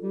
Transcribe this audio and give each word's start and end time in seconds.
Hey 0.00 0.06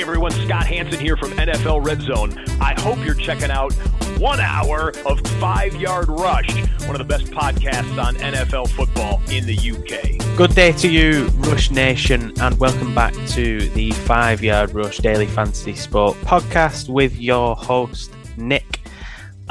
everyone, 0.00 0.30
Scott 0.30 0.66
Hanson 0.66 0.98
here 0.98 1.18
from 1.18 1.32
NFL 1.32 1.84
Red 1.84 2.00
Zone. 2.00 2.32
I 2.58 2.74
hope 2.80 3.04
you're 3.04 3.12
checking 3.12 3.50
out 3.50 3.74
one 4.18 4.40
hour 4.40 4.94
of 5.04 5.20
Five 5.38 5.76
Yard 5.76 6.08
Rush, 6.08 6.48
one 6.86 6.92
of 6.92 6.98
the 6.98 7.04
best 7.04 7.26
podcasts 7.26 8.02
on 8.02 8.14
NFL 8.14 8.70
football 8.70 9.20
in 9.30 9.44
the 9.44 9.54
UK. 9.54 10.38
Good 10.38 10.54
day 10.54 10.72
to 10.72 10.88
you, 10.88 11.26
Rush 11.40 11.70
Nation, 11.70 12.32
and 12.40 12.58
welcome 12.58 12.94
back 12.94 13.12
to 13.32 13.68
the 13.68 13.90
Five 13.90 14.42
Yard 14.42 14.74
Rush 14.74 14.96
Daily 15.00 15.26
Fantasy 15.26 15.74
Sport 15.74 16.16
podcast 16.22 16.88
with 16.88 17.20
your 17.20 17.54
host, 17.56 18.14
Nick. 18.38 18.79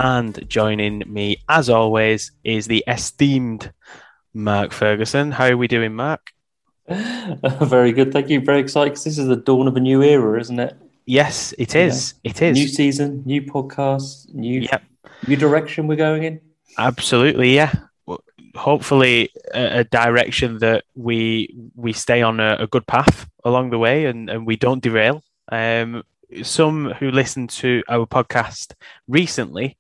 And 0.02 0.48
joining 0.48 1.04
me, 1.08 1.44
as 1.50 1.70
always, 1.70 2.32
is 2.46 2.68
the 2.68 2.86
esteemed 2.88 3.74
Mark 4.34 4.72
Ferguson. 4.72 5.32
How 5.32 5.48
are 5.48 5.58
we 5.58 5.68
doing, 5.68 5.94
Mark? 5.94 6.32
Very 6.88 7.92
good, 7.92 8.14
thank 8.14 8.30
you. 8.30 8.40
Very 8.40 8.62
excited 8.62 8.92
because 8.92 9.04
this 9.04 9.18
is 9.18 9.28
the 9.28 9.36
dawn 9.36 9.68
of 9.68 9.76
a 9.76 9.82
new 9.82 10.02
era, 10.02 10.40
isn't 10.40 10.58
it? 10.58 10.78
Yes, 11.06 11.54
it 11.58 11.76
is. 11.76 12.14
Yeah. 12.24 12.32
It 12.32 12.42
is. 12.42 12.58
New 12.58 12.68
season, 12.70 13.24
new 13.26 13.42
podcast, 13.42 14.34
new 14.34 14.62
yep. 14.62 14.84
new 15.28 15.36
direction 15.36 15.86
we're 15.86 15.98
going 15.98 16.24
in. 16.24 16.40
Absolutely, 16.78 17.54
yeah. 17.54 17.74
Hopefully, 18.56 19.31
a, 19.54 19.80
a 19.80 19.84
direction 19.84 20.60
that 20.60 20.86
we 20.96 21.54
we 21.76 21.92
stay 21.92 22.22
on 22.22 22.40
a, 22.40 22.56
a, 22.62 22.68
good 22.68 22.88
path 22.88 23.28
along 23.44 23.72
the 23.72 23.78
way, 23.78 24.06
and, 24.06 24.30
and 24.30 24.48
we 24.48 24.56
don't 24.56 24.81
derail. 24.81 25.22
Um, 25.52 26.04
some 26.44 26.92
who 26.92 27.12
listened 27.12 27.50
to 27.52 27.84
our 27.90 28.06
podcast 28.06 28.74
recently 29.08 29.78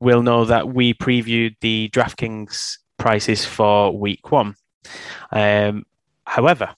will 0.00 0.22
know 0.22 0.44
that 0.44 0.68
we 0.68 0.94
previewed 0.94 1.56
the 1.60 1.90
DraftKings 1.92 2.78
prices 2.98 3.44
for 3.44 3.96
week 3.96 4.30
one. 4.30 4.54
Um, 5.32 5.84
However, 6.26 6.74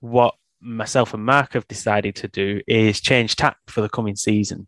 what 0.00 0.34
myself 0.60 1.14
and 1.14 1.24
Mark 1.24 1.52
have 1.52 1.68
decided 1.68 2.16
to 2.16 2.28
do 2.28 2.60
is 2.66 3.00
change 3.00 3.36
tack 3.36 3.58
for 3.68 3.80
the 3.80 3.88
coming 3.88 4.16
season. 4.16 4.66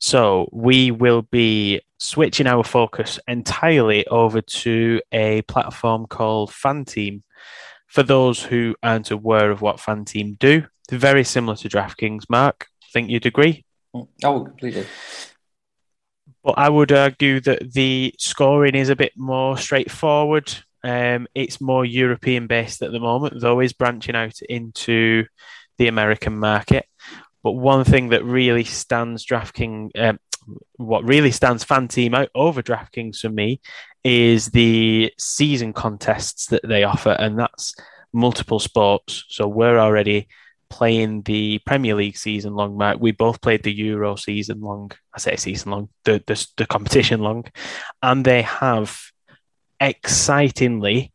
So 0.00 0.48
we 0.52 0.90
will 0.90 1.22
be 1.22 1.80
switching 1.98 2.46
our 2.46 2.64
focus 2.64 3.18
entirely 3.26 4.06
over 4.08 4.42
to 4.42 5.00
a 5.12 5.42
platform 5.42 6.06
called 6.06 6.50
FanTeam. 6.50 7.22
For 7.86 8.02
those 8.02 8.42
who 8.42 8.74
aren't 8.82 9.10
aware 9.10 9.50
of 9.50 9.62
what 9.62 9.76
FanTeam 9.76 10.38
do, 10.38 10.66
very 10.90 11.24
similar 11.24 11.56
to 11.56 11.68
DraftKings. 11.68 12.28
Mark, 12.28 12.66
think 12.94 13.10
you'd 13.10 13.26
agree? 13.26 13.64
Oh, 14.24 14.44
completely. 14.44 14.86
But 16.42 16.54
I 16.56 16.68
would 16.68 16.92
argue 16.92 17.40
that 17.40 17.72
the 17.74 18.14
scoring 18.18 18.74
is 18.74 18.88
a 18.88 18.96
bit 18.96 19.12
more 19.16 19.58
straightforward. 19.58 20.52
Um, 20.82 21.26
it's 21.34 21.60
more 21.60 21.84
European 21.84 22.46
based 22.46 22.82
at 22.82 22.92
the 22.92 23.00
moment, 23.00 23.40
though 23.40 23.60
is 23.60 23.72
branching 23.72 24.14
out 24.14 24.40
into 24.48 25.24
the 25.78 25.88
American 25.88 26.38
market. 26.38 26.86
But 27.42 27.52
one 27.52 27.84
thing 27.84 28.10
that 28.10 28.24
really 28.24 28.64
stands 28.64 29.26
DraftKings, 29.26 29.90
um, 29.98 30.18
what 30.76 31.04
really 31.04 31.30
stands 31.30 31.64
fan 31.64 31.88
team 31.88 32.14
out 32.14 32.28
over 32.34 32.62
DraftKings 32.62 33.18
for 33.18 33.30
me, 33.30 33.60
is 34.02 34.48
the 34.48 35.12
season 35.18 35.72
contests 35.72 36.46
that 36.46 36.66
they 36.66 36.84
offer, 36.84 37.16
and 37.18 37.38
that's 37.38 37.74
multiple 38.12 38.60
sports. 38.60 39.24
So 39.28 39.48
we're 39.48 39.78
already 39.78 40.28
playing 40.74 41.22
the 41.22 41.60
Premier 41.64 41.94
League 41.94 42.16
season 42.16 42.52
long, 42.54 42.76
Mark. 42.76 42.98
We 43.00 43.12
both 43.12 43.40
played 43.40 43.62
the 43.62 43.72
Euro 43.72 44.16
season 44.16 44.60
long. 44.60 44.90
I 45.14 45.20
say 45.20 45.36
season 45.36 45.70
long, 45.70 45.88
the 46.02 46.20
the, 46.26 46.46
the 46.56 46.66
competition 46.66 47.20
long, 47.20 47.44
and 48.02 48.24
they 48.24 48.42
have 48.42 49.00
excitingly 49.80 51.12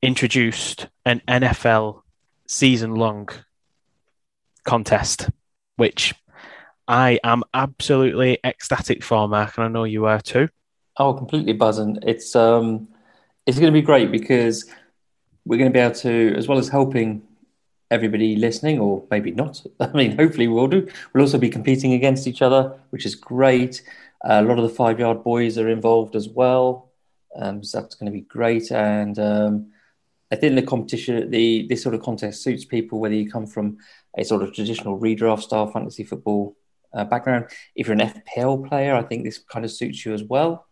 introduced 0.00 0.86
an 1.04 1.20
NFL 1.28 2.00
season 2.48 2.94
long 2.94 3.28
contest, 4.64 5.28
which 5.76 6.14
I 6.88 7.20
am 7.22 7.42
absolutely 7.52 8.38
ecstatic 8.42 9.04
for, 9.04 9.28
Mark, 9.28 9.58
and 9.58 9.66
I 9.66 9.68
know 9.68 9.84
you 9.84 10.06
are 10.06 10.20
too. 10.20 10.48
Oh, 10.96 11.12
completely 11.12 11.52
buzzing! 11.52 11.98
It's 12.02 12.34
um, 12.34 12.88
it's 13.44 13.58
going 13.58 13.70
to 13.70 13.78
be 13.78 13.84
great 13.84 14.10
because 14.10 14.64
we're 15.44 15.58
going 15.58 15.70
to 15.70 15.74
be 15.74 15.84
able 15.84 15.94
to, 15.96 16.34
as 16.38 16.48
well 16.48 16.58
as 16.58 16.70
helping 16.70 17.22
everybody 17.92 18.36
listening, 18.36 18.80
or 18.80 19.04
maybe 19.10 19.30
not. 19.30 19.62
I 19.80 19.92
mean, 19.92 20.16
hopefully 20.16 20.48
we'll 20.48 20.66
do. 20.66 20.88
We'll 21.12 21.22
also 21.22 21.38
be 21.38 21.50
competing 21.50 21.92
against 21.92 22.26
each 22.26 22.42
other, 22.42 22.78
which 22.90 23.04
is 23.04 23.14
great. 23.14 23.82
Uh, 24.24 24.40
a 24.40 24.42
lot 24.42 24.58
of 24.58 24.64
the 24.64 24.74
five 24.74 24.98
yard 24.98 25.22
boys 25.22 25.58
are 25.58 25.68
involved 25.68 26.16
as 26.16 26.28
well. 26.28 26.90
Um, 27.36 27.62
so 27.62 27.80
that's 27.80 27.94
going 27.94 28.10
to 28.10 28.18
be 28.18 28.22
great. 28.22 28.70
And 28.70 29.18
um, 29.18 29.72
I 30.30 30.36
think 30.36 30.54
the 30.54 30.62
competition, 30.62 31.30
the 31.30 31.66
this 31.68 31.82
sort 31.82 31.94
of 31.94 32.02
contest 32.02 32.42
suits 32.42 32.64
people 32.64 32.98
whether 32.98 33.14
you 33.14 33.30
come 33.30 33.46
from 33.46 33.78
a 34.16 34.24
sort 34.24 34.42
of 34.42 34.54
traditional 34.54 34.98
redraft 34.98 35.42
style 35.42 35.70
fantasy 35.70 36.04
football 36.04 36.56
uh, 36.94 37.04
background. 37.04 37.46
If 37.74 37.86
you're 37.86 38.00
an 38.00 38.08
FPL 38.08 38.68
player, 38.68 38.94
I 38.94 39.02
think 39.02 39.24
this 39.24 39.38
kind 39.38 39.64
of 39.64 39.70
suits 39.70 40.04
you 40.04 40.14
as 40.14 40.22
well. 40.22 40.66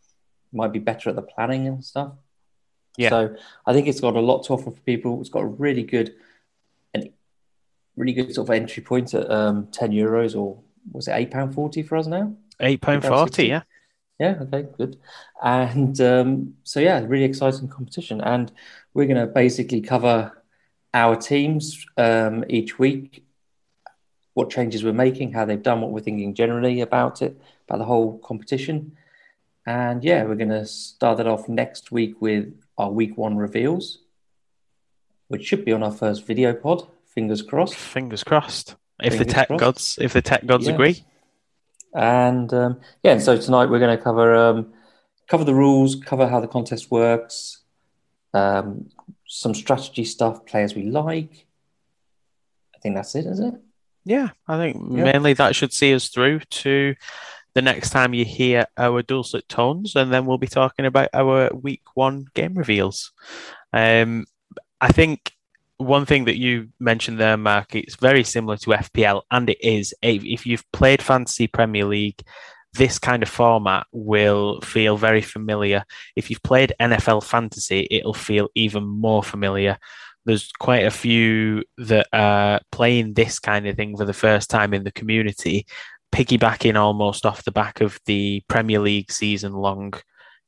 You 0.52 0.58
Might 0.58 0.72
be 0.72 0.78
better 0.78 1.10
at 1.10 1.16
the 1.16 1.22
planning 1.22 1.66
and 1.66 1.84
stuff. 1.84 2.12
Yeah. 2.96 3.10
So 3.10 3.36
I 3.66 3.72
think 3.72 3.86
it's 3.86 4.00
got 4.00 4.16
a 4.16 4.20
lot 4.20 4.44
to 4.44 4.52
offer 4.52 4.70
for 4.70 4.80
people. 4.80 5.20
It's 5.20 5.30
got 5.30 5.42
a 5.42 5.46
really 5.46 5.82
good 5.82 6.14
really 8.00 8.14
good 8.14 8.34
sort 8.34 8.48
of 8.48 8.54
entry 8.54 8.82
point 8.82 9.14
at 9.14 9.30
um, 9.30 9.68
10 9.72 9.92
euros 9.92 10.34
or 10.34 10.58
was 10.92 11.08
it 11.08 11.12
eight 11.12 11.30
pound 11.30 11.54
forty 11.54 11.82
for 11.82 11.96
us 11.96 12.06
now? 12.06 12.34
Eight 12.58 12.80
pound 12.80 13.04
forty, 13.04 13.46
yeah. 13.48 13.62
Yeah, 14.18 14.36
okay, 14.42 14.66
good. 14.76 14.98
And 15.42 15.98
um, 16.00 16.54
so, 16.62 16.78
yeah, 16.78 17.02
really 17.06 17.24
exciting 17.24 17.68
competition. 17.68 18.20
And 18.20 18.52
we're 18.92 19.06
going 19.06 19.16
to 19.16 19.26
basically 19.26 19.80
cover 19.80 20.42
our 20.92 21.16
teams 21.16 21.86
um, 21.96 22.44
each 22.48 22.78
week, 22.78 23.24
what 24.34 24.50
changes 24.50 24.84
we're 24.84 24.92
making, 24.92 25.32
how 25.32 25.46
they've 25.46 25.62
done, 25.62 25.80
what 25.80 25.90
we're 25.90 26.00
thinking 26.00 26.34
generally 26.34 26.82
about 26.82 27.22
it, 27.22 27.40
about 27.66 27.78
the 27.78 27.86
whole 27.86 28.18
competition. 28.18 28.94
And 29.66 30.04
yeah, 30.04 30.24
we're 30.24 30.34
going 30.34 30.50
to 30.50 30.66
start 30.66 31.20
it 31.20 31.26
off 31.26 31.48
next 31.48 31.90
week 31.90 32.20
with 32.20 32.52
our 32.76 32.90
week 32.90 33.16
one 33.16 33.38
reveals, 33.38 34.00
which 35.28 35.46
should 35.46 35.64
be 35.64 35.72
on 35.72 35.82
our 35.82 35.92
first 35.92 36.26
video 36.26 36.52
pod. 36.52 36.86
Fingers 37.14 37.42
crossed. 37.42 37.74
Fingers 37.74 38.24
crossed. 38.24 38.76
If 39.02 39.12
Fingers 39.12 39.26
the 39.26 39.32
tech 39.32 39.46
crossed. 39.48 39.60
gods, 39.60 39.98
if 40.00 40.12
the 40.12 40.22
tech 40.22 40.46
gods 40.46 40.66
yes. 40.66 40.74
agree. 40.74 41.04
And 41.94 42.52
um, 42.54 42.80
yeah, 43.02 43.12
and 43.12 43.22
so 43.22 43.36
tonight 43.36 43.66
we're 43.66 43.80
going 43.80 43.96
to 43.96 44.02
cover 44.02 44.34
um, 44.34 44.72
cover 45.28 45.44
the 45.44 45.54
rules, 45.54 45.96
cover 45.96 46.28
how 46.28 46.40
the 46.40 46.46
contest 46.46 46.90
works, 46.90 47.62
um, 48.32 48.90
some 49.26 49.54
strategy 49.54 50.04
stuff, 50.04 50.46
players 50.46 50.74
we 50.74 50.84
like. 50.84 51.46
I 52.74 52.78
think 52.80 52.94
that's 52.94 53.14
it, 53.14 53.26
is 53.26 53.40
it? 53.40 53.54
Yeah, 54.04 54.28
I 54.46 54.56
think 54.56 54.76
yeah. 54.90 55.04
mainly 55.04 55.34
that 55.34 55.54
should 55.56 55.72
see 55.72 55.94
us 55.94 56.08
through 56.08 56.40
to 56.40 56.94
the 57.54 57.62
next 57.62 57.90
time 57.90 58.14
you 58.14 58.24
hear 58.24 58.66
our 58.76 59.02
dulcet 59.02 59.48
tones, 59.48 59.96
and 59.96 60.12
then 60.12 60.26
we'll 60.26 60.38
be 60.38 60.46
talking 60.46 60.86
about 60.86 61.08
our 61.12 61.50
week 61.52 61.82
one 61.94 62.26
game 62.34 62.54
reveals. 62.54 63.12
Um, 63.72 64.26
I 64.80 64.92
think 64.92 65.32
one 65.80 66.04
thing 66.04 66.26
that 66.26 66.36
you 66.36 66.68
mentioned 66.78 67.18
there, 67.18 67.38
Mark, 67.38 67.74
it's 67.74 67.96
very 67.96 68.22
similar 68.22 68.58
to 68.58 68.70
FPL, 68.70 69.22
and 69.30 69.48
it 69.48 69.58
is. 69.62 69.94
If 70.02 70.46
you've 70.46 70.70
played 70.72 71.00
Fantasy 71.00 71.46
Premier 71.46 71.86
League, 71.86 72.22
this 72.74 72.98
kind 72.98 73.22
of 73.22 73.30
format 73.30 73.86
will 73.90 74.60
feel 74.60 74.98
very 74.98 75.22
familiar. 75.22 75.84
If 76.16 76.28
you've 76.28 76.42
played 76.42 76.74
NFL 76.80 77.24
Fantasy, 77.24 77.88
it'll 77.90 78.14
feel 78.14 78.48
even 78.54 78.84
more 78.84 79.22
familiar. 79.22 79.78
There's 80.26 80.52
quite 80.60 80.84
a 80.84 80.90
few 80.90 81.64
that 81.78 82.08
are 82.12 82.60
playing 82.70 83.14
this 83.14 83.38
kind 83.38 83.66
of 83.66 83.74
thing 83.76 83.96
for 83.96 84.04
the 84.04 84.12
first 84.12 84.50
time 84.50 84.74
in 84.74 84.84
the 84.84 84.92
community, 84.92 85.66
piggybacking 86.12 86.76
almost 86.76 87.24
off 87.24 87.44
the 87.44 87.52
back 87.52 87.80
of 87.80 87.98
the 88.04 88.42
Premier 88.48 88.80
League 88.80 89.10
season 89.10 89.54
long 89.54 89.94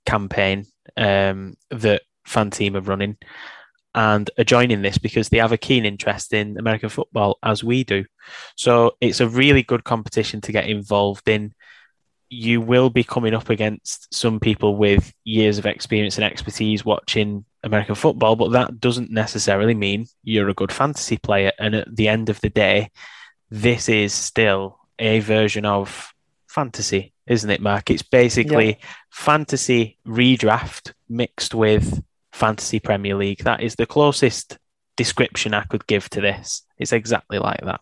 campaign 0.04 0.66
um, 0.98 1.54
that 1.70 2.02
Fan 2.26 2.50
Team 2.50 2.76
are 2.76 2.82
running 2.82 3.16
and 3.94 4.30
are 4.38 4.44
joining 4.44 4.82
this 4.82 4.98
because 4.98 5.28
they 5.28 5.38
have 5.38 5.52
a 5.52 5.58
keen 5.58 5.84
interest 5.84 6.32
in 6.32 6.58
American 6.58 6.88
football 6.88 7.38
as 7.42 7.62
we 7.62 7.84
do. 7.84 8.04
So 8.56 8.96
it's 9.00 9.20
a 9.20 9.28
really 9.28 9.62
good 9.62 9.84
competition 9.84 10.40
to 10.42 10.52
get 10.52 10.68
involved 10.68 11.28
in. 11.28 11.52
You 12.30 12.60
will 12.60 12.88
be 12.88 13.04
coming 13.04 13.34
up 13.34 13.50
against 13.50 14.12
some 14.14 14.40
people 14.40 14.76
with 14.76 15.12
years 15.24 15.58
of 15.58 15.66
experience 15.66 16.16
and 16.16 16.24
expertise 16.24 16.84
watching 16.84 17.44
American 17.62 17.94
football, 17.94 18.36
but 18.36 18.52
that 18.52 18.80
doesn't 18.80 19.10
necessarily 19.10 19.74
mean 19.74 20.06
you're 20.24 20.48
a 20.48 20.54
good 20.54 20.72
fantasy 20.72 21.18
player. 21.18 21.52
And 21.58 21.74
at 21.74 21.94
the 21.94 22.08
end 22.08 22.30
of 22.30 22.40
the 22.40 22.48
day, 22.48 22.90
this 23.50 23.88
is 23.90 24.14
still 24.14 24.78
a 24.98 25.20
version 25.20 25.66
of 25.66 26.14
fantasy, 26.48 27.12
isn't 27.26 27.50
it, 27.50 27.60
Mark? 27.60 27.90
It's 27.90 28.02
basically 28.02 28.68
yeah. 28.68 28.86
fantasy 29.10 29.98
redraft 30.06 30.92
mixed 31.08 31.54
with 31.54 32.02
fantasy 32.32 32.80
Premier 32.80 33.14
League. 33.14 33.44
That 33.44 33.62
is 33.62 33.74
the 33.74 33.86
closest 33.86 34.58
description 34.96 35.54
I 35.54 35.64
could 35.64 35.86
give 35.86 36.08
to 36.10 36.20
this. 36.20 36.62
It's 36.78 36.92
exactly 36.92 37.38
like 37.38 37.60
that. 37.62 37.80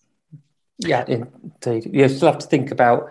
Yeah, 0.78 1.04
indeed. 1.06 1.90
You 1.92 2.08
still 2.08 2.30
have 2.30 2.38
to 2.38 2.46
think 2.46 2.70
about 2.70 3.10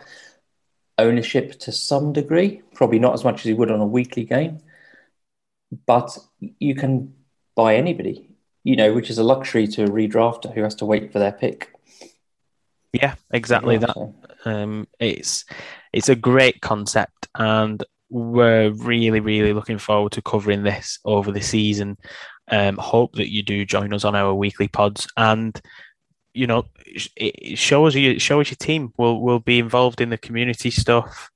ownership 0.98 1.60
to 1.60 1.72
some 1.72 2.14
degree, 2.14 2.62
probably 2.74 3.00
not 3.00 3.14
as 3.14 3.24
much 3.24 3.42
as 3.42 3.46
you 3.46 3.56
would 3.56 3.72
on 3.72 3.80
a 3.80 3.86
weekly 3.86 4.26
game, 4.26 4.60
but 5.86 6.18
you 6.60 6.76
can 6.76 7.14
buy 7.56 7.76
anybody, 7.76 8.30
you 8.64 8.76
know, 8.76 8.94
which 8.94 9.10
is 9.10 9.18
a 9.18 9.24
luxury 9.24 9.68
to 9.68 9.84
a 9.84 9.88
redrafter 9.88 10.54
who 10.54 10.64
has 10.64 10.76
to 10.76 10.86
wait 10.86 11.12
for 11.12 11.20
their 11.20 11.32
pick. 11.32 11.72
Yeah, 12.92 13.16
exactly 13.32 13.76
yeah, 13.76 13.80
that. 13.82 13.94
So. 13.94 14.16
Um, 14.46 14.88
it's 15.00 15.46
it's 15.94 16.10
a 16.10 16.16
great 16.16 16.62
concept, 16.62 17.28
and 17.36 17.84
we're 18.10 18.72
really, 18.72 19.20
really 19.20 19.54
looking 19.54 19.78
forward 19.78 20.12
to 20.14 20.22
covering 20.22 20.64
this 20.64 21.00
over 21.06 21.32
the 21.32 21.42
season. 21.42 21.98
Um, 22.52 22.78
hope 22.78 23.14
that 23.16 23.32
you 23.32 23.44
do 23.44 23.66
join 23.66 23.94
us 23.94 24.04
on 24.04 24.16
our 24.16 24.34
weekly 24.34 24.68
pods 24.68 25.08
and 25.18 25.60
you 26.34 26.48
know 26.48 26.66
show 27.56 27.86
us 27.86 27.96
your 27.96 28.20
show 28.20 28.42
us 28.42 28.50
your 28.50 28.56
team. 28.56 28.94
We'll 28.98 29.20
we'll 29.22 29.40
be 29.40 29.60
involved 29.60 30.02
in 30.02 30.10
the 30.10 30.18
community 30.18 30.72
stuff. 30.72 31.30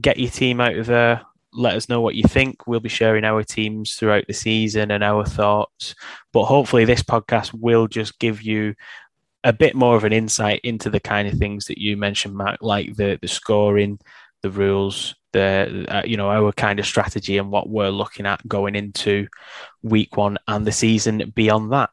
Get 0.00 0.18
your 0.18 0.30
team 0.30 0.60
out 0.60 0.76
of 0.76 0.86
there. 0.86 1.22
Let 1.52 1.74
us 1.74 1.88
know 1.88 2.00
what 2.00 2.14
you 2.14 2.22
think. 2.24 2.66
We'll 2.66 2.80
be 2.80 2.88
sharing 2.88 3.24
our 3.24 3.42
teams 3.42 3.94
throughout 3.94 4.26
the 4.26 4.34
season 4.34 4.90
and 4.90 5.02
our 5.02 5.24
thoughts. 5.24 5.94
But 6.32 6.44
hopefully, 6.44 6.84
this 6.84 7.02
podcast 7.02 7.52
will 7.54 7.88
just 7.88 8.18
give 8.18 8.42
you 8.42 8.74
a 9.42 9.52
bit 9.52 9.74
more 9.74 9.96
of 9.96 10.04
an 10.04 10.12
insight 10.12 10.60
into 10.62 10.90
the 10.90 11.00
kind 11.00 11.26
of 11.26 11.38
things 11.38 11.64
that 11.64 11.78
you 11.78 11.96
mentioned, 11.96 12.36
Matt, 12.36 12.62
like 12.62 12.96
the 12.96 13.18
the 13.20 13.28
scoring, 13.28 13.98
the 14.42 14.50
rules, 14.50 15.14
the 15.32 15.86
uh, 15.88 16.02
you 16.04 16.16
know 16.16 16.30
our 16.30 16.52
kind 16.52 16.78
of 16.78 16.86
strategy 16.86 17.38
and 17.38 17.50
what 17.50 17.68
we're 17.68 17.90
looking 17.90 18.26
at 18.26 18.46
going 18.48 18.74
into 18.74 19.28
week 19.82 20.16
one 20.16 20.38
and 20.48 20.66
the 20.66 20.72
season 20.72 21.32
beyond 21.34 21.72
that. 21.72 21.90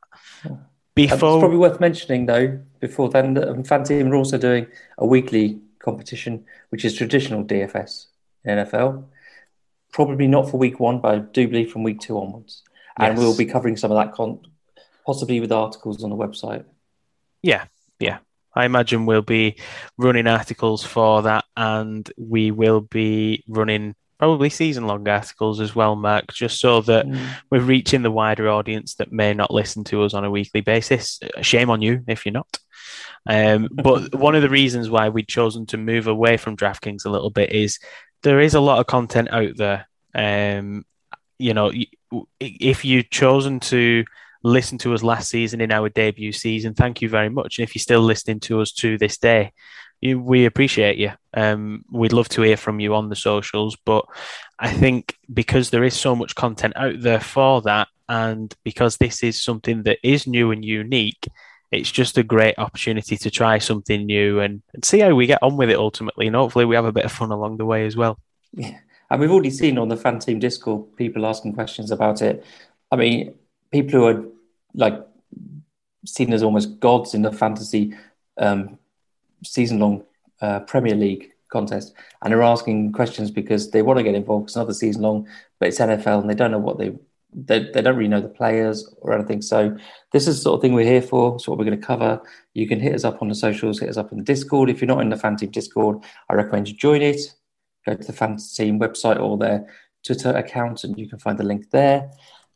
Before 0.96 1.14
it's 1.14 1.42
probably 1.42 1.58
worth 1.58 1.80
mentioning 1.80 2.26
though, 2.26 2.60
before 2.80 3.10
then, 3.10 3.36
that 3.36 3.50
um, 3.50 3.64
Fan 3.64 3.84
Team 3.84 4.12
are 4.12 4.16
also 4.16 4.38
doing 4.38 4.66
a 4.98 5.06
weekly 5.06 5.60
competition, 5.80 6.44
which 6.70 6.84
is 6.84 6.96
traditional 6.96 7.44
DFS 7.44 8.08
in 8.44 8.58
NFL. 8.58 9.04
Probably 9.92 10.28
not 10.28 10.50
for 10.50 10.58
week 10.58 10.80
one, 10.80 11.00
but 11.00 11.16
I 11.16 11.20
do 11.20 11.48
believe 11.48 11.72
from 11.72 11.84
week 11.84 12.00
two 12.00 12.18
onwards. 12.18 12.64
And 13.00 13.16
yes. 13.16 13.20
we'll 13.20 13.38
be 13.38 13.46
covering 13.46 13.78
some 13.78 13.92
of 13.92 13.98
that, 13.98 14.14
con- 14.14 14.40
possibly 15.06 15.40
with 15.40 15.52
articles 15.52 16.04
on 16.04 16.10
the 16.10 16.16
website. 16.16 16.66
Yeah, 17.44 17.66
yeah. 18.00 18.18
I 18.58 18.66
imagine 18.66 19.06
we'll 19.06 19.22
be 19.22 19.60
running 19.98 20.28
articles 20.28 20.84
for 20.84 21.22
that, 21.24 21.46
and 21.56 22.10
we 22.18 22.52
will 22.52 22.82
be 22.82 23.44
running 23.48 23.96
probably 24.18 24.50
season 24.50 24.88
long 24.88 25.08
articles 25.08 25.60
as 25.60 25.76
well, 25.76 25.96
Mark, 25.96 26.34
just 26.34 26.60
so 26.60 26.82
that 26.82 27.06
mm. 27.06 27.24
we're 27.52 27.62
reaching 27.62 28.02
the 28.02 28.12
wider 28.12 28.50
audience 28.50 28.96
that 28.96 29.12
may 29.12 29.34
not 29.36 29.54
listen 29.54 29.84
to 29.86 30.04
us 30.04 30.16
on 30.16 30.26
a 30.26 30.32
weekly 30.32 30.62
basis. 30.62 31.20
Shame 31.42 31.70
on 31.70 31.84
you 31.84 32.04
if 32.08 32.26
you're 32.26 32.34
not. 32.34 32.58
Um, 33.28 33.70
but 33.72 34.16
one 34.16 34.34
of 34.34 34.42
the 34.42 34.50
reasons 34.50 34.90
why 34.90 35.10
we've 35.10 35.28
chosen 35.28 35.68
to 35.68 35.78
move 35.78 36.08
away 36.08 36.38
from 36.38 36.58
DraftKings 36.58 37.06
a 37.06 37.12
little 37.12 37.30
bit 37.30 37.52
is 37.52 37.78
there 38.24 38.40
is 38.40 38.56
a 38.56 38.60
lot 38.60 38.80
of 38.80 38.88
content 38.88 39.30
out 39.32 39.56
there. 39.56 39.88
Um, 40.16 40.84
you 41.38 41.54
know, 41.54 41.72
if 42.40 42.84
you've 42.84 43.12
chosen 43.12 43.60
to 43.60 44.04
listened 44.44 44.80
to 44.82 44.94
us 44.94 45.04
last 45.04 45.30
season 45.30 45.62
in 45.62 45.72
our 45.72 45.90
debut 45.90 46.32
season, 46.32 46.74
thank 46.74 47.02
you 47.02 47.10
very 47.10 47.30
much. 47.30 47.58
And 47.58 47.64
if 47.64 47.76
you're 47.76 47.82
still 47.82 48.02
listening 48.02 48.40
to 48.42 48.62
us 48.62 48.72
to 48.74 48.98
this 48.98 49.18
day, 49.18 49.52
you, 50.02 50.20
we 50.20 50.46
appreciate 50.46 50.98
you. 50.98 51.12
Um, 51.34 51.84
we'd 51.92 52.14
love 52.14 52.30
to 52.30 52.44
hear 52.44 52.58
from 52.58 52.80
you 52.80 52.94
on 52.96 53.10
the 53.10 53.16
socials, 53.16 53.76
but 53.86 54.06
I 54.60 54.72
think 54.72 55.16
because 55.34 55.70
there 55.70 55.84
is 55.84 55.96
so 55.96 56.16
much 56.16 56.36
content 56.36 56.74
out 56.76 57.02
there 57.02 57.20
for 57.20 57.62
that, 57.64 57.88
and 58.10 58.54
because 58.64 58.98
this 58.98 59.24
is 59.24 59.42
something 59.42 59.84
that 59.84 60.00
is 60.04 60.28
new 60.28 60.52
and 60.52 60.64
unique, 60.64 61.28
it's 61.72 61.92
just 61.92 62.18
a 62.18 62.24
great 62.24 62.58
opportunity 62.58 63.18
to 63.18 63.30
try 63.30 63.58
something 63.58 64.06
new 64.06 64.40
and, 64.40 64.62
and 64.74 64.86
see 64.86 65.00
how 65.00 65.14
we 65.14 65.28
get 65.28 65.44
on 65.44 65.58
with 65.58 65.70
it 65.70 65.78
ultimately. 65.78 66.28
And 66.28 66.36
hopefully, 66.36 66.66
we 66.66 66.76
have 66.76 66.86
a 66.86 66.94
bit 66.94 67.06
of 67.06 67.12
fun 67.12 67.32
along 67.32 67.58
the 67.58 67.66
way 67.66 67.86
as 67.86 67.98
well. 67.98 68.18
Yeah. 68.54 68.78
And 69.10 69.20
we've 69.20 69.32
already 69.32 69.50
seen 69.50 69.78
on 69.78 69.90
the 69.90 69.98
fan 69.98 70.20
team 70.20 70.40
Discord 70.40 70.96
people 70.96 71.26
asking 71.26 71.54
questions 71.54 71.92
about 71.92 72.22
it. 72.22 72.46
I 72.92 72.96
mean, 72.96 73.36
people 73.72 74.00
who 74.00 74.06
are 74.06 74.26
like 74.74 75.00
seen 76.06 76.34
as 76.34 76.44
almost 76.44 76.80
gods 76.80 77.14
in 77.14 77.22
the 77.22 77.32
fantasy 77.32 77.94
um, 78.38 78.78
season 79.44 79.80
long 79.80 80.04
uh, 80.42 80.60
Premier 80.62 80.96
League 80.96 81.32
contest, 81.50 81.94
and 82.24 82.34
are 82.34 82.44
asking 82.44 82.92
questions 82.92 83.32
because 83.32 83.72
they 83.72 83.82
want 83.82 83.98
to 83.98 84.04
get 84.04 84.16
involved. 84.16 84.48
It's 84.50 84.56
another 84.56 84.74
season 84.74 85.02
long, 85.02 85.28
but 85.60 85.70
it's 85.70 85.80
NFL, 85.80 86.22
and 86.22 86.30
they 86.30 86.36
don't 86.36 86.52
know 86.52 86.60
what 86.60 86.78
they 86.78 86.94
they, 87.34 87.70
they 87.72 87.82
don't 87.82 87.96
really 87.98 88.08
know 88.08 88.22
the 88.22 88.30
players 88.30 88.94
or 89.02 89.14
anything. 89.14 89.42
So 89.42 89.78
this 90.12 90.28
is 90.28 90.38
the 90.38 90.42
sort 90.44 90.56
of 90.56 90.62
thing 90.62 90.74
we're 90.74 90.86
here 90.86 91.02
for. 91.02 91.36
It's 91.36 91.48
what 91.48 91.58
we're 91.58 91.66
going 91.66 91.80
to 91.80 91.86
cover. 91.86 92.22
You 92.54 92.68
can 92.68 92.80
hit 92.80 92.96
us 92.96 93.04
up 93.04 93.22
on 93.22 93.28
the 93.28 93.36
socials, 93.36 93.80
hit 93.80 93.90
us 93.90 93.98
up 93.98 94.12
in 94.12 94.18
the 94.18 94.24
Discord. 94.24 94.70
If 94.70 94.82
you're 94.82 94.88
not 94.88 95.02
in 95.02 95.10
the 95.10 95.18
Fan 95.18 95.36
Team 95.36 95.52
Discord, 95.52 96.04
I 96.30 96.34
recommend 96.36 96.70
you 96.70 96.76
join 96.76 97.02
it. 97.02 97.20
Go 97.86 97.96
to 97.96 98.04
the 98.04 98.14
Fan 98.14 98.38
Team 98.38 98.80
website 98.80 99.20
or 99.20 99.38
their 99.38 99.68
Twitter 100.06 100.32
account, 100.32 100.84
and 100.84 100.98
you 100.98 101.08
can 101.08 101.20
find 101.20 101.38
the 101.38 101.44
link 101.44 101.70
there. 101.70 102.10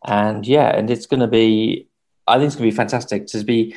And 0.06 0.46
yeah, 0.48 0.76
and 0.76 0.90
it's 0.90 1.06
going 1.06 1.20
to 1.20 1.28
be 1.28 1.88
I 2.28 2.38
think 2.38 2.48
it's 2.48 2.56
going 2.56 2.70
to 2.70 2.74
be 2.74 2.78
fantastic 2.78 3.28
to 3.28 3.44
be 3.44 3.76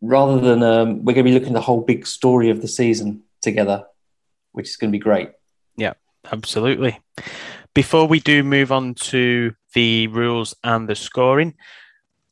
rather 0.00 0.38
than 0.40 0.62
um, 0.62 1.04
we're 1.04 1.14
going 1.14 1.24
to 1.26 1.30
be 1.30 1.34
looking 1.34 1.48
at 1.48 1.54
the 1.54 1.60
whole 1.60 1.80
big 1.80 2.06
story 2.06 2.50
of 2.50 2.62
the 2.62 2.68
season 2.68 3.22
together, 3.42 3.84
which 4.52 4.68
is 4.68 4.76
going 4.76 4.90
to 4.90 4.96
be 4.96 5.02
great. 5.02 5.30
Yeah, 5.76 5.94
absolutely. 6.30 7.00
Before 7.74 8.06
we 8.06 8.20
do 8.20 8.42
move 8.42 8.72
on 8.72 8.94
to 8.94 9.54
the 9.74 10.06
rules 10.08 10.54
and 10.62 10.88
the 10.88 10.94
scoring, 10.94 11.54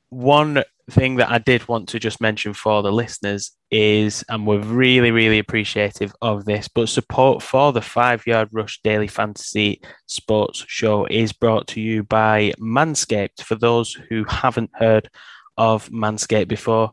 one 0.08 0.62
thing 0.90 1.16
that 1.16 1.30
I 1.30 1.38
did 1.38 1.66
want 1.68 1.88
to 1.88 1.98
just 1.98 2.20
mention 2.20 2.54
for 2.54 2.82
the 2.82 2.92
listeners 2.92 3.52
is, 3.70 4.24
and 4.28 4.46
we're 4.46 4.60
really, 4.60 5.10
really 5.10 5.38
appreciative 5.38 6.12
of 6.22 6.44
this, 6.44 6.68
but 6.68 6.88
support 6.88 7.42
for 7.42 7.72
the 7.72 7.82
Five 7.82 8.26
Yard 8.26 8.48
Rush 8.52 8.80
Daily 8.82 9.08
Fantasy 9.08 9.80
Sports 10.06 10.64
Show 10.68 11.06
is 11.06 11.32
brought 11.32 11.66
to 11.68 11.80
you 11.80 12.04
by 12.04 12.52
Manscaped. 12.60 13.42
For 13.42 13.56
those 13.56 13.92
who 14.08 14.24
haven't 14.24 14.70
heard 14.74 15.10
of 15.56 15.88
Manscaped 15.90 16.48
before, 16.48 16.92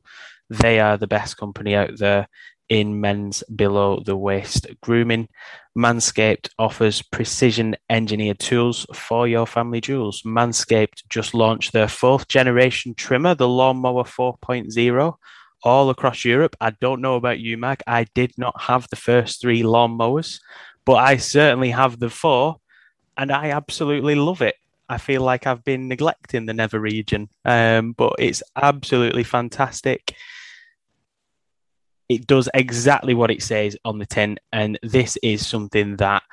they 0.49 0.79
are 0.79 0.97
the 0.97 1.07
best 1.07 1.37
company 1.37 1.75
out 1.75 1.97
there 1.97 2.27
in 2.69 2.99
men's 2.99 3.43
below 3.55 4.01
the 4.03 4.17
waist 4.17 4.67
grooming. 4.81 5.27
Manscaped 5.77 6.49
offers 6.59 7.01
precision 7.01 7.75
engineered 7.89 8.39
tools 8.39 8.85
for 8.93 9.27
your 9.27 9.47
family 9.47 9.81
jewels. 9.81 10.21
Manscaped 10.21 11.03
just 11.09 11.33
launched 11.33 11.73
their 11.73 11.87
fourth 11.87 12.27
generation 12.27 12.93
trimmer, 12.93 13.33
the 13.33 13.47
Lawnmower 13.47 14.03
4.0, 14.03 15.15
all 15.63 15.89
across 15.89 16.23
Europe. 16.23 16.55
I 16.61 16.71
don't 16.71 17.01
know 17.01 17.15
about 17.15 17.39
you, 17.39 17.57
Mac. 17.57 17.81
I 17.87 18.05
did 18.13 18.33
not 18.37 18.61
have 18.61 18.87
the 18.89 18.95
first 18.95 19.41
three 19.41 19.63
lawnmowers, 19.63 20.39
but 20.85 20.95
I 20.95 21.17
certainly 21.17 21.71
have 21.71 21.99
the 21.99 22.09
four, 22.09 22.57
and 23.17 23.31
I 23.31 23.49
absolutely 23.49 24.15
love 24.15 24.43
it. 24.43 24.55
I 24.89 24.99
feel 24.99 25.23
like 25.23 25.47
I've 25.47 25.63
been 25.63 25.87
neglecting 25.87 26.45
the 26.45 26.53
nether 26.53 26.79
region, 26.79 27.29
um, 27.45 27.93
but 27.93 28.13
it's 28.19 28.43
absolutely 28.55 29.23
fantastic 29.23 30.13
it 32.13 32.27
does 32.27 32.47
exactly 32.53 33.13
what 33.13 33.31
it 33.31 33.41
says 33.41 33.75
on 33.83 33.97
the 33.97 34.05
tin, 34.05 34.37
and 34.51 34.77
this 34.83 35.17
is 35.23 35.45
something 35.45 35.97
that 35.97 36.23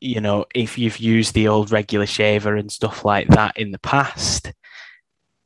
you 0.00 0.20
know 0.20 0.44
if 0.54 0.76
you've 0.76 0.98
used 0.98 1.34
the 1.34 1.48
old 1.48 1.70
regular 1.70 2.06
shaver 2.06 2.56
and 2.56 2.70
stuff 2.70 3.04
like 3.04 3.28
that 3.28 3.56
in 3.56 3.70
the 3.70 3.78
past, 3.78 4.52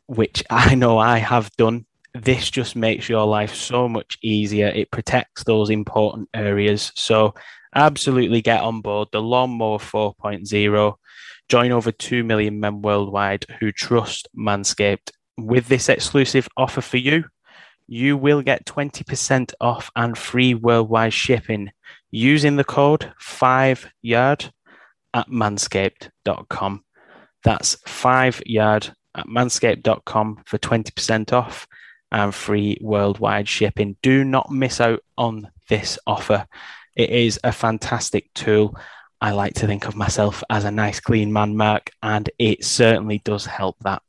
which 0.06 0.42
I 0.50 0.74
know 0.74 0.98
I 0.98 1.18
have 1.18 1.50
done. 1.56 1.86
This 2.12 2.50
just 2.50 2.74
makes 2.74 3.08
your 3.08 3.24
life 3.24 3.54
so 3.54 3.88
much 3.88 4.18
easier. 4.20 4.66
It 4.66 4.90
protects 4.90 5.44
those 5.44 5.70
important 5.70 6.28
areas. 6.34 6.90
So, 6.96 7.34
absolutely 7.72 8.42
get 8.42 8.62
on 8.62 8.80
board 8.80 9.08
the 9.12 9.22
Lawnmower 9.22 9.78
4.0. 9.78 10.94
Join 11.48 11.72
over 11.72 11.92
2 11.92 12.24
million 12.24 12.58
men 12.58 12.82
worldwide 12.82 13.46
who 13.60 13.70
trust 13.70 14.28
Manscaped. 14.36 15.12
With 15.38 15.68
this 15.68 15.88
exclusive 15.88 16.48
offer 16.56 16.80
for 16.80 16.96
you, 16.96 17.24
you 17.92 18.16
will 18.16 18.40
get 18.40 18.64
20% 18.66 19.52
off 19.60 19.90
and 19.96 20.16
free 20.16 20.54
worldwide 20.54 21.12
shipping 21.12 21.72
using 22.12 22.54
the 22.54 22.62
code 22.62 23.12
5yard 23.20 24.52
at 25.12 25.28
manscaped.com. 25.28 26.84
That's 27.42 27.76
5yard 27.76 28.94
at 29.16 29.26
manscaped.com 29.26 30.42
for 30.46 30.56
20% 30.56 31.32
off 31.32 31.66
and 32.12 32.32
free 32.32 32.78
worldwide 32.80 33.48
shipping. 33.48 33.96
Do 34.02 34.22
not 34.22 34.52
miss 34.52 34.80
out 34.80 35.00
on 35.18 35.50
this 35.68 35.98
offer. 36.06 36.46
It 36.94 37.10
is 37.10 37.40
a 37.42 37.50
fantastic 37.50 38.32
tool. 38.34 38.78
I 39.20 39.32
like 39.32 39.54
to 39.54 39.66
think 39.66 39.88
of 39.88 39.96
myself 39.96 40.44
as 40.48 40.64
a 40.64 40.70
nice, 40.70 41.00
clean 41.00 41.32
man, 41.32 41.56
Mark, 41.56 41.90
and 42.04 42.30
it 42.38 42.64
certainly 42.64 43.20
does 43.24 43.46
help 43.46 43.78
that. 43.80 44.02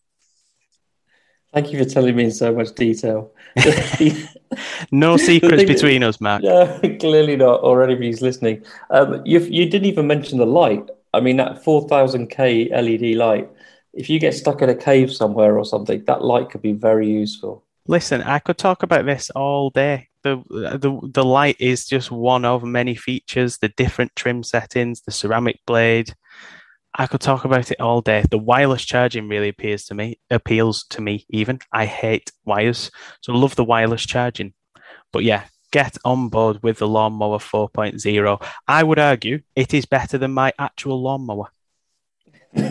Thank 1.53 1.74
you 1.74 1.84
for 1.84 1.89
telling 1.89 2.15
me 2.15 2.25
in 2.25 2.31
so 2.31 2.53
much 2.53 2.74
detail. 2.75 3.31
no 4.91 5.17
secrets 5.17 5.63
between 5.63 6.01
us, 6.01 6.22
Matt. 6.22 6.43
No, 6.43 6.79
clearly 7.00 7.36
not, 7.36 7.62
or 7.62 7.84
anybody's 7.84 8.22
listening. 8.22 8.63
Um, 8.89 9.22
you, 9.25 9.39
you 9.39 9.70
didn't 9.70 9.88
even 9.88 10.08
mention 10.08 10.38
the 10.38 10.46
light. 10.46 10.89
I 11.13 11.20
mean, 11.20 11.38
that 11.38 11.63
4000K 11.63 12.72
LED 12.72 13.17
light, 13.17 13.50
if 13.93 14.10
you 14.10 14.17
get 14.17 14.34
stuck 14.34 14.62
in 14.62 14.70
a 14.70 14.75
cave 14.75 15.12
somewhere 15.12 15.58
or 15.58 15.65
something, 15.65 16.05
that 16.05 16.24
light 16.24 16.50
could 16.50 16.62
be 16.62 16.72
very 16.72 17.10
useful. 17.10 17.65
Listen, 17.88 18.22
I 18.22 18.39
could 18.39 18.58
talk 18.58 18.84
about 18.84 19.05
this 19.05 19.29
all 19.31 19.70
day. 19.72 20.08
The, 20.24 20.38
the 20.48 21.10
the 21.12 21.25
light 21.25 21.55
is 21.60 21.88
just 21.88 22.12
one 22.12 22.46
of 22.46 22.63
many 22.63 22.93
features, 22.93 23.58
the 23.58 23.70
different 23.70 24.15
trim 24.15 24.43
settings, 24.43 25.01
the 25.01 25.12
ceramic 25.12 25.60
blade, 25.65 26.13
I 26.94 27.08
could 27.08 27.22
talk 27.22 27.46
about 27.46 27.72
it 27.72 27.80
all 27.80 28.02
day. 28.02 28.26
The 28.30 28.38
wireless 28.38 28.84
charging 28.84 29.30
really 29.30 29.50
appeals 29.50 29.86
to 29.86 29.96
me, 29.96 30.20
appeals 30.30 30.84
to 30.90 31.02
me 31.02 31.26
even. 31.30 31.60
I 31.72 31.86
hate 31.86 32.32
wires, 32.46 32.92
so 33.22 33.34
love 33.34 33.56
the 33.56 33.64
wireless 33.64 34.06
charging. 34.06 34.54
But 35.14 35.24
yeah, 35.24 35.46
get 35.72 35.98
on 36.04 36.28
board 36.30 36.62
with 36.62 36.80
the 36.80 36.88
lawnmower 36.88 37.40
4.0. 37.40 38.46
I 38.68 38.84
would 38.84 39.00
argue 39.00 39.42
it 39.56 39.74
is 39.74 39.86
better 39.86 40.18
than 40.18 40.32
my 40.32 40.52
actual 40.60 41.02
lawnmower. 41.02 41.48
uh, 42.58 42.64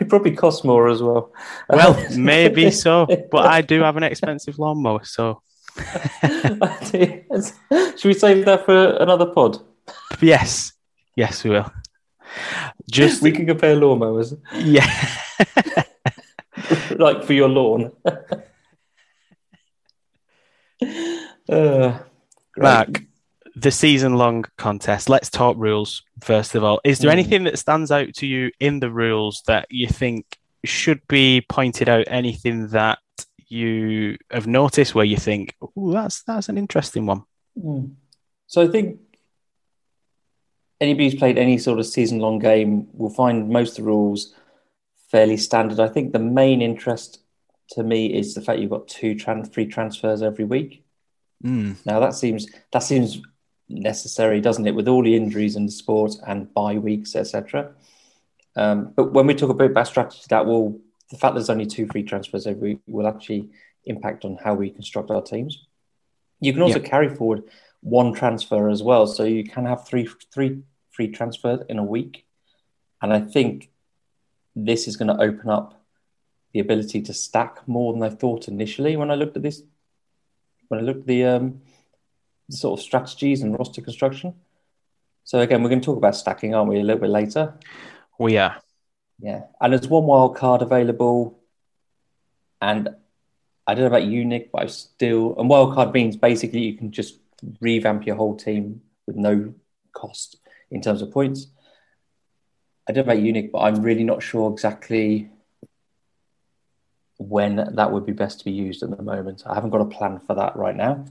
it 0.00 0.08
probably 0.08 0.34
costs 0.34 0.64
more 0.64 0.88
as 0.88 1.02
well. 1.02 1.34
Well, 1.68 2.02
maybe 2.16 2.70
so, 2.70 3.06
but 3.30 3.46
I 3.46 3.60
do 3.60 3.82
have 3.82 3.98
an 3.98 4.04
expensive 4.04 4.58
lawnmower, 4.58 5.04
so. 5.04 5.42
Should 6.90 8.04
we 8.04 8.14
save 8.14 8.46
that 8.46 8.62
for 8.64 8.96
another 8.96 9.26
pod? 9.26 9.58
Yes, 10.20 10.72
yes, 11.16 11.44
we 11.44 11.50
will. 11.50 11.70
Just 12.90 13.22
we 13.22 13.32
can 13.32 13.46
compare 13.46 13.76
lawnmowers. 13.76 14.38
Yeah, 14.54 14.86
like 16.96 17.24
for 17.24 17.32
your 17.32 17.48
lawn. 17.48 17.92
uh, 21.48 21.98
Mark, 22.56 23.02
the 23.54 23.70
season-long 23.70 24.44
contest. 24.56 25.08
Let's 25.08 25.30
talk 25.30 25.56
rules 25.58 26.02
first 26.20 26.54
of 26.54 26.64
all. 26.64 26.80
Is 26.84 26.98
there 26.98 27.10
mm. 27.10 27.14
anything 27.14 27.44
that 27.44 27.58
stands 27.58 27.90
out 27.90 28.14
to 28.14 28.26
you 28.26 28.50
in 28.60 28.80
the 28.80 28.90
rules 28.90 29.42
that 29.46 29.66
you 29.70 29.86
think 29.86 30.38
should 30.64 31.00
be 31.08 31.44
pointed 31.48 31.88
out? 31.88 32.04
Anything 32.08 32.68
that 32.68 32.98
you 33.48 34.16
have 34.30 34.46
noticed 34.46 34.94
where 34.94 35.04
you 35.04 35.16
think, 35.16 35.54
"Oh, 35.60 35.92
that's 35.92 36.22
that's 36.22 36.48
an 36.48 36.58
interesting 36.58 37.06
one." 37.06 37.24
Mm. 37.58 37.94
So 38.46 38.62
I 38.62 38.68
think 38.68 39.00
anybody 40.80 41.04
who's 41.10 41.18
played 41.18 41.38
any 41.38 41.58
sort 41.58 41.78
of 41.78 41.86
season 41.86 42.18
long 42.18 42.38
game 42.38 42.88
will 42.92 43.10
find 43.10 43.48
most 43.48 43.78
of 43.78 43.84
the 43.84 43.90
rules 43.90 44.34
fairly 45.10 45.36
standard. 45.36 45.80
I 45.80 45.88
think 45.88 46.12
the 46.12 46.18
main 46.18 46.62
interest 46.62 47.20
to 47.70 47.82
me 47.82 48.06
is 48.14 48.34
the 48.34 48.40
fact 48.40 48.60
you've 48.60 48.70
got 48.70 48.88
two 48.88 49.14
trans- 49.14 49.48
free 49.48 49.66
transfers 49.66 50.22
every 50.22 50.44
week. 50.44 50.84
Mm. 51.44 51.76
Now 51.84 52.00
that 52.00 52.14
seems 52.14 52.46
that 52.72 52.82
seems 52.82 53.20
necessary, 53.68 54.40
doesn't 54.40 54.66
it, 54.66 54.74
with 54.74 54.88
all 54.88 55.02
the 55.02 55.14
injuries 55.14 55.56
in 55.56 55.66
the 55.66 55.72
sport 55.72 56.16
and 56.26 56.52
bye 56.52 56.78
weeks, 56.78 57.14
etc. 57.14 57.72
Um, 58.56 58.92
but 58.96 59.12
when 59.12 59.26
we 59.26 59.34
talk 59.34 59.50
a 59.50 59.54
bit 59.54 59.70
about 59.70 59.86
strategy, 59.86 60.22
that 60.30 60.46
will 60.46 60.80
the 61.10 61.16
fact 61.16 61.34
there's 61.34 61.50
only 61.50 61.66
two 61.66 61.86
free 61.86 62.02
transfers 62.02 62.46
every 62.46 62.74
week 62.74 62.80
will 62.86 63.06
actually 63.06 63.48
impact 63.84 64.24
on 64.24 64.36
how 64.42 64.54
we 64.54 64.70
construct 64.70 65.10
our 65.10 65.22
teams. 65.22 65.66
You 66.40 66.52
can 66.52 66.62
also 66.62 66.80
yeah. 66.80 66.88
carry 66.88 67.14
forward 67.14 67.44
one 67.80 68.12
transfer 68.12 68.68
as 68.68 68.82
well. 68.82 69.06
So 69.06 69.24
you 69.24 69.44
can 69.44 69.64
have 69.64 69.86
three 69.86 70.08
three 70.32 70.62
free 70.90 71.08
transfers 71.08 71.60
in 71.68 71.78
a 71.78 71.84
week, 71.84 72.26
and 73.00 73.12
I 73.12 73.20
think 73.20 73.70
this 74.56 74.88
is 74.88 74.96
going 74.96 75.16
to 75.16 75.22
open 75.22 75.48
up 75.48 75.80
the 76.52 76.60
ability 76.60 77.02
to 77.02 77.14
stack 77.14 77.66
more 77.68 77.92
than 77.92 78.02
I 78.02 78.08
thought 78.08 78.48
initially 78.48 78.96
when 78.96 79.10
I 79.10 79.14
looked 79.14 79.36
at 79.36 79.42
this. 79.42 79.62
When 80.68 80.80
I 80.80 80.82
looked 80.82 81.00
at 81.00 81.06
the, 81.06 81.24
um, 81.24 81.60
the 82.48 82.56
sort 82.56 82.78
of 82.78 82.84
strategies 82.84 83.42
and 83.42 83.58
roster 83.58 83.80
construction. 83.80 84.34
So 85.24 85.40
again, 85.40 85.62
we're 85.62 85.68
going 85.68 85.80
to 85.80 85.86
talk 85.86 85.96
about 85.96 86.16
stacking, 86.16 86.54
aren't 86.54 86.70
we, 86.70 86.80
a 86.80 86.82
little 86.82 87.00
bit 87.00 87.10
later? 87.10 87.54
We 88.18 88.38
are. 88.38 88.60
Yeah, 89.20 89.42
and 89.60 89.72
there's 89.72 89.88
one 89.88 90.04
wild 90.04 90.36
card 90.36 90.62
available, 90.62 91.38
and 92.60 92.88
I 93.66 93.74
don't 93.74 93.82
know 93.82 93.88
about 93.88 94.04
you, 94.04 94.24
Nick, 94.24 94.52
but 94.52 94.62
I 94.62 94.66
still 94.66 95.38
and 95.38 95.48
wild 95.48 95.74
card 95.74 95.92
means 95.92 96.16
basically 96.16 96.60
you 96.60 96.76
can 96.76 96.92
just 96.92 97.18
revamp 97.60 98.06
your 98.06 98.16
whole 98.16 98.36
team 98.36 98.82
with 99.06 99.16
no 99.16 99.54
cost 99.92 100.36
in 100.70 100.80
terms 100.80 101.02
of 101.02 101.10
points. 101.10 101.46
I 102.88 102.92
don't 102.92 103.06
know 103.06 103.12
about 103.12 103.22
you 103.22 103.32
Nick, 103.32 103.52
but 103.52 103.60
I'm 103.60 103.82
really 103.82 104.04
not 104.04 104.22
sure 104.22 104.50
exactly 104.50 105.30
when 107.18 107.56
that 107.74 107.92
would 107.92 108.06
be 108.06 108.12
best 108.12 108.38
to 108.38 108.44
be 108.44 108.52
used 108.52 108.82
at 108.82 108.96
the 108.96 109.02
moment. 109.02 109.42
I 109.46 109.54
haven't 109.54 109.70
got 109.70 109.80
a 109.80 109.86
plan 109.86 110.20
for 110.20 110.34
that 110.34 110.56
right 110.56 110.76
now. 110.76 111.04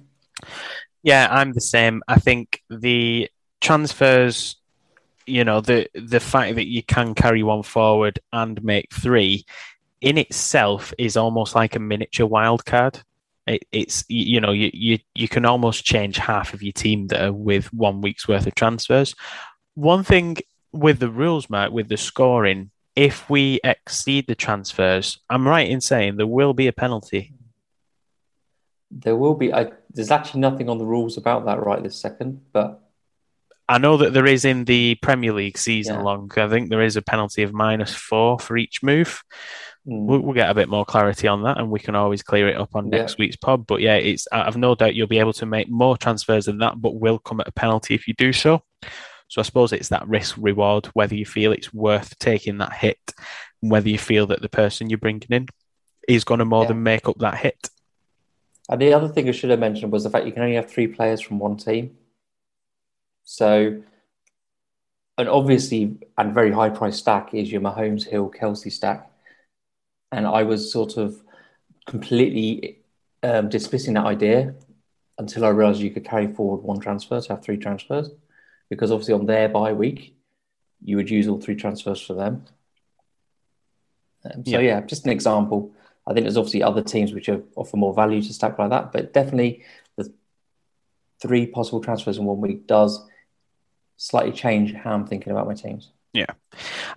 Yeah, 1.03 1.27
I'm 1.29 1.53
the 1.53 1.61
same. 1.61 2.01
I 2.07 2.19
think 2.19 2.63
the 2.69 3.29
transfers, 3.61 4.55
you 5.25 5.43
know, 5.43 5.61
the 5.61 5.87
the 5.93 6.19
fact 6.19 6.55
that 6.55 6.67
you 6.67 6.81
can 6.81 7.13
carry 7.13 7.43
one 7.43 7.63
forward 7.63 8.19
and 8.33 8.63
make 8.63 8.93
three 8.93 9.45
in 10.01 10.17
itself 10.17 10.93
is 10.97 11.17
almost 11.17 11.55
like 11.55 11.75
a 11.75 11.79
miniature 11.79 12.25
wild 12.25 12.65
card. 12.65 13.01
It, 13.47 13.63
it's 13.71 14.03
you 14.07 14.41
know 14.41 14.51
you, 14.51 14.69
you 14.73 14.99
you 15.15 15.27
can 15.27 15.45
almost 15.45 15.85
change 15.85 16.17
half 16.17 16.53
of 16.53 16.61
your 16.61 16.73
team 16.73 17.07
there 17.07 17.31
with 17.31 17.73
one 17.73 18.01
week's 18.01 18.27
worth 18.27 18.47
of 18.47 18.55
transfers. 18.55 19.15
One 19.75 20.03
thing 20.03 20.37
with 20.71 20.99
the 20.99 21.09
rules, 21.09 21.49
Matt, 21.49 21.71
with 21.71 21.87
the 21.87 21.97
scoring, 21.97 22.71
if 22.95 23.29
we 23.29 23.59
exceed 23.63 24.27
the 24.27 24.35
transfers, 24.35 25.19
I'm 25.29 25.47
right 25.47 25.69
in 25.69 25.81
saying 25.81 26.17
there 26.17 26.27
will 26.27 26.53
be 26.53 26.67
a 26.67 26.73
penalty. 26.73 27.33
There 28.89 29.15
will 29.15 29.35
be. 29.35 29.53
I, 29.53 29.71
there's 29.91 30.11
actually 30.11 30.41
nothing 30.41 30.69
on 30.69 30.77
the 30.77 30.85
rules 30.85 31.17
about 31.17 31.45
that 31.45 31.63
right 31.63 31.81
this 31.81 31.99
second, 31.99 32.41
but 32.53 32.81
I 33.69 33.77
know 33.77 33.97
that 33.97 34.13
there 34.13 34.25
is 34.25 34.45
in 34.45 34.63
the 34.63 34.95
Premier 34.95 35.33
League 35.33 35.57
season 35.57 35.95
yeah. 35.95 36.01
long. 36.01 36.31
I 36.37 36.47
think 36.47 36.69
there 36.69 36.81
is 36.81 36.95
a 36.95 37.01
penalty 37.01 37.43
of 37.43 37.53
minus 37.53 37.93
four 37.93 38.39
for 38.39 38.57
each 38.57 38.81
move. 38.81 39.23
Mm. 39.87 40.05
We'll, 40.05 40.19
we'll, 40.19 40.33
get 40.33 40.49
a 40.49 40.55
bit 40.55 40.69
more 40.69 40.85
clarity 40.85 41.27
on 41.27 41.43
that, 41.43 41.57
and 41.57 41.71
we 41.71 41.79
can 41.79 41.95
always 41.95 42.21
clear 42.21 42.49
it 42.49 42.57
up 42.57 42.75
on 42.75 42.91
yeah. 42.91 42.99
next 42.99 43.17
week's 43.17 43.37
pod. 43.37 43.65
But 43.65 43.81
yeah, 43.81 43.95
it's 43.95 44.27
I've 44.31 44.57
no 44.57 44.75
doubt 44.75 44.95
you'll 44.95 45.07
be 45.07 45.19
able 45.19 45.33
to 45.33 45.45
make 45.45 45.69
more 45.69 45.97
transfers 45.97 46.45
than 46.45 46.57
that, 46.59 46.81
but 46.81 46.99
will 46.99 47.19
come 47.19 47.39
at 47.39 47.47
a 47.47 47.53
penalty 47.53 47.95
if 47.95 48.07
you 48.07 48.13
do 48.15 48.33
so. 48.33 48.61
So 49.29 49.41
I 49.41 49.43
suppose 49.43 49.73
it's 49.73 49.89
that 49.89 50.07
risk 50.07 50.35
reward, 50.37 50.87
whether 50.87 51.15
you 51.15 51.25
feel 51.25 51.51
it's 51.51 51.73
worth 51.73 52.17
taking 52.19 52.59
that 52.59 52.73
hit, 52.73 53.13
whether 53.61 53.89
you 53.89 53.97
feel 53.97 54.27
that 54.27 54.41
the 54.41 54.49
person 54.49 54.89
you're 54.89 54.97
bringing 54.97 55.27
in 55.29 55.47
is 56.07 56.23
going 56.23 56.39
to 56.39 56.45
more 56.45 56.63
yeah. 56.63 56.69
than 56.69 56.83
make 56.83 57.07
up 57.07 57.17
that 57.19 57.37
hit. 57.37 57.69
And 58.69 58.81
the 58.81 58.93
other 58.93 59.07
thing 59.07 59.27
I 59.27 59.31
should 59.31 59.49
have 59.49 59.59
mentioned 59.59 59.91
was 59.91 60.03
the 60.03 60.09
fact 60.09 60.25
you 60.25 60.31
can 60.31 60.43
only 60.43 60.55
have 60.55 60.69
three 60.69 60.87
players 60.87 61.21
from 61.21 61.39
one 61.39 61.57
team. 61.57 61.97
So, 63.23 63.81
an 65.17 65.27
obviously 65.27 65.97
and 66.17 66.33
very 66.33 66.51
high 66.51 66.69
price 66.69 66.97
stack 66.97 67.33
is 67.33 67.51
your 67.51 67.61
Mahomes 67.61 68.05
Hill 68.05 68.31
Kelce 68.31 68.71
stack. 68.71 69.09
And 70.11 70.25
I 70.25 70.43
was 70.43 70.71
sort 70.71 70.97
of 70.97 71.21
completely 71.85 72.79
um, 73.23 73.49
dismissing 73.49 73.95
that 73.95 74.05
idea 74.05 74.55
until 75.17 75.45
I 75.45 75.49
realized 75.49 75.81
you 75.81 75.91
could 75.91 76.05
carry 76.05 76.27
forward 76.27 76.63
one 76.63 76.79
transfer 76.79 77.19
to 77.19 77.29
have 77.29 77.43
three 77.43 77.57
transfers. 77.57 78.09
Because 78.69 78.91
obviously, 78.91 79.13
on 79.13 79.25
their 79.25 79.47
bye 79.49 79.73
week, 79.73 80.15
you 80.83 80.97
would 80.97 81.09
use 81.09 81.27
all 81.27 81.39
three 81.39 81.55
transfers 81.55 82.01
for 82.01 82.13
them. 82.13 82.45
Um, 84.25 84.45
so, 84.45 84.59
yeah. 84.59 84.79
yeah, 84.79 84.81
just 84.81 85.05
an 85.05 85.11
example. 85.11 85.73
I 86.05 86.13
think 86.13 86.23
there's 86.25 86.37
obviously 86.37 86.63
other 86.63 86.81
teams 86.81 87.13
which 87.13 87.29
offer 87.55 87.77
more 87.77 87.93
value 87.93 88.21
to 88.21 88.33
stack 88.33 88.57
like 88.57 88.69
that, 88.69 88.91
but 88.91 89.13
definitely 89.13 89.63
the 89.97 90.13
three 91.21 91.45
possible 91.45 91.81
transfers 91.81 92.17
in 92.17 92.25
one 92.25 92.39
week 92.39 92.67
does 92.67 93.05
slightly 93.97 94.31
change 94.31 94.73
how 94.73 94.93
I'm 94.93 95.07
thinking 95.07 95.31
about 95.31 95.47
my 95.47 95.53
teams. 95.53 95.91
Yeah. 96.13 96.31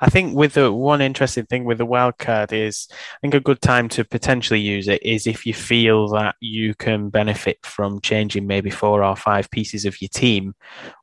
I 0.00 0.08
think 0.08 0.34
with 0.34 0.54
the 0.54 0.72
one 0.72 1.02
interesting 1.02 1.44
thing 1.44 1.64
with 1.64 1.78
the 1.78 1.84
wild 1.84 2.16
card 2.18 2.52
is 2.52 2.88
I 2.90 3.18
think 3.20 3.34
a 3.34 3.40
good 3.40 3.60
time 3.60 3.88
to 3.90 4.04
potentially 4.04 4.60
use 4.60 4.88
it 4.88 5.02
is 5.02 5.26
if 5.26 5.44
you 5.44 5.52
feel 5.52 6.08
that 6.08 6.36
you 6.40 6.74
can 6.74 7.10
benefit 7.10 7.58
from 7.64 8.00
changing 8.00 8.46
maybe 8.46 8.70
four 8.70 9.04
or 9.04 9.16
five 9.16 9.50
pieces 9.50 9.84
of 9.84 10.00
your 10.00 10.08
team 10.08 10.54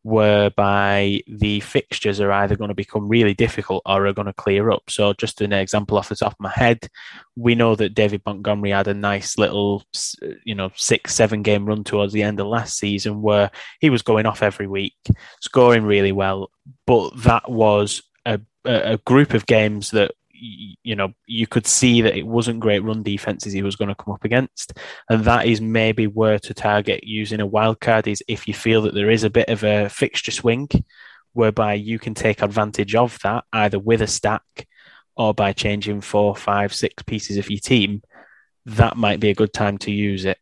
whereby 0.07 1.21
the 1.27 1.59
fixtures 1.59 2.21
are 2.21 2.31
either 2.31 2.55
going 2.55 2.69
to 2.69 2.73
become 2.73 3.09
really 3.09 3.33
difficult 3.33 3.81
or 3.85 4.07
are 4.07 4.13
going 4.13 4.25
to 4.25 4.31
clear 4.31 4.71
up. 4.71 4.83
So 4.87 5.11
just 5.11 5.41
an 5.41 5.51
example 5.51 5.97
off 5.97 6.07
the 6.07 6.15
top 6.15 6.31
of 6.31 6.39
my 6.39 6.51
head, 6.55 6.87
we 7.35 7.55
know 7.55 7.75
that 7.75 7.93
David 7.93 8.21
Montgomery 8.25 8.71
had 8.71 8.87
a 8.87 8.93
nice 8.93 9.37
little 9.37 9.83
you 10.45 10.55
know 10.55 10.71
6 10.73 11.13
7 11.13 11.41
game 11.41 11.65
run 11.65 11.83
towards 11.83 12.13
the 12.13 12.23
end 12.23 12.39
of 12.39 12.47
last 12.47 12.77
season 12.77 13.21
where 13.21 13.51
he 13.81 13.89
was 13.89 14.01
going 14.01 14.25
off 14.25 14.41
every 14.41 14.65
week, 14.65 14.95
scoring 15.41 15.83
really 15.83 16.13
well, 16.13 16.51
but 16.85 17.11
that 17.23 17.51
was 17.51 18.01
a, 18.25 18.39
a 18.63 18.97
group 18.99 19.33
of 19.33 19.45
games 19.45 19.91
that 19.91 20.11
you 20.39 20.96
know 20.96 21.13
you 21.25 21.48
could 21.48 21.65
see 21.65 22.01
that 22.01 22.15
it 22.15 22.25
wasn't 22.25 22.60
great 22.60 22.84
run 22.84 23.03
defenses 23.03 23.53
he 23.53 23.62
was 23.62 23.75
going 23.75 23.89
to 23.89 23.96
come 23.96 24.13
up 24.13 24.24
against 24.24 24.74
and 25.10 25.24
that 25.24 25.46
is 25.46 25.62
maybe 25.62 26.08
where 26.08 26.39
to 26.39 26.53
target 26.53 27.03
using 27.03 27.39
a 27.39 27.46
wild 27.46 27.79
card 27.79 28.08
is 28.08 28.24
if 28.27 28.48
you 28.48 28.53
feel 28.53 28.82
that 28.82 28.94
there 28.94 29.10
is 29.10 29.24
a 29.24 29.29
bit 29.29 29.50
of 29.50 29.63
a 29.63 29.89
fixture 29.89 30.32
swing 30.32 30.67
whereby 31.34 31.74
you 31.74 32.00
can 32.00 32.13
take 32.13 32.41
advantage 32.41 32.96
of 32.96 33.17
that 33.24 33.44
either 33.53 33.79
with 33.79 34.01
a 34.01 34.08
stack 34.08 34.67
or 35.15 35.34
by 35.34 35.53
changing 35.53 36.01
four 36.01 36.36
five 36.36 36.74
six 36.74 37.03
pieces 37.03 37.38
of 37.38 37.50
your 37.50 37.60
team 37.60 38.01
that 38.65 38.98
might 38.98 39.20
be 39.20 39.29
a 39.29 39.36
good 39.36 39.53
time 39.53 39.77
to 39.77 39.91
use 39.91 40.25
it 40.25 40.38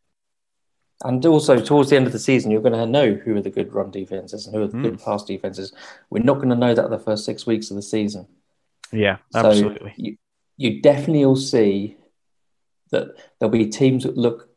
and 1.04 1.24
also, 1.26 1.60
towards 1.60 1.90
the 1.90 1.96
end 1.96 2.06
of 2.06 2.12
the 2.12 2.18
season, 2.18 2.50
you're 2.50 2.62
going 2.62 2.72
to 2.72 2.86
know 2.86 3.12
who 3.12 3.36
are 3.36 3.42
the 3.42 3.50
good 3.50 3.72
run 3.74 3.90
defenses 3.90 4.46
and 4.46 4.54
who 4.54 4.62
are 4.62 4.66
the 4.66 4.78
mm. 4.78 4.82
good 4.82 5.02
pass 5.02 5.24
defenses. 5.24 5.72
We're 6.08 6.24
not 6.24 6.36
going 6.36 6.48
to 6.48 6.56
know 6.56 6.74
that 6.74 6.88
the 6.88 6.98
first 6.98 7.26
six 7.26 7.46
weeks 7.46 7.70
of 7.70 7.76
the 7.76 7.82
season. 7.82 8.26
Yeah, 8.92 9.18
absolutely. 9.34 9.90
So 9.90 9.94
you, 9.96 10.16
you 10.56 10.82
definitely 10.82 11.24
will 11.24 11.36
see 11.36 11.96
that 12.90 13.08
there'll 13.38 13.50
be 13.50 13.66
teams 13.66 14.04
that 14.04 14.16
look 14.16 14.48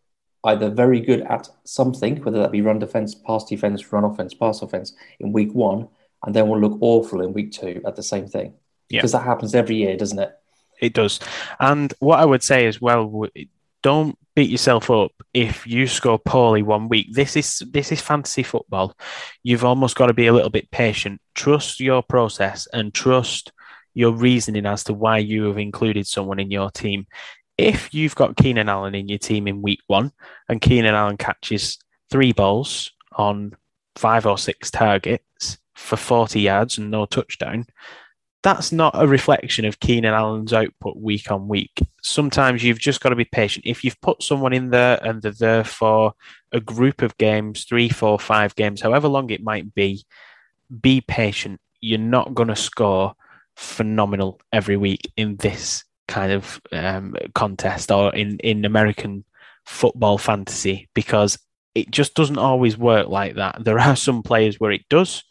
either 0.44 0.70
very 0.70 1.00
good 1.00 1.22
at 1.22 1.50
something, 1.66 2.22
whether 2.24 2.40
that 2.40 2.52
be 2.52 2.62
run 2.62 2.80
defense, 2.80 3.16
pass 3.16 3.44
defense, 3.46 3.92
run 3.92 4.04
offense, 4.04 4.34
pass 4.34 4.62
offense, 4.62 4.94
in 5.20 5.34
week 5.34 5.54
one, 5.54 5.88
and 6.24 6.36
then 6.36 6.48
will 6.48 6.60
look 6.60 6.78
awful 6.82 7.22
in 7.22 7.34
week 7.34 7.52
two 7.52 7.82
at 7.86 7.96
the 7.96 8.04
same 8.04 8.28
thing. 8.28 8.54
Yeah. 8.90 9.00
Because 9.00 9.12
that 9.12 9.24
happens 9.24 9.54
every 9.54 9.78
year, 9.78 9.98
doesn't 9.98 10.20
it? 10.20 10.32
It 10.82 10.94
does. 10.94 11.20
And 11.60 11.94
what 12.00 12.20
I 12.20 12.26
would 12.26 12.44
say 12.44 12.66
as 12.66 12.82
well, 12.82 13.28
don't 13.84 14.18
beat 14.36 14.50
yourself 14.50 14.90
up 14.90 15.12
if 15.34 15.68
you 15.68 15.88
score 15.88 16.20
poorly 16.20 16.62
one 16.62 16.88
week. 16.88 17.08
This 17.12 17.36
is 17.36 17.62
this 17.72 17.92
is 17.92 18.02
fantasy 18.02 18.44
football. 18.44 18.96
You've 19.44 19.66
almost 19.66 19.96
got 19.96 20.08
to 20.08 20.14
be 20.14 20.28
a 20.28 20.34
little 20.34 20.50
bit 20.50 20.72
patient. 20.72 21.22
Trust 21.36 21.80
your 21.82 22.02
process 22.02 22.68
and 22.72 22.94
trust 22.94 23.52
your 24.00 24.14
reasoning 24.14 24.66
as 24.66 24.86
to 24.86 24.94
why 24.94 25.18
you 25.18 25.44
have 25.44 25.58
included 25.58 26.08
someone 26.08 26.40
in 26.40 26.50
your 26.50 26.72
team. 26.72 27.06
If 27.58 27.94
you've 27.94 28.16
got 28.16 28.38
Keenan 28.38 28.70
Allen 28.70 28.96
in 28.96 29.10
your 29.10 29.18
team 29.18 29.46
in 29.46 29.62
week 29.62 29.82
one 29.88 30.14
and 30.48 30.62
Keenan 30.62 30.96
Allen 30.96 31.18
catches 31.18 31.78
three 32.10 32.32
balls 32.32 32.94
on 33.18 33.58
five 33.98 34.26
or 34.26 34.38
six 34.38 34.72
targets 34.72 35.58
for 35.76 35.98
40 35.98 36.40
yards 36.40 36.78
and 36.78 36.90
no 36.90 37.08
touchdown, 37.08 37.66
that's 38.42 38.72
not 38.72 38.94
a 38.96 39.06
reflection 39.06 39.66
of 39.66 39.82
Keenan 39.82 40.14
Allen's 40.14 40.54
output 40.54 40.96
week 40.96 41.30
on 41.30 41.50
week. 41.50 41.78
Sometimes 42.02 42.64
you've 42.64 42.80
just 42.80 43.02
got 43.02 43.10
to 43.10 43.18
be 43.18 43.26
patient. 43.26 43.66
If 43.66 43.84
you've 43.84 44.00
put 44.00 44.24
someone 44.24 44.54
in 44.54 44.70
there 44.70 44.98
and 45.06 45.22
they're 45.22 45.34
there 45.34 45.66
for 45.66 46.14
a 46.54 46.62
group 46.62 47.02
of 47.02 47.18
games, 47.18 47.66
three, 47.66 47.90
four, 47.90 48.18
five 48.18 48.56
games, 48.56 48.80
however 48.80 49.10
long 49.10 49.30
it 49.30 49.44
might 49.44 49.76
be, 49.76 50.06
be 50.80 51.02
patient. 51.02 51.60
You're 51.82 52.00
not 52.00 52.34
going 52.34 52.48
to 52.48 52.56
score 52.56 53.16
phenomenal 53.60 54.40
every 54.54 54.78
week 54.78 55.12
in 55.18 55.36
this 55.36 55.84
kind 56.08 56.32
of 56.32 56.62
um, 56.72 57.14
contest 57.36 57.92
or 57.92 58.16
in, 58.16 58.40
in 58.40 58.64
American 58.64 59.26
football 59.66 60.18
fantasy 60.18 60.90
because 60.96 61.38
it 61.76 61.92
just 61.92 62.16
doesn't 62.16 62.38
always 62.38 62.78
work 62.78 63.08
like 63.08 63.36
that. 63.36 63.58
There 63.64 63.78
are 63.78 63.96
some 63.96 64.24
players 64.24 64.60
where 64.60 64.72
it 64.72 64.88
does, 64.90 65.24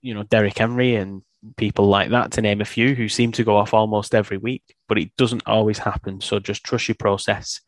you 0.00 0.14
know, 0.14 0.22
Derrick 0.22 0.56
Henry 0.56 0.94
and 0.94 1.22
people 1.56 1.86
like 1.86 2.10
that, 2.10 2.30
to 2.32 2.42
name 2.42 2.60
a 2.60 2.64
few, 2.64 2.94
who 2.94 3.08
seem 3.08 3.32
to 3.32 3.44
go 3.44 3.56
off 3.56 3.74
almost 3.74 4.14
every 4.14 4.38
week, 4.38 4.62
but 4.88 4.98
it 4.98 5.14
doesn't 5.16 5.46
always 5.46 5.78
happen. 5.78 6.20
So 6.20 6.38
just 6.38 6.64
trust 6.64 6.86
your 6.88 6.94
process, 6.94 7.60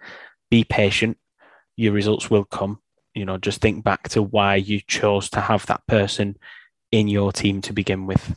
be 0.51 0.63
patient, 0.65 1.19
your 1.77 1.93
results 1.93 2.31
will 2.31 2.45
come. 2.45 2.81
You 3.15 3.25
know, 3.25 3.39
just 3.39 3.61
think 3.61 3.83
back 3.83 4.09
to 4.11 4.23
why 4.23 4.55
you 4.55 4.81
chose 4.87 5.31
to 5.31 5.41
have 5.41 5.67
that 5.67 5.85
person 5.89 6.37
in 6.93 7.09
your 7.09 7.33
team 7.33 7.61
to 7.63 7.73
begin 7.73 8.07
with. 8.07 8.37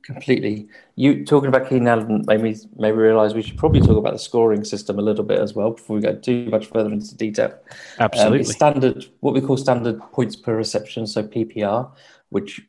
Completely. 0.00 0.68
You 0.96 1.24
talking 1.26 1.48
about 1.48 1.68
Keenan 1.68 1.88
Allen 1.88 2.24
made 2.26 2.40
me 2.40 2.56
made 2.76 2.92
me 2.92 2.98
realise 2.98 3.34
we 3.34 3.42
should 3.42 3.58
probably 3.58 3.80
talk 3.80 3.98
about 3.98 4.14
the 4.14 4.18
scoring 4.18 4.64
system 4.64 4.98
a 4.98 5.02
little 5.02 5.24
bit 5.24 5.38
as 5.38 5.54
well 5.54 5.72
before 5.72 5.96
we 5.96 6.02
go 6.02 6.14
too 6.14 6.46
much 6.46 6.66
further 6.66 6.90
into 6.90 7.14
detail. 7.14 7.54
Absolutely. 7.98 8.38
Um, 8.38 8.44
standard, 8.44 9.06
what 9.20 9.34
we 9.34 9.42
call 9.42 9.58
standard 9.58 10.00
points 10.12 10.34
per 10.34 10.56
reception, 10.56 11.06
so 11.06 11.22
PPR, 11.22 11.92
which 12.30 12.62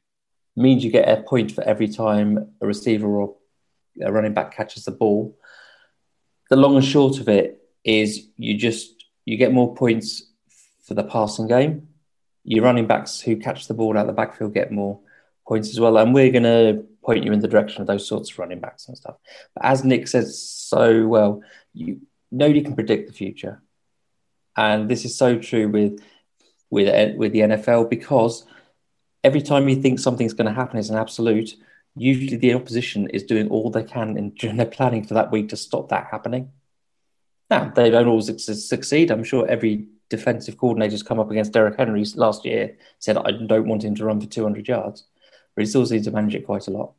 means 0.58 0.84
you 0.84 0.92
get 0.92 1.08
a 1.08 1.24
point 1.24 1.54
for 1.54 1.64
every 1.64 1.88
time 1.88 2.52
a 2.60 2.68
receiver 2.68 3.08
or 3.08 3.36
a 4.02 4.12
running 4.12 4.34
back 4.34 4.54
catches 4.54 4.84
the 4.84 4.92
ball. 4.92 5.38
The 6.50 6.58
long 6.58 6.76
and 6.76 6.86
short 6.86 7.20
of 7.20 7.30
it 7.30 7.62
is 7.86 8.28
you 8.36 8.58
just 8.58 9.06
you 9.24 9.38
get 9.38 9.54
more 9.54 9.74
points 9.74 10.30
for 10.84 10.94
the 10.94 11.04
passing 11.04 11.48
game. 11.48 11.88
Your 12.44 12.66
running 12.66 12.88
backs 12.88 13.22
who 13.22 13.38
catch 13.38 13.68
the 13.68 13.74
ball 13.74 13.98
out 13.98 14.08
the 14.08 14.14
backfield 14.14 14.54
get 14.54 14.74
more 14.74 15.00
points 15.48 15.70
as 15.70 15.80
well. 15.80 15.98
And 15.98 16.14
we're 16.14 16.32
going 16.32 16.44
to 16.44 16.86
point 17.04 17.24
you 17.24 17.32
in 17.32 17.40
the 17.40 17.48
direction 17.48 17.82
of 17.82 17.88
those 17.88 18.08
sorts 18.08 18.32
of 18.32 18.40
running 18.40 18.60
backs 18.60 18.88
and 18.88 18.98
stuff. 18.98 19.16
But 19.56 19.66
as 19.66 19.84
Nick 19.84 20.08
says 20.08 20.40
so 20.40 21.08
well, 21.08 21.42
you 21.74 22.02
nobody 22.32 22.62
can 22.62 22.76
predict 22.76 23.08
the 23.08 23.14
future, 23.14 23.62
and 24.56 24.90
this 24.90 25.06
is 25.06 25.18
so 25.18 25.38
true 25.38 25.68
with 25.70 26.02
with 26.70 27.18
with 27.18 27.34
the 27.34 27.40
NFL 27.40 27.90
because 27.90 28.46
every 29.24 29.42
time 29.42 29.70
you 29.70 29.82
think 29.82 30.00
something's 30.00 30.34
going 30.34 30.48
to 30.48 30.54
happen 30.54 30.78
is 30.78 30.90
an 30.90 30.98
absolute, 30.98 31.56
usually 31.96 32.38
the 32.38 32.54
opposition 32.54 33.10
is 33.10 33.24
doing 33.24 33.50
all 33.50 33.70
they 33.70 33.84
can 33.84 34.18
in, 34.18 34.30
during 34.40 34.58
their 34.58 34.66
planning 34.66 35.04
for 35.04 35.14
that 35.14 35.32
week 35.32 35.50
to 35.50 35.56
stop 35.56 35.90
that 35.90 36.08
happening. 36.12 36.52
Now, 37.50 37.72
they 37.76 37.90
don't 37.90 38.08
always 38.08 38.28
succeed. 38.68 39.12
I'm 39.12 39.24
sure 39.24 39.48
every 39.48 39.88
defensive 40.10 40.58
coordinator's 40.58 41.04
come 41.04 41.20
up 41.20 41.30
against 41.30 41.52
Derrick 41.52 41.78
Henry 41.78 42.04
last 42.16 42.46
year 42.46 42.78
said, 43.00 43.18
I 43.18 43.32
don't 43.32 43.68
want 43.68 43.84
him 43.84 43.96
to 43.96 44.06
run 44.06 44.20
for 44.20 44.28
200 44.28 44.68
yards, 44.68 45.06
but 45.56 45.62
he 45.62 45.66
still 45.66 45.86
seems 45.86 46.06
to 46.06 46.12
manage 46.12 46.36
it 46.36 46.46
quite 46.46 46.68
a 46.68 46.72
lot. 46.72 46.94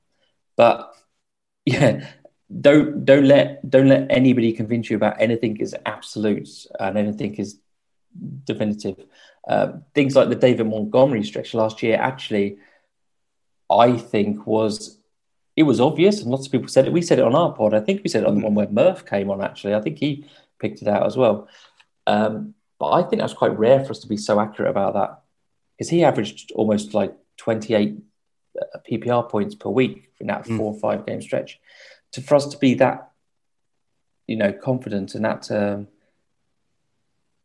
But 0.56 0.94
yeah, 1.64 2.08
don't 2.60 3.04
don't 3.04 3.26
let 3.26 3.68
don't 3.68 3.88
let 3.88 4.10
anybody 4.10 4.52
convince 4.52 4.90
you 4.90 4.96
about 4.96 5.20
anything 5.20 5.56
is 5.58 5.74
absolute 5.86 6.48
and 6.78 6.98
anything 6.98 7.34
is 7.36 7.58
definitive. 8.44 9.04
Uh, 9.46 9.72
things 9.94 10.14
like 10.14 10.28
the 10.28 10.34
David 10.34 10.66
Montgomery 10.66 11.22
stretch 11.22 11.52
last 11.52 11.82
year, 11.82 11.98
actually, 12.00 12.58
I 13.70 13.96
think 13.96 14.46
was 14.46 14.98
it 15.56 15.64
was 15.64 15.80
obvious, 15.80 16.20
and 16.20 16.30
lots 16.30 16.46
of 16.46 16.52
people 16.52 16.68
said 16.68 16.86
it. 16.86 16.92
We 16.92 17.02
said 17.02 17.18
it 17.18 17.24
on 17.24 17.34
our 17.34 17.52
pod. 17.52 17.74
I 17.74 17.80
think 17.80 18.02
we 18.02 18.08
said 18.08 18.22
it 18.22 18.28
on 18.28 18.36
the 18.36 18.44
one 18.44 18.54
where 18.54 18.68
Murph 18.68 19.06
came 19.06 19.30
on. 19.30 19.42
Actually, 19.42 19.74
I 19.74 19.80
think 19.80 19.98
he 19.98 20.26
picked 20.58 20.82
it 20.82 20.88
out 20.88 21.06
as 21.06 21.16
well. 21.16 21.48
Um, 22.06 22.54
but 22.78 22.90
I 22.90 23.02
think 23.02 23.20
that's 23.20 23.34
quite 23.34 23.56
rare 23.58 23.84
for 23.84 23.92
us 23.92 24.00
to 24.00 24.08
be 24.08 24.16
so 24.16 24.40
accurate 24.40 24.70
about 24.70 24.94
that, 24.94 25.22
because 25.76 25.88
he 25.88 26.04
averaged 26.04 26.52
almost 26.52 26.92
like 26.92 27.14
28 27.38 27.96
uh, 27.96 28.00
PPR 28.88 29.28
points 29.28 29.54
per 29.54 29.70
week 29.70 30.10
in 30.20 30.26
that 30.28 30.44
Mm. 30.44 30.56
four 30.56 30.72
or 30.72 30.78
five 30.78 31.06
game 31.06 31.20
stretch. 31.20 31.60
To 32.12 32.20
for 32.20 32.36
us 32.36 32.46
to 32.46 32.58
be 32.58 32.74
that, 32.74 33.10
you 34.26 34.36
know, 34.36 34.52
confident 34.52 35.14
and 35.14 35.24
that, 35.24 35.50
um, 35.50 35.88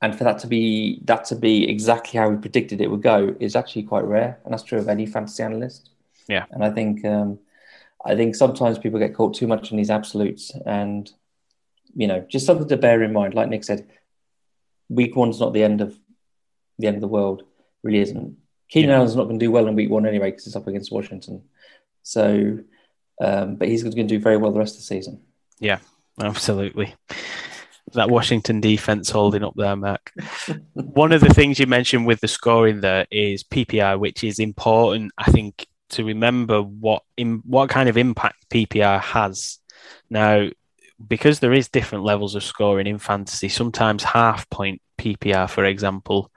and 0.02 0.16
for 0.16 0.24
that 0.24 0.40
to 0.40 0.48
be 0.48 1.02
that 1.06 1.26
to 1.26 1.36
be 1.36 1.70
exactly 1.70 2.20
how 2.20 2.30
we 2.30 2.38
predicted 2.38 2.80
it 2.80 2.90
would 2.90 3.02
go 3.02 3.36
is 3.40 3.56
actually 3.56 3.84
quite 3.84 4.06
rare, 4.06 4.40
and 4.44 4.54
that's 4.54 4.64
true 4.64 4.80
of 4.80 4.88
any 4.88 5.06
fantasy 5.06 5.44
analyst. 5.44 5.90
Yeah. 6.28 6.46
And 6.52 6.64
I 6.64 6.70
think 6.70 7.04
um, 7.04 7.40
I 8.06 8.16
think 8.16 8.36
sometimes 8.36 8.78
people 8.78 9.00
get 9.00 9.16
caught 9.16 9.34
too 9.34 9.48
much 9.48 9.72
in 9.72 9.78
these 9.78 9.90
absolutes, 9.90 10.52
and 10.66 11.12
you 11.96 12.08
know, 12.08 12.22
just 12.30 12.46
something 12.46 12.68
to 12.68 12.78
bear 12.78 13.02
in 13.04 13.12
mind. 13.12 13.34
Like 13.34 13.50
Nick 13.50 13.64
said, 13.64 13.88
week 14.90 15.16
one's 15.16 15.40
not 15.40 15.54
the 15.54 15.64
end 15.64 15.82
of 15.82 15.98
the 16.78 16.88
end 16.88 16.96
of 16.96 17.02
the 17.02 17.08
world. 17.08 17.44
Really 17.84 18.00
isn't. 18.00 18.38
Keenan 18.70 18.92
Allen's 18.92 19.16
not 19.16 19.26
going 19.26 19.40
to 19.40 19.46
do 19.46 19.52
well 19.52 19.68
in 19.68 19.76
week 19.76 19.90
one 19.90 20.06
anyway 20.06 20.32
because 20.32 20.48
it's 20.48 20.56
up 20.56 20.68
against 20.68 20.92
Washington. 20.92 21.42
So, 22.04 22.60
um, 23.20 23.56
but 23.56 23.68
he's 23.68 23.84
going 23.84 23.96
to 23.96 24.04
do 24.04 24.20
very 24.20 24.38
well 24.38 24.52
the 24.52 24.60
rest 24.60 24.76
of 24.76 24.82
the 24.82 24.86
season. 24.86 25.22
Yeah, 25.60 25.80
absolutely. 26.22 26.96
That 27.94 28.10
Washington 28.10 28.62
defense 28.62 29.10
holding 29.10 29.44
up 29.44 29.56
there, 29.56 29.76
Mark. 29.76 30.12
One 30.74 31.12
of 31.12 31.22
the 31.22 31.34
things 31.34 31.60
you 31.60 31.66
mentioned 31.66 32.06
with 32.06 32.22
the 32.22 32.28
scoring 32.28 32.82
there 32.82 33.08
is 33.10 33.44
PPR, 33.44 34.00
which 34.00 34.24
is 34.24 34.38
important, 34.38 35.12
I 35.18 35.32
think, 35.32 35.66
to 35.90 36.06
remember 36.06 36.62
what 36.62 37.02
in, 37.18 37.42
what 37.46 37.70
kind 37.70 37.90
of 37.90 37.98
impact 37.98 38.50
PPR 38.52 39.02
has. 39.02 39.58
Now, 40.10 40.50
because 41.08 41.40
there 41.40 41.54
is 41.54 41.70
different 41.70 42.04
levels 42.04 42.36
of 42.36 42.44
scoring 42.44 42.86
in 42.86 43.00
fantasy, 43.00 43.50
sometimes 43.50 44.04
half 44.04 44.48
point 44.52 44.82
PPR, 45.00 45.50
for 45.50 45.66
example, 45.66 46.32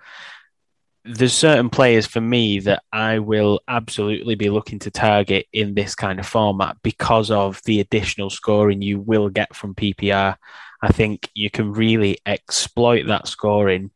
there's 1.05 1.33
certain 1.33 1.69
players 1.69 2.07
for 2.07 2.21
me 2.21 2.61
that 2.61 2.83
I 2.93 3.19
will 3.19 3.61
absolutely 3.67 4.37
be 4.37 4.51
looking 4.51 4.79
to 4.81 4.91
target 4.91 5.47
in 5.53 5.75
this 5.75 5.95
kind 5.95 6.21
of 6.21 6.27
format 6.27 6.77
because 6.83 7.31
of 7.31 7.61
the 7.65 7.81
additional 7.81 8.31
scoring 8.31 8.83
you 8.83 9.01
will 9.01 9.29
get 9.29 9.55
from 9.55 9.75
PPR. 9.75 10.37
I 10.81 10.93
think 10.93 11.29
you 11.35 11.51
can 11.51 11.73
really 11.73 12.19
exploit 12.25 13.07
that 13.09 13.27
scoring 13.27 13.91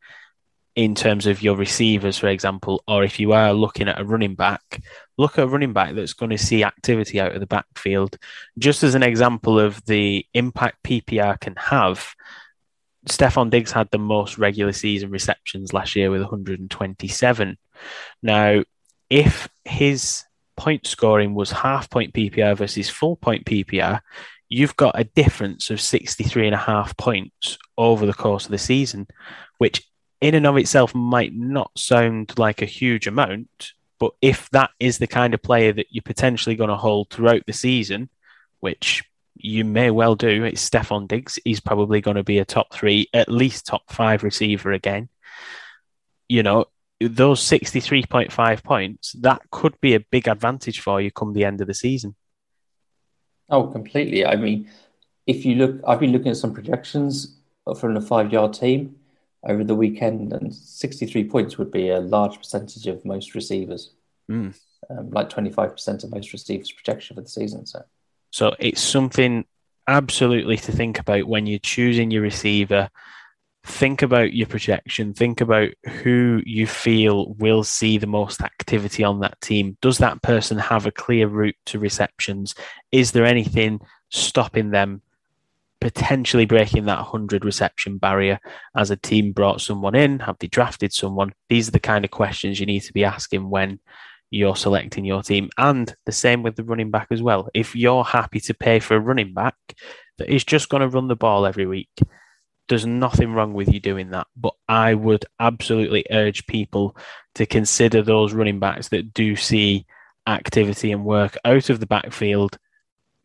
in 0.75 0.95
terms 0.95 1.27
of 1.27 1.43
your 1.43 1.57
receivers, 1.57 2.19
for 2.19 2.29
example, 2.29 2.83
or 2.87 3.03
if 3.03 3.19
you 3.19 3.33
are 3.33 3.53
looking 3.55 3.89
at 3.89 4.01
a 4.01 4.05
running 4.05 4.35
back, 4.35 4.83
look 5.17 5.39
at 5.39 5.45
a 5.45 5.49
running 5.49 5.73
back 5.73 5.95
that's 5.95 6.13
going 6.13 6.31
to 6.31 6.39
see 6.39 6.63
activity 6.63 7.19
out 7.19 7.33
of 7.33 7.41
the 7.41 7.47
backfield. 7.47 8.19
Just 8.59 8.83
as 8.83 8.95
an 8.95 9.03
example 9.03 9.59
of 9.59 9.83
the 9.87 10.27
impact 10.35 10.83
PPR 10.83 11.41
can 11.41 11.57
have, 11.57 12.15
Stefon 13.09 13.51
Diggs 13.51 13.73
had 13.73 13.91
the 13.91 13.99
most 13.99 14.39
regular 14.39 14.73
season 14.73 15.11
receptions 15.11 15.73
last 15.73 15.95
year 15.95 16.11
with 16.11 16.21
127. 16.21 17.57
Now, 18.23 18.65
if 19.09 19.49
his 19.65 20.25
point 20.57 20.87
scoring 20.87 21.35
was 21.35 21.51
half 21.51 21.89
point 21.91 22.13
PPR 22.15 22.57
versus 22.57 22.91
full 22.91 23.17
point 23.17 23.45
PPR, 23.45 24.01
you've 24.49 24.77
got 24.77 24.99
a 24.99 25.05
difference 25.05 25.71
of 25.71 25.81
63 25.81 26.47
and 26.47 26.55
a 26.55 26.59
half 26.59 26.97
points 26.97 27.59
over 27.79 28.07
the 28.07 28.15
course 28.15 28.47
of 28.47 28.51
the 28.51 28.59
season, 28.59 29.07
which 29.59 29.87
in 30.21 30.35
and 30.35 30.47
of 30.47 30.57
itself 30.57 30.95
might 30.95 31.35
not 31.35 31.71
sound 31.77 32.39
like 32.39 32.63
a 32.63 32.67
huge 32.67 33.07
amount. 33.07 33.73
But 33.99 34.13
if 34.21 34.51
that 34.51 34.71
is 34.79 34.99
the 34.99 35.07
kind 35.07 35.33
of 35.33 35.43
player 35.43 35.73
that 35.73 35.87
you're 35.91 36.03
potentially 36.03 36.57
going 36.57 36.71
to 36.71 36.77
hold 36.77 37.11
throughout 37.11 37.47
the 37.47 37.53
season, 37.53 38.11
which 38.61 39.05
you 39.37 39.65
may 39.65 39.91
well 39.91 40.15
do. 40.15 40.45
It's 40.45 40.69
Stefon 40.69 41.09
Diggs. 41.09 41.39
He's 41.45 41.61
probably 41.61 42.01
going 42.01 42.17
to 42.17 42.25
be 42.25 42.39
a 42.39 42.45
top 42.45 42.73
three, 42.73 43.09
at 43.13 43.29
least 43.29 43.67
top 43.67 43.91
five 43.93 44.23
receiver 44.23 44.73
again. 44.73 45.09
You 46.29 46.43
know, 46.43 46.67
those 47.01 47.41
63.5 47.41 48.65
points, 48.65 49.13
that 49.21 49.43
could 49.51 49.79
be 49.81 49.95
a 49.95 50.01
big 50.01 50.29
advantage 50.29 50.81
for 50.81 51.01
you 51.01 51.11
come 51.11 51.33
the 51.33 51.45
end 51.45 51.61
of 51.61 51.67
the 51.67 51.75
season. 51.75 52.17
Oh, 53.49 53.69
completely. 53.69 54.25
I 54.27 54.37
mean, 54.37 54.69
if 55.27 55.45
you 55.45 55.55
look, 55.57 55.81
I've 55.87 56.01
been 56.01 56.13
looking 56.13 56.31
at 56.31 56.37
some 56.37 56.55
projections 56.55 57.37
from 57.79 57.95
the 57.95 58.01
five 58.01 58.33
yard 58.33 58.55
team 58.55 58.97
over 59.45 59.63
the 59.63 59.75
weekend, 59.75 60.33
and 60.33 60.55
63 60.55 61.29
points 61.29 61.59
would 61.59 61.71
be 61.71 61.91
a 61.91 62.01
large 62.01 62.39
percentage 62.39 62.87
of 62.87 63.05
most 63.05 63.35
receivers, 63.35 63.93
Mm. 64.29 64.59
um, 64.91 65.11
like 65.11 65.29
25% 65.31 66.03
of 66.03 66.11
most 66.11 66.33
receivers' 66.33 66.73
projection 66.73 67.15
for 67.15 67.23
the 67.23 67.29
season. 67.29 67.65
So, 67.67 67.85
So 68.31 68.55
it's 68.59 68.83
something 68.83 69.45
absolutely 69.87 70.57
to 70.59 70.73
think 70.73 70.99
about 70.99 71.27
when 71.27 71.47
you're 71.47 71.59
choosing 71.59 72.11
your 72.11 72.23
receiver. 72.23 72.91
Think 73.65 74.03
about 74.03 74.33
your 74.33 74.47
projection. 74.47 75.13
Think 75.15 75.41
about 75.41 75.71
who 76.03 76.43
you 76.45 76.67
feel 76.67 77.35
will 77.35 77.65
see 77.65 77.99
the 77.99 78.07
most 78.07 78.41
activity 78.41 79.03
on 79.03 79.21
that 79.21 79.41
team. 79.41 79.77
Does 79.81 79.99
that 79.99 80.23
person 80.23 80.59
have 80.59 80.87
a 80.87 80.93
clear 80.93 81.27
route 81.27 81.57
to 81.67 81.79
receptions? 81.79 82.55
Is 82.93 83.13
there 83.13 83.25
anything 83.25 83.81
stopping 84.11 84.71
them 84.71 85.03
potentially 85.81 86.47
breaking 86.47 86.87
that 86.87 86.99
100 86.99 87.45
reception 87.45 87.99
barrier 87.99 88.41
as 88.77 88.91
a 88.91 88.97
team 88.97 89.33
brought 89.33 89.61
someone 89.61 89.95
in? 89.95 90.21
Have 90.21 90.39
they 90.39 90.47
drafted 90.47 90.93
someone? 90.93 91.33
These 91.49 91.69
are 91.69 91.73
the 91.73 91.81
kind 91.81 92.05
of 92.05 92.11
questions 92.11 92.61
you 92.61 92.67
need 92.67 92.81
to 92.81 92.93
be 92.93 93.05
asking 93.05 93.51
when 93.51 93.81
you're 94.31 94.57
selecting 94.57 95.05
your 95.05 95.23
team. 95.23 95.51
And 95.59 95.95
the 96.05 96.13
same 96.13 96.43
with 96.43 96.57
the 96.57 96.65
running 96.65 96.91
back 96.91 97.09
as 97.11 97.23
well. 97.23 97.49
If 97.55 97.77
you're 97.77 98.05
happy 98.05 98.41
to 98.41 98.55
pay 98.55 98.81
for 98.81 98.97
a 98.97 99.01
running 99.01 99.33
back 99.35 99.55
that 100.19 100.33
is 100.33 100.45
just 100.45 100.69
going 100.69 100.83
to 100.83 100.89
run 100.89 101.09
the 101.09 101.17
ball 101.17 101.47
every 101.47 101.67
week, 101.67 101.91
there's 102.69 102.87
nothing 102.87 103.33
wrong 103.33 103.53
with 103.53 103.73
you 103.73 103.81
doing 103.81 104.11
that. 104.11 104.27
But 104.37 104.55
I 104.69 104.95
would 104.95 105.25
absolutely 105.39 106.05
urge 106.11 106.47
people 106.47 106.97
to 107.35 107.47
consider 107.47 108.03
those 108.03 108.33
running 108.33 108.59
backs 108.59 108.89
that 108.89 109.15
do 109.15 109.37
see 109.37 109.87
activity 110.27 110.91
and 110.91 111.05
work 111.05 111.37
out 111.45 111.71
of 111.71 111.79
the 111.79 111.87
backfield 111.87 112.59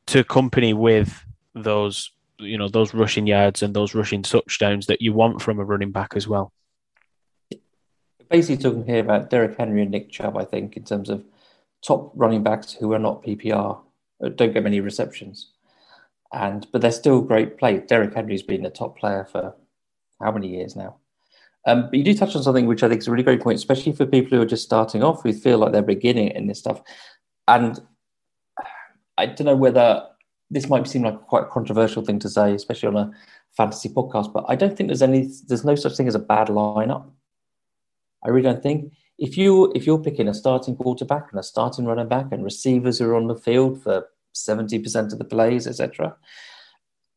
to 0.07 0.19
accompany 0.19 0.73
with 0.73 1.25
those 1.55 2.11
you 2.37 2.57
know 2.57 2.67
those 2.67 2.93
rushing 2.93 3.27
yards 3.27 3.61
and 3.61 3.73
those 3.73 3.93
rushing 3.93 4.23
touchdowns 4.23 4.87
that 4.87 5.01
you 5.01 5.13
want 5.13 5.41
from 5.41 5.59
a 5.59 5.63
running 5.63 5.91
back 5.91 6.13
as 6.15 6.27
well. 6.27 6.51
Basically, 8.31 8.63
talking 8.63 8.85
here 8.85 8.99
about 8.99 9.29
Derrick 9.29 9.57
Henry 9.57 9.81
and 9.81 9.91
Nick 9.91 10.09
Chubb, 10.09 10.37
I 10.37 10.45
think, 10.45 10.77
in 10.77 10.83
terms 10.83 11.09
of 11.09 11.23
top 11.85 12.11
running 12.15 12.43
backs 12.43 12.71
who 12.71 12.93
are 12.93 12.99
not 12.99 13.23
PPR, 13.23 13.79
uh, 14.23 14.29
don't 14.29 14.53
get 14.53 14.63
many 14.63 14.79
receptions. 14.79 15.51
And 16.31 16.65
but 16.71 16.81
they're 16.81 16.91
still 16.91 17.21
great 17.21 17.57
play. 17.57 17.79
Derrick 17.79 18.13
Henry's 18.13 18.41
been 18.41 18.65
a 18.65 18.69
top 18.69 18.97
player 18.97 19.27
for 19.29 19.53
how 20.21 20.31
many 20.31 20.47
years 20.47 20.75
now? 20.75 20.95
Um, 21.67 21.83
but 21.83 21.95
you 21.95 22.03
do 22.03 22.13
touch 22.13 22.35
on 22.35 22.43
something 22.43 22.65
which 22.65 22.83
I 22.83 22.89
think 22.89 23.01
is 23.01 23.07
a 23.07 23.11
really 23.11 23.23
great 23.23 23.41
point, 23.41 23.57
especially 23.57 23.91
for 23.91 24.05
people 24.05 24.37
who 24.37 24.43
are 24.43 24.47
just 24.47 24.63
starting 24.63 25.03
off, 25.03 25.23
who 25.23 25.33
feel 25.33 25.59
like 25.59 25.73
they're 25.73 25.81
beginning 25.81 26.29
in 26.29 26.47
this 26.47 26.59
stuff. 26.59 26.81
And 27.47 27.79
I 29.17 29.25
don't 29.27 29.45
know 29.45 29.55
whether 29.55 30.07
this 30.49 30.69
might 30.69 30.87
seem 30.87 31.03
like 31.03 31.21
quite 31.21 31.43
a 31.43 31.47
controversial 31.49 32.03
thing 32.03 32.19
to 32.19 32.29
say, 32.29 32.53
especially 32.53 32.87
on 32.87 32.97
a 32.97 33.11
fantasy 33.55 33.89
podcast, 33.89 34.33
but 34.33 34.45
I 34.47 34.55
don't 34.55 34.75
think 34.75 34.87
there's 34.87 35.01
any, 35.01 35.29
there's 35.47 35.65
no 35.65 35.75
such 35.75 35.95
thing 35.95 36.07
as 36.07 36.15
a 36.15 36.19
bad 36.19 36.47
lineup. 36.47 37.09
I 38.23 38.29
really 38.29 38.43
don't 38.43 38.63
think 38.63 38.93
if 39.21 39.37
you 39.37 39.71
if 39.75 39.85
you're 39.85 39.99
picking 39.99 40.27
a 40.27 40.33
starting 40.33 40.75
quarterback 40.75 41.27
and 41.31 41.39
a 41.39 41.43
starting 41.43 41.85
running 41.85 42.07
back 42.07 42.31
and 42.31 42.43
receivers 42.43 42.97
who 42.97 43.07
are 43.09 43.15
on 43.15 43.27
the 43.27 43.35
field 43.35 43.81
for 43.81 44.07
seventy 44.33 44.79
percent 44.79 45.13
of 45.13 45.19
the 45.19 45.25
plays, 45.25 45.67
etc. 45.67 46.15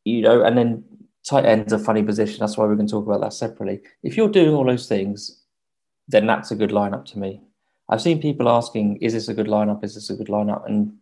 You 0.05 0.21
know, 0.21 0.43
and 0.43 0.57
then 0.57 0.85
tight 1.27 1.47
end's 1.47 1.73
a 1.73 1.79
funny 1.79 2.03
position. 2.03 2.41
That's 2.41 2.59
why 2.59 2.67
we're 2.67 2.77
going 2.77 2.87
to 2.87 2.93
talk 2.93 3.07
about 3.07 3.23
that 3.23 3.33
separately. 3.33 3.81
If 4.03 4.17
you're 4.17 4.29
doing 4.29 4.55
all 4.55 4.67
those 4.67 4.87
things, 4.87 5.43
then 6.07 6.27
that's 6.27 6.51
a 6.51 6.57
good 6.57 6.71
lineup 6.71 7.07
to 7.07 7.19
me. 7.19 7.41
I've 7.89 8.03
seen 8.03 8.21
people 8.21 8.51
asking, 8.51 8.99
"Is 8.99 9.15
this 9.15 9.29
a 9.29 9.35
good 9.35 9.47
lineup? 9.47 9.83
Is 9.83 9.95
this 9.95 10.11
a 10.11 10.15
good 10.15 10.29
lineup?" 10.29 10.67
And 10.67 10.99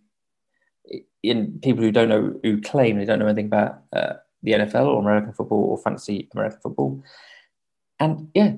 in 1.25 1.59
people 1.63 1.83
who 1.83 1.91
don't 1.91 2.09
know, 2.09 2.39
who 2.45 2.61
claim 2.61 2.99
they 2.99 3.05
don't 3.05 3.19
know 3.19 3.27
anything 3.27 3.47
about 3.47 3.83
uh, 3.93 4.15
the 4.45 4.53
NFL 4.53 4.87
or 4.87 5.01
American 5.01 5.33
football 5.33 5.65
or 5.65 5.79
fantasy 5.79 6.29
American 6.33 6.61
football, 6.61 7.03
and 7.99 8.31
yeah, 8.35 8.55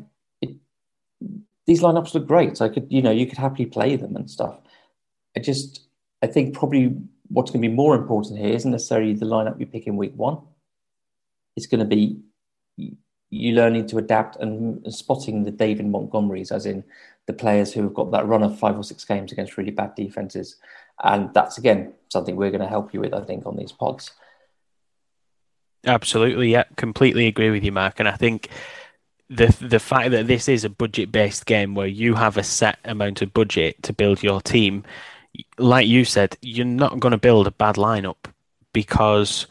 these 1.66 1.82
lineups 1.82 2.14
look 2.14 2.26
great. 2.26 2.60
I 2.60 2.68
could, 2.68 2.86
you 2.90 3.02
know, 3.02 3.10
you 3.10 3.26
could 3.26 3.38
happily 3.38 3.66
play 3.66 3.96
them 3.96 4.16
and 4.16 4.30
stuff. 4.30 4.58
I 5.36 5.40
just, 5.40 5.82
I 6.22 6.26
think 6.26 6.54
probably 6.54 6.96
what's 7.28 7.50
going 7.50 7.62
to 7.62 7.68
be 7.68 7.74
more 7.74 7.94
important 7.94 8.38
here 8.38 8.54
isn't 8.54 8.70
necessarily 8.70 9.14
the 9.14 9.26
lineup 9.26 9.58
you 9.58 9.66
pick 9.66 9.86
in 9.86 9.96
week 9.96 10.12
one. 10.14 10.38
It's 11.56 11.66
going 11.66 11.80
to 11.80 11.86
be 11.86 12.20
you 13.30 13.52
learning 13.52 13.86
to 13.88 13.98
adapt 13.98 14.36
and 14.36 14.94
spotting 14.94 15.42
the 15.42 15.50
David 15.50 15.86
Montgomerys, 15.86 16.52
as 16.52 16.66
in 16.66 16.84
the 17.26 17.32
players 17.32 17.72
who 17.72 17.82
have 17.82 17.94
got 17.94 18.12
that 18.12 18.26
run 18.26 18.42
of 18.42 18.58
five 18.58 18.76
or 18.76 18.84
six 18.84 19.04
games 19.04 19.32
against 19.32 19.56
really 19.56 19.70
bad 19.70 19.94
defenses. 19.94 20.56
And 21.02 21.32
that's 21.34 21.58
again 21.58 21.94
something 22.10 22.36
we're 22.36 22.50
going 22.50 22.60
to 22.60 22.68
help 22.68 22.94
you 22.94 23.00
with, 23.00 23.14
I 23.14 23.22
think, 23.22 23.46
on 23.46 23.56
these 23.56 23.72
pods. 23.72 24.12
Absolutely, 25.86 26.52
yeah, 26.52 26.64
completely 26.76 27.26
agree 27.26 27.50
with 27.50 27.64
you, 27.64 27.72
Mark. 27.72 27.98
And 27.98 28.08
I 28.08 28.16
think 28.16 28.48
the 29.28 29.56
the 29.60 29.78
fact 29.78 30.10
that 30.10 30.26
this 30.26 30.48
is 30.48 30.64
a 30.64 30.70
budget 30.70 31.10
based 31.10 31.46
game 31.46 31.74
where 31.74 31.86
you 31.86 32.14
have 32.14 32.36
a 32.36 32.42
set 32.42 32.78
amount 32.84 33.22
of 33.22 33.32
budget 33.32 33.82
to 33.82 33.92
build 33.92 34.22
your 34.22 34.40
team, 34.40 34.84
like 35.58 35.86
you 35.86 36.04
said, 36.04 36.36
you're 36.42 36.66
not 36.66 37.00
going 37.00 37.12
to 37.12 37.18
build 37.18 37.46
a 37.46 37.50
bad 37.52 37.76
lineup 37.76 38.16
because 38.72 39.46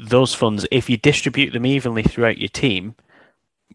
those 0.00 0.34
funds, 0.34 0.66
if 0.70 0.88
you 0.88 0.96
distribute 0.96 1.52
them 1.52 1.66
evenly 1.66 2.02
throughout 2.02 2.38
your 2.38 2.48
team, 2.48 2.94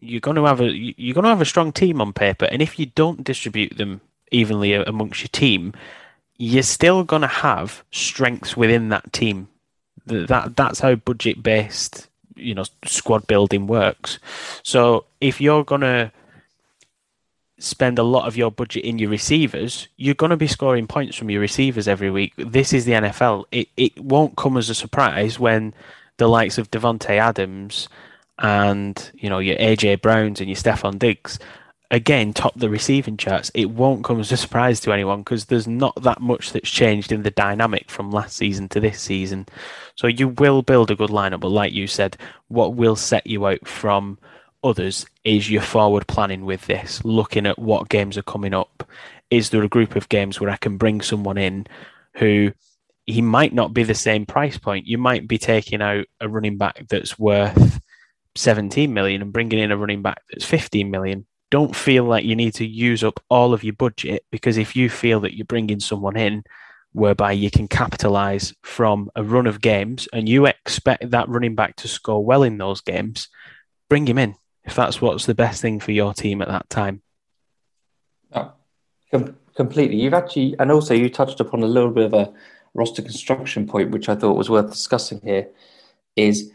you're 0.00 0.20
going 0.20 0.36
to 0.36 0.44
have 0.44 0.60
a 0.60 0.70
you're 0.70 1.14
going 1.14 1.24
to 1.24 1.30
have 1.30 1.40
a 1.40 1.46
strong 1.46 1.72
team 1.72 2.00
on 2.00 2.12
paper. 2.12 2.46
And 2.46 2.62
if 2.62 2.78
you 2.78 2.86
don't 2.86 3.24
distribute 3.24 3.76
them 3.76 4.00
evenly 4.30 4.72
amongst 4.72 5.20
your 5.20 5.28
team, 5.28 5.74
you're 6.36 6.62
still 6.62 7.04
going 7.04 7.22
to 7.22 7.28
have 7.28 7.84
strengths 7.90 8.56
within 8.56 8.88
that 8.88 9.12
team. 9.12 9.48
That 10.06 10.56
that's 10.56 10.80
how 10.80 10.94
budget 10.96 11.42
based, 11.42 12.08
you 12.36 12.54
know, 12.54 12.64
squad 12.84 13.26
building 13.26 13.66
works. 13.66 14.18
So 14.62 15.04
if 15.20 15.40
you're 15.40 15.64
to 15.64 16.12
spend 17.58 17.98
a 17.98 18.02
lot 18.02 18.26
of 18.26 18.36
your 18.36 18.50
budget 18.50 18.84
in 18.84 18.98
your 18.98 19.10
receivers, 19.10 19.88
you're 19.96 20.14
going 20.14 20.30
to 20.30 20.36
be 20.36 20.46
scoring 20.46 20.86
points 20.86 21.16
from 21.16 21.30
your 21.30 21.40
receivers 21.40 21.88
every 21.88 22.10
week. 22.10 22.32
This 22.36 22.72
is 22.72 22.84
the 22.84 22.92
NFL. 22.92 23.44
It 23.50 23.68
it 23.76 23.98
won't 23.98 24.36
come 24.36 24.56
as 24.56 24.70
a 24.70 24.74
surprise 24.74 25.38
when 25.38 25.74
the 26.16 26.28
likes 26.28 26.58
of 26.58 26.70
Davante 26.70 27.10
Adams 27.10 27.88
and 28.38 29.10
you 29.14 29.30
know 29.30 29.38
your 29.38 29.56
AJ 29.56 30.02
Browns 30.02 30.40
and 30.40 30.48
your 30.48 30.56
Stefon 30.56 30.98
Diggs 30.98 31.38
again 31.90 32.32
top 32.32 32.54
the 32.56 32.68
receiving 32.68 33.16
charts. 33.16 33.50
It 33.54 33.70
won't 33.70 34.04
come 34.04 34.20
as 34.20 34.32
a 34.32 34.36
surprise 34.36 34.80
to 34.80 34.92
anyone 34.92 35.20
because 35.20 35.46
there's 35.46 35.68
not 35.68 35.94
that 36.02 36.20
much 36.20 36.52
that's 36.52 36.70
changed 36.70 37.12
in 37.12 37.22
the 37.22 37.30
dynamic 37.30 37.90
from 37.90 38.10
last 38.10 38.36
season 38.36 38.68
to 38.70 38.80
this 38.80 39.00
season. 39.00 39.46
So 39.96 40.06
you 40.06 40.28
will 40.28 40.62
build 40.62 40.90
a 40.90 40.96
good 40.96 41.10
lineup, 41.10 41.40
but 41.40 41.48
like 41.48 41.72
you 41.72 41.86
said, 41.86 42.16
what 42.48 42.74
will 42.74 42.96
set 42.96 43.26
you 43.26 43.46
out 43.46 43.66
from 43.66 44.18
others 44.64 45.06
is 45.24 45.50
your 45.50 45.62
forward 45.62 46.06
planning 46.06 46.44
with 46.44 46.66
this, 46.66 47.04
looking 47.04 47.46
at 47.46 47.58
what 47.58 47.90
games 47.90 48.16
are 48.16 48.22
coming 48.22 48.54
up. 48.54 48.88
Is 49.30 49.50
there 49.50 49.62
a 49.62 49.68
group 49.68 49.94
of 49.94 50.08
games 50.08 50.40
where 50.40 50.50
I 50.50 50.56
can 50.56 50.76
bring 50.78 51.00
someone 51.00 51.38
in 51.38 51.66
who 52.16 52.52
he 53.06 53.20
might 53.20 53.52
not 53.52 53.74
be 53.74 53.84
the 53.84 53.94
same 53.94 54.26
price 54.26 54.58
point? 54.58 54.86
You 54.86 54.98
might 54.98 55.28
be 55.28 55.38
taking 55.38 55.82
out 55.82 56.06
a 56.20 56.28
running 56.28 56.56
back 56.56 56.86
that's 56.88 57.18
worth 57.18 57.80
17 58.36 58.92
million 58.92 59.22
and 59.22 59.32
bringing 59.32 59.58
in 59.58 59.70
a 59.70 59.76
running 59.76 60.02
back 60.02 60.22
that's 60.30 60.44
15 60.44 60.90
million. 60.90 61.26
Don't 61.54 61.76
feel 61.76 62.02
like 62.02 62.24
you 62.24 62.34
need 62.34 62.54
to 62.54 62.66
use 62.66 63.04
up 63.04 63.22
all 63.30 63.54
of 63.54 63.62
your 63.62 63.74
budget 63.74 64.24
because 64.32 64.56
if 64.56 64.74
you 64.74 64.90
feel 64.90 65.20
that 65.20 65.36
you're 65.36 65.44
bringing 65.44 65.78
someone 65.78 66.16
in 66.16 66.42
whereby 66.94 67.30
you 67.30 67.48
can 67.48 67.68
capitalize 67.68 68.52
from 68.64 69.08
a 69.14 69.22
run 69.22 69.46
of 69.46 69.60
games 69.60 70.08
and 70.12 70.28
you 70.28 70.46
expect 70.46 71.12
that 71.12 71.28
running 71.28 71.54
back 71.54 71.76
to 71.76 71.86
score 71.86 72.24
well 72.24 72.42
in 72.42 72.58
those 72.58 72.80
games, 72.80 73.28
bring 73.88 74.04
him 74.04 74.18
in 74.18 74.34
if 74.64 74.74
that's 74.74 75.00
what's 75.00 75.26
the 75.26 75.34
best 75.36 75.62
thing 75.62 75.78
for 75.78 75.92
your 75.92 76.12
team 76.12 76.42
at 76.42 76.48
that 76.48 76.68
time. 76.70 77.02
Oh, 78.32 78.50
com- 79.12 79.36
completely. 79.54 80.00
You've 80.00 80.12
actually, 80.12 80.56
and 80.58 80.72
also 80.72 80.92
you 80.92 81.08
touched 81.08 81.38
upon 81.38 81.62
a 81.62 81.68
little 81.68 81.92
bit 81.92 82.06
of 82.06 82.14
a 82.14 82.32
roster 82.74 83.00
construction 83.00 83.68
point, 83.68 83.92
which 83.92 84.08
I 84.08 84.16
thought 84.16 84.36
was 84.36 84.50
worth 84.50 84.72
discussing 84.72 85.20
here. 85.22 85.50
Is 86.16 86.50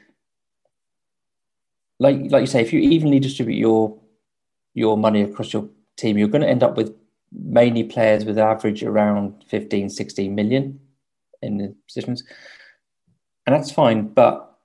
like 1.99 2.17
like 2.31 2.41
you 2.41 2.47
say, 2.47 2.59
if 2.59 2.73
you 2.73 2.81
evenly 2.81 3.21
distribute 3.21 3.55
your 3.55 3.97
your 4.73 4.97
money 4.97 5.21
across 5.21 5.53
your 5.53 5.67
team, 5.97 6.17
you're 6.17 6.27
going 6.27 6.41
to 6.41 6.49
end 6.49 6.63
up 6.63 6.77
with 6.77 6.95
mainly 7.31 7.83
players 7.83 8.25
with 8.25 8.37
average 8.37 8.83
around 8.83 9.43
15, 9.47 9.89
16 9.89 10.33
million 10.33 10.79
in 11.41 11.57
the 11.57 11.75
positions. 11.87 12.23
And 13.45 13.55
that's 13.55 13.71
fine, 13.71 14.07
but 14.07 14.57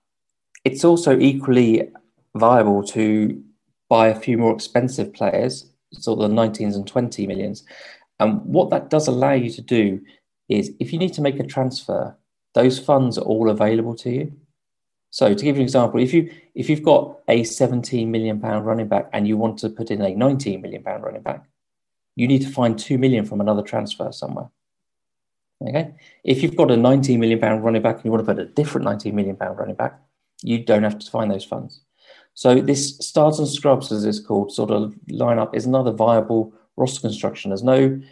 it's 0.64 0.84
also 0.84 1.18
equally 1.18 1.90
viable 2.34 2.82
to 2.84 3.42
buy 3.88 4.08
a 4.08 4.18
few 4.18 4.38
more 4.38 4.54
expensive 4.54 5.12
players, 5.12 5.70
sort 5.92 6.20
of 6.20 6.30
the 6.30 6.36
19s 6.36 6.74
and 6.74 6.86
20 6.86 7.26
millions. 7.26 7.64
And 8.18 8.44
what 8.44 8.70
that 8.70 8.90
does 8.90 9.08
allow 9.08 9.32
you 9.32 9.50
to 9.50 9.62
do 9.62 10.00
is 10.48 10.72
if 10.80 10.92
you 10.92 10.98
need 10.98 11.14
to 11.14 11.22
make 11.22 11.38
a 11.38 11.46
transfer, 11.46 12.16
those 12.54 12.78
funds 12.78 13.18
are 13.18 13.24
all 13.24 13.50
available 13.50 13.94
to 13.96 14.10
you. 14.10 14.32
So 15.14 15.32
to 15.32 15.44
give 15.44 15.54
you 15.54 15.60
an 15.60 15.66
example, 15.66 16.00
if 16.00 16.12
you 16.12 16.28
if 16.56 16.68
you've 16.68 16.82
got 16.82 17.20
a 17.28 17.44
17 17.44 18.10
million 18.10 18.40
pound 18.40 18.66
running 18.66 18.88
back 18.88 19.08
and 19.12 19.28
you 19.28 19.36
want 19.36 19.60
to 19.60 19.68
put 19.70 19.92
in 19.92 20.02
a 20.02 20.12
19 20.12 20.60
million 20.60 20.82
pound 20.82 21.04
running 21.04 21.22
back, 21.22 21.44
you 22.16 22.26
need 22.26 22.42
to 22.42 22.50
find 22.50 22.76
2 22.76 22.98
million 22.98 23.24
from 23.24 23.40
another 23.40 23.62
transfer 23.62 24.10
somewhere. 24.10 24.50
Okay. 25.62 25.94
If 26.24 26.42
you've 26.42 26.56
got 26.56 26.72
a 26.72 26.76
19 26.76 27.20
million 27.20 27.38
pound 27.38 27.62
running 27.62 27.80
back 27.80 27.94
and 27.94 28.06
you 28.06 28.10
want 28.10 28.26
to 28.26 28.34
put 28.34 28.42
a 28.42 28.46
different 28.46 28.86
19 28.86 29.14
million 29.14 29.36
pound 29.36 29.56
running 29.56 29.76
back, 29.76 30.00
you 30.42 30.58
don't 30.64 30.82
have 30.82 30.98
to 30.98 31.08
find 31.08 31.30
those 31.30 31.44
funds. 31.44 31.82
So 32.34 32.60
this 32.60 32.98
stars 32.98 33.38
and 33.38 33.46
scrubs, 33.46 33.92
as 33.92 34.04
it's 34.04 34.18
called, 34.18 34.50
sort 34.52 34.72
of 34.72 34.96
lineup 35.08 35.54
is 35.54 35.64
another 35.64 35.92
viable 35.92 36.52
roster 36.76 37.00
construction. 37.00 37.50
There's 37.50 37.62
no 37.62 38.02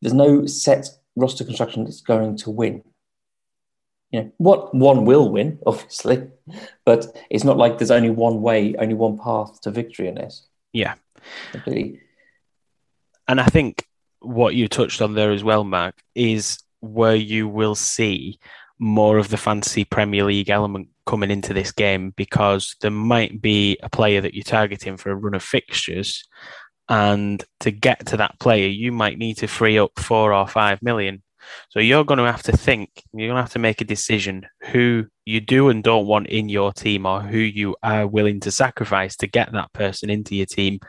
there's 0.00 0.14
no 0.14 0.46
set 0.46 0.88
roster 1.14 1.44
construction 1.44 1.84
that's 1.84 2.00
going 2.00 2.38
to 2.38 2.50
win. 2.50 2.82
You 4.10 4.22
know, 4.22 4.32
what 4.38 4.74
one 4.74 5.04
will 5.04 5.30
win, 5.30 5.58
obviously, 5.66 6.28
but 6.84 7.06
it's 7.30 7.44
not 7.44 7.56
like 7.56 7.78
there's 7.78 7.90
only 7.90 8.10
one 8.10 8.42
way, 8.42 8.74
only 8.76 8.94
one 8.94 9.18
path 9.18 9.60
to 9.62 9.70
victory 9.70 10.08
in 10.08 10.16
this. 10.16 10.46
Yeah. 10.72 10.94
Completely. 11.52 12.00
And 13.28 13.40
I 13.40 13.46
think 13.46 13.86
what 14.20 14.54
you 14.54 14.68
touched 14.68 15.00
on 15.02 15.14
there 15.14 15.32
as 15.32 15.44
well, 15.44 15.64
Mark, 15.64 15.94
is 16.14 16.58
where 16.80 17.14
you 17.14 17.46
will 17.48 17.74
see 17.74 18.38
more 18.78 19.18
of 19.18 19.28
the 19.28 19.36
fantasy 19.36 19.84
Premier 19.84 20.24
League 20.24 20.50
element 20.50 20.88
coming 21.06 21.30
into 21.30 21.52
this 21.52 21.70
game 21.70 22.12
because 22.16 22.76
there 22.80 22.90
might 22.90 23.40
be 23.40 23.76
a 23.82 23.90
player 23.90 24.20
that 24.20 24.34
you're 24.34 24.42
targeting 24.42 24.96
for 24.96 25.10
a 25.10 25.14
run 25.14 25.34
of 25.34 25.42
fixtures. 25.42 26.24
And 26.88 27.44
to 27.60 27.70
get 27.70 28.06
to 28.06 28.16
that 28.16 28.40
player, 28.40 28.68
you 28.68 28.90
might 28.90 29.18
need 29.18 29.38
to 29.38 29.46
free 29.46 29.78
up 29.78 29.92
four 29.98 30.32
or 30.32 30.46
five 30.46 30.82
million. 30.82 31.22
So 31.70 31.80
you're 31.80 32.04
going 32.04 32.18
to 32.18 32.24
have 32.24 32.42
to 32.44 32.56
think, 32.56 33.02
you're 33.12 33.28
going 33.28 33.36
to 33.36 33.42
have 33.42 33.52
to 33.52 33.58
make 33.58 33.80
a 33.80 33.84
decision 33.84 34.46
who 34.70 35.06
you 35.24 35.40
do 35.40 35.68
and 35.68 35.82
don't 35.82 36.06
want 36.06 36.28
in 36.28 36.48
your 36.48 36.72
team 36.72 37.06
or 37.06 37.20
who 37.20 37.38
you 37.38 37.76
are 37.82 38.06
willing 38.06 38.40
to 38.40 38.50
sacrifice 38.50 39.16
to 39.16 39.26
get 39.26 39.52
that 39.52 39.72
person 39.72 40.10
into 40.10 40.34
your 40.34 40.46
team. 40.46 40.80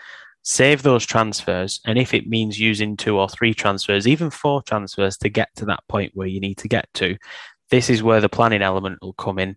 Save 0.43 0.81
those 0.81 1.05
transfers. 1.05 1.79
And 1.85 1.99
if 1.99 2.13
it 2.13 2.27
means 2.27 2.59
using 2.59 2.97
two 2.97 3.17
or 3.17 3.29
three 3.29 3.53
transfers, 3.53 4.07
even 4.07 4.29
four 4.29 4.63
transfers 4.63 5.17
to 5.17 5.29
get 5.29 5.49
to 5.57 5.65
that 5.65 5.87
point 5.87 6.11
where 6.15 6.27
you 6.27 6.39
need 6.39 6.57
to 6.59 6.67
get 6.67 6.87
to, 6.95 7.17
this 7.69 7.89
is 7.89 8.03
where 8.03 8.21
the 8.21 8.29
planning 8.29 8.61
element 8.61 8.99
will 9.01 9.13
come 9.13 9.39
in 9.39 9.55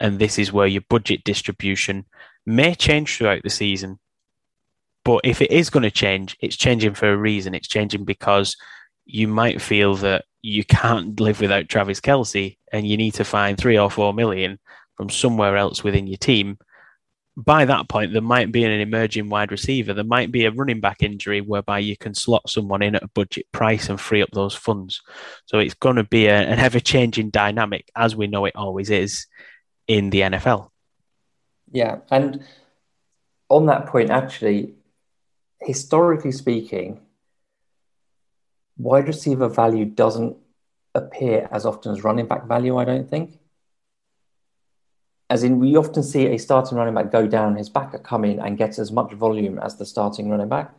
and 0.00 0.18
this 0.18 0.38
is 0.38 0.52
where 0.52 0.66
your 0.66 0.82
budget 0.88 1.24
distribution 1.24 2.04
may 2.44 2.74
change 2.74 3.16
throughout 3.16 3.42
the 3.42 3.50
season. 3.50 3.98
But 5.04 5.20
if 5.24 5.40
it 5.40 5.52
is 5.52 5.70
going 5.70 5.84
to 5.84 5.90
change, 5.90 6.36
it's 6.40 6.56
changing 6.56 6.94
for 6.94 7.12
a 7.12 7.16
reason. 7.16 7.54
It's 7.54 7.68
changing 7.68 8.04
because 8.04 8.56
you 9.06 9.28
might 9.28 9.62
feel 9.62 9.94
that 9.96 10.24
you 10.42 10.64
can't 10.64 11.18
live 11.18 11.40
without 11.40 11.68
Travis 11.68 12.00
Kelce 12.00 12.58
and 12.72 12.86
you 12.86 12.96
need 12.96 13.14
to 13.14 13.24
find 13.24 13.56
three 13.56 13.78
or 13.78 13.90
four 13.90 14.12
million 14.12 14.58
from 14.96 15.08
somewhere 15.10 15.56
else 15.56 15.82
within 15.82 16.06
your 16.06 16.18
team. 16.18 16.58
By 17.36 17.66
that 17.66 17.88
point, 17.88 18.12
there 18.12 18.22
might 18.22 18.50
be 18.50 18.64
an 18.64 18.72
emerging 18.72 19.28
wide 19.28 19.52
receiver. 19.52 19.92
There 19.92 20.04
might 20.04 20.32
be 20.32 20.46
a 20.46 20.50
running 20.50 20.80
back 20.80 21.02
injury 21.02 21.40
whereby 21.40 21.80
you 21.80 21.96
can 21.96 22.14
slot 22.14 22.48
someone 22.48 22.82
in 22.82 22.94
at 22.94 23.02
a 23.02 23.08
budget 23.08 23.46
price 23.52 23.88
and 23.88 24.00
free 24.00 24.22
up 24.22 24.30
those 24.32 24.54
funds. 24.54 25.02
So 25.44 25.58
it's 25.58 25.74
going 25.74 25.96
to 25.96 26.04
be 26.04 26.26
a, 26.26 26.36
an 26.36 26.58
ever 26.58 26.80
changing 26.80 27.30
dynamic, 27.30 27.90
as 27.94 28.16
we 28.16 28.26
know 28.26 28.46
it 28.46 28.56
always 28.56 28.88
is 28.88 29.26
in 29.86 30.10
the 30.10 30.20
NFL. 30.20 30.70
Yeah, 31.72 31.98
and 32.10 32.44
on 33.50 33.66
that 33.66 33.86
point, 33.86 34.10
actually, 34.10 34.74
historically 35.60 36.32
speaking, 36.32 37.00
wide 38.76 39.06
receiver 39.06 39.48
value 39.48 39.84
doesn't 39.84 40.36
appear 40.94 41.48
as 41.50 41.66
often 41.66 41.92
as 41.92 42.04
running 42.04 42.26
back 42.26 42.46
value. 42.46 42.76
I 42.76 42.84
don't 42.84 43.08
think. 43.08 43.38
As 45.28 45.42
in, 45.42 45.58
we 45.58 45.76
often 45.76 46.04
see 46.04 46.26
a 46.26 46.38
starting 46.38 46.78
running 46.78 46.94
back 46.94 47.10
go 47.10 47.26
down, 47.26 47.56
his 47.56 47.68
backer 47.68 47.98
come 47.98 48.24
in 48.24 48.38
and 48.38 48.56
gets 48.56 48.78
as 48.78 48.92
much 48.92 49.12
volume 49.12 49.58
as 49.58 49.76
the 49.76 49.84
starting 49.84 50.30
running 50.30 50.48
back. 50.48 50.72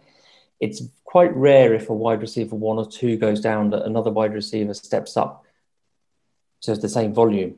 It's 0.62 0.82
quite 1.04 1.36
rare 1.36 1.74
if 1.74 1.90
a 1.90 1.94
wide 1.94 2.22
receiver 2.22 2.56
one 2.56 2.78
or 2.78 2.90
two 2.90 3.18
goes 3.18 3.42
down 3.42 3.72
that 3.72 3.84
another 3.84 4.10
wide 4.10 4.34
receiver 4.34 4.74
steps 4.74 5.18
up 5.18 5.44
to 6.62 6.76
the 6.76 6.90
same 6.90 7.14
volume 7.14 7.56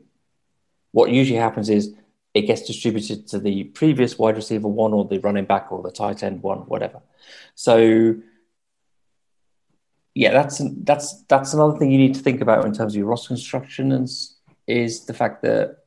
what 0.91 1.11
usually 1.11 1.39
happens 1.39 1.69
is 1.69 1.93
it 2.33 2.41
gets 2.41 2.61
distributed 2.63 3.27
to 3.27 3.39
the 3.39 3.65
previous 3.65 4.17
wide 4.17 4.35
receiver 4.35 4.67
one 4.67 4.93
or 4.93 5.05
the 5.05 5.19
running 5.19 5.45
back 5.45 5.71
or 5.71 5.81
the 5.81 5.91
tight 5.91 6.23
end 6.23 6.43
one, 6.43 6.59
whatever. 6.59 7.01
So 7.55 8.15
yeah, 10.13 10.31
that's 10.31 10.61
that's 10.83 11.23
that's 11.23 11.53
another 11.53 11.77
thing 11.77 11.91
you 11.91 11.97
need 11.97 12.15
to 12.15 12.21
think 12.21 12.41
about 12.41 12.65
in 12.65 12.73
terms 12.73 12.93
of 12.93 12.97
your 12.97 13.07
roster 13.07 13.29
construction 13.29 13.91
is, 13.91 14.37
is 14.67 15.05
the 15.05 15.13
fact 15.13 15.43
that 15.43 15.77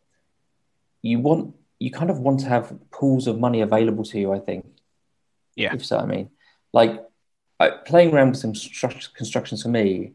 you 1.03 1.19
want 1.19 1.55
you 1.79 1.91
kind 1.91 2.11
of 2.11 2.21
want 2.21 2.41
to 2.41 2.47
have 2.47 2.73
pools 2.91 3.27
of 3.27 3.39
money 3.39 3.61
available 3.61 4.05
to 4.05 4.19
you. 4.19 4.33
I 4.33 4.39
think, 4.39 4.67
yeah, 5.57 5.75
if 5.75 5.85
so, 5.85 5.99
I 5.99 6.07
mean, 6.07 6.31
like 6.73 7.05
playing 7.85 8.13
around 8.13 8.31
with 8.31 8.39
some 8.39 8.55
constructions 9.15 9.63
for 9.63 9.69
me. 9.69 10.13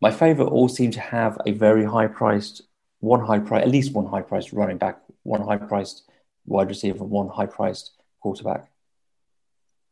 My 0.00 0.12
favorite 0.12 0.46
all 0.46 0.68
seem 0.68 0.92
to 0.92 1.00
have 1.00 1.38
a 1.44 1.50
very 1.50 1.84
high 1.84 2.06
priced 2.06 2.62
one 3.00 3.24
high 3.24 3.38
price, 3.38 3.62
at 3.62 3.70
least 3.70 3.92
one 3.92 4.06
high 4.06 4.22
priced 4.22 4.52
running 4.52 4.78
back, 4.78 5.00
one 5.22 5.42
high 5.42 5.56
priced 5.56 6.02
wide 6.46 6.68
receiver, 6.68 6.98
and 6.98 7.10
one 7.10 7.28
high 7.28 7.46
priced 7.46 7.92
quarterback. 8.20 8.70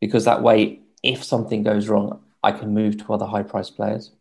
Because 0.01 0.25
that 0.25 0.43
way, 0.43 0.81
if 1.03 1.23
something 1.23 1.63
goes 1.63 1.89
wrong, 1.89 2.21
I 2.47 2.53
can 2.53 2.73
move 2.73 2.97
to 2.99 3.13
other 3.13 3.27
high 3.27 3.43
priced 3.43 3.75
players. 3.75 4.13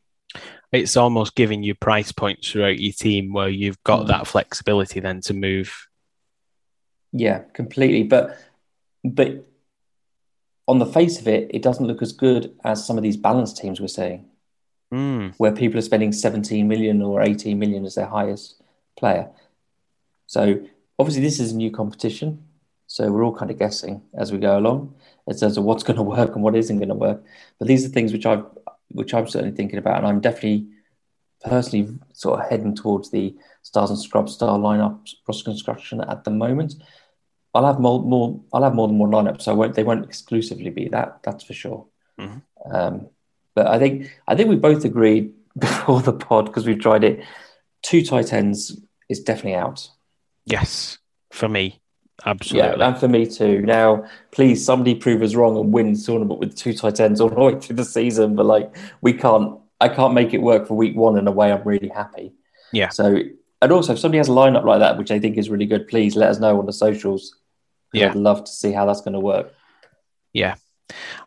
It's 0.71 0.97
almost 0.97 1.35
giving 1.35 1.61
you 1.61 1.75
price 1.75 2.11
points 2.11 2.49
throughout 2.49 2.79
your 2.79 2.91
team 2.91 3.31
where 3.31 3.49
you've 3.49 3.81
got 3.83 4.05
mm. 4.05 4.07
that 4.07 4.25
flexibility 4.25 4.99
then 4.99 5.21
to 5.21 5.35
move. 5.35 5.87
Yeah, 7.11 7.43
completely. 7.53 8.01
But 8.01 8.35
but 9.03 9.45
on 10.67 10.79
the 10.79 10.87
face 10.87 11.21
of 11.21 11.27
it, 11.27 11.51
it 11.53 11.61
doesn't 11.61 11.85
look 11.85 12.01
as 12.01 12.13
good 12.13 12.55
as 12.63 12.83
some 12.83 12.97
of 12.97 13.03
these 13.03 13.15
balanced 13.15 13.57
teams 13.57 13.79
we're 13.79 13.87
seeing, 13.87 14.25
mm. 14.91 15.35
where 15.37 15.51
people 15.51 15.77
are 15.77 15.83
spending 15.83 16.11
17 16.11 16.67
million 16.67 17.03
or 17.03 17.21
18 17.21 17.59
million 17.59 17.85
as 17.85 17.93
their 17.93 18.07
highest 18.07 18.59
player. 18.97 19.29
So 20.25 20.65
obviously, 20.97 21.21
this 21.21 21.39
is 21.39 21.51
a 21.51 21.55
new 21.55 21.69
competition. 21.69 22.43
So 22.87 23.11
we're 23.11 23.23
all 23.23 23.35
kind 23.35 23.51
of 23.51 23.59
guessing 23.59 24.01
as 24.17 24.31
we 24.31 24.39
go 24.39 24.57
along 24.57 24.95
in 25.27 25.37
terms 25.37 25.57
of 25.57 25.63
what's 25.63 25.83
going 25.83 25.97
to 25.97 26.03
work 26.03 26.35
and 26.35 26.43
what 26.43 26.55
isn't 26.55 26.77
going 26.77 26.89
to 26.89 26.95
work. 26.95 27.23
But 27.59 27.67
these 27.67 27.85
are 27.85 27.89
things 27.89 28.11
which 28.11 28.25
I've 28.25 28.45
which 28.89 29.13
I'm 29.13 29.27
certainly 29.27 29.55
thinking 29.55 29.79
about, 29.79 29.97
and 29.97 30.07
I'm 30.07 30.21
definitely 30.21 30.67
personally 31.43 31.97
sort 32.13 32.39
of 32.39 32.49
heading 32.49 32.75
towards 32.75 33.11
the 33.11 33.35
stars 33.61 33.89
and 33.89 33.99
scrubs 33.99 34.33
style 34.33 34.59
lineup 34.59 34.99
cross 35.25 35.41
construction 35.41 36.01
at 36.01 36.23
the 36.23 36.31
moment. 36.31 36.75
I'll 37.53 37.65
have 37.65 37.79
more, 37.79 38.01
more 38.01 38.41
I'll 38.53 38.63
have 38.63 38.75
more 38.75 38.87
than 38.87 38.99
one 38.99 39.11
lineup, 39.11 39.41
so 39.41 39.55
won't, 39.55 39.75
they 39.75 39.83
won't 39.83 40.05
exclusively 40.05 40.69
be 40.69 40.89
that. 40.89 41.19
That's 41.23 41.43
for 41.43 41.53
sure. 41.53 41.85
Mm-hmm. 42.19 42.75
Um, 42.75 43.07
but 43.53 43.67
I 43.67 43.79
think 43.79 44.11
I 44.27 44.35
think 44.35 44.49
we 44.49 44.57
both 44.57 44.83
agreed 44.83 45.33
before 45.57 46.01
the 46.01 46.13
pod 46.13 46.45
because 46.45 46.65
we've 46.65 46.79
tried 46.79 47.03
it. 47.03 47.23
Two 47.81 48.03
tight 48.03 48.33
ends 48.33 48.79
is 49.07 49.21
definitely 49.21 49.55
out. 49.55 49.89
Yes, 50.45 50.97
for 51.31 51.47
me, 51.47 51.81
absolutely. 52.25 52.79
Yeah, 52.79 52.87
and 52.87 52.97
for 52.97 53.07
me 53.07 53.25
too. 53.25 53.61
Now, 53.61 54.05
please, 54.31 54.65
somebody 54.65 54.95
prove 54.95 55.21
us 55.21 55.35
wrong 55.35 55.57
and 55.57 55.73
win 55.73 55.93
the 55.93 55.99
tournament 55.99 56.39
with 56.39 56.55
two 56.55 56.73
tight 56.73 56.99
ends 56.99 57.21
all 57.21 57.29
the 57.29 57.35
way 57.35 57.59
through 57.59 57.75
the 57.75 57.85
season. 57.85 58.35
But 58.35 58.45
like, 58.45 58.75
we 59.01 59.13
can't. 59.13 59.59
I 59.81 59.89
can't 59.89 60.13
make 60.13 60.33
it 60.33 60.41
work 60.41 60.67
for 60.67 60.75
week 60.75 60.95
one 60.95 61.17
in 61.17 61.27
a 61.27 61.31
way 61.31 61.51
I'm 61.51 61.63
really 61.63 61.89
happy. 61.89 62.33
Yeah. 62.71 62.89
So, 62.89 63.19
and 63.61 63.71
also, 63.71 63.93
if 63.93 63.99
somebody 63.99 64.19
has 64.19 64.29
a 64.29 64.31
lineup 64.31 64.65
like 64.65 64.79
that, 64.79 64.97
which 64.97 65.11
I 65.11 65.19
think 65.19 65.37
is 65.37 65.49
really 65.49 65.65
good, 65.65 65.87
please 65.87 66.15
let 66.15 66.29
us 66.29 66.39
know 66.39 66.57
on 66.59 66.65
the 66.65 66.73
socials. 66.73 67.35
Yeah. 67.91 68.09
I'd 68.09 68.15
love 68.15 68.43
to 68.45 68.51
see 68.51 68.71
how 68.71 68.85
that's 68.85 69.01
going 69.01 69.13
to 69.13 69.19
work. 69.19 69.53
Yeah. 70.33 70.55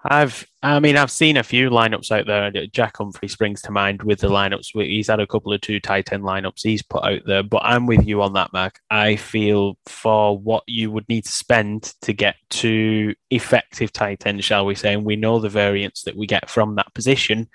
I've, 0.04 0.46
I 0.62 0.78
mean, 0.80 0.96
I've 0.96 1.10
seen 1.10 1.36
a 1.36 1.42
few 1.42 1.70
lineups 1.70 2.10
out 2.10 2.26
there. 2.26 2.66
Jack 2.68 2.96
Humphrey 2.96 3.28
springs 3.28 3.60
to 3.62 3.72
mind 3.72 4.02
with 4.02 4.20
the 4.20 4.28
lineups. 4.28 4.70
He's 4.72 5.08
had 5.08 5.20
a 5.20 5.26
couple 5.26 5.52
of 5.52 5.60
two 5.60 5.80
tight 5.80 6.12
end 6.12 6.22
lineups 6.22 6.62
he's 6.62 6.82
put 6.82 7.04
out 7.04 7.22
there, 7.26 7.42
but 7.42 7.62
I'm 7.64 7.86
with 7.86 8.06
you 8.06 8.22
on 8.22 8.34
that, 8.34 8.52
Mark. 8.52 8.80
I 8.90 9.16
feel 9.16 9.76
for 9.86 10.38
what 10.38 10.64
you 10.66 10.90
would 10.90 11.08
need 11.08 11.24
to 11.24 11.32
spend 11.32 11.94
to 12.02 12.12
get 12.12 12.36
to 12.50 13.14
effective 13.30 13.92
tight 13.92 14.26
end, 14.26 14.44
shall 14.44 14.66
we 14.66 14.74
say, 14.74 14.94
and 14.94 15.04
we 15.04 15.16
know 15.16 15.38
the 15.40 15.48
variance 15.48 16.02
that 16.02 16.16
we 16.16 16.26
get 16.26 16.48
from 16.48 16.76
that 16.76 16.94
position 16.94 17.48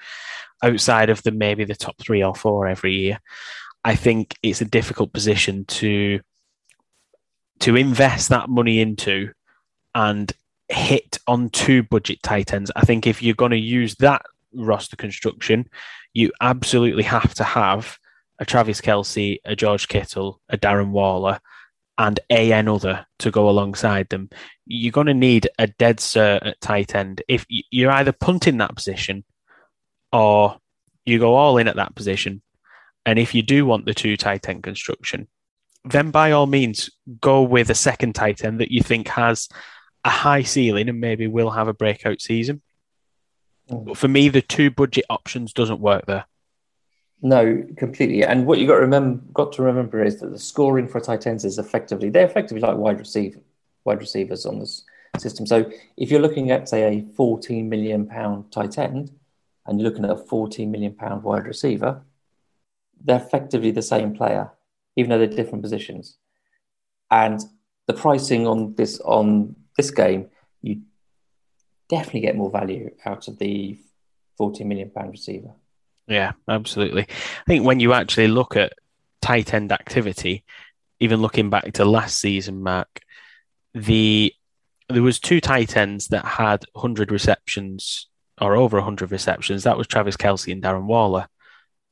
outside 0.61 1.09
of 1.09 1.23
the 1.23 1.31
maybe 1.31 1.65
the 1.65 1.75
top 1.75 1.97
three 1.99 2.23
or 2.23 2.35
four 2.35 2.67
every 2.67 2.93
year. 2.93 3.19
I 3.85 3.95
think 3.95 4.37
it's 4.43 4.61
a 4.61 4.65
difficult 4.65 5.13
position 5.13 5.65
to 5.65 6.19
to 7.59 7.75
invest 7.75 8.29
that 8.29 8.49
money 8.49 8.81
into 8.81 9.31
and 9.95 10.31
hit 10.73 11.19
on 11.27 11.49
two 11.49 11.83
budget 11.83 12.21
tight 12.23 12.53
ends. 12.53 12.71
I 12.75 12.81
think 12.81 13.07
if 13.07 13.21
you're 13.21 13.35
going 13.35 13.51
to 13.51 13.57
use 13.57 13.95
that 13.95 14.25
roster 14.53 14.95
construction, 14.95 15.69
you 16.13 16.31
absolutely 16.41 17.03
have 17.03 17.33
to 17.35 17.43
have 17.43 17.97
a 18.39 18.45
Travis 18.45 18.81
Kelce, 18.81 19.39
a 19.45 19.55
George 19.55 19.87
Kittle, 19.87 20.41
a 20.49 20.57
Darren 20.57 20.89
Waller, 20.89 21.39
and 21.97 22.19
a 22.29 22.51
another 22.51 23.05
to 23.19 23.31
go 23.31 23.49
alongside 23.49 24.09
them. 24.09 24.29
You're 24.65 24.91
going 24.91 25.07
to 25.07 25.13
need 25.13 25.47
a 25.59 25.67
dead 25.67 25.97
cert 25.97 26.45
at 26.45 26.61
tight 26.61 26.95
end. 26.95 27.21
If 27.27 27.45
you're 27.49 27.91
either 27.91 28.11
punting 28.11 28.57
that 28.57 28.75
position 28.75 29.23
or 30.11 30.59
you 31.05 31.19
go 31.19 31.35
all 31.35 31.57
in 31.57 31.67
at 31.67 31.75
that 31.75 31.95
position. 31.95 32.41
And 33.05 33.19
if 33.19 33.35
you 33.35 33.41
do 33.41 33.65
want 33.65 33.85
the 33.85 33.93
two 33.93 34.15
tight 34.15 34.47
end 34.47 34.63
construction, 34.63 35.27
then 35.85 36.11
by 36.11 36.31
all 36.31 36.47
means 36.47 36.89
go 37.19 37.41
with 37.41 37.69
a 37.69 37.75
second 37.75 38.13
tight 38.13 38.45
end 38.45 38.61
that 38.61 38.71
you 38.71 38.81
think 38.81 39.09
has 39.09 39.49
a 40.03 40.09
high 40.09 40.43
ceiling 40.43 40.89
and 40.89 40.99
maybe 40.99 41.27
will 41.27 41.51
have 41.51 41.67
a 41.67 41.73
breakout 41.73 42.21
season. 42.21 42.61
Mm. 43.69 43.85
But 43.85 43.97
for 43.97 44.07
me, 44.07 44.29
the 44.29 44.41
two 44.41 44.69
budget 44.71 45.05
options 45.09 45.53
doesn't 45.53 45.79
work 45.79 46.05
there. 46.05 46.25
No, 47.21 47.65
completely. 47.77 48.23
And 48.23 48.45
what 48.45 48.59
you 48.59 48.67
got 48.67 48.75
to 48.75 48.81
remember, 48.81 49.23
got 49.33 49.53
to 49.53 49.63
remember 49.63 50.03
is 50.03 50.19
that 50.19 50.31
the 50.31 50.39
scoring 50.39 50.89
for 50.89 50.99
tight 50.99 51.25
ends 51.25 51.45
is 51.45 51.57
effectively 51.57 52.09
they're 52.09 52.25
effectively 52.25 52.59
like 52.59 52.75
wide 52.75 52.99
receiver, 52.99 53.39
wide 53.85 53.99
receivers 53.99 54.45
on 54.45 54.59
this 54.59 54.83
system. 55.17 55.45
So 55.45 55.71
if 55.95 56.11
you're 56.11 56.19
looking 56.19 56.51
at 56.51 56.67
say 56.67 56.83
a 56.83 57.05
14 57.15 57.69
million 57.69 58.07
pound 58.07 58.51
tight 58.51 58.77
end, 58.77 59.11
and 59.65 59.79
you're 59.79 59.89
looking 59.89 60.03
at 60.03 60.11
a 60.11 60.17
14 60.17 60.69
million 60.69 60.93
pound 60.93 61.23
wide 61.23 61.45
receiver, 61.45 62.01
they're 63.01 63.17
effectively 63.17 63.71
the 63.71 63.81
same 63.81 64.13
player, 64.13 64.51
even 64.97 65.09
though 65.09 65.17
they're 65.17 65.27
different 65.27 65.63
positions. 65.63 66.17
And 67.09 67.39
the 67.87 67.93
pricing 67.93 68.47
on 68.47 68.75
this 68.75 68.99
on 68.99 69.55
this 69.77 69.91
game, 69.91 70.29
you 70.61 70.81
definitely 71.89 72.21
get 72.21 72.35
more 72.35 72.51
value 72.51 72.91
out 73.05 73.27
of 73.27 73.37
the 73.39 73.77
14 74.37 74.67
million 74.67 74.89
pound 74.89 75.11
receiver. 75.11 75.51
Yeah, 76.07 76.33
absolutely. 76.47 77.03
I 77.03 77.43
think 77.47 77.65
when 77.65 77.79
you 77.79 77.93
actually 77.93 78.27
look 78.27 78.55
at 78.55 78.73
tight 79.21 79.53
end 79.53 79.71
activity, 79.71 80.43
even 80.99 81.21
looking 81.21 81.49
back 81.49 81.73
to 81.73 81.85
last 81.85 82.19
season, 82.19 82.61
Mark, 82.61 83.01
the 83.73 84.33
there 84.89 85.01
was 85.01 85.19
two 85.19 85.39
tight 85.39 85.77
ends 85.77 86.09
that 86.09 86.25
had 86.25 86.65
100 86.73 87.11
receptions 87.11 88.07
or 88.39 88.55
over 88.55 88.77
100 88.77 89.11
receptions. 89.11 89.63
That 89.63 89.77
was 89.77 89.87
Travis 89.87 90.17
Kelce 90.17 90.51
and 90.51 90.61
Darren 90.61 90.85
Waller. 90.85 91.27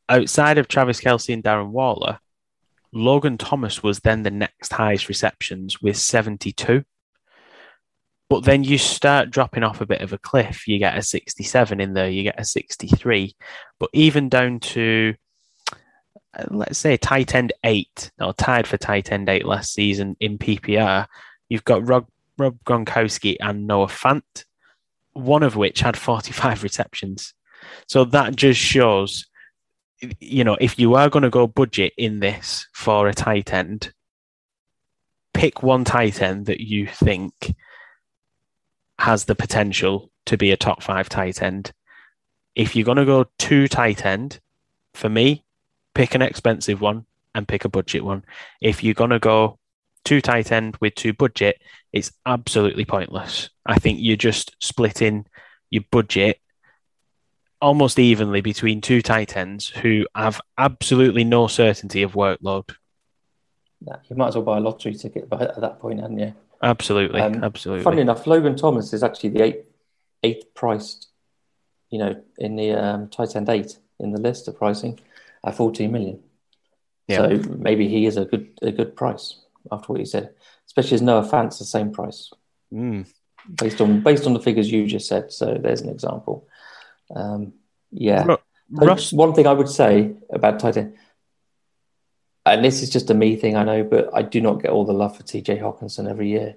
Outside 0.09 0.57
of 0.57 0.67
Travis 0.67 0.99
Kelce 0.99 1.33
and 1.33 1.43
Darren 1.43 1.69
Waller, 1.69 2.19
Logan 2.93 3.37
Thomas 3.37 3.81
was 3.81 3.99
then 3.99 4.23
the 4.23 4.31
next 4.31 4.73
highest 4.73 5.07
receptions 5.07 5.81
with 5.81 5.97
72. 5.97 6.83
But 8.31 8.45
then 8.45 8.63
you 8.63 8.77
start 8.77 9.29
dropping 9.29 9.63
off 9.63 9.81
a 9.81 9.85
bit 9.85 9.99
of 9.99 10.13
a 10.13 10.17
cliff. 10.17 10.65
You 10.65 10.79
get 10.79 10.97
a 10.97 11.01
67 11.01 11.81
in 11.81 11.93
there, 11.93 12.09
you 12.09 12.23
get 12.23 12.39
a 12.39 12.45
63. 12.45 13.35
But 13.77 13.89
even 13.91 14.29
down 14.29 14.61
to, 14.61 15.15
uh, 16.33 16.45
let's 16.49 16.77
say, 16.77 16.95
tight 16.95 17.35
end 17.35 17.51
eight, 17.65 18.09
or 18.21 18.31
tied 18.31 18.67
for 18.67 18.77
tight 18.77 19.11
end 19.11 19.27
eight 19.27 19.45
last 19.45 19.73
season 19.73 20.15
in 20.21 20.37
PPR, 20.37 21.07
you've 21.49 21.65
got 21.65 21.85
Rob, 21.85 22.07
Rob 22.37 22.57
Gronkowski 22.63 23.35
and 23.41 23.67
Noah 23.67 23.87
Fant 23.87 24.45
one 25.11 25.43
of 25.43 25.57
which 25.57 25.81
had 25.81 25.97
45 25.97 26.63
receptions. 26.63 27.33
So 27.85 28.05
that 28.05 28.37
just 28.37 28.61
shows, 28.61 29.25
you 30.21 30.45
know, 30.45 30.55
if 30.61 30.79
you 30.79 30.95
are 30.95 31.09
going 31.09 31.23
to 31.23 31.29
go 31.29 31.47
budget 31.47 31.91
in 31.97 32.21
this 32.21 32.65
for 32.71 33.09
a 33.09 33.13
tight 33.13 33.51
end, 33.51 33.91
pick 35.33 35.61
one 35.61 35.83
tight 35.83 36.21
end 36.21 36.45
that 36.45 36.61
you 36.61 36.87
think 36.87 37.55
has 39.01 39.25
the 39.25 39.33
potential 39.33 40.11
to 40.27 40.37
be 40.37 40.51
a 40.51 40.57
top 40.57 40.83
five 40.83 41.09
tight 41.09 41.41
end. 41.41 41.71
If 42.53 42.75
you're 42.75 42.85
going 42.85 42.97
to 42.97 43.05
go 43.05 43.25
two 43.39 43.67
tight 43.67 44.05
end, 44.05 44.39
for 44.93 45.09
me, 45.09 45.43
pick 45.95 46.13
an 46.13 46.21
expensive 46.21 46.81
one 46.81 47.05
and 47.33 47.47
pick 47.47 47.65
a 47.65 47.69
budget 47.69 48.05
one. 48.05 48.23
If 48.61 48.83
you're 48.83 48.93
going 48.93 49.09
to 49.09 49.17
go 49.17 49.57
two 50.05 50.21
tight 50.21 50.51
end 50.51 50.77
with 50.79 50.93
two 50.93 51.13
budget, 51.13 51.59
it's 51.91 52.11
absolutely 52.27 52.85
pointless. 52.85 53.49
I 53.65 53.79
think 53.79 53.97
you're 54.01 54.17
just 54.17 54.55
splitting 54.59 55.25
your 55.71 55.83
budget 55.89 56.39
almost 57.59 57.97
evenly 57.97 58.41
between 58.41 58.81
two 58.81 59.01
tight 59.01 59.35
ends 59.35 59.69
who 59.69 60.05
have 60.13 60.39
absolutely 60.59 61.23
no 61.23 61.47
certainty 61.47 62.03
of 62.03 62.13
workload. 62.13 62.69
You 63.79 64.15
might 64.15 64.27
as 64.27 64.35
well 64.35 64.45
buy 64.45 64.57
a 64.57 64.61
lottery 64.61 64.93
ticket 64.93 65.27
at 65.31 65.59
that 65.59 65.79
point, 65.79 66.01
hadn't 66.01 66.19
you? 66.19 66.35
Absolutely, 66.61 67.21
um, 67.21 67.43
absolutely. 67.43 67.83
Funny 67.83 68.01
enough, 68.01 68.27
Logan 68.27 68.55
Thomas 68.55 68.93
is 68.93 69.03
actually 69.03 69.29
the 69.29 69.43
eighth, 69.43 69.65
eighth 70.23 70.53
priced, 70.53 71.09
you 71.89 71.99
know, 71.99 72.21
in 72.37 72.55
the 72.55 72.71
um, 72.71 73.09
tight 73.09 73.35
end 73.35 73.49
eight 73.49 73.77
in 73.99 74.11
the 74.11 74.21
list 74.21 74.47
of 74.47 74.57
pricing 74.57 74.99
at 75.43 75.55
14 75.55 75.91
million. 75.91 76.19
Yeah. 77.07 77.17
So 77.17 77.49
maybe 77.49 77.87
he 77.87 78.05
is 78.05 78.17
a 78.17 78.25
good 78.25 78.57
a 78.61 78.71
good 78.71 78.95
price 78.95 79.39
after 79.71 79.91
what 79.91 79.99
you 79.99 80.05
said, 80.05 80.33
especially 80.67 80.95
as 80.95 81.01
Noah 81.01 81.23
Fant's 81.23 81.59
the 81.59 81.65
same 81.65 81.91
price, 81.91 82.31
mm. 82.73 83.05
based 83.55 83.81
on 83.81 84.01
based 84.01 84.25
on 84.25 84.33
the 84.33 84.39
figures 84.39 84.71
you 84.71 84.85
just 84.85 85.07
said. 85.07 85.31
So 85.31 85.57
there's 85.61 85.81
an 85.81 85.89
example. 85.89 86.47
Um, 87.15 87.53
yeah. 87.91 88.37
Russ- 88.69 89.11
One 89.11 89.33
thing 89.33 89.47
I 89.47 89.53
would 89.53 89.67
say 89.67 90.13
about 90.29 90.59
tight 90.59 90.77
end, 90.77 90.95
and 92.45 92.63
this 92.63 92.81
is 92.81 92.89
just 92.89 93.09
a 93.09 93.13
me 93.13 93.35
thing, 93.35 93.55
I 93.55 93.63
know, 93.63 93.83
but 93.83 94.09
I 94.13 94.21
do 94.21 94.41
not 94.41 94.61
get 94.61 94.71
all 94.71 94.85
the 94.85 94.93
love 94.93 95.17
for 95.17 95.23
TJ 95.23 95.59
Hockenson 95.59 96.09
every 96.09 96.29
year. 96.29 96.55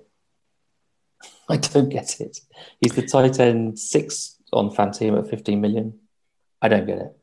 I 1.49 1.57
don't 1.57 1.91
get 1.91 2.21
it. 2.21 2.41
He's 2.81 2.95
the 2.95 3.07
tight 3.07 3.39
end 3.39 3.79
six 3.79 4.37
on 4.53 4.71
Fanteam 4.71 5.19
at 5.19 5.29
15 5.29 5.61
million. 5.61 5.99
I 6.63 6.69
don't 6.69 6.87
get 6.87 6.99
it. 6.99 7.17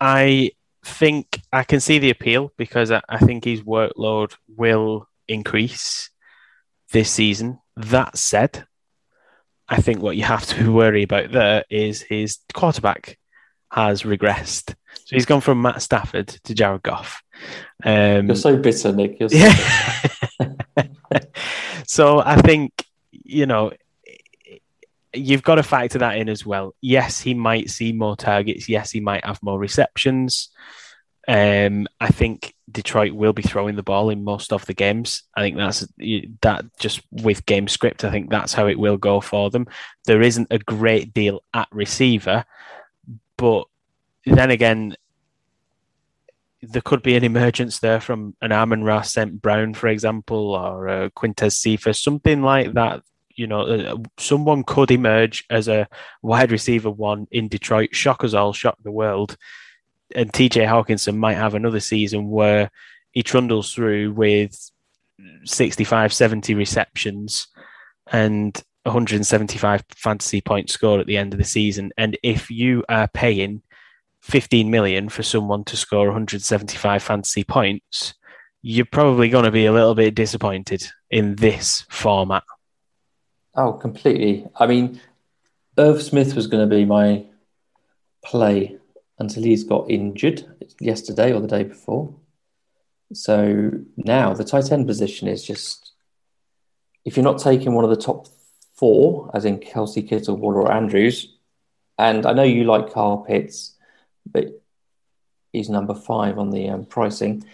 I 0.00 0.52
think 0.84 1.40
I 1.52 1.64
can 1.64 1.80
see 1.80 1.98
the 1.98 2.10
appeal 2.10 2.52
because 2.56 2.90
I, 2.90 3.02
I 3.08 3.18
think 3.18 3.44
his 3.44 3.62
workload 3.62 4.34
will 4.48 5.08
increase 5.28 6.10
this 6.92 7.10
season. 7.10 7.60
That 7.76 8.16
said, 8.16 8.66
I 9.68 9.80
think 9.80 10.02
what 10.02 10.16
you 10.16 10.24
have 10.24 10.46
to 10.46 10.72
worry 10.74 11.02
about 11.02 11.32
there 11.32 11.64
is 11.70 12.02
his 12.02 12.38
quarterback 12.52 13.18
has 13.70 14.02
regressed. 14.02 14.74
So 14.94 15.16
he's 15.16 15.26
gone 15.26 15.40
from 15.40 15.62
Matt 15.62 15.82
Stafford 15.82 16.28
to 16.28 16.54
Jared 16.54 16.82
Goff. 16.82 17.22
Um, 17.84 18.26
You're 18.26 18.36
so 18.36 18.56
bitter, 18.56 18.92
Nick. 18.92 19.18
So 19.18 19.28
yeah. 19.30 20.48
so 21.86 22.20
I 22.20 22.36
think, 22.40 22.86
you 23.10 23.46
know, 23.46 23.72
you've 25.12 25.42
got 25.42 25.56
to 25.56 25.62
factor 25.62 25.98
that 25.98 26.16
in 26.16 26.28
as 26.28 26.46
well. 26.46 26.74
Yes, 26.80 27.20
he 27.20 27.34
might 27.34 27.70
see 27.70 27.92
more 27.92 28.16
targets. 28.16 28.68
Yes, 28.68 28.90
he 28.90 29.00
might 29.00 29.24
have 29.24 29.42
more 29.42 29.58
receptions. 29.58 30.50
Um, 31.28 31.86
I 32.00 32.08
think 32.08 32.54
Detroit 32.70 33.12
will 33.12 33.32
be 33.32 33.42
throwing 33.42 33.76
the 33.76 33.82
ball 33.82 34.10
in 34.10 34.24
most 34.24 34.52
of 34.52 34.66
the 34.66 34.74
games. 34.74 35.22
I 35.36 35.42
think 35.42 35.56
that's 35.56 35.86
that 36.42 36.64
just 36.80 37.02
with 37.10 37.46
game 37.46 37.68
script. 37.68 38.04
I 38.04 38.10
think 38.10 38.30
that's 38.30 38.52
how 38.52 38.66
it 38.66 38.78
will 38.78 38.96
go 38.96 39.20
for 39.20 39.50
them. 39.50 39.68
There 40.06 40.22
isn't 40.22 40.48
a 40.50 40.58
great 40.58 41.14
deal 41.14 41.44
at 41.54 41.68
receiver, 41.70 42.44
but 43.36 43.66
then 44.24 44.50
again, 44.50 44.96
there 46.62 46.82
could 46.82 47.02
be 47.02 47.16
an 47.16 47.24
emergence 47.24 47.80
there 47.80 48.00
from 48.00 48.36
an 48.40 48.52
Amon-Ra 48.52 49.02
St. 49.02 49.42
Brown, 49.42 49.74
for 49.74 49.88
example, 49.88 50.54
or 50.54 50.86
a 50.86 51.10
Quintez 51.10 51.54
Cephus, 51.54 52.00
something 52.00 52.42
like 52.42 52.72
that. 52.74 53.02
You 53.34 53.46
know, 53.46 53.62
uh, 53.62 53.96
someone 54.18 54.62
could 54.62 54.90
emerge 54.90 55.44
as 55.50 55.66
a 55.66 55.88
wide 56.20 56.52
receiver 56.52 56.90
one 56.90 57.26
in 57.30 57.48
Detroit, 57.48 57.94
shock 57.94 58.22
us 58.22 58.34
all, 58.34 58.52
shock 58.52 58.76
the 58.82 58.92
world. 58.92 59.36
And 60.14 60.32
TJ 60.32 60.66
Hockenson 60.66 61.16
might 61.16 61.36
have 61.36 61.54
another 61.54 61.80
season 61.80 62.28
where 62.28 62.70
he 63.10 63.22
trundles 63.22 63.72
through 63.74 64.12
with 64.12 64.70
65, 65.44 66.12
70 66.12 66.54
receptions 66.54 67.48
and 68.10 68.62
175 68.84 69.84
fantasy 69.96 70.40
points 70.40 70.74
scored 70.74 71.00
at 71.00 71.06
the 71.06 71.16
end 71.16 71.32
of 71.32 71.38
the 71.38 71.44
season. 71.44 71.92
And 71.96 72.18
if 72.22 72.50
you 72.50 72.84
are 72.88 73.08
paying 73.08 73.62
15 74.22 74.70
million 74.70 75.08
for 75.08 75.22
someone 75.22 75.64
to 75.64 75.76
score 75.76 76.06
175 76.06 77.02
fantasy 77.02 77.44
points, 77.44 78.14
you're 78.62 78.86
probably 78.86 79.28
going 79.28 79.44
to 79.44 79.50
be 79.50 79.66
a 79.66 79.72
little 79.72 79.94
bit 79.94 80.14
disappointed 80.14 80.86
in 81.10 81.34
this 81.36 81.84
format. 81.90 82.44
Oh, 83.54 83.72
completely. 83.72 84.46
I 84.56 84.66
mean, 84.66 85.00
Irv 85.76 86.00
Smith 86.00 86.34
was 86.34 86.46
going 86.46 86.68
to 86.68 86.74
be 86.74 86.84
my 86.84 87.26
play 88.24 88.78
until 89.18 89.42
he's 89.42 89.64
got 89.64 89.90
injured 89.90 90.44
yesterday 90.80 91.32
or 91.32 91.40
the 91.40 91.48
day 91.48 91.64
before. 91.64 92.14
So 93.12 93.70
now 93.96 94.32
the 94.32 94.44
tight 94.44 94.70
end 94.72 94.86
position 94.86 95.28
is 95.28 95.44
just 95.44 95.92
if 97.04 97.16
you're 97.16 97.24
not 97.24 97.38
taking 97.38 97.74
one 97.74 97.84
of 97.84 97.90
the 97.90 97.96
top 97.96 98.28
four, 98.74 99.30
as 99.34 99.44
in 99.44 99.58
Kelce 99.58 100.08
Kittle, 100.08 100.36
Waller, 100.36 100.62
or 100.62 100.72
Andrews, 100.72 101.36
and 101.98 102.24
I 102.24 102.32
know 102.32 102.44
you 102.44 102.64
like 102.64 102.92
Kyle 102.92 103.18
Pitts 103.18 103.74
but 104.26 104.62
he's 105.52 105.68
number 105.68 105.94
five 105.94 106.38
on 106.38 106.50
the 106.50 106.68
um, 106.68 106.84
pricing. 106.84 107.44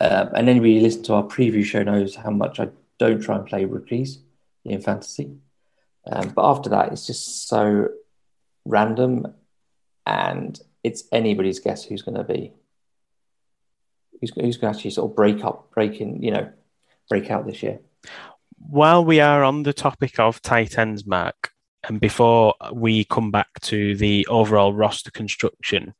Uh, 0.00 0.26
and 0.34 0.48
anybody 0.48 0.76
who 0.76 0.82
listens 0.82 1.06
to 1.06 1.14
our 1.14 1.22
preview 1.24 1.64
show 1.64 1.82
knows 1.82 2.14
how 2.14 2.30
much 2.30 2.60
I 2.60 2.68
don't 2.98 3.20
try 3.20 3.36
and 3.36 3.46
play 3.46 3.64
rookies 3.64 4.18
in 4.64 4.80
fantasy. 4.80 5.36
Um, 6.06 6.30
but 6.30 6.44
after 6.44 6.70
that, 6.70 6.92
it's 6.92 7.06
just 7.06 7.48
so 7.48 7.88
random, 8.64 9.34
and 10.06 10.60
it's 10.82 11.04
anybody's 11.12 11.60
guess 11.60 11.84
who's 11.84 12.02
going 12.02 12.16
to 12.16 12.24
be 12.24 12.52
who's, 14.20 14.32
who's 14.34 14.56
going 14.56 14.72
to 14.72 14.76
actually 14.76 14.90
sort 14.90 15.10
of 15.10 15.16
break 15.16 15.44
up, 15.44 15.70
break 15.72 16.00
in, 16.00 16.22
you 16.22 16.30
know, 16.30 16.50
break 17.08 17.30
out 17.30 17.46
this 17.46 17.62
year. 17.62 17.80
While 18.56 19.04
we 19.04 19.20
are 19.20 19.44
on 19.44 19.62
the 19.62 19.72
topic 19.72 20.18
of 20.18 20.40
tight 20.42 20.78
ends, 20.78 21.06
Mark, 21.06 21.52
and 21.88 22.00
before 22.00 22.54
we 22.72 23.04
come 23.04 23.30
back 23.30 23.48
to 23.62 23.96
the 23.96 24.26
overall 24.28 24.72
roster 24.72 25.10
construction, 25.10 25.94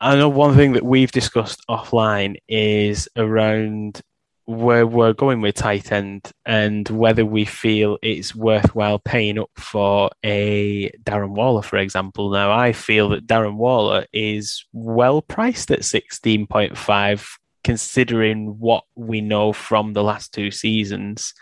I 0.00 0.16
know 0.16 0.28
one 0.28 0.56
thing 0.56 0.72
that 0.72 0.84
we've 0.84 1.12
discussed 1.12 1.62
offline 1.68 2.36
is 2.48 3.08
around 3.16 4.02
where 4.46 4.86
we're 4.86 5.14
going 5.14 5.40
with 5.40 5.54
tight 5.54 5.90
end 5.90 6.30
and 6.44 6.86
whether 6.90 7.24
we 7.24 7.46
feel 7.46 7.96
it's 8.02 8.34
worthwhile 8.34 8.98
paying 8.98 9.38
up 9.38 9.50
for 9.56 10.10
a 10.22 10.90
Darren 11.02 11.30
Waller, 11.30 11.62
for 11.62 11.78
example. 11.78 12.30
Now, 12.30 12.52
I 12.52 12.72
feel 12.72 13.08
that 13.10 13.26
Darren 13.26 13.56
Waller 13.56 14.04
is 14.12 14.66
well 14.72 15.22
priced 15.22 15.70
at 15.70 15.80
16.5, 15.80 17.26
considering 17.62 18.58
what 18.58 18.84
we 18.94 19.22
know 19.22 19.54
from 19.54 19.94
the 19.94 20.04
last 20.04 20.34
two 20.34 20.50
seasons 20.50 21.32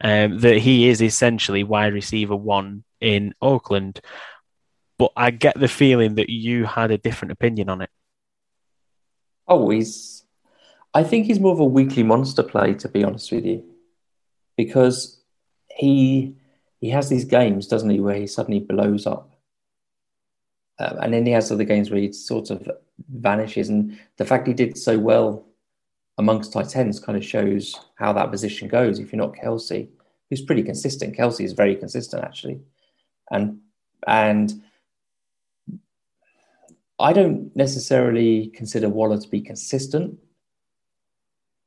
um, 0.00 0.38
that 0.40 0.58
he 0.58 0.88
is 0.88 1.02
essentially 1.02 1.64
wide 1.64 1.92
receiver 1.92 2.36
one 2.36 2.84
in 3.00 3.34
Oakland. 3.40 4.00
But 4.98 5.12
I 5.16 5.30
get 5.30 5.58
the 5.58 5.68
feeling 5.68 6.14
that 6.14 6.30
you 6.30 6.64
had 6.64 6.90
a 6.90 6.98
different 6.98 7.32
opinion 7.32 7.68
on 7.68 7.82
it. 7.82 7.90
Oh, 9.46 9.68
he's. 9.70 10.24
I 10.94 11.04
think 11.04 11.26
he's 11.26 11.40
more 11.40 11.52
of 11.52 11.60
a 11.60 11.64
weekly 11.64 12.02
monster 12.02 12.42
play, 12.42 12.72
to 12.74 12.88
be 12.88 13.04
honest 13.04 13.30
with 13.30 13.44
you, 13.44 13.62
because 14.56 15.20
he 15.70 16.36
he 16.80 16.90
has 16.90 17.08
these 17.08 17.24
games, 17.24 17.66
doesn't 17.66 17.90
he, 17.90 18.00
where 18.00 18.16
he 18.16 18.26
suddenly 18.26 18.60
blows 18.60 19.06
up, 19.06 19.30
um, 20.78 20.98
and 21.02 21.12
then 21.12 21.26
he 21.26 21.32
has 21.32 21.52
other 21.52 21.64
games 21.64 21.90
where 21.90 22.00
he 22.00 22.12
sort 22.12 22.50
of 22.50 22.68
vanishes. 23.10 23.68
And 23.68 23.98
the 24.16 24.24
fact 24.24 24.46
he 24.46 24.54
did 24.54 24.78
so 24.78 24.98
well 24.98 25.44
amongst 26.18 26.52
tight 26.52 26.74
ends 26.76 26.98
kind 26.98 27.16
of 27.16 27.24
shows 27.24 27.74
how 27.96 28.12
that 28.12 28.30
position 28.30 28.68
goes. 28.68 28.98
If 28.98 29.12
you're 29.12 29.20
not 29.20 29.34
Kelce, 29.34 29.88
who's 30.30 30.42
pretty 30.42 30.62
consistent, 30.62 31.16
Kelce 31.16 31.44
is 31.44 31.52
very 31.52 31.76
consistent 31.76 32.24
actually, 32.24 32.60
and 33.30 33.58
and 34.06 34.62
I 36.98 37.12
don't 37.12 37.54
necessarily 37.54 38.48
consider 38.48 38.88
Waller 38.88 39.18
to 39.18 39.28
be 39.28 39.40
consistent 39.40 40.18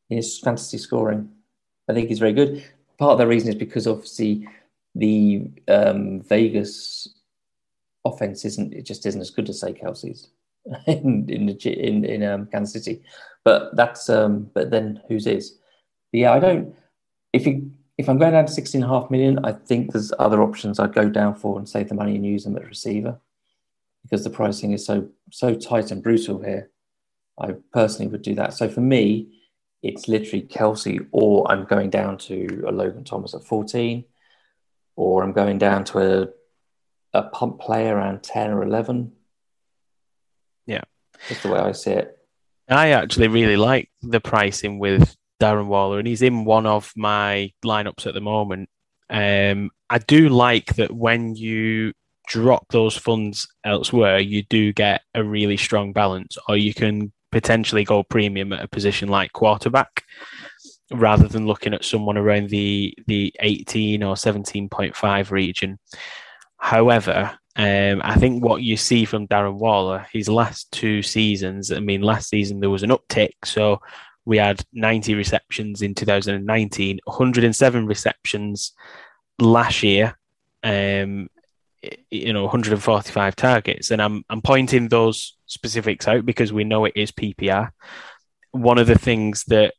in 0.09 0.17
his 0.17 0.39
fantasy 0.39 0.77
scoring. 0.77 1.29
I 1.87 1.93
think 1.93 2.09
he's 2.09 2.19
very 2.19 2.33
good. 2.33 2.63
Part 2.97 3.13
of 3.13 3.17
the 3.19 3.27
reason 3.27 3.49
is 3.49 3.55
because 3.55 3.87
obviously 3.87 4.47
the 4.95 5.49
um, 5.67 6.21
Vegas 6.21 7.07
offense 8.05 8.45
isn't 8.45 8.73
it 8.73 8.85
just 8.85 9.05
isn't 9.05 9.21
as 9.21 9.29
good 9.29 9.49
as 9.49 9.59
say 9.59 9.73
Kelce's 9.73 10.29
in 10.87 11.29
in 11.29 11.49
in, 11.49 12.05
in 12.05 12.23
um, 12.23 12.47
Kansas 12.47 12.73
City. 12.73 13.01
But 13.45 13.75
that's 13.75 14.09
um, 14.09 14.49
but 14.53 14.69
then 14.69 15.01
whose 15.07 15.27
is? 15.27 15.57
But 16.11 16.19
yeah, 16.19 16.33
I 16.33 16.39
don't. 16.39 16.75
If 17.33 17.45
you 17.47 17.71
if 17.97 18.09
I'm 18.09 18.17
going 18.17 18.33
down 18.33 18.45
to 18.45 18.51
16 18.51 18.81
and 18.81 18.89
a 18.89 18.93
half 18.93 19.11
million, 19.11 19.43
I 19.45 19.51
think 19.51 19.91
there's 19.91 20.13
other 20.19 20.41
options 20.41 20.79
I'd 20.79 20.93
go 20.93 21.09
down 21.09 21.35
for 21.35 21.57
and 21.57 21.67
save 21.67 21.89
the 21.89 21.95
money 21.95 22.15
and 22.15 22.25
use 22.25 22.43
them 22.43 22.55
at 22.55 22.65
receiver 22.65 23.19
because 24.03 24.23
the 24.23 24.29
pricing 24.29 24.73
is 24.73 24.85
so 24.85 25.09
so 25.31 25.53
tight 25.53 25.91
and 25.91 26.03
brutal 26.03 26.41
here. 26.41 26.69
I 27.39 27.55
personally 27.73 28.11
would 28.11 28.21
do 28.21 28.35
that. 28.35 28.53
So 28.53 28.67
for 28.69 28.81
me, 28.81 29.39
it's 29.81 30.09
literally 30.09 30.43
Kelce, 30.43 31.07
or 31.11 31.49
I'm 31.49 31.63
going 31.63 31.89
down 31.89 32.17
to 32.19 32.65
a 32.67 32.71
Logan 32.71 33.05
Thomas 33.05 33.33
at 33.33 33.45
14, 33.45 34.03
or 34.97 35.23
I'm 35.23 35.31
going 35.31 35.57
down 35.57 35.85
to 35.85 35.99
a 35.99 36.27
a 37.13 37.23
pump 37.23 37.59
player 37.59 37.95
around 37.95 38.23
10 38.23 38.51
or 38.51 38.63
11. 38.63 39.11
Yeah. 40.65 40.81
That's 41.27 41.41
the 41.43 41.49
way 41.49 41.59
I 41.59 41.71
see 41.71 41.91
it. 41.91 42.18
I 42.77 42.89
actually 42.89 43.27
really 43.27 43.57
like 43.57 43.89
the 44.01 44.19
pricing 44.19 44.79
with 44.79 45.15
Darren 45.41 45.67
Waller, 45.67 45.99
and 45.99 46.07
he's 46.07 46.21
in 46.21 46.45
one 46.45 46.65
of 46.65 46.91
my 46.95 47.51
lineups 47.65 48.05
at 48.05 48.13
the 48.13 48.21
moment. 48.21 48.69
Um, 49.09 49.71
I 49.89 49.97
do 49.97 50.29
like 50.29 50.75
that 50.75 50.91
when 50.91 51.35
you 51.35 51.93
drop 52.27 52.65
those 52.69 52.95
funds 52.95 53.47
elsewhere, 53.65 54.19
you 54.19 54.43
do 54.43 54.71
get 54.71 55.01
a 55.15 55.23
really 55.23 55.57
strong 55.57 55.93
balance, 55.93 56.37
or 56.47 56.57
you 56.57 56.73
can 56.73 57.11
potentially 57.31 57.83
go 57.83 58.03
premium 58.03 58.53
at 58.53 58.63
a 58.63 58.67
position 58.67 59.09
like 59.09 59.33
quarterback 59.33 60.03
rather 60.91 61.27
than 61.27 61.47
looking 61.47 61.73
at 61.73 61.85
someone 61.85 62.17
around 62.17 62.49
the 62.49 62.93
the 63.07 63.33
18 63.39 64.03
or 64.03 64.15
17.5 64.15 65.31
region. 65.31 65.79
However, 66.57 67.38
um, 67.55 68.01
I 68.03 68.15
think 68.15 68.43
what 68.43 68.61
you 68.61 68.77
see 68.77 69.05
from 69.05 69.27
Darren 69.27 69.55
Waller, 69.55 70.05
his 70.13 70.29
last 70.29 70.71
two 70.71 71.01
seasons, 71.01 71.71
I 71.71 71.79
mean, 71.79 72.01
last 72.01 72.29
season 72.29 72.59
there 72.59 72.69
was 72.69 72.83
an 72.83 72.91
uptick. 72.91 73.31
So 73.43 73.81
we 74.25 74.37
had 74.37 74.63
90 74.73 75.15
receptions 75.15 75.81
in 75.81 75.95
2019, 75.95 76.99
107 77.03 77.85
receptions 77.85 78.73
last 79.39 79.83
year, 79.83 80.17
um, 80.63 81.29
you 82.11 82.33
know, 82.33 82.43
145 82.43 83.35
targets. 83.35 83.91
And 83.91 84.01
I'm, 84.01 84.23
I'm 84.29 84.41
pointing 84.41 84.87
those 84.87 85.35
specifics 85.47 86.07
out 86.07 86.25
because 86.25 86.53
we 86.53 86.63
know 86.63 86.85
it 86.85 86.93
is 86.95 87.11
PPR. 87.11 87.71
One 88.51 88.77
of 88.77 88.87
the 88.87 88.97
things 88.97 89.43
that 89.45 89.73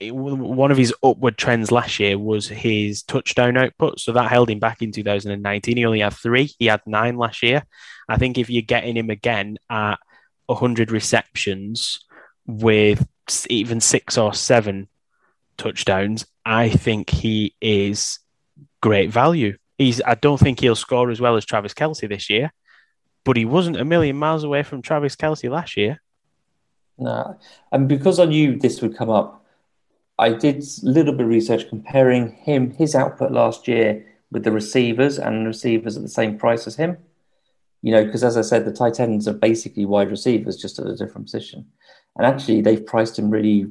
one 0.00 0.70
of 0.70 0.76
his 0.76 0.94
upward 1.02 1.38
trends 1.38 1.70
last 1.70 2.00
year 2.00 2.18
was 2.18 2.48
his 2.48 3.02
touchdown 3.02 3.56
output. 3.56 4.00
So 4.00 4.12
that 4.12 4.30
held 4.30 4.50
him 4.50 4.58
back 4.58 4.82
in 4.82 4.92
2019. 4.92 5.76
He 5.76 5.86
only 5.86 6.00
had 6.00 6.12
three. 6.12 6.50
He 6.58 6.66
had 6.66 6.82
nine 6.86 7.16
last 7.16 7.42
year. 7.42 7.64
I 8.08 8.16
think 8.16 8.36
if 8.36 8.50
you're 8.50 8.62
getting 8.62 8.96
him 8.96 9.10
again 9.10 9.58
at 9.70 9.98
100 10.46 10.90
receptions 10.90 12.04
with 12.46 13.06
even 13.48 13.80
six 13.80 14.18
or 14.18 14.34
seven 14.34 14.88
touchdowns, 15.56 16.26
I 16.44 16.68
think 16.68 17.10
he 17.10 17.54
is 17.60 18.18
great 18.80 19.10
value. 19.10 19.56
He's. 19.78 20.02
I 20.02 20.14
don't 20.14 20.38
think 20.38 20.60
he'll 20.60 20.76
score 20.76 21.10
as 21.10 21.20
well 21.20 21.36
as 21.36 21.44
Travis 21.44 21.74
Kelce 21.74 22.08
this 22.08 22.28
year, 22.30 22.52
but 23.24 23.36
he 23.36 23.44
wasn't 23.44 23.80
a 23.80 23.84
million 23.84 24.16
miles 24.16 24.44
away 24.44 24.62
from 24.62 24.82
Travis 24.82 25.16
Kelce 25.16 25.50
last 25.50 25.76
year. 25.76 26.00
No, 26.98 27.38
and 27.72 27.88
because 27.88 28.20
I 28.20 28.26
knew 28.26 28.56
this 28.56 28.80
would 28.82 28.96
come 28.96 29.10
up, 29.10 29.43
I 30.18 30.30
did 30.30 30.62
a 30.62 30.86
little 30.88 31.12
bit 31.12 31.22
of 31.22 31.28
research 31.28 31.68
comparing 31.68 32.32
him, 32.32 32.70
his 32.70 32.94
output 32.94 33.32
last 33.32 33.66
year 33.66 34.06
with 34.30 34.44
the 34.44 34.52
receivers 34.52 35.18
and 35.18 35.46
receivers 35.46 35.96
at 35.96 36.02
the 36.02 36.08
same 36.08 36.38
price 36.38 36.66
as 36.66 36.76
him. 36.76 36.98
You 37.82 37.92
know, 37.92 38.04
because 38.04 38.24
as 38.24 38.36
I 38.36 38.42
said, 38.42 38.64
the 38.64 38.72
tight 38.72 38.98
ends 38.98 39.28
are 39.28 39.34
basically 39.34 39.84
wide 39.84 40.10
receivers, 40.10 40.56
just 40.56 40.78
at 40.78 40.86
a 40.86 40.96
different 40.96 41.26
position. 41.26 41.66
And 42.16 42.26
actually, 42.26 42.62
they've 42.62 42.84
priced 42.84 43.18
him 43.18 43.30
really 43.30 43.66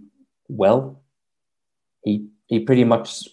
well. 0.47 1.01
He 2.03 2.27
he 2.47 2.59
pretty 2.59 2.83
much 2.83 3.27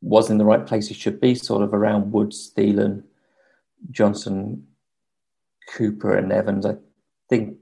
was 0.00 0.30
in 0.30 0.38
the 0.38 0.44
right 0.44 0.66
place 0.66 0.88
he 0.88 0.94
should 0.94 1.20
be, 1.20 1.34
sort 1.34 1.62
of 1.62 1.72
around 1.72 2.12
Woods, 2.12 2.52
Thielen, 2.56 3.04
Johnson, 3.90 4.66
Cooper, 5.70 6.16
and 6.16 6.32
Evans. 6.32 6.66
I 6.66 6.76
think 7.28 7.56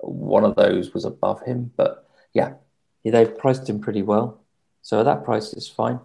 one 0.00 0.44
of 0.44 0.54
those 0.56 0.94
was 0.94 1.04
above 1.04 1.42
him, 1.42 1.72
but 1.76 2.08
yeah, 2.32 2.54
they've 3.04 3.38
priced 3.38 3.68
him 3.68 3.80
pretty 3.80 4.02
well. 4.02 4.40
So 4.82 5.04
that 5.04 5.24
price 5.24 5.52
is 5.52 5.68
fine. 5.68 6.00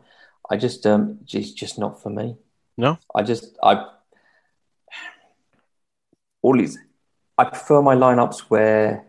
I 0.50 0.58
just 0.58 0.86
um, 0.86 1.20
it's 1.32 1.52
just 1.52 1.80
not 1.80 2.02
for 2.02 2.10
me. 2.10 2.38
No, 2.78 2.98
I 3.14 3.24
just 3.24 3.58
I 3.62 3.86
all 6.42 6.58
these. 6.58 6.78
I 7.38 7.46
prefer 7.46 7.82
my 7.82 7.96
lineups 7.96 8.42
where 8.42 9.06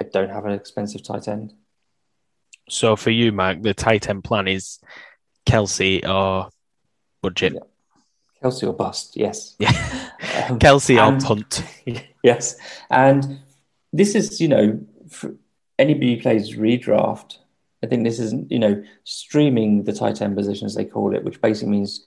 I 0.00 0.04
don't 0.12 0.30
have 0.30 0.44
an 0.44 0.52
expensive 0.52 1.02
tight 1.02 1.26
end. 1.26 1.54
So 2.68 2.96
for 2.96 3.10
you, 3.10 3.32
Mark, 3.32 3.62
the 3.62 3.74
tight 3.74 4.08
end 4.08 4.24
plan 4.24 4.48
is 4.48 4.78
Kelce 5.46 6.06
or 6.06 6.50
budget. 7.22 7.54
Yeah. 7.54 7.60
Kelce 8.42 8.68
or 8.68 8.72
bust, 8.72 9.16
yes. 9.16 9.56
Yeah. 9.58 9.72
Um, 10.48 10.58
Kelce 10.58 10.98
and, 10.98 11.22
or 11.22 11.26
punt. 11.26 11.62
Yes. 12.22 12.56
And 12.90 13.40
this 13.92 14.14
is, 14.14 14.40
you 14.40 14.48
know, 14.48 14.80
anybody 15.78 16.14
who 16.14 16.22
plays 16.22 16.56
redraft, 16.56 17.38
I 17.82 17.86
think 17.86 18.04
this 18.04 18.18
is, 18.18 18.34
you 18.48 18.58
know, 18.58 18.82
streaming 19.04 19.84
the 19.84 19.92
tight 19.92 20.22
end 20.22 20.36
position, 20.36 20.66
as 20.66 20.74
they 20.74 20.84
call 20.84 21.14
it, 21.14 21.24
which 21.24 21.40
basically 21.40 21.72
means 21.72 22.06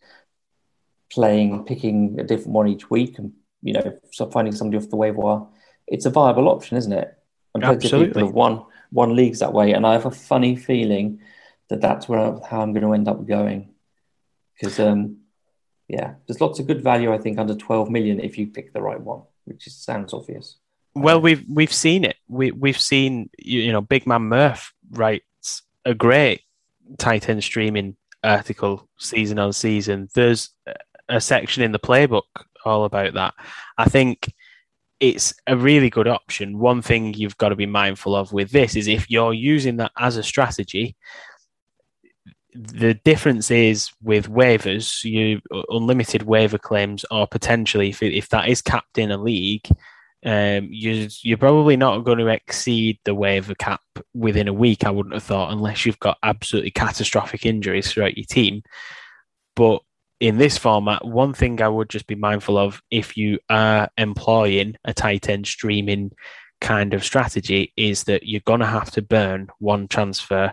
playing, 1.12 1.66
picking 1.66 2.20
a 2.20 2.24
different 2.24 2.54
one 2.54 2.68
each 2.68 2.90
week 2.90 3.20
and, 3.20 3.34
you 3.62 3.74
know, 3.74 4.00
so 4.12 4.30
finding 4.30 4.54
somebody 4.54 4.84
off 4.84 4.90
the 4.90 4.96
waiver 4.96 5.20
wire. 5.20 5.42
It's 5.88 6.06
a 6.06 6.10
viable 6.10 6.50
option, 6.50 6.78
isn't 6.78 6.92
it? 6.92 7.18
And 7.54 7.64
Absolutely. 7.64 8.08
people 8.08 8.26
have 8.26 8.34
won, 8.34 8.66
won 8.92 9.16
leagues 9.16 9.40
that 9.40 9.54
way. 9.54 9.72
And 9.72 9.86
I 9.86 9.94
have 9.94 10.06
a 10.06 10.12
funny 10.12 10.56
feeling 10.56 11.22
that 11.70 11.82
that's 11.82 12.10
where 12.10 12.40
how 12.50 12.62
I'm 12.62 12.74
going 12.74 12.86
to 12.86 12.94
end 12.94 13.08
up 13.08 13.26
going. 13.26 13.74
Because, 14.56 14.80
um, 14.80 15.18
yeah, 15.88 16.16
there's 16.26 16.42
lots 16.42 16.60
of 16.60 16.68
good 16.68 16.84
value, 16.84 17.14
I 17.14 17.18
think, 17.18 17.38
under 17.38 17.56
12 17.56 17.90
million 17.90 18.20
if 18.20 18.38
you 18.38 18.48
pick 18.48 18.74
the 18.74 18.82
right 18.82 19.00
one, 19.00 19.22
which 19.46 19.68
is, 19.68 19.76
sounds 19.76 20.14
obvious. 20.14 20.58
Well, 21.02 21.22
we've 21.22 21.44
we've 21.50 21.74
seen 21.74 22.04
it. 22.04 22.18
We 22.28 22.52
we've 22.52 22.80
seen 22.80 23.30
you, 23.38 23.62
you 23.62 23.72
know 23.72 23.82
Big 23.82 24.08
Man 24.08 24.24
Murph 24.24 24.74
writes 24.92 25.64
a 25.86 25.94
great 25.94 26.42
tight 26.98 27.30
end 27.30 27.44
streaming 27.44 27.96
article 28.24 28.88
season 28.98 29.40
on 29.40 29.54
season. 29.54 30.10
There's 30.14 30.50
a 31.10 31.22
section 31.22 31.64
in 31.64 31.72
the 31.72 31.80
playbook 31.80 32.24
all 32.66 32.86
about 32.86 33.14
that. 33.14 33.34
I 33.78 33.86
think 33.86 34.34
it's 35.00 35.34
a 35.46 35.56
really 35.56 35.90
good 35.90 36.08
option. 36.08 36.58
One 36.58 36.82
thing 36.82 37.14
you've 37.14 37.38
got 37.38 37.50
to 37.50 37.56
be 37.56 37.66
mindful 37.66 38.16
of 38.16 38.34
with 38.34 38.52
this 38.52 38.76
is 38.76 38.88
if 38.88 39.10
you're 39.10 39.34
using 39.34 39.78
that 39.78 39.92
as 39.98 40.18
a 40.18 40.24
strategy, 40.24 40.96
the 42.54 42.96
difference 42.96 43.52
is 43.52 43.92
with 44.02 44.30
waivers, 44.30 45.04
you 45.04 45.40
unlimited 45.70 46.24
waiver 46.24 46.58
claims, 46.58 47.06
or 47.12 47.28
potentially 47.28 47.90
if, 47.90 48.02
if 48.02 48.30
that 48.30 48.50
is 48.50 48.62
capped 48.62 48.98
in 48.98 49.12
a 49.12 49.18
league, 49.18 49.68
um, 50.26 50.70
you, 50.72 51.08
you're 51.22 51.38
probably 51.38 51.78
not 51.78 52.04
going 52.04 52.18
to 52.18 52.28
exceed 52.28 53.00
the 53.06 53.14
waiver 53.14 53.56
cap 53.56 53.82
within 54.14 54.48
a 54.48 54.54
week. 54.54 54.84
I 54.84 54.90
wouldn't 54.90 55.14
have 55.14 55.24
thought, 55.24 55.52
unless 55.52 55.86
you've 55.86 56.00
got 56.00 56.18
absolutely 56.24 56.72
catastrophic 56.72 57.46
injuries 57.46 57.92
throughout 57.92 58.18
your 58.18 58.26
team. 58.26 58.64
But 59.56 59.82
in 60.20 60.38
this 60.38 60.58
format, 60.58 61.06
one 61.06 61.34
thing 61.34 61.62
I 61.62 61.68
would 61.68 61.90
just 61.90 62.08
be 62.08 62.16
mindful 62.16 62.58
of 62.58 62.82
if 62.90 63.16
you 63.16 63.40
are 63.50 63.90
employing 63.98 64.76
a 64.86 64.94
tight 64.94 65.30
end 65.30 65.46
streaming 65.46 66.12
kind 66.60 66.94
of 66.94 67.04
strategy 67.04 67.72
is 67.78 68.06
that 68.06 68.24
you're 68.24 68.42
going 68.46 68.62
to 68.62 68.66
have 68.66 68.90
to 68.92 69.02
burn 69.02 69.48
one 69.60 69.88
transfer 69.88 70.52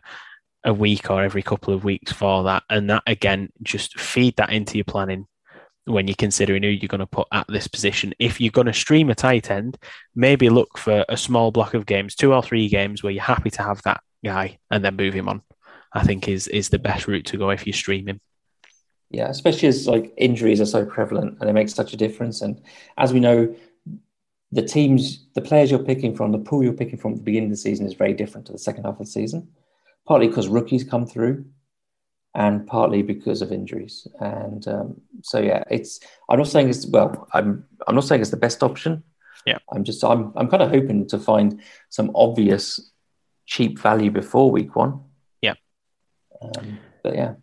a 0.64 0.72
week 0.72 1.10
or 1.10 1.22
every 1.22 1.42
couple 1.42 1.72
of 1.72 1.84
weeks 1.84 2.12
for 2.12 2.44
that. 2.44 2.62
And 2.68 2.90
that 2.90 3.02
again, 3.06 3.50
just 3.62 3.98
feed 3.98 4.36
that 4.36 4.52
into 4.52 4.76
your 4.76 4.84
planning 4.84 5.26
when 5.86 6.08
you're 6.08 6.14
considering 6.16 6.62
who 6.62 6.68
you're 6.68 6.88
going 6.88 7.00
to 7.00 7.06
put 7.06 7.28
at 7.32 7.46
this 7.48 7.66
position. 7.66 8.14
If 8.18 8.40
you're 8.40 8.50
going 8.50 8.66
to 8.66 8.72
stream 8.72 9.10
a 9.10 9.14
tight 9.14 9.50
end, 9.50 9.76
maybe 10.14 10.48
look 10.48 10.78
for 10.78 11.04
a 11.08 11.16
small 11.16 11.50
block 11.50 11.74
of 11.74 11.86
games, 11.86 12.14
two 12.14 12.32
or 12.32 12.42
three 12.42 12.68
games 12.68 13.02
where 13.02 13.12
you're 13.12 13.22
happy 13.22 13.50
to 13.50 13.62
have 13.62 13.82
that 13.82 14.02
guy 14.24 14.58
and 14.70 14.84
then 14.84 14.96
move 14.96 15.14
him 15.14 15.28
on. 15.28 15.42
I 15.92 16.02
think 16.02 16.26
is 16.28 16.48
is 16.48 16.70
the 16.70 16.78
best 16.78 17.06
route 17.06 17.26
to 17.26 17.38
go 17.38 17.50
if 17.50 17.66
you 17.66 17.72
stream 17.72 18.08
him. 18.08 18.20
Yeah, 19.10 19.28
especially 19.28 19.68
as 19.68 19.86
like 19.86 20.12
injuries 20.16 20.60
are 20.60 20.66
so 20.66 20.84
prevalent 20.84 21.38
and 21.40 21.48
it 21.48 21.52
makes 21.52 21.72
such 21.72 21.92
a 21.92 21.96
difference. 21.96 22.42
And 22.42 22.60
as 22.98 23.12
we 23.12 23.20
know, 23.20 23.54
the 24.50 24.62
teams, 24.62 25.26
the 25.34 25.40
players 25.40 25.70
you're 25.70 25.78
picking 25.78 26.16
from, 26.16 26.32
the 26.32 26.38
pool 26.38 26.64
you're 26.64 26.72
picking 26.72 26.98
from 26.98 27.12
at 27.12 27.18
the 27.18 27.24
beginning 27.24 27.50
of 27.50 27.52
the 27.52 27.56
season 27.58 27.86
is 27.86 27.94
very 27.94 28.12
different 28.12 28.46
to 28.46 28.52
the 28.52 28.58
second 28.58 28.84
half 28.84 28.94
of 28.94 29.06
the 29.06 29.06
season 29.06 29.48
partly 30.06 30.28
because 30.28 30.48
rookies 30.48 30.84
come 30.84 31.06
through 31.06 31.44
and 32.34 32.66
partly 32.66 33.02
because 33.02 33.42
of 33.42 33.52
injuries. 33.52 34.06
And 34.20 34.66
um, 34.68 35.00
so, 35.22 35.38
yeah, 35.38 35.64
it's. 35.70 36.00
I'm 36.28 36.38
not 36.38 36.48
saying 36.48 36.68
it's 36.68 36.86
well. 36.86 37.28
I'm. 37.32 37.64
I'm 37.86 37.94
not 37.94 38.04
saying 38.04 38.20
it's 38.20 38.30
the 38.30 38.36
best 38.36 38.62
option. 38.62 39.02
Yeah. 39.46 39.58
I'm 39.72 39.84
just. 39.84 40.02
I'm. 40.04 40.32
I'm 40.36 40.48
kind 40.48 40.62
of 40.62 40.70
hoping 40.70 41.06
to 41.08 41.18
find 41.18 41.60
some 41.90 42.10
obvious 42.14 42.90
cheap 43.46 43.78
value 43.78 44.10
before 44.10 44.50
week 44.50 44.74
one. 44.74 45.00
Yeah. 45.42 45.54
Um, 46.42 46.78
but 47.02 47.14
yeah. 47.14 47.34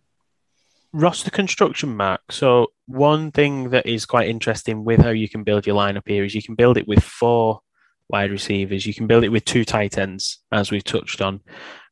Roster 0.93 1.31
construction, 1.31 1.95
Mark. 1.95 2.31
So 2.31 2.67
one 2.85 3.31
thing 3.31 3.69
that 3.69 3.85
is 3.85 4.05
quite 4.05 4.27
interesting 4.27 4.83
with 4.83 4.99
how 4.99 5.11
you 5.11 5.29
can 5.29 5.43
build 5.43 5.65
your 5.65 5.77
lineup 5.77 6.03
here 6.05 6.25
is 6.25 6.35
you 6.35 6.43
can 6.43 6.55
build 6.55 6.77
it 6.77 6.87
with 6.87 7.01
four 7.01 7.61
wide 8.09 8.29
receivers. 8.29 8.85
You 8.85 8.93
can 8.93 9.07
build 9.07 9.23
it 9.23 9.29
with 9.29 9.45
two 9.45 9.63
tight 9.63 9.97
ends, 9.97 10.39
as 10.51 10.69
we've 10.69 10.83
touched 10.83 11.21
on, 11.21 11.39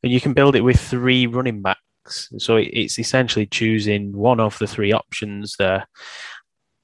and 0.02 0.12
you 0.12 0.20
can 0.20 0.34
build 0.34 0.54
it 0.54 0.60
with 0.60 0.78
three 0.78 1.26
running 1.26 1.62
backs. 1.62 1.80
So 2.10 2.56
it's 2.56 2.98
essentially 2.98 3.46
choosing 3.46 4.12
one 4.12 4.40
of 4.40 4.58
the 4.58 4.66
three 4.66 4.92
options 4.92 5.56
there. 5.58 5.86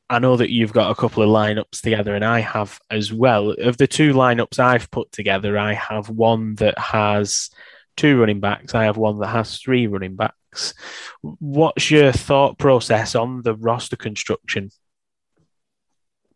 I 0.08 0.20
know 0.20 0.36
that 0.36 0.52
you've 0.52 0.72
got 0.72 0.90
a 0.90 0.94
couple 0.94 1.22
of 1.22 1.28
lineups 1.28 1.80
together, 1.80 2.14
and 2.14 2.24
I 2.24 2.40
have 2.40 2.78
as 2.90 3.12
well. 3.12 3.50
Of 3.50 3.76
the 3.76 3.88
two 3.88 4.12
lineups 4.12 4.58
I've 4.58 4.90
put 4.90 5.10
together, 5.10 5.58
I 5.58 5.74
have 5.74 6.08
one 6.08 6.54
that 6.56 6.78
has 6.78 7.50
two 7.96 8.20
running 8.20 8.40
backs. 8.40 8.74
I 8.74 8.84
have 8.84 8.96
one 8.96 9.18
that 9.18 9.28
has 9.28 9.58
three 9.58 9.86
running 9.86 10.14
backs. 10.14 10.74
What's 11.22 11.90
your 11.90 12.12
thought 12.12 12.58
process 12.58 13.14
on 13.14 13.42
the 13.42 13.54
roster 13.54 13.96
construction? 13.96 14.70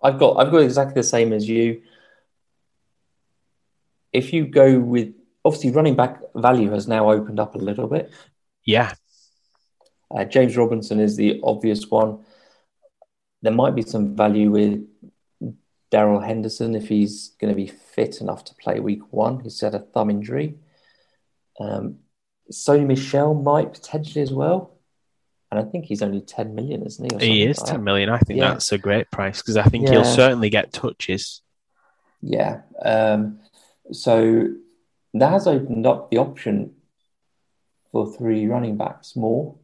I've 0.02 0.18
got 0.18 0.38
I've 0.38 0.50
got 0.50 0.62
exactly 0.62 0.94
the 0.94 1.02
same 1.02 1.32
as 1.32 1.48
you 1.48 1.82
if 4.12 4.32
you 4.32 4.46
go 4.46 4.78
with 4.78 5.14
obviously 5.44 5.70
running 5.70 5.96
back 5.96 6.20
value 6.34 6.70
has 6.70 6.88
now 6.88 7.10
opened 7.10 7.40
up 7.40 7.54
a 7.54 7.58
little 7.58 7.86
bit. 7.86 8.10
Yeah. 8.70 8.94
Uh, 10.14 10.24
James 10.24 10.56
Robinson 10.56 11.00
is 11.00 11.16
the 11.16 11.40
obvious 11.42 11.90
one. 11.90 12.24
There 13.42 13.52
might 13.52 13.74
be 13.74 13.82
some 13.82 14.16
value 14.16 14.50
with 14.50 14.86
Darrell 15.90 16.20
Henderson 16.20 16.76
if 16.76 16.88
he's 16.88 17.32
going 17.40 17.52
to 17.52 17.56
be 17.56 17.66
fit 17.66 18.20
enough 18.20 18.44
to 18.44 18.54
play 18.54 18.78
week 18.78 19.12
one. 19.12 19.40
He's 19.40 19.60
had 19.60 19.74
a 19.74 19.80
thumb 19.80 20.10
injury. 20.10 20.56
Um, 21.58 21.98
Sony 22.52 22.86
Michel 22.86 23.34
might 23.34 23.72
potentially 23.72 24.22
as 24.22 24.32
well. 24.32 24.76
And 25.50 25.58
I 25.58 25.64
think 25.64 25.86
he's 25.86 26.02
only 26.02 26.20
10 26.20 26.54
million, 26.54 26.86
isn't 26.86 27.20
he? 27.20 27.26
He 27.26 27.42
is 27.42 27.58
like 27.58 27.70
10 27.70 27.82
million. 27.82 28.08
I 28.08 28.18
think 28.18 28.38
yeah. 28.38 28.50
that's 28.50 28.70
a 28.70 28.78
great 28.78 29.10
price 29.10 29.42
because 29.42 29.56
I 29.56 29.64
think 29.64 29.86
yeah. 29.86 29.94
he'll 29.94 30.04
certainly 30.04 30.48
get 30.48 30.72
touches. 30.72 31.42
Yeah. 32.22 32.60
Um, 32.84 33.40
so 33.90 34.46
that 35.14 35.32
has 35.32 35.48
opened 35.48 35.86
up 35.88 36.10
the 36.10 36.18
option 36.18 36.74
for 37.92 38.12
three 38.12 38.46
running 38.46 38.76
backs 38.76 39.16
more, 39.16 39.56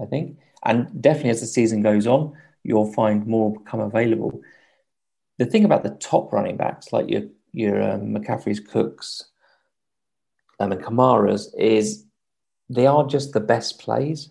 I 0.00 0.06
think. 0.06 0.38
And 0.64 1.00
definitely 1.00 1.30
as 1.30 1.40
the 1.40 1.46
season 1.46 1.82
goes 1.82 2.06
on, 2.06 2.36
you'll 2.62 2.92
find 2.92 3.26
more 3.26 3.52
become 3.52 3.80
available. 3.80 4.40
The 5.38 5.46
thing 5.46 5.64
about 5.64 5.82
the 5.82 5.90
top 5.90 6.32
running 6.32 6.56
backs, 6.56 6.92
like 6.92 7.08
your 7.08 7.22
your 7.52 7.80
um, 7.82 8.14
McCaffrey's, 8.14 8.60
Cooks, 8.60 9.24
um, 10.58 10.72
and 10.72 10.82
Kamara's, 10.82 11.54
is 11.54 12.04
they 12.68 12.86
are 12.86 13.06
just 13.06 13.32
the 13.32 13.40
best 13.40 13.78
plays. 13.78 14.30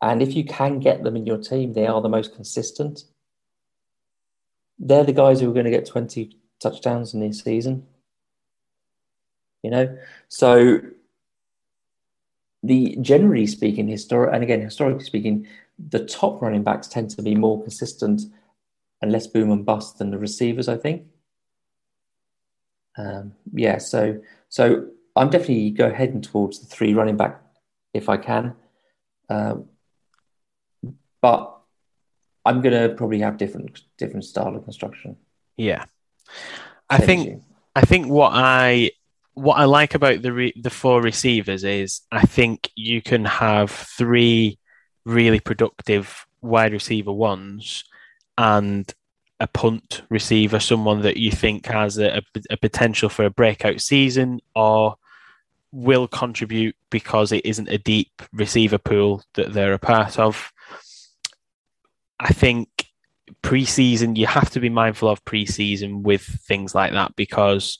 And 0.00 0.20
if 0.22 0.34
you 0.34 0.44
can 0.44 0.80
get 0.80 1.02
them 1.02 1.16
in 1.16 1.26
your 1.26 1.38
team, 1.38 1.72
they 1.72 1.86
are 1.86 2.00
the 2.00 2.08
most 2.08 2.34
consistent. 2.34 3.04
They're 4.78 5.04
the 5.04 5.12
guys 5.12 5.40
who 5.40 5.50
are 5.50 5.54
going 5.54 5.64
to 5.64 5.70
get 5.70 5.86
20 5.86 6.36
touchdowns 6.60 7.14
in 7.14 7.20
this 7.20 7.40
season. 7.40 7.86
You 9.62 9.70
know, 9.70 9.98
so 10.28 10.80
the 12.62 12.96
generally 13.00 13.46
speaking, 13.46 13.88
historic 13.88 14.34
and 14.34 14.42
again 14.42 14.60
historically 14.60 15.04
speaking, 15.04 15.46
the 15.78 16.04
top 16.04 16.40
running 16.40 16.62
backs 16.62 16.88
tend 16.88 17.10
to 17.10 17.22
be 17.22 17.34
more 17.34 17.60
consistent 17.62 18.22
and 19.00 19.10
less 19.10 19.26
boom 19.26 19.50
and 19.50 19.66
bust 19.66 19.98
than 19.98 20.10
the 20.10 20.18
receivers. 20.18 20.68
I 20.68 20.76
think. 20.76 21.06
Um, 22.96 23.34
yeah, 23.52 23.78
so 23.78 24.20
so 24.48 24.86
I'm 25.16 25.30
definitely 25.30 25.70
go 25.70 25.92
heading 25.92 26.20
towards 26.20 26.60
the 26.60 26.66
three 26.66 26.94
running 26.94 27.16
back 27.16 27.42
if 27.94 28.08
I 28.08 28.16
can. 28.16 28.54
Um, 29.28 29.66
but 31.20 31.58
I'm 32.44 32.60
going 32.60 32.88
to 32.88 32.94
probably 32.94 33.20
have 33.20 33.36
different 33.36 33.80
different 33.98 34.24
style 34.24 34.54
of 34.54 34.64
construction. 34.64 35.16
Yeah, 35.56 35.84
I 36.90 36.98
think 36.98 37.42
I 37.74 37.82
think 37.82 38.08
what 38.08 38.32
I 38.34 38.90
what 39.34 39.54
I 39.58 39.64
like 39.64 39.94
about 39.94 40.22
the 40.22 40.32
re, 40.32 40.52
the 40.60 40.70
four 40.70 41.00
receivers 41.00 41.64
is 41.64 42.02
I 42.10 42.22
think 42.22 42.70
you 42.74 43.00
can 43.00 43.24
have 43.24 43.70
three 43.70 44.58
really 45.04 45.40
productive 45.40 46.26
wide 46.42 46.72
receiver 46.72 47.12
ones 47.12 47.84
and 48.36 48.92
a 49.40 49.46
punt 49.46 50.02
receiver, 50.08 50.60
someone 50.60 51.02
that 51.02 51.16
you 51.16 51.32
think 51.32 51.66
has 51.66 51.98
a, 51.98 52.22
a, 52.48 52.56
potential 52.56 53.08
for 53.08 53.24
a 53.24 53.30
breakout 53.30 53.80
season 53.80 54.40
or 54.54 54.94
will 55.72 56.06
contribute 56.06 56.76
because 56.90 57.32
it 57.32 57.44
isn't 57.44 57.68
a 57.68 57.78
deep 57.78 58.22
receiver 58.32 58.78
pool 58.78 59.22
that 59.34 59.52
they're 59.52 59.72
a 59.72 59.78
part 59.78 60.18
of. 60.18 60.52
I 62.20 62.32
think 62.32 62.86
preseason, 63.42 64.16
you 64.16 64.26
have 64.26 64.50
to 64.50 64.60
be 64.60 64.68
mindful 64.68 65.08
of 65.08 65.24
preseason 65.24 66.02
with 66.02 66.22
things 66.22 66.72
like 66.72 66.92
that 66.92 67.16
because 67.16 67.78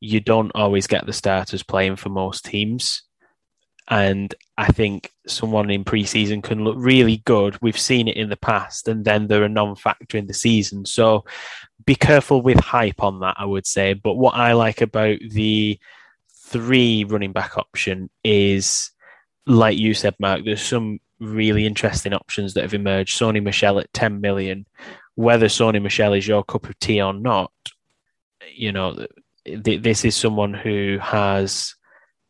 you 0.00 0.20
don't 0.20 0.52
always 0.54 0.86
get 0.86 1.06
the 1.06 1.12
starters 1.12 1.62
playing 1.62 1.96
for 1.96 2.08
most 2.08 2.44
teams. 2.44 3.02
And 3.90 4.34
I 4.58 4.66
think 4.70 5.12
someone 5.26 5.70
in 5.70 5.84
preseason 5.84 6.42
can 6.42 6.62
look 6.62 6.76
really 6.78 7.18
good. 7.24 7.60
We've 7.62 7.78
seen 7.78 8.06
it 8.06 8.16
in 8.16 8.28
the 8.28 8.36
past, 8.36 8.86
and 8.86 9.04
then 9.04 9.26
they're 9.26 9.44
a 9.44 9.48
non 9.48 9.76
factor 9.76 10.18
in 10.18 10.26
the 10.26 10.34
season. 10.34 10.84
So 10.84 11.24
be 11.86 11.94
careful 11.94 12.42
with 12.42 12.60
hype 12.60 13.02
on 13.02 13.20
that, 13.20 13.36
I 13.38 13.46
would 13.46 13.66
say. 13.66 13.94
But 13.94 14.14
what 14.14 14.34
I 14.34 14.52
like 14.52 14.82
about 14.82 15.18
the 15.30 15.78
three 16.48 17.04
running 17.04 17.32
back 17.32 17.56
option 17.56 18.10
is, 18.22 18.90
like 19.46 19.78
you 19.78 19.94
said, 19.94 20.14
Mark, 20.18 20.44
there's 20.44 20.60
some 20.60 21.00
really 21.18 21.64
interesting 21.64 22.12
options 22.12 22.54
that 22.54 22.62
have 22.62 22.74
emerged. 22.74 23.18
Sony 23.18 23.42
Michel 23.42 23.78
at 23.78 23.92
10 23.94 24.20
million, 24.20 24.66
whether 25.14 25.46
Sony 25.46 25.82
Michel 25.82 26.12
is 26.12 26.28
your 26.28 26.44
cup 26.44 26.68
of 26.68 26.78
tea 26.78 27.00
or 27.00 27.14
not, 27.14 27.52
you 28.54 28.72
know, 28.72 29.06
th- 29.56 29.82
this 29.82 30.04
is 30.04 30.16
someone 30.16 30.54
who 30.54 30.98
has 31.00 31.74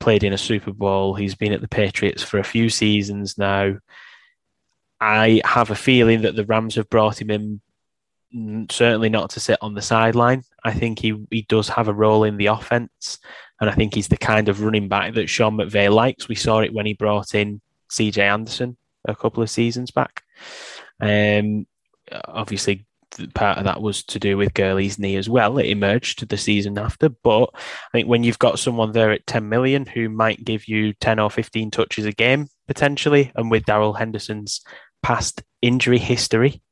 played 0.01 0.25
in 0.25 0.33
a 0.33 0.39
Super 0.39 0.73
Bowl. 0.73 1.15
He's 1.15 1.35
been 1.35 1.53
at 1.53 1.61
the 1.61 1.69
Patriots 1.69 2.23
for 2.23 2.39
a 2.39 2.45
few 2.45 2.69
seasons 2.69 3.37
now. 3.39 3.77
I 5.01 5.41
have 5.45 5.71
a 5.71 5.77
feeling 5.77 6.23
that 6.23 6.35
the 6.35 6.45
Rams 6.45 6.75
have 6.75 6.91
brought 6.91 7.21
him 7.21 7.31
in, 7.31 7.61
certainly 8.71 9.09
not 9.09 9.31
to 9.31 9.41
sit 9.41 9.59
on 9.61 9.75
the 9.75 9.83
sideline. 9.83 10.43
I 10.65 10.73
think 10.73 10.99
he, 10.99 11.25
he 11.31 11.43
does 11.43 11.69
have 11.69 11.89
a 11.89 11.95
role 11.95 12.25
in 12.25 12.37
the 12.37 12.47
offense, 12.47 13.19
and 13.61 13.71
I 13.71 13.75
think 13.75 13.95
he's 13.95 14.09
the 14.09 14.17
kind 14.17 14.49
of 14.49 14.63
running 14.63 14.89
back 14.89 15.15
that 15.15 15.29
Sean 15.29 15.57
McVay 15.57 15.93
likes. 15.93 16.29
We 16.29 16.35
saw 16.35 16.61
it 16.61 16.75
when 16.75 16.87
he 16.87 16.95
brought 16.95 17.35
in 17.35 17.61
CJ 17.91 18.19
Anderson 18.19 18.77
a 19.07 19.15
couple 19.15 19.43
of 19.43 19.51
seasons 19.51 19.91
back. 19.91 20.25
Um, 21.01 21.67
obviously, 22.27 22.87
part 23.35 23.59
of 23.59 23.65
that 23.65 23.83
was 23.83 24.03
to 24.05 24.19
do 24.19 24.37
with 24.37 24.55
Gurley's 24.55 24.99
knee 24.99 25.17
as 25.17 25.29
well. 25.29 25.59
It 25.59 25.67
emerged 25.67 26.29
the 26.29 26.37
season 26.37 26.79
after, 26.79 27.09
but 27.09 27.51
I 27.55 27.91
think 27.93 28.09
when 28.09 28.23
you've 28.23 28.39
got 28.39 28.59
someone 28.59 28.93
there 28.93 29.11
at 29.11 29.27
10 29.27 29.49
million 29.49 29.87
who 29.87 30.09
might 30.09 30.45
give 30.45 30.69
you 30.69 30.93
10 30.95 31.19
or 31.19 31.31
15 31.31 31.71
touches 31.71 32.07
a 32.07 32.13
game 32.13 32.49
potentially, 32.67 33.33
and 33.35 33.51
with 33.51 33.65
Darrell 33.65 33.95
Henderson's 33.95 34.61
past 35.03 35.43
injury 35.63 35.99
history, 35.99 36.63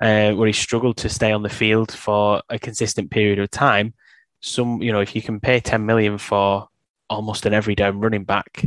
uh, 0.00 0.32
where 0.32 0.46
he 0.46 0.52
struggled 0.52 0.96
to 0.98 1.08
stay 1.08 1.32
on 1.32 1.42
the 1.42 1.48
field 1.48 1.92
for 1.92 2.42
a 2.48 2.58
consistent 2.58 3.10
period 3.10 3.38
of 3.38 3.50
time, 3.50 3.94
some 4.40 4.82
you 4.82 4.92
know 4.92 5.00
if 5.00 5.14
you 5.14 5.22
can 5.22 5.40
pay 5.40 5.60
10 5.60 5.86
million 5.86 6.18
for 6.18 6.68
almost 7.08 7.46
an 7.46 7.54
every 7.54 7.74
down 7.74 8.00
running 8.00 8.24
back 8.24 8.64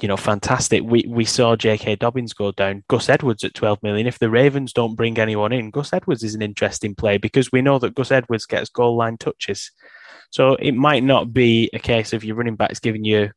you 0.00 0.06
know, 0.06 0.16
fantastic. 0.16 0.82
We 0.84 1.04
we 1.08 1.24
saw 1.24 1.56
J.K. 1.56 1.96
Dobbins 1.96 2.32
go 2.32 2.52
down. 2.52 2.84
Gus 2.88 3.08
Edwards 3.08 3.42
at 3.42 3.54
12 3.54 3.82
million. 3.82 4.06
If 4.06 4.18
the 4.18 4.30
Ravens 4.30 4.72
don't 4.72 4.94
bring 4.94 5.18
anyone 5.18 5.52
in, 5.52 5.70
Gus 5.70 5.92
Edwards 5.92 6.22
is 6.22 6.34
an 6.34 6.42
interesting 6.42 6.94
play 6.94 7.18
because 7.18 7.50
we 7.50 7.62
know 7.62 7.78
that 7.80 7.94
Gus 7.94 8.12
Edwards 8.12 8.46
gets 8.46 8.70
goal 8.70 8.96
line 8.96 9.16
touches. 9.18 9.72
So 10.30 10.54
it 10.54 10.72
might 10.72 11.02
not 11.02 11.32
be 11.32 11.70
a 11.72 11.78
case 11.78 12.12
of 12.12 12.22
your 12.22 12.36
running 12.36 12.56
backs 12.56 12.80
giving 12.80 13.04
you 13.04 13.30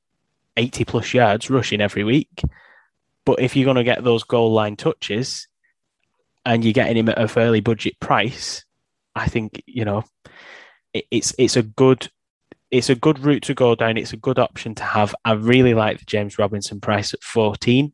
80 0.57 0.85
plus 0.85 1.13
yards 1.13 1.49
rushing 1.49 1.81
every 1.81 2.03
week. 2.03 2.41
But 3.25 3.39
if 3.39 3.55
you're 3.55 3.65
going 3.65 3.77
to 3.77 3.83
get 3.83 4.03
those 4.03 4.23
goal 4.23 4.51
line 4.51 4.75
touches 4.75 5.47
and 6.45 6.63
you're 6.63 6.73
getting 6.73 6.97
him 6.97 7.09
at 7.09 7.21
a 7.21 7.27
fairly 7.27 7.61
budget 7.61 7.99
price, 7.99 8.65
I 9.15 9.27
think, 9.27 9.63
you 9.65 9.85
know, 9.85 10.03
it's 10.93 11.33
it's 11.37 11.55
a 11.55 11.63
good 11.63 12.09
it's 12.71 12.89
a 12.89 12.95
good 12.95 13.19
route 13.19 13.43
to 13.43 13.53
go 13.53 13.75
down. 13.75 13.97
It's 13.97 14.13
a 14.13 14.17
good 14.17 14.39
option 14.39 14.73
to 14.75 14.83
have. 14.83 15.13
I 15.25 15.33
really 15.33 15.73
like 15.73 15.99
the 15.99 16.05
James 16.05 16.39
Robinson 16.39 16.79
price 16.79 17.13
at 17.13 17.21
14. 17.21 17.91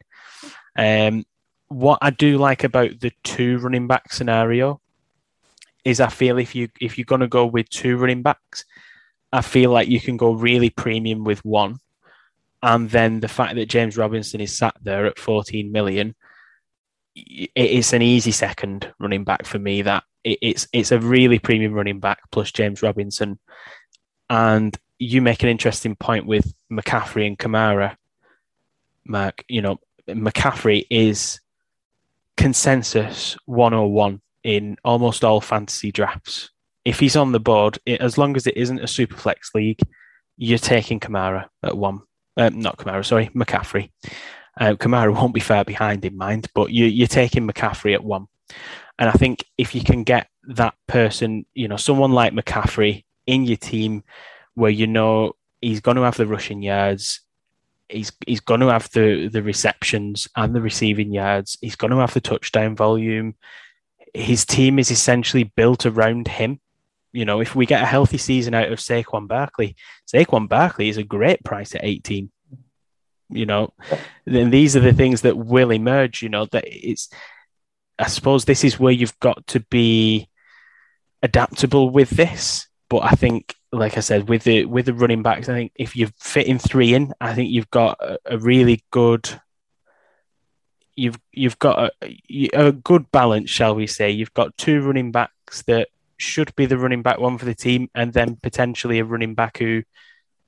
Um, 0.78 1.26
what 1.68 1.98
I 2.02 2.12
do 2.12 2.38
like 2.38 2.64
about 2.64 3.00
the 3.00 3.12
two 3.24 3.58
running 3.58 3.88
back 3.88 4.14
scenario 4.14 4.80
is 5.84 6.00
I 6.00 6.10
feel 6.10 6.38
if 6.38 6.54
you 6.54 6.70
if 6.80 6.98
you're 6.98 7.06
going 7.06 7.22
to 7.22 7.28
go 7.28 7.46
with 7.46 7.70
two 7.70 7.98
running 7.98 8.22
backs, 8.22 8.66
I 9.34 9.42
feel 9.42 9.72
like 9.72 9.88
you 9.88 10.00
can 10.00 10.16
go 10.16 10.32
really 10.32 10.70
premium 10.70 11.24
with 11.24 11.44
one, 11.44 11.80
and 12.62 12.90
then 12.90 13.20
the 13.20 13.28
fact 13.28 13.56
that 13.56 13.70
James 13.70 13.98
Robinson 13.98 14.42
is 14.42 14.58
sat 14.58 14.76
there 14.82 15.06
at 15.06 15.20
14 15.20 15.72
million, 15.72 16.16
it's 17.16 17.94
an 17.94 18.02
easy 18.02 18.32
second 18.32 18.92
running 19.00 19.24
back 19.24 19.46
for 19.46 19.60
me. 19.60 19.82
That 19.82 20.04
it's 20.24 20.68
it's 20.72 20.92
a 20.92 21.00
really 21.00 21.40
premium 21.40 21.74
running 21.74 22.00
back 22.00 22.20
plus 22.32 22.52
James 22.52 22.82
Robinson 22.82 23.40
and 24.30 24.78
you 25.00 25.22
make 25.22 25.44
an 25.44 25.50
interesting 25.50 25.96
point 25.96 26.26
with 26.26 26.54
McCaffrey 26.72 27.28
and 27.28 27.38
Kamara, 27.38 27.96
Mark. 29.06 29.44
You 29.48 29.62
know, 29.62 29.80
McCaffrey 30.08 30.86
is 30.90 31.40
consensus 32.36 33.38
101 33.46 34.22
in 34.44 34.78
almost 34.84 35.24
all 35.24 35.42
fantasy 35.42 35.92
drafts. 35.92 36.50
If 36.86 37.00
he's 37.00 37.16
on 37.16 37.32
the 37.32 37.40
board, 37.40 37.80
it, 37.86 38.02
as 38.02 38.18
long 38.18 38.36
as 38.36 38.48
it 38.48 38.56
isn't 38.56 38.80
a 38.80 38.88
super 38.88 39.18
flex 39.18 39.54
league, 39.54 39.80
you're 40.38 40.58
taking 40.58 41.00
Kamara 41.00 41.48
at 41.64 41.78
one. 41.78 42.02
Um, 42.38 42.60
not 42.60 42.78
Kamara, 42.78 43.06
sorry, 43.06 43.30
McCaffrey. 43.30 43.90
Uh, 44.60 44.74
Kamara 44.74 45.14
won't 45.14 45.34
be 45.34 45.40
far 45.40 45.64
behind 45.64 46.06
in 46.06 46.18
mind, 46.18 46.48
but 46.56 46.72
you, 46.72 46.86
you're 46.86 47.08
taking 47.08 47.48
McCaffrey 47.48 47.94
at 47.94 48.04
one. 48.04 48.28
And 49.00 49.10
I 49.10 49.12
think 49.12 49.44
if 49.58 49.76
you 49.76 49.84
can 49.84 50.04
get 50.04 50.30
that 50.44 50.76
person, 50.88 51.46
you 51.54 51.68
know, 51.68 51.78
someone 51.78 52.12
like 52.12 52.34
McCaffrey 52.34 53.04
in 53.28 53.44
your 53.44 53.58
team 53.58 54.04
where 54.56 54.72
you 54.72 54.88
know 54.88 55.34
he's 55.62 55.82
going 55.82 55.98
to 55.98 56.04
have 56.04 56.18
the 56.18 56.26
rushing 56.26 56.64
yards, 56.64 57.22
he's 57.90 58.12
he's 58.26 58.40
going 58.40 58.62
to 58.62 58.68
have 58.68 58.90
the 58.92 59.28
the 59.28 59.44
receptions 59.44 60.28
and 60.36 60.56
the 60.56 60.62
receiving 60.62 61.12
yards, 61.12 61.58
he's 61.62 61.76
going 61.76 61.92
to 61.92 61.98
have 61.98 62.14
the 62.14 62.22
touchdown 62.22 62.76
volume. 62.76 63.36
His 64.14 64.46
team 64.46 64.80
is 64.80 64.90
essentially 64.90 65.44
built 65.44 65.86
around 65.86 66.28
him. 66.28 66.60
You 67.14 67.26
know, 67.26 67.40
if 67.40 67.56
we 67.56 67.66
get 67.66 67.84
a 67.84 67.88
healthy 67.88 68.18
season 68.18 68.54
out 68.54 68.72
of 68.72 68.80
Saquon 68.80 69.28
Barkley, 69.28 69.76
Saquon 70.12 70.50
Barkley 70.50 70.90
is 70.90 70.98
a 70.98 71.04
great 71.04 71.44
price 71.44 71.76
at 71.76 71.84
18. 71.84 72.32
You 73.30 73.46
know, 73.46 73.74
then 74.26 74.50
these 74.50 74.76
are 74.76 74.82
the 74.82 74.94
things 74.94 75.22
that 75.22 75.38
will 75.38 75.72
emerge. 75.72 76.22
You 76.22 76.30
know, 76.30 76.46
that 76.48 76.64
it's, 76.66 77.10
I 78.00 78.08
suppose 78.08 78.46
this 78.46 78.64
is 78.64 78.80
where 78.80 78.94
you've 78.94 79.20
got 79.20 79.46
to 79.48 79.60
be 79.60 80.30
adaptable 81.22 81.90
with 81.90 82.12
this 82.12 82.67
but 82.90 83.04
I 83.04 83.12
think, 83.12 83.56
like 83.72 83.98
I 83.98 84.02
said, 84.02 84.30
with 84.30 84.44
the 84.44 84.66
with 84.66 84.86
the 84.86 84.94
running 84.94 85.24
backs, 85.24 85.50
I 85.50 85.54
think 85.54 85.72
if 85.76 85.96
you're 85.96 86.10
fitting 86.20 86.58
three 86.58 86.94
in, 86.94 87.14
I 87.20 87.34
think 87.34 87.52
you've 87.52 87.70
got 87.70 87.98
a, 88.02 88.18
a 88.26 88.38
really 88.38 88.84
good. 88.92 89.30
You've 90.96 91.20
you've 91.32 91.60
got 91.60 91.92
a, 92.02 92.50
a 92.54 92.72
good 92.72 93.12
balance, 93.12 93.50
shall 93.50 93.76
we 93.76 93.88
say? 93.88 94.12
You've 94.12 94.34
got 94.34 94.58
two 94.58 94.82
running 94.82 95.12
backs 95.12 95.64
that 95.64 95.90
should 96.18 96.56
be 96.56 96.66
the 96.66 96.78
running 96.78 97.04
back 97.04 97.20
one 97.20 97.38
for 97.38 97.46
the 97.46 97.56
team, 97.56 97.90
and 97.94 98.14
then 98.14 98.36
potentially 98.36 99.00
a 99.00 99.06
running 99.06 99.36
back 99.36 99.58
who 99.58 99.84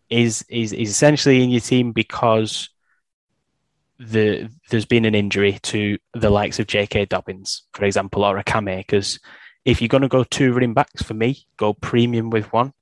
is 0.10 0.44
is, 0.50 0.74
is 0.74 0.90
essentially 0.90 1.44
in 1.44 1.50
your 1.50 1.62
team 1.62 1.92
because 1.92 2.70
the 4.00 4.50
there's 4.70 4.86
been 4.86 5.06
an 5.06 5.14
injury 5.14 5.60
to 5.62 5.98
the 6.14 6.30
likes 6.30 6.58
of 6.60 6.68
J.K. 6.68 7.06
Dobbins, 7.06 7.64
for 7.74 7.84
example, 7.84 8.24
or 8.24 8.38
a 8.38 8.44
Cam 8.44 8.68
Akers 8.68 9.20
if 9.66 9.82
you're 9.82 9.88
going 9.88 10.02
to 10.02 10.08
go 10.08 10.24
two 10.24 10.54
running 10.54 10.74
backs 10.74 11.02
for 11.02 11.14
me, 11.14 11.46
go 11.58 11.74
premium 11.74 12.30
with 12.30 12.52
one, 12.52 12.74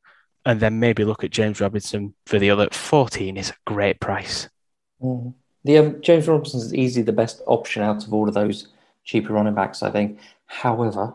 and 0.45 0.59
then 0.59 0.79
maybe 0.79 1.03
look 1.03 1.23
at 1.23 1.31
James 1.31 1.59
Robinson 1.59 2.13
for 2.25 2.39
the 2.39 2.49
other. 2.49 2.69
14 2.71 3.37
is 3.37 3.49
a 3.49 3.55
great 3.65 3.99
price. 3.99 4.49
Mm. 5.01 5.33
The 5.63 5.77
um, 5.77 6.01
James 6.01 6.27
Robinson 6.27 6.61
is 6.61 6.73
easily 6.73 7.03
the 7.03 7.11
best 7.11 7.41
option 7.45 7.83
out 7.83 8.05
of 8.05 8.13
all 8.13 8.27
of 8.27 8.33
those 8.33 8.69
cheaper 9.03 9.33
running 9.33 9.55
backs, 9.55 9.83
I 9.83 9.91
think. 9.91 10.19
However, 10.45 11.13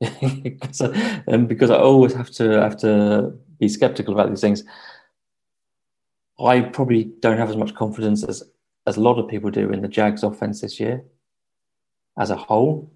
because, 0.42 0.80
I, 0.80 1.22
um, 1.28 1.46
because 1.46 1.70
I 1.70 1.76
always 1.76 2.12
have 2.14 2.30
to 2.30 2.60
have 2.60 2.76
to 2.78 3.32
be 3.58 3.68
skeptical 3.68 4.14
about 4.14 4.30
these 4.30 4.40
things, 4.40 4.64
I 6.40 6.62
probably 6.62 7.04
don't 7.04 7.38
have 7.38 7.50
as 7.50 7.56
much 7.56 7.74
confidence 7.74 8.24
as 8.24 8.42
as 8.86 8.96
a 8.96 9.00
lot 9.00 9.18
of 9.18 9.28
people 9.28 9.50
do 9.50 9.70
in 9.70 9.82
the 9.82 9.88
Jags 9.88 10.22
offense 10.22 10.62
this 10.62 10.80
year 10.80 11.04
as 12.18 12.30
a 12.30 12.36
whole. 12.36 12.90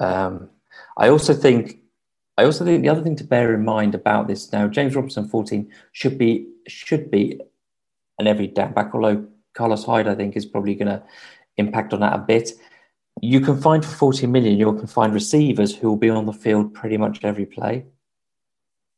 Um, 0.00 0.50
I 0.96 1.08
also 1.08 1.34
think 1.34 1.78
I 2.38 2.44
also 2.44 2.64
think 2.64 2.82
the 2.82 2.88
other 2.88 3.02
thing 3.02 3.16
to 3.16 3.24
bear 3.24 3.52
in 3.52 3.64
mind 3.64 3.96
about 3.96 4.28
this 4.28 4.52
now, 4.52 4.68
James 4.68 4.94
Robinson 4.94 5.28
14 5.28 5.70
should 5.92 6.18
be 6.18 6.46
should 6.68 7.10
be 7.10 7.40
an 8.18 8.26
every 8.26 8.46
down 8.46 8.72
back, 8.72 8.94
although 8.94 9.26
Carlos 9.54 9.84
Hyde, 9.84 10.06
I 10.06 10.14
think, 10.14 10.36
is 10.36 10.46
probably 10.46 10.76
going 10.76 10.88
to 10.88 11.02
impact 11.56 11.92
on 11.92 12.00
that 12.00 12.14
a 12.14 12.18
bit. 12.18 12.52
You 13.20 13.40
can 13.40 13.60
find 13.60 13.84
for 13.84 13.90
40 13.90 14.28
million, 14.28 14.56
you 14.56 14.72
can 14.74 14.86
find 14.86 15.12
receivers 15.12 15.74
who 15.74 15.88
will 15.88 15.96
be 15.96 16.10
on 16.10 16.26
the 16.26 16.32
field 16.32 16.72
pretty 16.74 16.96
much 16.96 17.24
every 17.24 17.46
play. 17.46 17.86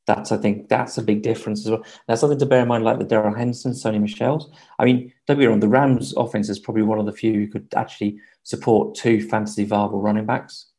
That's, 0.06 0.32
I 0.32 0.36
think, 0.36 0.68
that's 0.68 0.98
a 0.98 1.02
big 1.02 1.22
difference 1.22 1.64
as 1.64 1.70
well. 1.70 1.84
That's 2.06 2.20
something 2.20 2.38
to 2.38 2.46
bear 2.46 2.62
in 2.62 2.68
mind, 2.68 2.84
like 2.84 2.98
the 2.98 3.04
Darrell 3.04 3.34
Henderson, 3.34 3.72
Sony 3.72 4.00
Michel's. 4.00 4.50
I 4.78 4.84
mean, 4.84 5.12
don't 5.26 5.38
be 5.38 5.46
wrong, 5.46 5.60
the 5.60 5.68
Rams 5.68 6.12
offense 6.16 6.50
is 6.50 6.58
probably 6.58 6.82
one 6.82 6.98
of 6.98 7.06
the 7.06 7.12
few 7.12 7.32
who 7.32 7.48
could 7.48 7.72
actually 7.74 8.18
support 8.42 8.94
two 8.94 9.26
fantasy 9.28 9.64
viable 9.64 10.02
running 10.02 10.26
backs. 10.26 10.69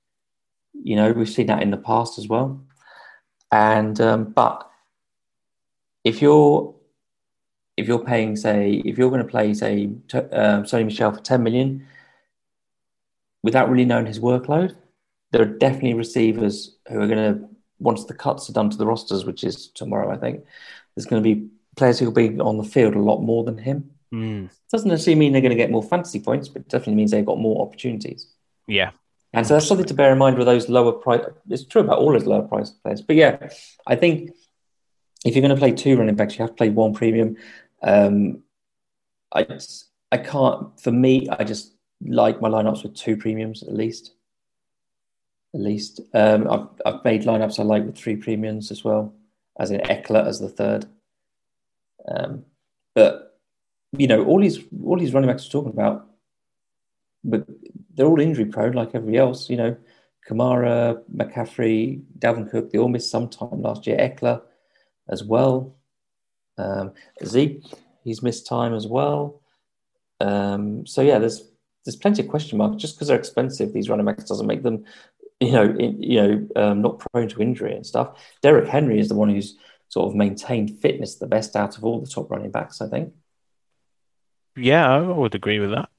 You 0.73 0.95
know, 0.95 1.11
we've 1.11 1.29
seen 1.29 1.47
that 1.47 1.61
in 1.61 1.71
the 1.71 1.77
past 1.77 2.17
as 2.17 2.27
well. 2.27 2.61
And, 3.51 3.99
um, 3.99 4.25
but 4.25 4.69
if 6.03 6.21
you're 6.21 6.73
if 7.77 7.87
you're 7.87 8.03
paying, 8.03 8.35
say, 8.35 8.81
if 8.85 8.97
you're 8.97 9.09
going 9.09 9.23
to 9.23 9.27
play, 9.27 9.53
say, 9.53 9.89
t- 10.07 10.17
um, 10.17 10.63
Sony 10.63 10.85
Michel 10.85 11.11
for 11.11 11.21
10 11.21 11.41
million, 11.41 11.85
without 13.43 13.69
really 13.69 13.85
knowing 13.85 14.05
his 14.05 14.19
workload, 14.19 14.75
there 15.31 15.41
are 15.41 15.45
definitely 15.45 15.93
receivers 15.93 16.75
who 16.89 17.01
are 17.01 17.07
going 17.07 17.33
to, 17.33 17.49
once 17.79 18.05
the 18.05 18.13
cuts 18.13 18.49
are 18.49 18.53
done 18.53 18.69
to 18.69 18.77
the 18.77 18.85
rosters, 18.85 19.25
which 19.25 19.43
is 19.43 19.67
tomorrow, 19.67 20.11
I 20.11 20.17
think, 20.17 20.43
there's 20.95 21.05
going 21.05 21.23
to 21.23 21.35
be 21.35 21.47
players 21.75 21.97
who 21.97 22.05
will 22.05 22.13
be 22.13 22.39
on 22.39 22.57
the 22.57 22.63
field 22.63 22.95
a 22.95 22.99
lot 22.99 23.21
more 23.21 23.43
than 23.43 23.57
him. 23.57 23.89
Mm. 24.13 24.49
Doesn't 24.69 24.89
necessarily 24.89 25.19
mean 25.19 25.31
they're 25.31 25.41
going 25.41 25.51
to 25.51 25.55
get 25.55 25.71
more 25.71 25.81
fantasy 25.81 26.19
points, 26.19 26.49
but 26.49 26.67
definitely 26.67 26.95
means 26.95 27.11
they've 27.11 27.25
got 27.25 27.39
more 27.39 27.65
opportunities. 27.65 28.27
Yeah. 28.67 28.91
And 29.33 29.47
so 29.47 29.53
that's 29.53 29.67
something 29.67 29.85
to 29.85 29.93
bear 29.93 30.11
in 30.11 30.17
mind 30.17 30.37
with 30.37 30.47
those 30.47 30.67
lower 30.67 30.91
price. 30.91 31.23
It's 31.49 31.63
true 31.63 31.81
about 31.81 31.99
all 31.99 32.11
those 32.11 32.25
lower 32.25 32.41
price 32.41 32.71
players. 32.71 33.01
But 33.01 33.15
yeah, 33.15 33.49
I 33.87 33.95
think 33.95 34.31
if 35.23 35.35
you're 35.35 35.41
going 35.41 35.55
to 35.55 35.59
play 35.59 35.71
two 35.71 35.97
running 35.97 36.15
backs, 36.15 36.37
you 36.37 36.41
have 36.41 36.51
to 36.51 36.55
play 36.55 36.69
one 36.69 36.93
premium. 36.93 37.37
Um, 37.81 38.43
I 39.33 39.47
I 40.11 40.17
can't. 40.17 40.79
For 40.79 40.91
me, 40.91 41.29
I 41.29 41.43
just 41.43 41.73
like 42.05 42.41
my 42.41 42.49
lineups 42.49 42.83
with 42.83 42.95
two 42.95 43.15
premiums 43.15 43.63
at 43.63 43.73
least. 43.73 44.13
At 45.53 45.61
least 45.61 46.01
um, 46.13 46.49
I've 46.49 46.67
I've 46.85 47.03
made 47.05 47.23
lineups 47.23 47.59
I 47.59 47.63
like 47.63 47.85
with 47.85 47.97
three 47.97 48.15
premiums 48.17 48.71
as 48.71 48.83
well, 48.83 49.13
as 49.59 49.71
in 49.71 49.81
Ekeler 49.81 50.25
as 50.25 50.39
the 50.39 50.49
third. 50.49 50.85
Um, 52.07 52.45
but 52.93 53.39
you 53.97 54.07
know, 54.07 54.25
all 54.25 54.39
these 54.39 54.59
all 54.83 54.97
these 54.97 55.13
running 55.13 55.29
backs 55.29 55.45
we're 55.45 55.61
talking 55.61 55.73
about, 55.73 56.07
but 57.23 57.47
they're 57.95 58.05
all 58.05 58.19
injury 58.19 58.45
prone 58.45 58.73
like 58.73 58.89
everybody 58.89 59.17
else. 59.17 59.49
You 59.49 59.57
know, 59.57 59.77
Kamara, 60.29 61.01
McCaffrey, 61.13 62.03
Dalvin 62.17 62.49
Cook, 62.49 62.71
they 62.71 62.79
all 62.79 62.87
missed 62.87 63.11
some 63.11 63.29
time 63.29 63.61
last 63.61 63.87
year. 63.87 63.97
Ekeler 63.97 64.41
as 65.09 65.23
well. 65.23 65.75
Um, 66.57 66.93
Zeke, 67.25 67.63
he's 68.03 68.21
missed 68.21 68.47
time 68.47 68.73
as 68.73 68.87
well. 68.87 69.41
Um, 70.19 70.85
so 70.85 71.01
yeah, 71.01 71.19
there's 71.19 71.43
there's 71.83 71.95
plenty 71.95 72.21
of 72.21 72.27
question 72.27 72.57
marks. 72.57 72.81
Just 72.81 72.95
because 72.95 73.07
they're 73.07 73.17
expensive, 73.17 73.73
these 73.73 73.89
running 73.89 74.05
backs 74.05 74.25
doesn't 74.25 74.47
make 74.47 74.63
them, 74.63 74.85
you 75.39 75.51
know, 75.51 75.63
in, 75.63 76.01
you 76.01 76.21
know, 76.21 76.47
um, 76.55 76.81
not 76.81 76.99
prone 76.99 77.27
to 77.29 77.41
injury 77.41 77.75
and 77.75 77.85
stuff. 77.85 78.17
Derrick 78.41 78.67
Henry 78.67 78.99
is 78.99 79.09
the 79.09 79.15
one 79.15 79.29
who's 79.29 79.57
sort 79.89 80.09
of 80.09 80.15
maintained 80.15 80.79
fitness 80.79 81.15
the 81.15 81.27
best 81.27 81.55
out 81.55 81.77
of 81.77 81.83
all 81.83 81.99
the 81.99 82.07
top 82.07 82.29
running 82.29 82.51
backs, 82.51 82.81
I 82.81 82.87
think. 82.87 83.13
Yeah, 84.55 84.89
I 84.89 84.99
would 84.99 85.35
agree 85.35 85.59
with 85.59 85.71
that. 85.71 85.89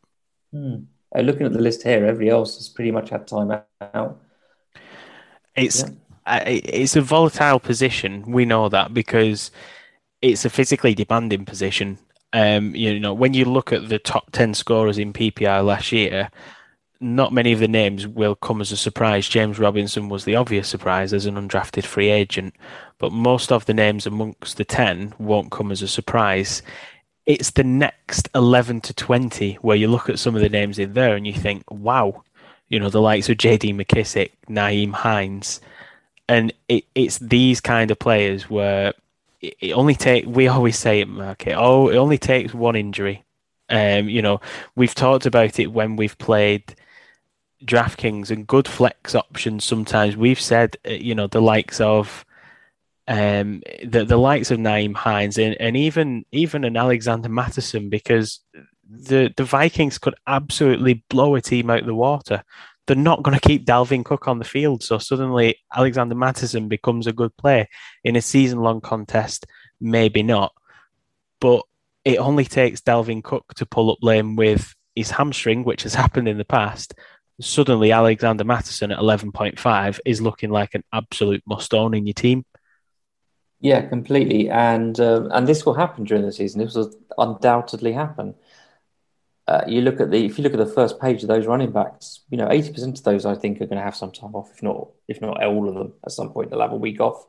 Hmm. 0.53 0.85
Uh, 1.15 1.21
looking 1.21 1.47
at 1.47 1.53
the 1.53 1.61
list 1.61 1.83
here, 1.83 2.05
everybody 2.05 2.31
else 2.31 2.57
has 2.57 2.69
pretty 2.69 2.91
much 2.91 3.11
had 3.11 3.27
time 3.27 3.51
out. 3.95 4.21
It's 5.55 5.85
yeah. 6.27 6.43
it's 6.47 6.97
a 6.97 7.03
volatile 7.03 7.61
position. 7.61 8.31
We 8.31 8.45
know 8.45 8.69
that 8.69 8.95
because 8.95 9.51
it's 10.23 10.45
a 10.45 10.51
physically 10.51 10.95
demanding 10.95 11.45
position. 11.45 11.99
Um, 12.33 12.75
you 12.75 12.99
know, 12.99 13.13
when 13.13 13.35
you 13.35 13.45
look 13.45 13.73
at 13.73 13.89
the 13.89 13.99
top 13.99 14.31
10 14.33 14.55
scorers 14.55 14.99
in 14.99 15.13
PPR 15.13 15.65
last 15.65 15.93
year, 15.93 16.31
not 17.03 17.33
many 17.33 17.53
of 17.53 17.59
the 17.59 17.69
names 17.69 18.07
will 18.07 18.37
come 18.37 18.61
as 18.61 18.73
a 18.73 18.77
surprise. 18.77 19.29
James 19.29 19.59
Robinson 19.59 20.09
was 20.09 20.25
the 20.25 20.37
obvious 20.37 20.69
surprise 20.69 21.13
as 21.13 21.27
an 21.27 21.35
undrafted 21.35 21.85
free 21.85 22.09
agent, 22.09 22.55
but 22.99 23.13
most 23.13 23.51
of 23.51 23.67
the 23.67 23.75
names 23.75 24.07
amongst 24.07 24.57
the 24.57 24.65
10 24.65 25.15
won't 25.19 25.51
come 25.51 25.73
as 25.73 25.83
a 25.83 25.89
surprise. 25.89 26.63
It's 27.25 27.51
the 27.51 27.65
next 27.65 28.29
11 28.35 28.81
to 28.83 28.95
20 28.95 29.55
where 29.55 29.77
you 29.77 29.89
look 29.89 30.09
at 30.09 30.19
some 30.19 30.35
of 30.35 30.43
the 30.43 30.49
names 30.49 30.79
in 30.79 30.95
there 30.95 31.15
and 31.15 31.27
you 31.27 31.33
think, 31.33 31.71
wow, 31.71 32.25
you 32.69 32.81
know, 32.81 32.89
the 32.89 33.01
likes 33.01 33.29
of 33.29 33.37
JD 33.37 33.75
McKissic, 33.75 34.31
Nyheim 34.49 34.93
Hines. 34.93 35.61
And 36.29 36.53
it, 36.69 36.85
it's 36.95 37.19
these 37.19 37.61
kind 37.61 37.91
of 37.91 37.99
players 37.99 38.49
where 38.51 38.95
it 39.41 39.73
only 39.73 39.95
take 39.95 40.25
we 40.27 40.49
always 40.49 40.79
say 40.79 41.01
it, 41.01 41.09
okay. 41.09 41.55
Oh, 41.55 41.89
it 41.89 41.97
only 41.97 42.19
takes 42.19 42.55
one 42.55 42.77
injury. 42.77 43.25
Um, 43.69 44.09
you 44.09 44.23
know, 44.23 44.41
we've 44.77 44.95
talked 44.95 45.27
about 45.27 45.59
it 45.59 45.67
when 45.73 45.97
we've 45.97 46.17
played 46.19 46.75
DraftKings 47.65 48.31
and 48.31 48.47
good 48.47 48.69
flex 48.69 49.15
options. 49.15 49.65
Sometimes 49.65 50.17
we've 50.17 50.41
said, 50.41 50.77
uh, 50.87 50.91
you 50.91 51.15
know, 51.15 51.27
the 51.27 51.43
likes 51.43 51.81
of 51.81 52.25
um, 53.09 53.63
the 53.85 54.05
the 54.05 54.17
likes 54.17 54.51
of 54.51 54.59
Nyheim 54.59 54.95
Hines 54.95 55.39
and, 55.39 55.57
and 55.61 55.77
even 55.77 56.25
even 56.33 56.65
an 56.65 56.77
Alexander 56.77 57.29
Mattison 57.29 57.91
because 57.91 58.41
the 58.89 59.33
the 59.37 59.45
Vikings 59.45 59.99
could 59.99 60.15
absolutely 60.27 61.05
blow 61.09 61.35
a 61.35 61.41
team 61.41 61.71
out 61.71 61.85
the 61.85 61.95
water 61.95 62.45
they're 62.87 62.97
not 62.97 63.23
going 63.23 63.39
to 63.39 63.49
keep 63.49 63.65
Dalvin 63.65 64.05
Cook 64.05 64.27
on 64.29 64.39
the 64.39 64.45
field. 64.45 64.83
So 64.83 64.99
suddenly 64.99 65.59
Alexander 65.75 66.15
Mattison 66.15 66.69
becomes 66.69 67.07
a 67.07 67.13
good 67.13 67.37
player 67.37 67.67
in 68.03 68.17
a 68.17 68.23
season 68.23 68.61
long 68.61 68.81
contest. 68.81 69.47
Maybe 69.81 70.23
not, 70.23 70.53
but 71.41 71.65
it 72.05 72.19
only 72.19 72.45
takes 72.45 72.81
Dalvin 72.81 73.23
Cook 73.23 73.55
to 73.57 73.67
pull 73.67 73.91
up 73.91 73.99
lane 74.03 74.37
with 74.37 74.75
his 74.95 75.11
hamstring, 75.11 75.65
which 75.65 75.85
has 75.85 75.95
happened 75.95 76.29
in 76.29 76.39
the 76.39 76.45
past. 76.45 76.95
Suddenly, 77.41 77.93
Alexander 77.93 78.45
Mattison 78.45 78.93
at 78.93 78.99
11.5 78.99 80.01
is 80.05 80.21
looking 80.21 80.51
like 80.51 80.75
an 80.75 80.85
absolute 80.93 81.43
must 81.47 81.75
own 81.75 81.95
in 81.95 82.07
your 82.07 82.15
team. 82.15 82.45
Yeah, 83.63 83.81
completely. 83.89 84.51
And 84.51 85.01
uh, 85.01 85.29
and 85.31 85.47
this 85.47 85.65
will 85.65 85.75
happen 85.75 86.05
during 86.05 86.25
the 86.25 86.33
season. 86.33 86.61
This 86.61 86.75
will 86.75 86.93
undoubtedly 87.17 87.93
happen 87.93 88.35
uh, 89.49 89.63
you 89.67 89.81
look 89.81 90.01
at 90.01 90.11
the 90.11 90.25
if 90.25 90.39
you 90.39 90.45
look 90.45 90.53
at 90.53 90.59
the 90.59 90.67
first 90.67 91.01
page 91.01 91.23
of 91.23 91.29
those 91.29 91.47
running 91.47 91.73
backs, 91.73 92.21
you 92.31 92.37
know, 92.37 92.49
eighty 92.51 92.73
percent 92.73 92.99
of 92.99 93.05
those 93.05 93.27
I 93.27 93.35
think 93.35 93.61
are 93.61 93.67
going 93.67 93.79
to 93.79 93.85
have 93.85 93.97
some 93.97 94.13
time 94.13 94.35
off, 94.35 94.51
if 94.53 94.63
not 94.63 94.89
if 95.09 95.21
not 95.21 95.43
all 95.45 95.69
of 95.69 95.75
them 95.75 95.93
at 96.05 96.13
some 96.13 96.33
point 96.33 96.51
they'll 96.51 96.61
have 96.61 96.73
a 96.73 96.77
week 96.77 97.01
off. 97.01 97.27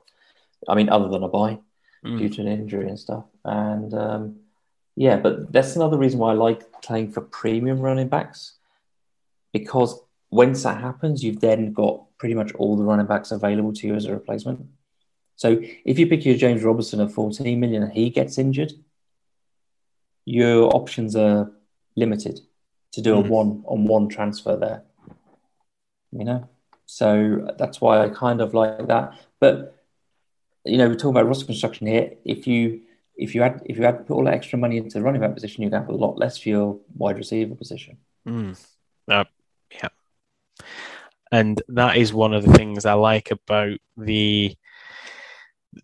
I 0.67 0.75
mean, 0.75 0.89
other 0.89 1.09
than 1.09 1.23
a 1.23 1.27
bye 1.27 1.59
mm. 2.05 2.17
due 2.17 2.29
to 2.29 2.41
an 2.41 2.47
injury 2.47 2.88
and 2.88 2.99
stuff. 2.99 3.25
And 3.43 3.93
um, 3.93 4.36
yeah, 4.95 5.17
but 5.17 5.51
that's 5.51 5.75
another 5.75 5.97
reason 5.97 6.19
why 6.19 6.31
I 6.31 6.36
like 6.36 6.81
playing 6.81 7.11
for 7.11 7.21
premium 7.21 7.79
running 7.79 8.09
backs 8.09 8.53
because 9.51 9.99
once 10.29 10.63
that 10.63 10.81
happens, 10.81 11.23
you've 11.23 11.41
then 11.41 11.73
got 11.73 12.05
pretty 12.19 12.36
much 12.36 12.53
all 12.53 12.77
the 12.77 12.84
running 12.84 13.07
backs 13.07 13.31
available 13.31 13.73
to 13.73 13.88
you 13.88 13.95
as 13.95 14.05
a 14.05 14.13
replacement. 14.13 14.65
So 15.36 15.59
if 15.86 15.99
you 15.99 16.07
pick 16.07 16.25
your 16.25 16.38
James 16.38 16.63
Robertson 16.63 17.01
at 17.01 17.11
14 17.11 17.59
million 17.59 17.84
and 17.84 17.91
he 17.91 18.09
gets 18.09 18.38
injured, 18.38 18.73
your 20.25 20.73
options 20.75 21.15
are 21.15 21.51
limited 21.95 22.39
to 22.93 23.01
do 23.01 23.15
mm. 23.15 23.25
a 23.25 23.29
one 23.29 23.63
on 23.65 23.86
one 23.86 24.07
transfer 24.07 24.55
there. 24.55 24.84
You 26.11 26.25
know, 26.25 26.49
so 26.86 27.53
that's 27.57 27.81
why 27.81 28.03
I 28.03 28.09
kind 28.09 28.39
of 28.39 28.53
like 28.53 28.88
that. 28.88 29.13
But 29.39 29.84
you 30.63 30.77
know, 30.77 30.88
we're 30.88 30.95
talking 30.95 31.11
about 31.11 31.27
roster 31.27 31.45
construction 31.45 31.88
here. 31.88 32.13
If 32.23 32.47
you 32.47 32.81
if 33.15 33.36
you 33.36 33.41
had 33.41 33.61
if 33.65 33.77
you 33.77 33.84
had 33.84 34.07
put 34.07 34.13
all 34.13 34.23
that 34.25 34.34
extra 34.34 34.59
money 34.59 34.77
into 34.77 34.97
the 34.97 35.03
running 35.03 35.21
back 35.21 35.34
position, 35.34 35.63
you'd 35.63 35.73
have 35.73 35.89
a 35.89 35.93
lot 35.93 36.17
less 36.17 36.38
for 36.38 36.49
your 36.49 36.79
wide 36.95 37.17
receiver 37.17 37.55
position. 37.55 37.97
Mm. 38.27 38.63
Uh, 39.07 39.25
yeah, 39.71 39.89
and 41.31 41.61
that 41.67 41.97
is 41.97 42.13
one 42.13 42.34
of 42.34 42.45
the 42.45 42.53
things 42.53 42.86
I 42.86 42.93
like 42.93 43.31
about 43.31 43.79
the 43.97 44.55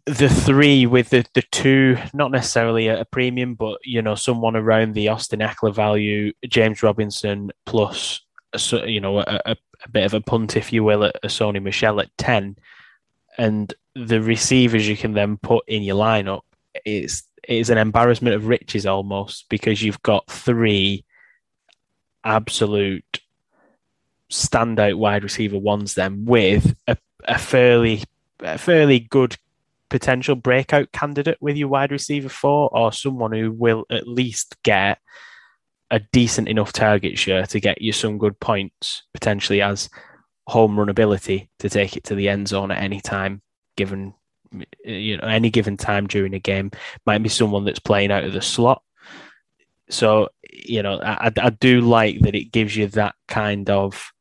the 0.05 0.29
three 0.29 0.85
with 0.85 1.09
the, 1.09 1.25
the 1.33 1.43
two, 1.51 1.97
not 2.13 2.31
necessarily 2.31 2.87
a, 2.87 3.05
premium, 3.05 3.55
but 3.55 3.79
you 3.83 4.01
know, 4.01 4.15
someone 4.15 4.55
around 4.55 4.93
the 4.93 5.07
Austin 5.07 5.39
Ekeler 5.39 5.73
value, 5.73 6.33
James 6.47 6.83
Robinson 6.83 7.51
plus, 7.65 8.21
a, 8.53 8.89
you 8.89 8.99
know, 8.99 9.19
a, 9.19 9.41
a, 9.45 9.55
a, 9.83 9.89
bit 9.89 10.05
of 10.05 10.13
a 10.13 10.21
punt, 10.21 10.55
if 10.55 10.71
you 10.73 10.83
will, 10.83 11.05
at 11.05 11.15
a 11.23 11.27
Sony 11.27 11.61
Michel 11.61 11.99
at 11.99 12.15
10. 12.17 12.57
And 13.37 13.73
the 13.95 14.21
receivers 14.21 14.87
you 14.87 14.97
can 14.97 15.13
then 15.13 15.37
put 15.37 15.67
in 15.67 15.83
your 15.83 15.95
lineup, 15.95 16.41
it's, 16.85 17.23
it's 17.47 17.69
an 17.69 17.77
embarrassment 17.77 18.35
of 18.35 18.47
riches 18.47 18.85
almost 18.85 19.47
because 19.49 19.81
you've 19.81 20.01
got 20.03 20.29
three 20.29 21.05
absolute 22.23 23.21
standout 24.29 24.95
wide 24.95 25.23
receiver 25.23 25.57
ones 25.57 25.95
then 25.95 26.25
with 26.25 26.75
a, 26.87 26.95
a 27.23 27.37
fairly 27.37 28.03
a 28.41 28.57
fairly 28.57 28.99
good 28.99 29.35
potential 29.89 30.35
breakout 30.35 30.91
candidate 30.91 31.37
with 31.41 31.57
your 31.57 31.67
wide 31.67 31.91
receiver 31.91 32.29
four, 32.29 32.69
or 32.71 32.91
someone 32.91 33.31
who 33.31 33.51
will 33.51 33.85
at 33.89 34.07
least 34.07 34.55
get 34.63 34.99
a 35.91 35.99
decent 36.11 36.47
enough 36.47 36.71
target 36.71 37.17
share 37.17 37.45
to 37.47 37.59
get 37.59 37.81
you 37.81 37.91
some 37.91 38.17
good 38.17 38.39
points, 38.39 39.03
potentially 39.13 39.61
as 39.61 39.89
home 40.47 40.77
run 40.77 40.89
ability 40.89 41.49
to 41.59 41.69
take 41.69 41.95
it 41.95 42.03
to 42.03 42.15
the 42.15 42.29
end 42.29 42.47
zone 42.47 42.71
at 42.71 42.81
any 42.81 42.99
time, 42.99 43.41
given 43.75 44.13
you 44.83 45.15
know 45.17 45.27
any 45.27 45.49
given 45.49 45.77
time 45.77 46.07
during 46.07 46.33
a 46.33 46.39
game. 46.39 46.71
Might 47.05 47.23
be 47.23 47.29
someone 47.29 47.65
that's 47.65 47.79
playing 47.79 48.11
out 48.11 48.23
of 48.23 48.33
the 48.33 48.41
slot. 48.41 48.81
So 49.89 50.29
you 50.51 50.83
know 50.83 50.99
I, 51.01 51.31
I 51.41 51.49
do 51.49 51.81
like 51.81 52.19
that 52.21 52.35
it 52.35 52.51
gives 52.51 52.75
you 52.75 52.87
that 52.87 53.15
kind 53.27 53.69
of 53.69 54.11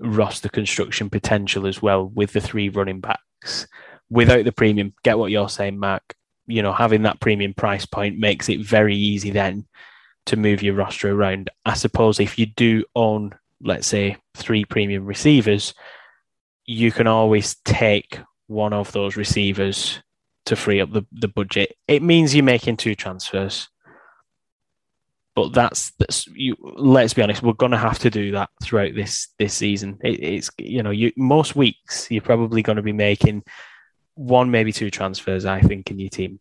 roster 0.00 0.48
construction 0.48 1.10
potential 1.10 1.66
as 1.66 1.82
well 1.82 2.08
with 2.08 2.32
the 2.32 2.40
three 2.40 2.68
running 2.68 3.00
backs 3.00 3.66
without 4.10 4.44
the 4.44 4.52
premium 4.52 4.92
get 5.02 5.18
what 5.18 5.30
you're 5.30 5.48
saying 5.48 5.78
mark 5.78 6.14
you 6.46 6.62
know 6.62 6.72
having 6.72 7.02
that 7.02 7.20
premium 7.20 7.54
price 7.54 7.86
point 7.86 8.18
makes 8.18 8.48
it 8.48 8.60
very 8.60 8.96
easy 8.96 9.30
then 9.30 9.66
to 10.26 10.36
move 10.36 10.62
your 10.62 10.74
roster 10.74 11.12
around 11.12 11.50
i 11.64 11.74
suppose 11.74 12.20
if 12.20 12.38
you 12.38 12.46
do 12.46 12.84
own 12.94 13.34
let's 13.62 13.86
say 13.86 14.16
three 14.34 14.64
premium 14.64 15.04
receivers 15.04 15.74
you 16.64 16.92
can 16.92 17.06
always 17.06 17.56
take 17.64 18.20
one 18.46 18.72
of 18.74 18.92
those 18.92 19.16
receivers 19.16 20.00
to 20.48 20.56
free 20.56 20.80
up 20.80 20.92
the, 20.92 21.04
the 21.12 21.28
budget. 21.28 21.76
It 21.86 22.02
means 22.02 22.34
you're 22.34 22.44
making 22.44 22.76
two 22.76 22.94
transfers. 22.94 23.68
But 25.34 25.52
that's 25.52 25.92
that's 25.98 26.26
you. 26.28 26.56
Let's 26.60 27.14
be 27.14 27.22
honest. 27.22 27.42
We're 27.44 27.52
going 27.52 27.72
to 27.72 27.78
have 27.78 28.00
to 28.00 28.10
do 28.10 28.32
that 28.32 28.50
throughout 28.60 28.94
this 28.94 29.28
this 29.38 29.54
season. 29.54 29.98
It, 30.02 30.20
it's 30.20 30.50
you 30.58 30.82
know 30.82 30.90
you 30.90 31.12
most 31.16 31.54
weeks 31.54 32.10
you're 32.10 32.22
probably 32.22 32.60
going 32.60 32.76
to 32.76 32.82
be 32.82 32.92
making 32.92 33.44
one 34.18 34.50
maybe 34.50 34.72
two 34.72 34.90
transfers. 34.90 35.44
I 35.44 35.60
think 35.60 35.90
in 35.90 35.98
your 35.98 36.10
team. 36.10 36.40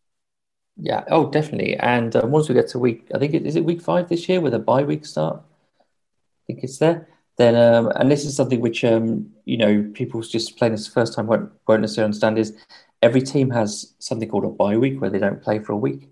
Yeah. 0.79 1.03
Oh, 1.09 1.29
definitely. 1.29 1.75
And 1.77 2.15
uh, 2.15 2.21
once 2.25 2.49
we 2.49 2.55
get 2.55 2.67
to 2.69 2.79
week, 2.79 3.07
I 3.13 3.17
think 3.19 3.33
it 3.33 3.45
is 3.45 3.55
it 3.55 3.65
week 3.65 3.81
five 3.81 4.09
this 4.09 4.27
year 4.27 4.41
with 4.41 4.53
a 4.53 4.59
bye 4.59 4.83
week 4.83 5.05
start. 5.05 5.41
I 5.79 5.83
think 6.47 6.63
it's 6.63 6.77
there 6.77 7.07
then 7.37 7.55
um, 7.55 7.91
and 7.95 8.11
this 8.11 8.25
is 8.25 8.35
something 8.35 8.59
which 8.59 8.83
um, 8.83 9.31
you 9.45 9.57
know 9.57 9.89
people 9.93 10.21
just 10.21 10.57
playing 10.57 10.73
this 10.73 10.87
first 10.87 11.13
time 11.13 11.27
won't, 11.27 11.51
won't 11.67 11.81
necessarily 11.81 12.07
understand 12.07 12.37
is 12.37 12.57
every 13.01 13.21
team 13.21 13.49
has 13.51 13.93
something 13.99 14.27
called 14.27 14.43
a 14.43 14.49
bye 14.49 14.75
week 14.75 14.99
where 14.99 15.09
they 15.09 15.19
don't 15.19 15.41
play 15.41 15.59
for 15.59 15.71
a 15.71 15.77
week 15.77 16.09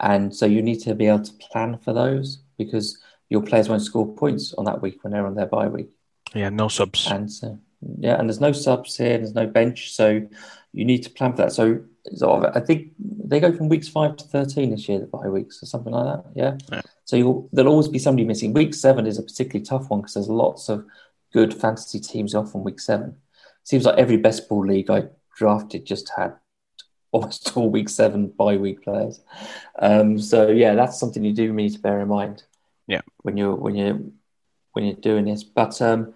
and 0.00 0.34
so 0.34 0.44
you 0.46 0.62
need 0.62 0.80
to 0.80 0.94
be 0.94 1.06
able 1.06 1.22
to 1.22 1.32
plan 1.34 1.78
for 1.78 1.92
those 1.92 2.40
because 2.58 2.98
your 3.30 3.42
players 3.42 3.68
won't 3.68 3.82
score 3.82 4.14
points 4.14 4.52
on 4.54 4.64
that 4.66 4.82
week 4.82 5.02
when 5.02 5.12
they're 5.12 5.26
on 5.26 5.34
their 5.34 5.46
bye 5.46 5.68
week 5.68 5.90
yeah 6.34 6.50
no 6.50 6.68
subs 6.68 7.10
and 7.10 7.32
so 7.32 7.58
yeah 7.98 8.18
and 8.18 8.28
there's 8.28 8.40
no 8.40 8.52
subs 8.52 8.96
here 8.96 9.16
there's 9.16 9.34
no 9.34 9.46
bench 9.46 9.92
so 9.92 10.26
you 10.74 10.84
need 10.84 11.04
to 11.04 11.10
plan 11.10 11.32
for 11.32 11.38
that 11.38 11.52
so 11.52 11.80
of, 12.22 12.44
I 12.54 12.60
think 12.60 12.92
they 12.98 13.40
go 13.40 13.52
from 13.52 13.68
weeks 13.68 13.88
five 13.88 14.16
to 14.16 14.24
thirteen 14.24 14.70
this 14.70 14.88
year, 14.88 14.98
the 14.98 15.06
bye 15.06 15.28
weeks 15.28 15.62
or 15.62 15.66
something 15.66 15.92
like 15.92 16.04
that. 16.04 16.30
Yeah. 16.34 16.58
yeah. 16.70 16.82
So 17.04 17.48
there'll 17.52 17.70
always 17.70 17.88
be 17.88 17.98
somebody 17.98 18.26
missing. 18.26 18.52
Week 18.52 18.74
seven 18.74 19.06
is 19.06 19.18
a 19.18 19.22
particularly 19.22 19.64
tough 19.64 19.88
one 19.88 20.00
because 20.00 20.14
there's 20.14 20.28
lots 20.28 20.68
of 20.68 20.84
good 21.32 21.54
fantasy 21.54 22.00
teams 22.00 22.34
off 22.34 22.54
on 22.54 22.64
week 22.64 22.80
seven. 22.80 23.16
Seems 23.62 23.84
like 23.86 23.98
every 23.98 24.16
best 24.16 24.48
ball 24.48 24.66
league 24.66 24.90
I 24.90 25.04
drafted 25.36 25.86
just 25.86 26.10
had 26.14 26.34
almost 27.12 27.56
all 27.56 27.70
week 27.70 27.88
seven 27.88 28.28
bye 28.28 28.56
week 28.56 28.82
players. 28.82 29.20
Um, 29.78 30.18
so 30.18 30.48
yeah, 30.48 30.74
that's 30.74 30.98
something 30.98 31.24
you 31.24 31.32
do 31.32 31.52
need 31.52 31.72
to 31.72 31.78
bear 31.78 32.00
in 32.00 32.08
mind. 32.08 32.42
Yeah. 32.86 33.00
When 33.22 33.36
you're 33.36 33.54
when 33.54 33.76
you're 33.76 34.00
when 34.72 34.84
you're 34.84 34.96
doing 34.96 35.24
this, 35.24 35.44
but 35.44 35.80
um, 35.80 36.12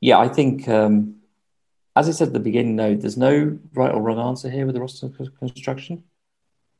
yeah, 0.00 0.18
I 0.18 0.28
think 0.28 0.68
um, 0.68 1.20
as 1.96 2.08
I 2.08 2.12
said 2.12 2.28
at 2.28 2.34
the 2.34 2.40
beginning, 2.40 2.76
though, 2.76 2.94
there's 2.94 3.16
no 3.16 3.58
right 3.72 3.92
or 3.92 4.02
wrong 4.02 4.18
answer 4.18 4.50
here 4.50 4.66
with 4.66 4.74
the 4.74 4.80
roster 4.80 5.08
construction. 5.08 6.04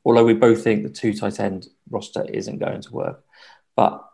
Although 0.04 0.24
we 0.24 0.34
both 0.34 0.62
think 0.62 0.82
the 0.82 0.90
two 0.90 1.14
tight 1.14 1.40
end 1.40 1.68
roster 1.88 2.24
isn't 2.24 2.58
going 2.58 2.82
to 2.82 2.92
work, 2.92 3.24
but 3.76 4.04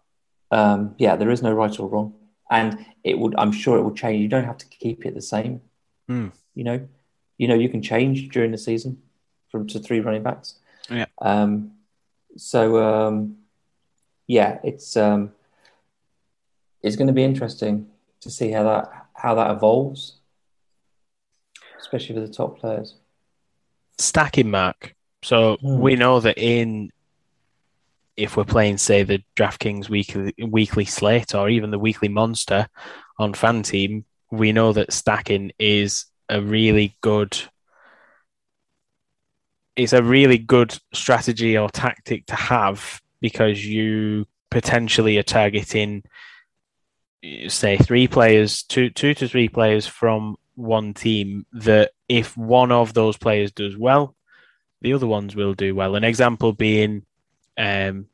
um, 0.50 0.94
yeah, 0.98 1.16
there 1.16 1.30
is 1.30 1.42
no 1.42 1.52
right 1.52 1.78
or 1.80 1.88
wrong, 1.88 2.14
and 2.50 2.84
it 3.02 3.18
would. 3.18 3.34
I'm 3.36 3.52
sure 3.52 3.78
it 3.78 3.82
will 3.82 3.94
change. 3.94 4.20
You 4.20 4.28
don't 4.28 4.44
have 4.44 4.58
to 4.58 4.66
keep 4.66 5.04
it 5.06 5.14
the 5.14 5.22
same. 5.22 5.62
Mm. 6.08 6.32
You 6.54 6.64
know, 6.64 6.88
you 7.38 7.48
know, 7.48 7.54
you 7.54 7.68
can 7.68 7.82
change 7.82 8.28
during 8.28 8.52
the 8.52 8.58
season 8.58 9.02
from 9.48 9.66
to 9.68 9.80
three 9.80 10.00
running 10.00 10.22
backs. 10.22 10.56
Yeah. 10.88 11.06
Um, 11.20 11.72
so 12.36 12.82
um, 12.82 13.38
yeah, 14.26 14.58
it's 14.62 14.96
um, 14.96 15.32
it's 16.82 16.96
going 16.96 17.08
to 17.08 17.12
be 17.12 17.24
interesting 17.24 17.88
to 18.20 18.30
see 18.30 18.50
how 18.50 18.62
that 18.64 19.06
how 19.14 19.34
that 19.34 19.50
evolves 19.50 20.19
especially 21.80 22.14
for 22.14 22.20
the 22.20 22.32
top 22.32 22.58
players. 22.58 22.94
Stacking 23.98 24.50
mark. 24.50 24.94
So 25.22 25.56
mm. 25.56 25.78
we 25.78 25.96
know 25.96 26.20
that 26.20 26.38
in 26.38 26.90
if 28.16 28.36
we're 28.36 28.44
playing, 28.44 28.76
say, 28.76 29.02
the 29.02 29.22
DraftKings 29.36 29.88
weekly 29.88 30.34
weekly 30.38 30.84
slate 30.84 31.34
or 31.34 31.48
even 31.48 31.70
the 31.70 31.78
weekly 31.78 32.08
monster 32.08 32.68
on 33.18 33.34
fan 33.34 33.62
team, 33.62 34.04
we 34.30 34.52
know 34.52 34.72
that 34.72 34.92
stacking 34.92 35.52
is 35.58 36.06
a 36.28 36.40
really 36.40 36.96
good 37.00 37.36
it's 39.76 39.92
a 39.92 40.02
really 40.02 40.38
good 40.38 40.78
strategy 40.92 41.56
or 41.56 41.68
tactic 41.70 42.26
to 42.26 42.34
have 42.34 43.00
because 43.20 43.64
you 43.64 44.26
potentially 44.50 45.16
are 45.16 45.22
targeting 45.22 46.02
say 47.48 47.76
three 47.76 48.06
players 48.06 48.62
two 48.64 48.90
two 48.90 49.14
to 49.14 49.28
three 49.28 49.48
players 49.48 49.86
from 49.86 50.36
one 50.60 50.94
team 50.94 51.46
that 51.52 51.92
if 52.08 52.36
one 52.36 52.70
of 52.70 52.94
those 52.94 53.16
players 53.16 53.52
does 53.52 53.76
well, 53.76 54.14
the 54.82 54.92
other 54.92 55.06
ones 55.06 55.34
will 55.34 55.54
do 55.54 55.74
well. 55.74 55.96
An 55.96 56.04
example 56.04 56.52
being 56.52 57.04
um, 57.56 58.06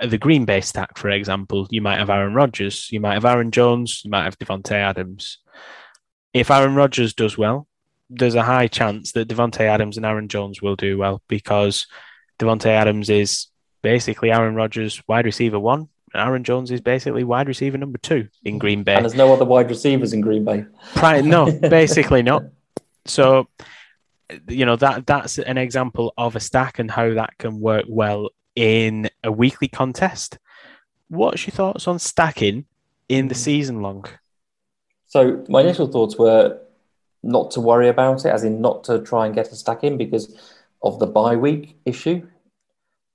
the 0.00 0.18
Green 0.18 0.44
Bay 0.44 0.60
stack, 0.60 0.98
for 0.98 1.10
example, 1.10 1.66
you 1.70 1.80
might 1.80 1.98
have 1.98 2.10
Aaron 2.10 2.34
Rodgers, 2.34 2.90
you 2.90 3.00
might 3.00 3.14
have 3.14 3.24
Aaron 3.24 3.50
Jones, 3.50 4.02
you 4.04 4.10
might 4.10 4.24
have 4.24 4.38
Davante 4.38 4.72
Adams. 4.72 5.38
If 6.32 6.50
Aaron 6.50 6.74
Rodgers 6.74 7.14
does 7.14 7.36
well, 7.36 7.66
there's 8.08 8.34
a 8.34 8.42
high 8.42 8.66
chance 8.66 9.12
that 9.12 9.28
Davante 9.28 9.60
Adams 9.60 9.96
and 9.96 10.06
Aaron 10.06 10.28
Jones 10.28 10.60
will 10.60 10.76
do 10.76 10.98
well 10.98 11.22
because 11.28 11.86
Davante 12.38 12.66
Adams 12.66 13.10
is 13.10 13.46
basically 13.82 14.30
Aaron 14.30 14.54
Rodgers 14.54 15.02
wide 15.06 15.24
receiver 15.24 15.58
one, 15.58 15.88
Aaron 16.14 16.44
Jones 16.44 16.70
is 16.70 16.80
basically 16.80 17.24
wide 17.24 17.48
receiver 17.48 17.78
number 17.78 17.98
two 17.98 18.28
in 18.44 18.58
Green 18.58 18.82
Bay. 18.82 18.94
And 18.94 19.04
there's 19.04 19.14
no 19.14 19.32
other 19.32 19.44
wide 19.44 19.68
receivers 19.68 20.12
in 20.12 20.20
Green 20.20 20.44
Bay. 20.44 20.64
no, 21.02 21.50
basically 21.68 22.22
not. 22.22 22.44
So, 23.06 23.48
you 24.48 24.64
know 24.64 24.76
that 24.76 25.06
that's 25.06 25.38
an 25.38 25.58
example 25.58 26.12
of 26.16 26.36
a 26.36 26.40
stack 26.40 26.78
and 26.78 26.90
how 26.90 27.14
that 27.14 27.36
can 27.38 27.60
work 27.60 27.84
well 27.88 28.30
in 28.54 29.08
a 29.24 29.32
weekly 29.32 29.68
contest. 29.68 30.38
What's 31.08 31.46
your 31.46 31.52
thoughts 31.52 31.88
on 31.88 31.98
stacking 31.98 32.66
in 33.08 33.28
the 33.28 33.34
mm. 33.34 33.38
season 33.38 33.82
long? 33.82 34.06
So 35.06 35.44
my 35.48 35.60
initial 35.60 35.88
thoughts 35.88 36.16
were 36.16 36.60
not 37.22 37.50
to 37.52 37.60
worry 37.60 37.88
about 37.88 38.24
it, 38.24 38.28
as 38.28 38.44
in 38.44 38.60
not 38.60 38.84
to 38.84 39.00
try 39.00 39.26
and 39.26 39.34
get 39.34 39.50
a 39.50 39.56
stack 39.56 39.82
in 39.84 39.96
because 39.96 40.38
of 40.82 40.98
the 40.98 41.06
bye 41.06 41.36
week 41.36 41.76
issue. 41.84 42.26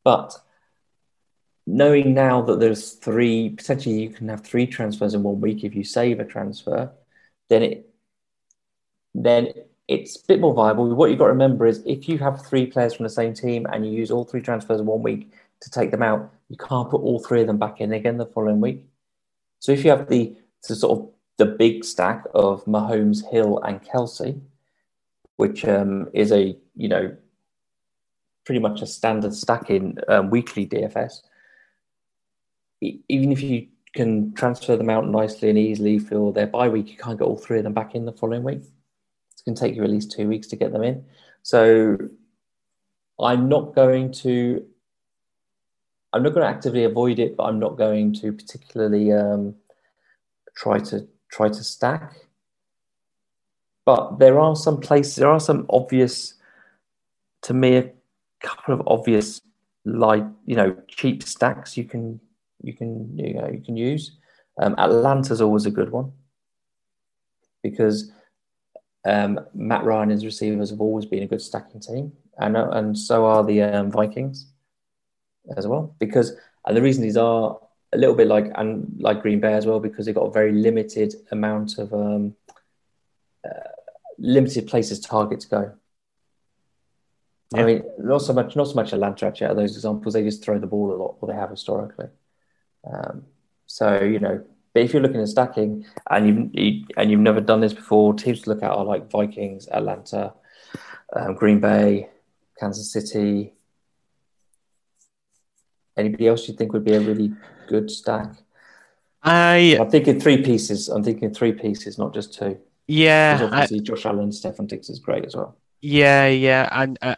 But 0.03 0.37
knowing 1.67 2.13
now 2.13 2.41
that 2.41 2.59
there's 2.59 2.93
three 2.93 3.49
potentially 3.49 4.03
you 4.03 4.09
can 4.09 4.29
have 4.29 4.43
three 4.43 4.67
transfers 4.67 5.13
in 5.13 5.23
one 5.23 5.41
week 5.41 5.63
if 5.63 5.75
you 5.75 5.83
save 5.83 6.19
a 6.19 6.25
transfer 6.25 6.91
then 7.49 7.63
it 7.63 7.89
then 9.13 9.47
it's 9.87 10.15
a 10.17 10.25
bit 10.27 10.39
more 10.41 10.53
viable. 10.53 10.93
What 10.95 11.09
you've 11.09 11.19
got 11.19 11.25
to 11.25 11.31
remember 11.31 11.65
is 11.67 11.81
if 11.85 12.09
you 12.09 12.17
have 12.17 12.45
three 12.45 12.65
players 12.65 12.95
from 12.95 13.03
the 13.03 13.09
same 13.09 13.33
team 13.33 13.67
and 13.71 13.85
you 13.85 13.91
use 13.91 14.11
all 14.11 14.25
three 14.25 14.41
transfers 14.41 14.79
in 14.79 14.85
one 14.85 15.03
week 15.03 15.31
to 15.61 15.69
take 15.69 15.91
them 15.91 16.01
out 16.01 16.31
you 16.49 16.57
can't 16.57 16.89
put 16.89 17.01
all 17.01 17.19
three 17.19 17.41
of 17.41 17.47
them 17.47 17.57
back 17.57 17.81
in 17.81 17.91
again 17.93 18.17
the 18.17 18.25
following 18.25 18.61
week. 18.61 18.85
So 19.59 19.71
if 19.71 19.83
you 19.83 19.89
have 19.91 20.09
the, 20.09 20.35
the 20.67 20.75
sort 20.75 20.99
of 20.99 21.09
the 21.37 21.45
big 21.45 21.83
stack 21.83 22.25
of 22.33 22.63
Mahomes, 22.65 23.29
Hill, 23.29 23.59
and 23.59 23.81
Kelce, 23.81 24.39
which 25.37 25.65
um, 25.65 26.09
is 26.13 26.31
a 26.31 26.55
you 26.75 26.87
know 26.87 27.15
pretty 28.45 28.59
much 28.59 28.81
a 28.81 28.85
standard 28.85 29.33
stack 29.33 29.69
in 29.69 29.97
um, 30.07 30.29
weekly 30.29 30.67
DFS 30.67 31.21
even 33.09 33.31
if 33.31 33.41
you 33.41 33.67
can 33.95 34.33
transfer 34.33 34.75
them 34.75 34.89
out 34.89 35.07
nicely 35.07 35.49
and 35.49 35.57
easily 35.57 35.97
for 35.99 36.33
their 36.33 36.47
bye 36.47 36.69
week, 36.69 36.89
you 36.91 36.97
can't 36.97 37.17
get 37.17 37.25
all 37.25 37.37
three 37.37 37.59
of 37.59 37.63
them 37.63 37.73
back 37.73 37.95
in 37.95 38.05
the 38.05 38.11
following 38.11 38.43
week. 38.43 38.61
It's 39.31 39.41
going 39.41 39.55
to 39.55 39.61
take 39.61 39.75
you 39.75 39.83
at 39.83 39.89
least 39.89 40.11
two 40.11 40.27
weeks 40.27 40.47
to 40.47 40.55
get 40.55 40.71
them 40.71 40.83
in. 40.83 41.05
So 41.41 41.97
I'm 43.19 43.47
not 43.49 43.73
going 43.75 44.11
to. 44.23 44.65
I'm 46.13 46.23
not 46.23 46.33
going 46.33 46.47
to 46.47 46.49
actively 46.49 46.85
avoid 46.85 47.19
it, 47.19 47.35
but 47.35 47.43
I'm 47.43 47.59
not 47.59 47.77
going 47.77 48.13
to 48.21 48.31
particularly 48.31 49.11
um, 49.11 49.55
try 50.55 50.79
to 50.79 51.07
try 51.29 51.49
to 51.49 51.63
stack. 51.63 52.13
But 53.85 54.19
there 54.19 54.39
are 54.39 54.55
some 54.55 54.79
places, 54.79 55.15
there 55.15 55.29
are 55.29 55.39
some 55.39 55.65
obvious, 55.69 56.33
to 57.43 57.53
me, 57.53 57.75
a 57.75 57.91
couple 58.41 58.73
of 58.73 58.81
obvious, 58.87 59.41
like 59.83 60.23
you 60.45 60.55
know, 60.55 60.75
cheap 60.87 61.21
stacks 61.21 61.77
you 61.77 61.83
can 61.83 62.19
you 62.65 62.73
can 62.73 63.17
you 63.17 63.33
know 63.35 63.47
you 63.47 63.61
can 63.61 63.77
use. 63.77 64.17
Um, 64.61 64.75
Atlanta's 64.77 65.41
always 65.41 65.65
a 65.65 65.71
good 65.71 65.91
one 65.91 66.13
because 67.61 68.11
um, 69.05 69.39
Matt 69.53 69.83
Ryan 69.83 70.03
and 70.03 70.11
his 70.11 70.25
receivers 70.25 70.69
have 70.69 70.81
always 70.81 71.05
been 71.05 71.23
a 71.23 71.27
good 71.27 71.41
stacking 71.41 71.81
team, 71.81 72.13
and 72.37 72.57
uh, 72.57 72.69
and 72.71 72.97
so 72.97 73.25
are 73.25 73.43
the 73.43 73.61
um, 73.61 73.91
Vikings 73.91 74.47
as 75.55 75.67
well. 75.67 75.95
Because 75.99 76.33
and 76.65 76.75
the 76.75 76.81
reason 76.81 77.03
these 77.03 77.17
are 77.17 77.59
a 77.93 77.97
little 77.97 78.15
bit 78.15 78.27
like 78.27 78.51
and 78.55 78.95
like 78.99 79.21
Green 79.21 79.39
Bay 79.39 79.53
as 79.53 79.65
well 79.65 79.79
because 79.79 80.05
they've 80.05 80.15
got 80.15 80.25
a 80.27 80.31
very 80.31 80.51
limited 80.51 81.13
amount 81.31 81.77
of 81.77 81.93
um, 81.93 82.35
uh, 83.45 83.69
limited 84.17 84.67
places 84.67 84.99
targets 84.99 85.45
go. 85.45 85.73
I 87.53 87.63
mean, 87.63 87.83
not 87.99 88.21
so 88.21 88.33
much, 88.33 88.55
not 88.55 88.67
so 88.67 88.73
much 88.73 88.91
Atlanta 88.91 89.27
actually. 89.27 89.45
Out 89.45 89.51
of 89.51 89.57
those 89.57 89.75
examples, 89.75 90.13
they 90.13 90.23
just 90.23 90.43
throw 90.43 90.59
the 90.59 90.67
ball 90.67 90.93
a 90.93 90.97
lot, 90.97 91.17
or 91.21 91.27
they 91.27 91.35
have 91.35 91.51
historically. 91.51 92.07
Um, 92.91 93.25
so 93.65 94.01
you 94.01 94.19
know, 94.19 94.43
but 94.73 94.83
if 94.83 94.93
you're 94.93 95.01
looking 95.01 95.21
at 95.21 95.27
stacking 95.27 95.85
and 96.09 96.27
you've 96.27 96.49
you, 96.53 96.85
and 96.97 97.09
you've 97.09 97.19
never 97.19 97.41
done 97.41 97.61
this 97.61 97.73
before, 97.73 98.13
teams 98.13 98.41
to 98.41 98.49
look 98.49 98.63
at 98.63 98.71
are 98.71 98.85
like 98.85 99.09
Vikings, 99.09 99.67
Atlanta, 99.69 100.33
um, 101.15 101.35
Green 101.35 101.59
Bay, 101.59 102.09
Kansas 102.59 102.91
City. 102.91 103.53
Anybody 105.97 106.27
else 106.27 106.47
you 106.47 106.53
think 106.53 106.73
would 106.73 106.83
be 106.83 106.93
a 106.93 106.99
really 106.99 107.33
good 107.67 107.89
stack? 107.89 108.33
I 109.23 109.77
I'm 109.79 109.89
thinking 109.89 110.19
three 110.19 110.43
pieces. 110.43 110.89
I'm 110.89 111.03
thinking 111.03 111.33
three 111.33 111.53
pieces, 111.53 111.97
not 111.97 112.13
just 112.13 112.33
two. 112.33 112.59
Yeah, 112.87 113.39
obviously 113.41 113.79
I, 113.79 113.83
Josh 113.83 114.05
Allen, 114.05 114.29
Stefon 114.29 114.67
Diggs 114.67 114.89
is 114.89 114.99
great 114.99 115.25
as 115.25 115.35
well. 115.35 115.57
Yeah, 115.81 116.27
yeah, 116.27 116.69
and 116.71 116.97
uh, 117.01 117.15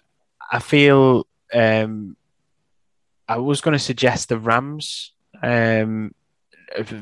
I 0.51 0.59
feel 0.59 1.28
um, 1.53 2.15
I 3.28 3.38
was 3.38 3.61
going 3.61 3.74
to 3.74 3.80
suggest 3.80 4.30
the 4.30 4.38
Rams. 4.38 5.11
Um, 5.41 6.13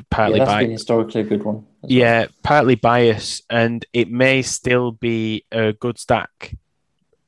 partly 0.09 0.39
yeah, 0.39 0.45
that's 0.45 0.63
been 0.63 0.71
historically 0.71 1.21
a 1.21 1.23
good 1.25 1.43
one. 1.43 1.65
Yeah, 1.83 2.21
well. 2.21 2.27
partly 2.43 2.75
bias, 2.75 3.41
and 3.49 3.85
it 3.93 4.09
may 4.09 4.41
still 4.41 4.91
be 4.91 5.45
a 5.51 5.73
good 5.73 5.97
stack 5.97 6.55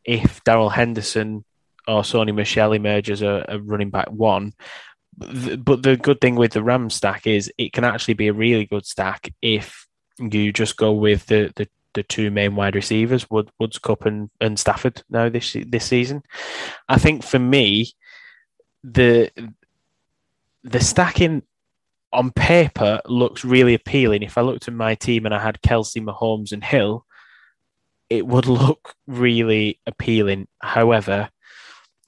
if 0.03 0.43
Darrell 0.43 0.69
Henderson 0.69 1.43
or 1.87 2.01
Sony 2.01 2.33
Michel 2.33 2.73
emerges 2.73 3.21
a, 3.21 3.45
a 3.47 3.59
running 3.59 3.89
back 3.89 4.09
one. 4.09 4.53
But 5.17 5.81
the 5.81 5.97
good 5.99 6.21
thing 6.21 6.35
with 6.35 6.53
the 6.53 6.61
Ram 6.61 6.89
stack 6.89 7.25
is 7.25 7.51
it 7.57 7.73
can 7.73 7.83
actually 7.83 8.13
be 8.13 8.27
a 8.27 8.33
really 8.33 8.65
good 8.65 8.85
stack 8.85 9.33
if 9.41 9.87
you 10.19 10.53
just 10.53 10.77
go 10.77 10.91
with 10.91 11.25
the, 11.25 11.51
the, 11.55 11.67
the 11.93 12.03
two 12.03 12.29
main 12.29 12.55
wide 12.55 12.75
receivers, 12.75 13.29
Wood, 13.29 13.49
Woods, 13.59 13.79
Kupp 13.79 14.05
and, 14.05 14.29
and 14.39 14.59
Stafford 14.59 15.01
now 15.09 15.29
this 15.29 15.55
this 15.67 15.85
season. 15.85 16.21
I 16.87 16.99
think 16.99 17.23
for 17.23 17.39
me, 17.39 17.93
the 18.83 19.31
the 20.67 20.81
stacking 20.81 21.43
on 22.11 22.31
paper 22.31 23.01
looks 23.05 23.45
really 23.45 23.73
appealing. 23.73 24.23
If 24.23 24.37
I 24.37 24.41
looked 24.41 24.67
at 24.67 24.73
my 24.73 24.95
team 24.95 25.25
and 25.25 25.33
I 25.33 25.39
had 25.39 25.61
Kelce, 25.61 26.01
Mahomes, 26.03 26.51
and 26.51 26.63
Hill, 26.63 27.05
it 28.09 28.27
would 28.27 28.45
look 28.47 28.93
really 29.07 29.79
appealing. 29.85 30.47
However, 30.61 31.29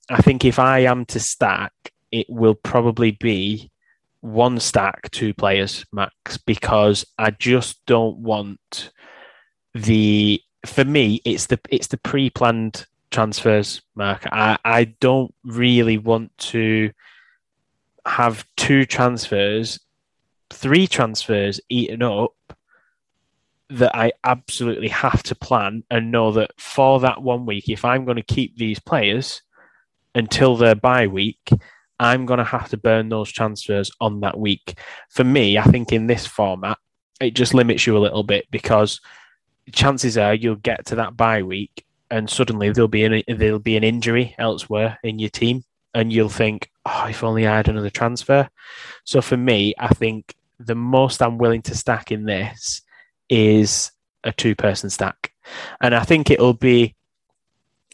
I 0.10 0.22
think 0.22 0.44
if 0.44 0.60
I 0.60 0.80
am 0.80 1.06
to 1.06 1.20
stack, 1.20 1.72
it 2.12 2.28
will 2.30 2.56
probably 2.56 3.12
be 3.12 3.72
one 4.22 4.60
stack, 4.60 5.10
two 5.12 5.34
players 5.34 5.86
max, 5.94 6.38
because 6.38 7.06
I 7.18 7.32
just 7.32 7.86
don't 7.86 8.18
want 8.18 8.92
the. 9.74 10.42
For 10.66 10.84
me, 10.84 11.22
it's 11.24 11.46
the 11.46 11.60
it's 11.70 11.88
the 11.88 11.98
pre-planned 11.98 12.86
transfers, 13.12 13.82
Mark. 13.96 14.26
I 14.30 14.58
I 14.66 14.96
don't 15.00 15.34
really 15.46 15.98
want 15.98 16.38
to 16.40 16.92
have 18.10 18.46
two 18.58 18.86
transfers, 18.86 19.80
three 20.50 20.88
transfers 20.88 21.62
eaten 21.70 22.02
up 22.02 22.34
that 23.70 23.96
I 23.96 24.14
absolutely 24.24 24.88
have 24.88 25.22
to 25.24 25.36
plan 25.36 25.84
and 25.92 26.12
know 26.12 26.32
that 26.32 26.52
for 26.58 27.00
that 27.02 27.22
one 27.22 27.46
week, 27.46 27.70
if 27.70 27.86
I'm 27.86 28.06
going 28.06 28.18
to 28.18 28.24
keep 28.24 28.58
these 28.58 28.80
players 28.80 29.44
until 30.16 30.58
their 30.58 30.76
bye 30.76 31.06
week, 31.06 31.50
I'm 32.00 32.26
going 32.26 32.40
to 32.40 32.44
have 32.44 32.70
to 32.70 32.78
burn 32.78 33.10
those 33.10 33.32
transfers 33.32 33.92
on 34.02 34.22
that 34.22 34.40
week. 34.40 34.80
For 35.10 35.24
me, 35.24 35.58
I 35.58 35.64
think 35.64 35.92
in 35.92 36.08
this 36.08 36.26
format, 36.26 36.80
it 37.22 37.36
just 37.36 37.54
limits 37.54 37.86
you 37.86 37.96
a 37.96 38.00
little 38.00 38.24
bit 38.24 38.50
because 38.50 39.02
chances 39.72 40.18
are 40.18 40.34
you'll 40.34 40.56
get 40.56 40.88
to 40.88 40.96
that 40.96 41.16
bye 41.16 41.44
week 41.44 41.86
and 42.10 42.28
suddenly 42.28 42.72
there'll 42.72 42.88
be 42.88 43.04
an, 43.04 43.22
there'll 43.28 43.60
be 43.60 43.78
an 43.78 43.84
injury 43.84 44.34
elsewhere 44.40 44.98
in 45.04 45.20
your 45.20 45.30
team 45.30 45.64
and 45.94 46.12
you'll 46.12 46.30
think, 46.30 46.72
oh, 46.90 47.06
if 47.08 47.24
only 47.24 47.48
I 47.48 47.58
had 47.58 47.68
another 47.68 47.90
transfer. 47.90 48.50
So 49.04 49.22
for 49.22 49.38
me, 49.38 49.74
I 49.78 49.90
think 49.90 50.36
the 50.60 50.76
most 50.76 51.22
I'm 51.22 51.38
willing 51.38 51.62
to 51.64 51.76
stack 51.76 52.12
in 52.12 52.26
this 52.26 52.82
is 53.30 53.92
a 54.24 54.32
two 54.32 54.56
person 54.56 54.90
stack. 54.90 55.32
And 55.82 55.96
I 55.96 56.04
think 56.04 56.30
it'll 56.30 56.54
be 56.54 56.96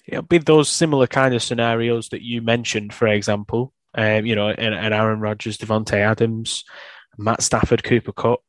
it'll 0.08 0.24
be 0.24 0.38
those 0.38 0.70
similar 0.70 1.08
kind 1.08 1.34
of 1.34 1.44
scenarios 1.44 2.10
that 2.10 2.22
you 2.22 2.42
mentioned, 2.42 2.94
for 2.94 3.08
example. 3.08 3.74
Um, 3.98 4.26
you 4.26 4.36
know, 4.36 4.50
and, 4.50 4.94
Aaron 4.94 5.22
Rodgers, 5.22 5.58
Davante 5.58 5.94
Adams, 5.94 6.66
Matt 7.18 7.42
Stafford, 7.42 7.84
Cooper 7.84 8.12
Kupp, 8.12 8.44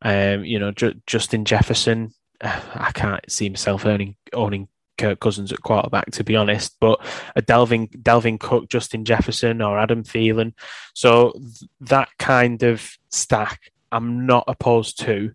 um, 0.00 0.44
you 0.44 0.58
know, 0.58 0.70
J- 0.70 0.94
Justin 1.06 1.44
Jefferson. 1.44 2.12
I 2.40 2.90
can't 2.94 3.30
see 3.30 3.48
myself 3.48 3.84
owning 3.84 4.16
owning 4.32 4.68
Kirk 4.98 5.20
Cousins 5.20 5.52
at 5.52 5.62
quarterback, 5.62 6.10
to 6.12 6.24
be 6.24 6.36
honest. 6.36 6.76
But 6.80 7.00
a 7.36 7.42
Dalvin 7.42 7.90
Dalvin 8.02 8.38
Cook, 8.38 8.68
Justin 8.68 9.04
Jefferson, 9.04 9.62
or 9.62 9.78
Adam 9.78 10.02
Thielen. 10.02 10.54
So 10.94 11.32
th- 11.32 11.70
that 11.80 12.08
kind 12.18 12.62
of 12.62 12.96
stack, 13.10 13.72
I'm 13.90 14.26
not 14.26 14.44
opposed 14.48 15.00
to 15.00 15.32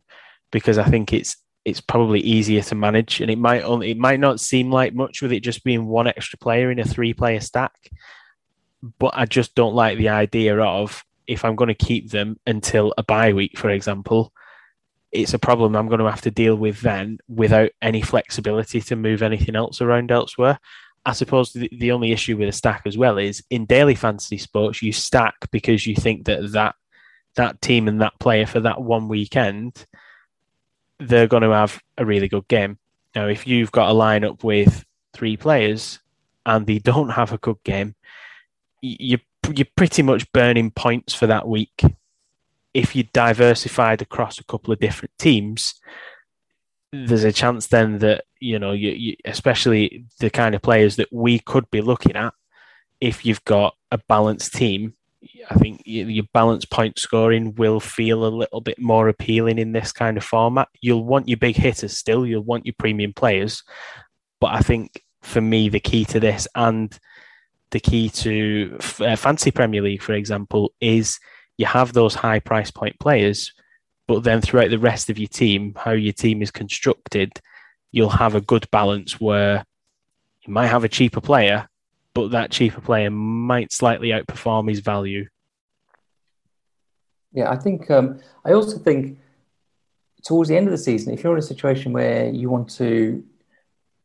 because 0.51 0.77
I 0.77 0.85
think 0.85 1.13
it's 1.13 1.37
it's 1.65 1.81
probably 1.81 2.21
easier 2.21 2.61
to 2.61 2.75
manage, 2.75 3.19
and 3.19 3.29
it 3.29 3.37
might 3.37 3.63
only 3.63 3.91
it 3.91 3.97
might 3.97 4.19
not 4.19 4.39
seem 4.39 4.71
like 4.71 4.93
much 4.93 5.21
with 5.21 5.33
it 5.33 5.41
just 5.41 5.63
being 5.63 5.85
one 5.85 6.07
extra 6.07 6.39
player 6.39 6.71
in 6.71 6.79
a 6.79 6.85
three 6.85 7.13
player 7.13 7.41
stack. 7.41 7.73
But 8.99 9.11
I 9.15 9.25
just 9.25 9.55
don't 9.55 9.75
like 9.75 9.97
the 9.97 10.09
idea 10.09 10.57
of 10.59 11.03
if 11.25 11.43
I'm 11.43 11.55
going 11.55 11.67
to 11.67 11.73
keep 11.73 12.09
them 12.09 12.39
until 12.47 12.93
a 12.97 13.03
bye 13.03 13.33
week, 13.33 13.57
for 13.57 13.69
example, 13.69 14.31
it's 15.11 15.33
a 15.33 15.39
problem 15.39 15.75
I'm 15.75 15.87
going 15.87 15.99
to 15.99 16.09
have 16.09 16.21
to 16.21 16.31
deal 16.31 16.55
with 16.55 16.81
then 16.81 17.19
without 17.27 17.71
any 17.81 18.01
flexibility 18.01 18.81
to 18.81 18.95
move 18.95 19.21
anything 19.21 19.55
else 19.55 19.81
around 19.81 20.11
elsewhere. 20.11 20.59
I 21.05 21.13
suppose 21.13 21.53
the, 21.53 21.69
the 21.71 21.91
only 21.91 22.11
issue 22.11 22.35
with 22.35 22.49
a 22.49 22.53
stack 22.53 22.81
as 22.85 22.97
well 22.97 23.17
is 23.17 23.41
in 23.49 23.65
daily 23.65 23.95
fantasy 23.95 24.37
sports, 24.37 24.81
you 24.81 24.91
stack 24.91 25.35
because 25.51 25.87
you 25.87 25.95
think 25.95 26.25
that 26.25 26.51
that, 26.51 26.75
that 27.35 27.61
team 27.61 27.87
and 27.87 28.01
that 28.01 28.19
player 28.19 28.45
for 28.45 28.59
that 28.59 28.81
one 28.81 29.07
weekend 29.07 29.85
they're 30.99 31.27
going 31.27 31.43
to 31.43 31.51
have 31.51 31.81
a 31.97 32.05
really 32.05 32.27
good 32.27 32.47
game. 32.47 32.77
Now, 33.15 33.27
if 33.27 33.47
you've 33.47 33.71
got 33.71 33.89
a 33.89 33.93
lineup 33.93 34.43
with 34.43 34.85
three 35.13 35.37
players 35.37 35.99
and 36.45 36.65
they 36.65 36.79
don't 36.79 37.09
have 37.21 37.33
a 37.33 37.37
good 37.37 37.57
game, 37.63 37.95
you 38.81 39.19
you're 39.55 39.67
pretty 39.77 40.03
much 40.03 40.29
burning 40.33 40.71
points 40.71 41.13
for 41.13 41.25
that 41.27 41.47
week. 41.47 41.81
If 42.78 42.95
you 42.95 43.03
diversified 43.13 44.01
across 44.01 44.39
a 44.39 44.43
couple 44.43 44.73
of 44.73 44.80
different 44.80 45.11
teams, 45.17 45.73
there's 46.91 47.23
a 47.23 47.34
chance 47.34 47.67
then 47.67 47.99
that 47.99 48.25
you 48.39 48.59
know 48.59 48.71
you, 48.71 48.91
you, 48.91 49.15
especially 49.25 50.05
the 50.19 50.30
kind 50.30 50.55
of 50.55 50.61
players 50.61 50.95
that 50.95 51.11
we 51.11 51.39
could 51.39 51.69
be 51.71 51.82
looking 51.82 52.15
at 52.15 52.34
if 53.01 53.25
you've 53.25 53.43
got 53.45 53.75
a 53.91 53.97
balanced 54.07 54.53
team 54.53 54.93
I 55.49 55.55
think 55.55 55.82
your 55.86 56.25
balance 56.34 56.65
point 56.65 56.99
scoring 56.99 57.55
will 57.55 57.80
feel 57.80 58.25
a 58.25 58.30
little 58.30 58.61
bit 58.61 58.80
more 58.80 59.07
appealing 59.07 59.57
in 59.57 59.71
this 59.71 59.91
kind 59.91 60.17
of 60.17 60.23
format. 60.23 60.69
You'll 60.82 61.03
want 61.03 61.28
your 61.28 61.38
big 61.38 61.55
hitters 61.55 61.97
still, 61.97 62.25
you'll 62.25 62.43
want 62.43 62.65
your 62.65 62.75
premium 62.78 63.13
players. 63.13 63.63
But 64.39 64.53
I 64.53 64.59
think 64.59 65.03
for 65.21 65.41
me, 65.41 65.69
the 65.69 65.80
key 65.80 66.05
to 66.05 66.19
this 66.19 66.47
and 66.55 66.97
the 67.71 67.80
key 67.80 68.09
to 68.09 68.78
uh, 68.99 69.15
Fantasy 69.15 69.51
Premier 69.51 69.82
League, 69.82 70.03
for 70.03 70.13
example, 70.13 70.73
is 70.80 71.19
you 71.57 71.65
have 71.65 71.93
those 71.93 72.15
high 72.15 72.39
price 72.39 72.71
point 72.71 72.99
players, 72.99 73.53
but 74.07 74.23
then 74.23 74.41
throughout 74.41 74.69
the 74.69 74.79
rest 74.79 75.09
of 75.09 75.17
your 75.17 75.27
team, 75.27 75.73
how 75.75 75.91
your 75.91 76.13
team 76.13 76.41
is 76.41 76.51
constructed, 76.51 77.41
you'll 77.91 78.09
have 78.09 78.35
a 78.35 78.41
good 78.41 78.69
balance 78.71 79.19
where 79.19 79.65
you 80.45 80.53
might 80.53 80.67
have 80.67 80.83
a 80.83 80.89
cheaper 80.89 81.19
player, 81.19 81.67
but 82.13 82.31
that 82.31 82.51
cheaper 82.51 82.81
player 82.81 83.09
might 83.09 83.71
slightly 83.71 84.09
outperform 84.09 84.69
his 84.69 84.79
value. 84.79 85.27
Yeah, 87.33 87.51
I 87.51 87.57
think 87.57 87.91
um, 87.91 88.19
I 88.45 88.53
also 88.53 88.77
think 88.77 89.19
towards 90.23 90.49
the 90.49 90.57
end 90.57 90.67
of 90.67 90.71
the 90.71 90.77
season, 90.77 91.13
if 91.13 91.23
you're 91.23 91.33
in 91.33 91.39
a 91.39 91.41
situation 91.41 91.91
where 91.91 92.29
you 92.29 92.49
want 92.49 92.69
to, 92.75 93.23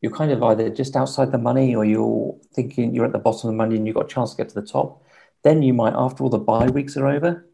you're 0.00 0.12
kind 0.12 0.32
of 0.32 0.42
either 0.42 0.68
just 0.68 0.96
outside 0.96 1.32
the 1.32 1.38
money 1.38 1.74
or 1.74 1.84
you're 1.84 2.34
thinking 2.54 2.94
you're 2.94 3.04
at 3.04 3.12
the 3.12 3.18
bottom 3.18 3.48
of 3.48 3.54
the 3.54 3.56
money 3.56 3.76
and 3.76 3.86
you've 3.86 3.96
got 3.96 4.06
a 4.06 4.08
chance 4.08 4.32
to 4.32 4.36
get 4.36 4.48
to 4.48 4.54
the 4.54 4.66
top, 4.66 5.01
then 5.44 5.62
you 5.62 5.74
might, 5.74 5.94
after 5.94 6.22
all 6.22 6.30
the 6.30 6.38
bye 6.38 6.68
weeks 6.68 6.96
are 6.96 7.08
over, 7.08 7.46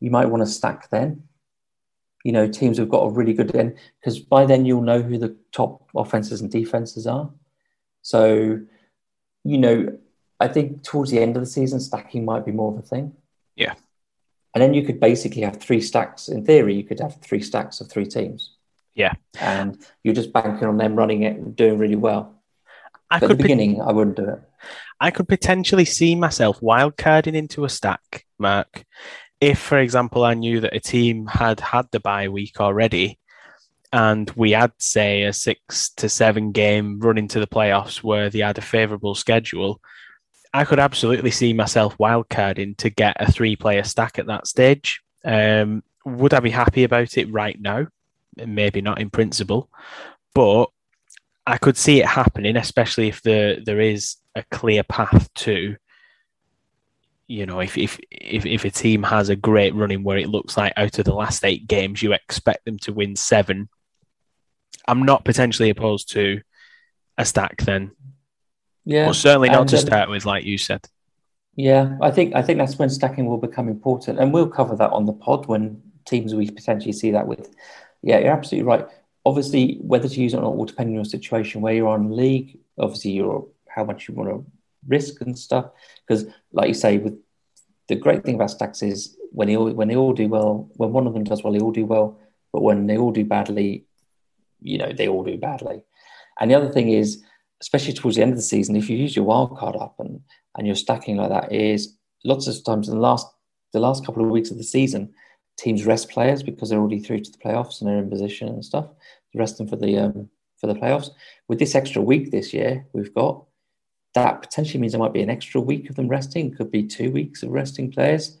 you 0.00 0.10
might 0.10 0.26
want 0.26 0.42
to 0.42 0.50
stack 0.50 0.90
then. 0.90 1.24
You 2.24 2.32
know, 2.32 2.48
teams 2.48 2.78
have 2.78 2.88
got 2.88 3.04
a 3.04 3.10
really 3.10 3.34
good 3.34 3.54
end 3.54 3.76
because 4.00 4.18
by 4.18 4.46
then 4.46 4.64
you'll 4.64 4.82
know 4.82 5.02
who 5.02 5.18
the 5.18 5.36
top 5.52 5.88
offenses 5.94 6.40
and 6.40 6.50
defenses 6.50 7.06
are. 7.06 7.30
So 8.02 8.60
you 9.44 9.58
know, 9.58 9.98
I 10.40 10.48
think 10.48 10.82
towards 10.82 11.10
the 11.10 11.20
end 11.20 11.36
of 11.36 11.42
the 11.42 11.46
season, 11.46 11.80
stacking 11.80 12.24
might 12.24 12.44
be 12.44 12.52
more 12.52 12.72
of 12.72 12.78
a 12.78 12.82
thing. 12.82 13.12
Yeah. 13.54 13.74
And 14.54 14.62
then 14.62 14.74
you 14.74 14.84
could 14.84 15.00
basically 15.00 15.42
have 15.42 15.56
three 15.56 15.80
stacks. 15.80 16.28
In 16.28 16.44
theory, 16.44 16.74
you 16.74 16.84
could 16.84 17.00
have 17.00 17.20
three 17.20 17.42
stacks 17.42 17.80
of 17.80 17.90
three 17.90 18.06
teams. 18.06 18.54
Yeah. 18.94 19.14
And 19.40 19.84
you're 20.02 20.14
just 20.14 20.32
banking 20.32 20.68
on 20.68 20.76
them 20.76 20.96
running 20.96 21.22
it 21.22 21.36
and 21.36 21.54
doing 21.54 21.78
really 21.78 21.96
well. 21.96 22.33
I 23.10 23.18
but 23.18 23.26
could 23.26 23.32
at 23.32 23.38
the 23.38 23.42
beginning, 23.44 23.80
I 23.80 23.92
wouldn't 23.92 24.16
do 24.16 24.28
it. 24.28 24.40
I 25.00 25.10
could 25.10 25.28
potentially 25.28 25.84
see 25.84 26.14
myself 26.14 26.60
wildcarding 26.60 27.34
into 27.34 27.64
a 27.64 27.68
stack, 27.68 28.24
Mark. 28.38 28.84
If, 29.40 29.58
for 29.58 29.78
example, 29.78 30.24
I 30.24 30.34
knew 30.34 30.60
that 30.60 30.74
a 30.74 30.80
team 30.80 31.26
had 31.26 31.60
had 31.60 31.86
the 31.90 32.00
bye 32.00 32.28
week 32.28 32.60
already 32.60 33.18
and 33.94 34.28
we 34.34 34.50
had, 34.50 34.72
say, 34.78 35.22
a 35.22 35.32
six 35.32 35.90
to 35.90 36.08
seven 36.08 36.50
game 36.50 36.98
run 36.98 37.16
into 37.16 37.38
the 37.38 37.46
playoffs 37.46 38.02
where 38.02 38.28
they 38.28 38.40
had 38.40 38.58
a 38.58 38.60
favourable 38.60 39.14
schedule, 39.14 39.80
I 40.52 40.64
could 40.64 40.80
absolutely 40.80 41.30
see 41.30 41.52
myself 41.52 41.96
wildcarding 41.98 42.76
to 42.78 42.90
get 42.90 43.16
a 43.20 43.30
three 43.30 43.54
player 43.54 43.84
stack 43.84 44.18
at 44.18 44.26
that 44.26 44.48
stage. 44.48 45.00
Um, 45.24 45.84
would 46.04 46.34
I 46.34 46.40
be 46.40 46.50
happy 46.50 46.82
about 46.82 47.16
it 47.16 47.30
right 47.30 47.60
now? 47.60 47.86
Maybe 48.36 48.80
not 48.80 49.00
in 49.00 49.10
principle, 49.10 49.70
but 50.34 50.70
I 51.46 51.58
could 51.58 51.76
see 51.76 52.00
it 52.00 52.06
happening, 52.06 52.56
especially 52.56 53.08
if 53.08 53.22
the, 53.22 53.62
there 53.64 53.80
is 53.80 54.16
a 54.34 54.42
clear 54.50 54.82
path 54.82 55.32
to 55.34 55.76
you 57.26 57.46
know, 57.46 57.60
if, 57.60 57.78
if 57.78 57.98
if 58.10 58.44
if 58.44 58.64
a 58.64 58.70
team 58.70 59.02
has 59.02 59.28
a 59.28 59.36
great 59.36 59.74
running 59.74 60.04
where 60.04 60.18
it 60.18 60.28
looks 60.28 60.56
like 60.56 60.72
out 60.76 60.98
of 60.98 61.04
the 61.04 61.14
last 61.14 61.44
eight 61.44 61.66
games 61.66 62.02
you 62.02 62.12
expect 62.12 62.64
them 62.64 62.78
to 62.80 62.92
win 62.92 63.16
seven, 63.16 63.68
I'm 64.86 65.04
not 65.04 65.24
potentially 65.24 65.70
opposed 65.70 66.10
to 66.10 66.42
a 67.16 67.24
stack 67.24 67.62
then. 67.62 67.92
Yeah, 68.84 69.06
well, 69.06 69.14
certainly 69.14 69.48
not 69.48 69.62
and, 69.62 69.70
to 69.70 69.78
start 69.78 70.10
with, 70.10 70.26
like 70.26 70.44
you 70.44 70.58
said. 70.58 70.86
Yeah, 71.56 71.96
I 72.02 72.10
think 72.10 72.34
I 72.34 72.42
think 72.42 72.58
that's 72.58 72.78
when 72.78 72.90
stacking 72.90 73.26
will 73.26 73.38
become 73.38 73.68
important, 73.68 74.18
and 74.18 74.32
we'll 74.32 74.48
cover 74.48 74.76
that 74.76 74.90
on 74.90 75.06
the 75.06 75.12
pod 75.14 75.46
when 75.46 75.80
teams 76.04 76.34
we 76.34 76.50
potentially 76.50 76.92
see 76.92 77.12
that 77.12 77.26
with. 77.26 77.54
Yeah, 78.02 78.18
you're 78.18 78.32
absolutely 78.32 78.68
right. 78.68 78.86
Obviously, 79.26 79.78
whether 79.80 80.08
to 80.08 80.20
use 80.20 80.34
it 80.34 80.38
or 80.38 80.42
not 80.42 80.56
will 80.56 80.66
depend 80.66 80.88
on 80.88 80.94
your 80.94 81.04
situation, 81.04 81.60
where 81.60 81.74
you're 81.74 81.88
on 81.88 82.14
league. 82.14 82.58
Obviously, 82.78 83.12
your 83.12 83.46
how 83.68 83.84
much 83.84 84.08
you 84.08 84.14
want 84.14 84.30
to 84.30 84.44
risk 84.86 85.20
and 85.20 85.38
stuff. 85.38 85.70
Because, 86.06 86.26
like 86.52 86.68
you 86.68 86.74
say, 86.74 86.98
with 86.98 87.18
the 87.88 87.96
great 87.96 88.24
thing 88.24 88.36
about 88.36 88.50
stacks 88.50 88.82
is 88.82 89.16
when 89.30 89.48
they 89.48 89.56
all 89.56 89.70
when 89.72 89.88
they 89.88 89.96
all 89.96 90.12
do 90.12 90.28
well, 90.28 90.68
when 90.76 90.92
one 90.92 91.06
of 91.06 91.14
them 91.14 91.24
does 91.24 91.42
well, 91.42 91.52
they 91.52 91.60
all 91.60 91.72
do 91.72 91.86
well. 91.86 92.18
But 92.52 92.62
when 92.62 92.86
they 92.86 92.96
all 92.96 93.12
do 93.12 93.24
badly, 93.24 93.84
you 94.60 94.78
know, 94.78 94.92
they 94.92 95.08
all 95.08 95.24
do 95.24 95.36
badly. 95.36 95.82
And 96.40 96.50
the 96.50 96.54
other 96.54 96.70
thing 96.70 96.90
is, 96.90 97.22
especially 97.60 97.94
towards 97.94 98.16
the 98.16 98.22
end 98.22 98.32
of 98.32 98.38
the 98.38 98.42
season, 98.42 98.76
if 98.76 98.88
you 98.88 98.96
use 98.96 99.16
your 99.16 99.24
wild 99.24 99.56
card 99.56 99.76
up 99.76 99.96
and 99.98 100.20
and 100.56 100.66
you're 100.66 100.76
stacking 100.76 101.16
like 101.16 101.30
that, 101.30 101.52
is 101.52 101.96
lots 102.24 102.46
of 102.46 102.64
times 102.64 102.88
in 102.88 102.94
the 102.94 103.00
last 103.00 103.26
the 103.72 103.80
last 103.80 104.06
couple 104.06 104.24
of 104.24 104.30
weeks 104.30 104.50
of 104.50 104.56
the 104.56 104.64
season, 104.64 105.12
teams 105.56 105.86
rest 105.86 106.10
players 106.10 106.42
because 106.42 106.68
they're 106.68 106.78
already 106.78 107.00
through 107.00 107.20
to 107.20 107.30
the 107.30 107.38
playoffs 107.38 107.80
and 107.80 107.88
they're 107.88 107.98
in 107.98 108.10
position 108.10 108.48
and 108.48 108.64
stuff. 108.64 108.88
Rest 109.34 109.58
them 109.58 109.66
for 109.66 109.76
the 109.76 109.98
um, 109.98 110.28
for 110.60 110.66
the 110.66 110.74
playoffs. 110.74 111.10
With 111.48 111.58
this 111.58 111.74
extra 111.74 112.00
week 112.00 112.30
this 112.30 112.54
year, 112.54 112.86
we've 112.92 113.12
got 113.12 113.44
that 114.14 114.42
potentially 114.42 114.80
means 114.80 114.92
there 114.92 115.00
might 115.00 115.12
be 115.12 115.22
an 115.22 115.30
extra 115.30 115.60
week 115.60 115.90
of 115.90 115.96
them 115.96 116.08
resting. 116.08 116.54
Could 116.54 116.70
be 116.70 116.84
two 116.84 117.10
weeks 117.10 117.42
of 117.42 117.50
resting 117.50 117.90
players. 117.90 118.38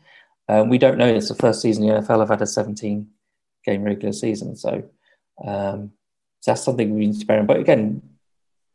Um, 0.48 0.68
we 0.68 0.78
don't 0.78 0.98
know. 0.98 1.12
It's 1.12 1.28
the 1.28 1.34
first 1.34 1.60
season 1.62 1.86
the 1.86 1.94
NFL 1.94 2.20
have 2.20 2.28
had 2.28 2.42
a 2.42 2.46
17 2.46 3.08
game 3.64 3.82
regular 3.82 4.12
season, 4.12 4.56
so 4.56 4.84
um, 5.44 5.92
so 6.40 6.50
that's 6.50 6.62
something 6.62 6.94
we 6.94 7.06
need 7.06 7.18
to 7.18 7.26
bear 7.26 7.40
in. 7.40 7.46
But 7.46 7.58
again, 7.58 8.02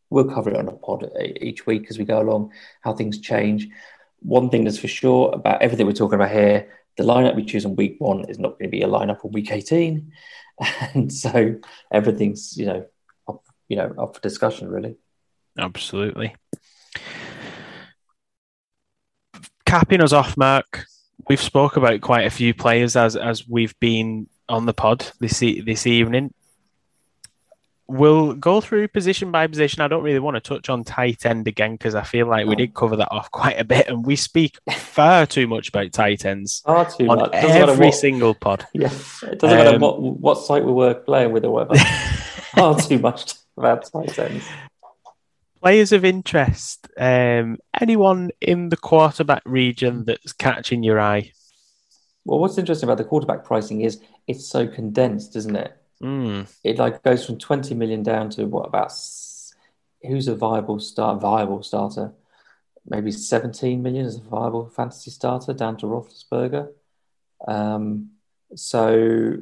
we'll 0.10 0.26
cover 0.26 0.50
it 0.50 0.58
on 0.58 0.68
a 0.68 0.72
pod 0.72 1.10
each 1.40 1.66
week 1.66 1.88
as 1.90 1.98
we 1.98 2.06
go 2.06 2.22
along, 2.22 2.52
how 2.82 2.94
things 2.94 3.20
change. 3.20 3.70
One 4.22 4.50
thing 4.50 4.64
that's 4.64 4.80
for 4.80 4.88
sure 4.88 5.32
about 5.34 5.62
everything 5.62 5.86
we're 5.86 5.94
talking 5.94 6.16
about 6.16 6.32
here, 6.32 6.68
the 7.00 7.06
lineup 7.06 7.34
we 7.34 7.45
choose 7.45 7.66
on 7.66 7.78
week 7.78 7.95
one 8.00 8.26
is 8.26 8.38
not 8.38 8.60
going 8.60 8.70
to 8.70 8.78
be 8.78 8.82
a 8.82 8.88
lineup 8.88 9.24
on 9.24 9.32
week 9.32 9.52
18. 9.52 10.12
And 10.93 11.12
so 11.14 11.56
everything's, 11.89 12.58
you 12.58 12.66
know, 12.66 12.86
up, 13.30 13.45
you 13.70 13.78
know, 13.78 13.95
up 13.97 14.16
for 14.16 14.20
discussion 14.20 14.68
really. 14.68 14.97
Absolutely. 15.58 16.36
Capping 19.66 20.02
us 20.04 20.12
off, 20.12 20.36
Mark. 20.36 20.84
We've 21.30 21.41
spoke 21.41 21.78
about 21.78 22.02
quite 22.02 22.28
a 22.28 22.30
few 22.30 22.54
players 22.54 22.97
as 22.97 23.16
as 23.16 23.47
we've 23.47 23.80
been 23.80 24.28
on 24.50 24.66
the 24.66 24.74
pod 24.74 25.10
this 25.22 25.39
this 25.39 25.88
evening. 25.88 26.34
We'll 27.92 28.34
go 28.34 28.62
through 28.62 28.88
position 28.90 29.32
by 29.32 29.48
position. 29.48 29.82
I 29.82 29.88
don't 29.88 30.04
really 30.04 30.20
want 30.20 30.36
to 30.36 30.42
touch 30.42 30.70
on 30.70 30.84
tight 30.84 31.26
end 31.26 31.48
again 31.48 31.72
because 31.74 31.96
I 31.96 32.04
feel 32.04 32.28
like 32.28 32.46
we 32.46 32.56
did 32.56 32.76
cover 32.76 32.96
that 32.96 33.12
off 33.12 33.32
quite 33.32 33.60
a 33.60 33.64
bit, 33.64 33.88
and 33.88 34.06
we 34.06 34.16
speak 34.16 34.58
far 34.72 35.26
too 35.26 35.48
much 35.48 35.70
about 35.70 35.92
tight 35.92 36.24
ends 36.24 36.62
Far 36.66 36.86
too 36.90 37.08
on 37.10 37.18
much. 37.18 37.32
Matter 37.32 37.72
every 37.72 37.88
what- 37.88 37.96
single 37.96 38.36
pod. 38.36 38.68
Yeah, 38.74 38.92
it 39.24 39.40
doesn't 39.40 39.58
matter 39.58 39.76
Um, 39.76 39.82
what 39.82 40.00
what 40.02 40.36
site 40.36 40.64
we 40.64 40.72
were 40.72 40.94
playing 40.94 41.32
with 41.32 41.46
or 41.46 41.52
whatever. 41.52 41.76
Far 42.56 42.80
too 42.80 43.00
much 43.00 43.34
about 43.58 43.90
tight 43.92 44.18
ends. 44.20 44.46
Players 45.62 45.92
of 45.92 46.06
interest. 46.06 46.88
Um, 46.98 47.58
anyone 47.82 48.30
in 48.40 48.70
the 48.70 48.78
quarterback 48.78 49.42
region 49.46 50.06
that's 50.06 50.32
catching 50.32 50.84
your 50.84 51.00
eye? 51.02 51.32
Well, 52.24 52.40
what's 52.40 52.58
interesting 52.58 52.88
about 52.88 52.98
the 53.00 53.04
quarterback 53.04 53.44
pricing 53.44 53.82
is 53.82 54.00
it's 54.28 54.48
so 54.48 54.68
condensed, 54.68 55.36
isn't 55.36 55.56
it? 55.56 55.76
Mm. 56.02 56.50
It 56.64 56.78
like 56.78 57.04
goes 57.04 57.26
from 57.26 57.38
20 57.38 57.76
million 57.76 58.04
down 58.04 58.30
to 58.32 58.45
what 58.45 58.68
about 58.68 58.93
who's 60.02 60.28
a 60.28 60.36
viable 60.36 60.80
start 60.80 61.22
viable 61.22 61.64
starter? 61.64 62.14
Maybe 62.88 63.12
17 63.12 63.82
million 63.82 64.06
is 64.06 64.18
a 64.18 64.22
viable 64.22 64.70
fantasy 64.70 65.12
starter 65.12 65.54
down 65.54 65.78
to 65.78 65.86
Roethlisberger. 65.86 66.70
Um, 67.47 68.12
so 68.56 69.38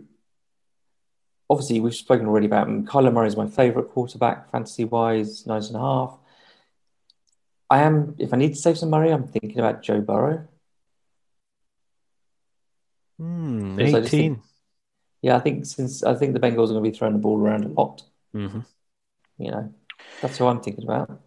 obviously 1.49 1.79
we've 1.79 1.95
spoken 1.95 2.27
already 2.27 2.47
about 2.47 2.67
him. 2.67 2.85
Kyler 2.85 3.13
Murray 3.13 3.27
is 3.27 3.37
my 3.37 3.47
favorite 3.47 3.89
quarterback 3.89 4.51
fantasy 4.51 4.83
wise, 4.83 5.45
nine 5.45 5.63
and 5.63 5.75
a 5.75 5.79
half. 5.79 6.17
I 7.69 7.83
am 7.83 8.15
if 8.17 8.33
I 8.33 8.37
need 8.37 8.53
to 8.53 8.59
save 8.59 8.77
some 8.77 8.89
money, 8.89 9.11
I'm 9.11 9.27
thinking 9.27 9.59
about 9.59 9.83
Joe 9.83 10.01
Burrow. 10.01 10.47
Just 13.79 14.13
18. 14.13 14.41
Yeah, 15.21 15.35
I 15.35 15.39
think 15.39 15.65
since 15.65 16.03
I 16.03 16.13
think 16.15 16.33
the 16.33 16.39
Bengals 16.39 16.65
are 16.69 16.73
going 16.73 16.83
to 16.83 16.89
be 16.91 16.95
throwing 16.95 17.13
the 17.13 17.19
ball 17.19 17.39
around 17.39 17.65
a 17.65 17.69
lot. 17.69 18.03
Mhm. 18.35 18.65
You 19.37 19.51
know, 19.51 19.73
that's 20.21 20.37
who 20.37 20.47
I'm 20.47 20.61
thinking 20.61 20.83
about. 20.83 21.21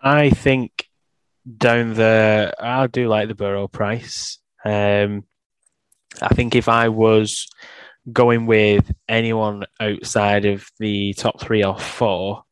I 0.00 0.30
think 0.30 0.88
down 1.56 1.94
the, 1.94 2.52
I 2.58 2.86
do 2.86 3.08
like 3.08 3.28
the 3.28 3.34
Burrow 3.34 3.68
price. 3.68 4.38
Um, 4.64 5.24
I 6.20 6.34
think 6.34 6.54
if 6.54 6.68
I 6.68 6.88
was 6.88 7.48
going 8.12 8.46
with 8.46 8.92
anyone 9.08 9.64
outside 9.80 10.44
of 10.44 10.66
the 10.78 11.14
top 11.14 11.40
three 11.40 11.64
or 11.64 11.78
four, 11.78 12.44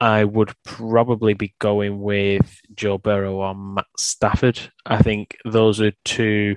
I 0.00 0.24
would 0.24 0.52
probably 0.64 1.34
be 1.34 1.54
going 1.60 2.00
with 2.00 2.58
Joe 2.74 2.98
Burrow 2.98 3.36
or 3.36 3.54
Matt 3.54 3.86
Stafford. 3.96 4.58
I 4.84 5.00
think 5.00 5.36
those 5.44 5.80
are 5.80 5.92
two. 6.04 6.56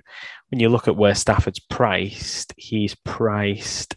When 0.50 0.60
you 0.60 0.70
look 0.70 0.88
at 0.88 0.96
where 0.96 1.16
Stafford's 1.16 1.60
priced, 1.60 2.54
he's 2.58 2.96
priced. 2.96 3.96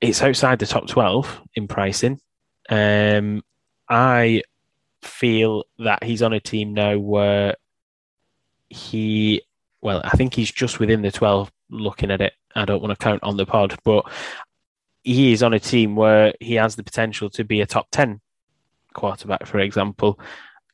It's 0.00 0.22
outside 0.22 0.58
the 0.58 0.66
top 0.66 0.86
twelve 0.86 1.40
in 1.54 1.68
pricing. 1.68 2.20
Um, 2.68 3.42
I 3.88 4.42
feel 5.02 5.64
that 5.78 6.04
he's 6.04 6.22
on 6.22 6.32
a 6.32 6.40
team 6.40 6.74
now 6.74 6.96
where 6.98 7.56
he, 8.68 9.42
well, 9.82 10.00
I 10.04 10.10
think 10.10 10.34
he's 10.34 10.50
just 10.50 10.78
within 10.78 11.02
the 11.02 11.10
12 11.10 11.50
looking 11.70 12.10
at 12.10 12.20
it. 12.20 12.32
I 12.54 12.64
don't 12.64 12.82
want 12.82 12.96
to 12.96 13.02
count 13.02 13.22
on 13.22 13.36
the 13.36 13.46
pod, 13.46 13.76
but 13.84 14.04
he 15.02 15.32
is 15.32 15.42
on 15.42 15.54
a 15.54 15.60
team 15.60 15.96
where 15.96 16.32
he 16.40 16.54
has 16.54 16.76
the 16.76 16.84
potential 16.84 17.30
to 17.30 17.44
be 17.44 17.60
a 17.60 17.66
top 17.66 17.88
10 17.90 18.20
quarterback, 18.94 19.46
for 19.46 19.58
example. 19.58 20.20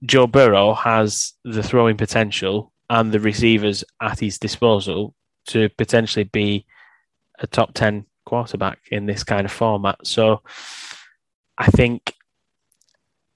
Joe 0.05 0.27
Burrow 0.27 0.75
has 0.75 1.33
the 1.45 1.63
throwing 1.63 1.97
potential 1.97 2.73
and 2.89 3.13
the 3.13 3.21
receivers 3.21 3.85
at 4.01 4.21
his 4.21 4.39
disposal 4.39 5.15
to 5.47 5.69
potentially 5.71 6.25
be 6.25 6.67
a 7.39 7.47
top 7.47 7.75
10 7.75 8.07
quarterback 8.25 8.79
in 8.91 9.07
this 9.07 9.25
kind 9.25 9.45
of 9.45 9.53
format. 9.53 9.99
So 10.05 10.43
I 11.59 11.67
think 11.67 12.13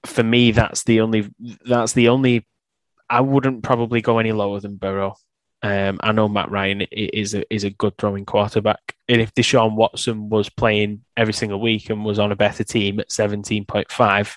for 0.05 0.23
me 0.23 0.51
that's 0.51 0.83
the 0.83 1.01
only 1.01 1.29
that's 1.65 1.93
the 1.93 2.09
only 2.09 2.47
I 3.09 3.21
wouldn't 3.21 3.63
probably 3.63 4.01
go 4.01 4.19
any 4.19 4.31
lower 4.31 4.59
than 4.59 4.77
Burrow. 4.77 5.15
Um, 5.63 5.99
I 6.01 6.11
know 6.11 6.27
Matt 6.27 6.49
Ryan 6.49 6.81
is 6.91 7.35
a, 7.35 7.53
is 7.53 7.65
a 7.65 7.69
good 7.69 7.95
throwing 7.97 8.25
quarterback, 8.25 8.95
and 9.07 9.21
if 9.21 9.33
Deshaun 9.33 9.75
Watson 9.75 10.29
was 10.29 10.49
playing 10.49 11.01
every 11.15 11.33
single 11.33 11.59
week 11.59 11.89
and 11.89 12.03
was 12.03 12.17
on 12.17 12.31
a 12.31 12.35
better 12.35 12.63
team 12.63 12.99
at 12.99 13.11
seventeen 13.11 13.65
point 13.65 13.91
five, 13.91 14.35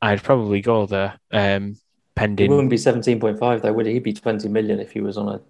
I'd 0.00 0.22
probably 0.22 0.60
go 0.60 0.86
there. 0.86 1.18
Um, 1.32 1.78
It 2.12 2.16
pending. 2.16 2.50
wouldn't 2.50 2.70
be 2.70 2.76
17.5 2.76 3.62
though, 3.62 3.72
would 3.72 3.86
he? 3.86 3.94
He'd 3.94 4.02
be 4.02 4.12
20 4.12 4.48
million 4.48 4.80
if 4.80 4.92
he 4.92 5.00
was 5.00 5.16
on 5.16 5.28
a. 5.28 5.40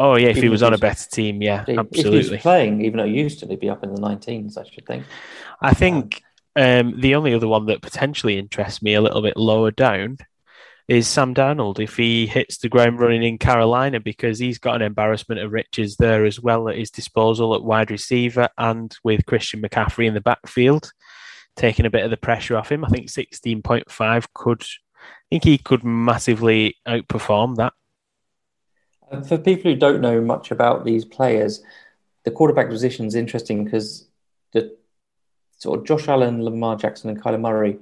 Oh 0.00 0.16
yeah, 0.16 0.28
if 0.28 0.36
he 0.36 0.48
was 0.48 0.62
on 0.62 0.74
a 0.74 0.78
better 0.78 1.08
team, 1.10 1.42
yeah, 1.42 1.62
If 1.62 1.66
he 1.66 1.72
was 1.76 1.86
absolutely. 1.86 2.38
playing, 2.38 2.84
even 2.84 3.00
at 3.00 3.08
Houston, 3.08 3.50
he'd 3.50 3.58
be 3.60 3.68
up 3.70 3.82
in 3.82 3.92
the 3.92 4.00
19s, 4.00 4.56
I 4.56 4.62
should 4.68 4.86
think. 4.86 5.04
I 5.60 5.74
think 5.74 6.22
um, 6.54 7.00
the 7.00 7.16
only 7.16 7.34
other 7.34 7.48
one 7.48 7.66
that 7.66 7.82
potentially 7.82 8.38
interests 8.38 8.80
me 8.80 8.94
a 8.94 9.00
little 9.00 9.22
bit 9.22 9.36
lower 9.36 9.72
down 9.72 10.18
is 10.86 11.06
Sam 11.08 11.34
Darnold 11.34 11.80
if 11.80 11.96
he 11.96 12.26
hits 12.26 12.58
the 12.58 12.68
ground 12.68 12.98
running 13.00 13.22
in 13.22 13.38
Carolina 13.38 14.00
because 14.00 14.38
he's 14.38 14.58
got 14.58 14.76
an 14.76 14.82
embarrassment 14.82 15.40
of 15.40 15.52
riches 15.52 15.96
there 15.96 16.24
as 16.24 16.40
well 16.40 16.68
at 16.68 16.78
his 16.78 16.90
disposal 16.90 17.54
at 17.54 17.62
wide 17.64 17.90
receiver 17.90 18.48
and 18.56 18.96
with 19.04 19.26
Christian 19.26 19.60
McCaffrey 19.60 20.06
in 20.06 20.14
the 20.14 20.20
backfield, 20.20 20.90
taking 21.56 21.86
a 21.86 21.90
bit 21.90 22.04
of 22.04 22.10
the 22.10 22.16
pressure 22.16 22.56
off 22.56 22.70
him. 22.72 22.84
I 22.84 22.88
think 22.88 23.08
16.5 23.08 24.26
could, 24.32 24.62
I 25.08 25.26
think 25.30 25.44
he 25.44 25.58
could 25.58 25.84
massively 25.84 26.76
outperform 26.86 27.56
that. 27.56 27.72
For 29.26 29.38
people 29.38 29.70
who 29.70 29.76
don't 29.76 30.00
know 30.00 30.20
much 30.20 30.50
about 30.50 30.84
these 30.84 31.04
players, 31.04 31.62
the 32.24 32.30
quarterback 32.30 32.68
position 32.68 33.06
is 33.06 33.14
interesting 33.14 33.64
because 33.64 34.06
the 34.52 34.76
sort 35.56 35.78
of 35.78 35.86
Josh 35.86 36.08
Allen, 36.08 36.44
Lamar 36.44 36.76
Jackson, 36.76 37.10
and 37.10 37.20
Kyler 37.20 37.40
Murray 37.40 37.78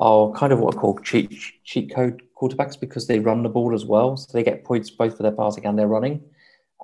are 0.00 0.32
kind 0.32 0.52
of 0.52 0.58
what 0.58 0.74
are 0.74 0.80
called 0.80 1.04
cheat 1.04 1.32
cheat 1.62 1.94
code 1.94 2.22
quarterbacks 2.36 2.78
because 2.78 3.06
they 3.06 3.20
run 3.20 3.42
the 3.42 3.48
ball 3.48 3.74
as 3.74 3.84
well, 3.84 4.16
so 4.16 4.32
they 4.32 4.42
get 4.42 4.64
points 4.64 4.90
both 4.90 5.16
for 5.16 5.22
their 5.22 5.32
passing 5.32 5.64
and 5.64 5.78
their 5.78 5.86
running, 5.88 6.20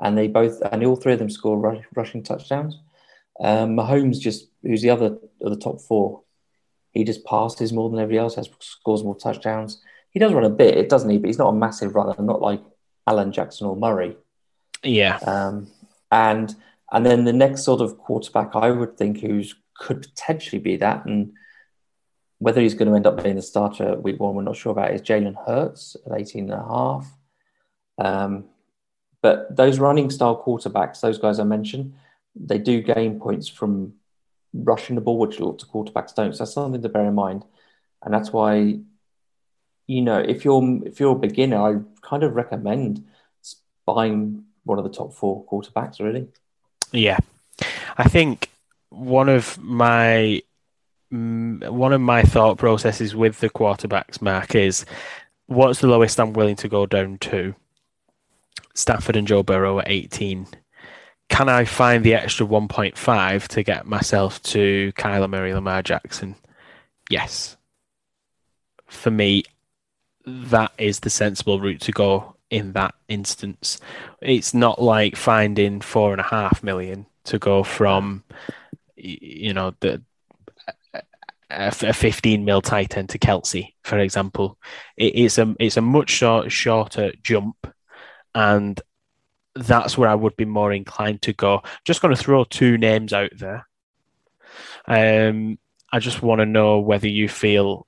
and 0.01 0.17
they 0.17 0.29
both 0.29 0.61
and 0.73 0.85
all 0.85 0.97
three 0.97 1.12
of 1.12 1.19
them 1.19 1.31
score 1.31 1.59
rush, 1.59 1.85
rushing 1.95 2.23
touchdowns. 2.23 2.79
Um, 3.41 3.71
Mahomes 3.71 4.21
just 4.21 4.49
who's 4.62 4.83
the 4.83 4.91
other 4.91 5.19
of 5.41 5.51
the 5.51 5.57
top 5.57 5.81
four, 5.81 6.23
he 6.93 7.05
just 7.05 7.25
passes 7.25 7.73
more 7.73 7.89
than 7.89 7.99
everybody 7.99 8.19
else, 8.19 8.35
has 8.35 8.49
scores 8.61 9.05
more 9.05 9.17
touchdowns. 9.17 9.83
He 10.11 10.19
does 10.19 10.33
run 10.33 10.45
a 10.45 10.51
bit, 10.51 10.77
it 10.77 10.89
doesn't 10.89 11.11
he? 11.11 11.19
But 11.19 11.29
he's 11.29 11.39
not 11.39 11.51
a 11.51 11.57
massive 11.57 11.95
runner, 11.95 12.15
not 12.19 12.43
like 12.43 12.62
Allen 13.07 13.33
Jackson 13.33 13.67
or 13.67 13.77
Murray. 13.77 14.17
Yeah. 14.83 15.17
Um, 15.19 15.69
and 16.11 16.55
and 16.93 17.07
then 17.07 17.25
the 17.25 17.33
next 17.33 17.62
sort 17.62 17.81
of 17.81 17.99
quarterback 17.99 18.57
I 18.57 18.71
would 18.71 18.97
think 18.97 19.21
who's 19.21 19.55
could 19.75 20.03
potentially 20.03 20.59
be 20.59 20.77
that, 20.77 21.07
and 21.07 21.33
whether 22.39 22.61
he's 22.61 22.75
going 22.75 22.89
to 22.89 22.97
end 22.97 23.07
up 23.07 23.23
being 23.23 23.37
the 23.37 23.43
starter 23.43 23.97
week 23.97 24.19
one, 24.19 24.35
we're 24.35 24.43
not 24.43 24.57
sure 24.57 24.73
about, 24.73 24.93
is 24.93 25.03
Jalen 25.03 25.37
Hurts 25.47 25.97
at 26.07 26.19
18 26.19 26.51
and 26.51 26.61
a 26.61 26.65
half. 26.65 27.07
Um, 27.99 28.45
but 29.23 29.55
those 29.55 29.79
running 29.79 30.11
style 30.11 30.43
quarterbacks, 30.43 31.01
those 31.01 31.19
guys 31.19 31.39
I 31.39 31.45
mentioned, 31.45 31.93
they 32.35 32.57
do 32.57 32.81
gain 32.81 33.21
points 33.21 33.47
from 33.47 33.93
rushing 34.53 34.97
the 34.97 35.01
ball, 35.01 35.19
which 35.19 35.41
lots 35.41 35.65
of 35.65 35.71
quarterbacks 35.71 36.15
don't. 36.15 36.35
So 36.35 36.45
that's 36.45 36.55
something 36.55 36.83
to 36.83 36.89
bear 36.89 37.07
in 37.07 37.15
mind. 37.15 37.45
And 38.03 38.13
that's 38.13 38.33
why, 38.33 38.79
you 39.87 40.03
know, 40.03 40.19
if 40.19 40.45
you're 40.45 40.81
if 40.87 41.01
you're 41.01 41.17
a 41.17 41.19
beginner, 41.19 41.57
I 41.57 41.81
kind 42.03 42.23
of 42.23 42.35
recommend 42.35 43.05
buying 43.87 44.45
one 44.65 44.79
of 44.79 44.85
the 44.85 44.91
top 44.91 45.15
four 45.15 45.45
quarterbacks, 45.47 46.01
really. 46.01 46.29
Yeah. 46.93 47.19
I 47.97 48.05
think 48.05 48.51
one 48.91 49.29
of 49.29 49.59
my 49.59 50.43
one 51.11 51.93
of 51.93 52.01
my 52.01 52.23
thought 52.23 52.57
processes 52.57 53.15
with 53.17 53.41
the 53.41 53.51
quarterbacks, 53.51 54.23
Mark, 54.23 54.55
is 54.55 54.87
what's 55.47 55.81
the 55.81 55.89
lowest 55.89 56.21
I'm 56.21 56.33
willing 56.33 56.57
to 56.57 56.69
go 56.69 56.87
down 56.87 57.19
to? 57.19 57.55
Stafford 58.75 59.17
and 59.17 59.27
Joe 59.27 59.43
Burrow 59.43 59.81
at 59.81 59.91
18. 59.91 60.47
Can 61.31 61.48
I 61.48 61.65
find 61.65 62.05
the 62.05 62.15
extra 62.15 62.47
1.5 62.47 63.48
to 63.48 63.62
get 63.62 63.86
myself 63.86 64.43
to 64.43 64.93
Kyler 64.98 65.31
Murray, 65.31 65.55
Lamar 65.55 65.82
Jackson? 65.82 66.35
Yes. 67.09 67.57
For 68.89 69.11
me, 69.11 69.44
that 70.27 70.73
is 70.77 71.01
the 71.01 71.09
sensible 71.09 71.61
route 71.61 71.81
to 71.82 71.93
go 71.93 72.36
in 72.51 72.73
that 72.73 72.94
instance. 73.09 73.81
It's 74.20 74.52
not 74.52 74.82
like 74.82 75.16
finding 75.16 75.81
four 75.81 76.12
and 76.12 76.20
a 76.20 76.24
half 76.24 76.62
million 76.62 77.07
to 77.24 77.39
go 77.39 77.62
from, 77.62 78.24
you 78.97 79.55
know, 79.55 79.73
the 79.81 80.02
a 81.48 81.73
15 81.73 82.44
mil 82.44 82.61
tight 82.61 82.97
end 82.97 83.09
to 83.11 83.19
Kelce, 83.19 83.73
for 83.82 83.98
example. 83.98 84.59
it's 84.97 85.39
a 85.39 85.55
it's 85.59 85.77
a 85.77 85.81
much 85.81 86.11
short, 86.11 86.52
shorter 86.52 87.12
jump, 87.23 87.73
and 88.35 88.81
that's 89.55 89.99
where 89.99 90.09
I 90.09 90.15
would 90.15 90.37
be 90.37 90.45
more 90.45 90.73
inclined 90.73 91.23
to 91.23 91.33
go. 91.33 91.63
Just 91.85 92.03
going 92.03 92.15
to 92.15 92.23
throw 92.23 92.45
two 92.45 92.79
names 92.79 93.13
out 93.13 93.33
there. 93.37 93.67
Um, 94.87 95.59
I 95.93 95.99
just 95.99 96.23
want 96.23 96.41
to 96.41 96.47
know 96.47 96.79
whether 96.79 97.09
you 97.09 97.29
feel 97.29 97.87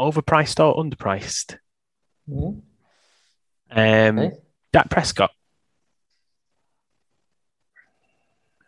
overpriced 0.00 0.64
or 0.64 0.82
underpriced. 0.82 1.56
Mm-hmm. 2.28 2.60
Um, 3.70 4.18
okay. 4.18 4.36
Dak 4.72 4.90
Prescott. 4.90 5.30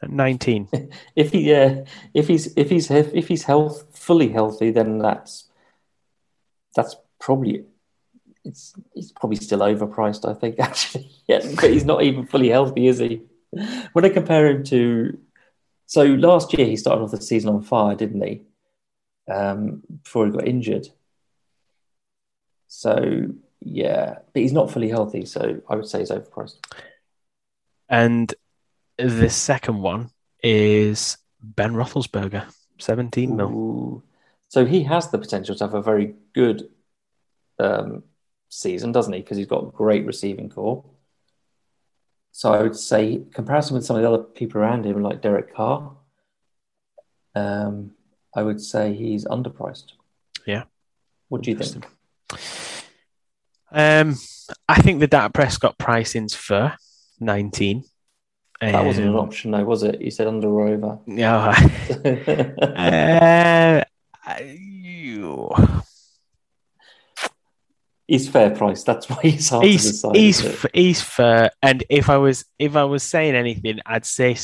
At 0.02 0.10
19. 0.10 0.68
if 1.16 1.32
he, 1.32 1.52
uh, 1.52 1.84
if 2.14 2.28
he's 2.28 2.52
if 2.56 2.70
he's 2.70 2.90
if 2.90 3.28
he's 3.28 3.42
health 3.44 3.84
fully 3.92 4.28
healthy, 4.28 4.70
then 4.70 4.98
that's 4.98 5.48
that's 6.74 6.96
probably 7.18 7.64
it's 8.44 8.74
he's 8.94 9.12
probably 9.12 9.36
still 9.36 9.60
overpriced. 9.60 10.28
I 10.28 10.34
think 10.34 10.58
actually, 10.58 11.10
yeah, 11.26 11.40
but 11.54 11.70
he's 11.70 11.84
not 11.84 12.02
even 12.02 12.26
fully 12.26 12.48
healthy, 12.48 12.86
is 12.86 12.98
he? 12.98 13.22
When 13.92 14.04
I 14.04 14.10
compare 14.10 14.46
him 14.46 14.64
to, 14.64 15.18
so 15.86 16.04
last 16.04 16.56
year 16.56 16.66
he 16.66 16.76
started 16.76 17.02
off 17.02 17.10
the 17.10 17.20
season 17.20 17.50
on 17.50 17.62
fire, 17.62 17.94
didn't 17.94 18.22
he? 18.22 18.42
Um, 19.30 19.82
before 20.02 20.26
he 20.26 20.32
got 20.32 20.46
injured. 20.46 20.88
So 22.68 23.34
yeah, 23.60 24.18
but 24.32 24.42
he's 24.42 24.52
not 24.52 24.70
fully 24.70 24.88
healthy, 24.88 25.24
so 25.24 25.60
I 25.68 25.76
would 25.76 25.86
say 25.86 26.00
he's 26.00 26.10
overpriced. 26.10 26.56
And 27.88 28.34
the 28.96 29.30
second 29.30 29.80
one 29.80 30.10
is 30.42 31.16
Ben 31.42 31.72
Roethlisberger, 31.72 32.44
seventeen 32.78 33.36
mil. 33.36 34.02
So 34.48 34.64
he 34.64 34.82
has 34.84 35.10
the 35.10 35.18
potential 35.18 35.54
to 35.56 35.64
have 35.64 35.74
a 35.74 35.82
very 35.82 36.14
good 36.34 36.70
um, 37.58 38.02
season, 38.48 38.92
doesn't 38.92 39.12
he? 39.12 39.20
Because 39.20 39.36
he's 39.36 39.46
got 39.46 39.72
great 39.74 40.06
receiving 40.06 40.48
corps. 40.48 40.84
So 42.32 42.52
I 42.52 42.62
would 42.62 42.76
say, 42.76 43.22
comparison 43.32 43.74
with 43.74 43.84
some 43.84 43.96
of 43.96 44.02
the 44.02 44.08
other 44.08 44.22
people 44.22 44.60
around 44.60 44.86
him, 44.86 45.02
like 45.02 45.22
Derek 45.22 45.54
Carr, 45.54 45.96
um, 47.34 47.92
I 48.34 48.42
would 48.42 48.60
say 48.60 48.94
he's 48.94 49.24
underpriced. 49.24 49.92
Yeah. 50.46 50.64
What 51.28 51.42
do 51.42 51.50
you 51.50 51.56
think? 51.56 51.84
Um, 53.70 54.16
I 54.68 54.80
think 54.80 55.00
the 55.00 55.06
Dak 55.06 55.34
Prescott 55.34 55.78
pricing's 55.78 56.34
for 56.34 56.74
19. 57.20 57.84
That 58.60 58.74
um, 58.74 58.86
wasn't 58.86 59.08
an 59.08 59.14
um, 59.14 59.20
option, 59.20 59.50
though, 59.50 59.64
was 59.64 59.82
it? 59.82 60.00
You 60.00 60.10
said 60.10 60.26
under 60.26 60.48
or 60.48 60.68
over. 60.68 60.98
Yeah. 61.06 61.54
uh, 64.26 64.40
you... 64.44 65.50
He's 68.08 68.26
fair 68.26 68.50
price. 68.50 68.84
That's 68.84 69.08
why 69.10 69.20
he's 69.22 69.50
hard 69.50 69.66
he's, 69.66 69.82
to 69.82 69.90
decide. 69.90 70.16
He's 70.16 70.66
he's 70.72 71.02
fair, 71.02 71.50
and 71.62 71.84
if 71.90 72.08
I 72.08 72.16
was 72.16 72.46
if 72.58 72.74
I 72.74 72.84
was 72.84 73.02
saying 73.02 73.34
anything, 73.34 73.80
I'd 73.84 74.06
say 74.06 74.34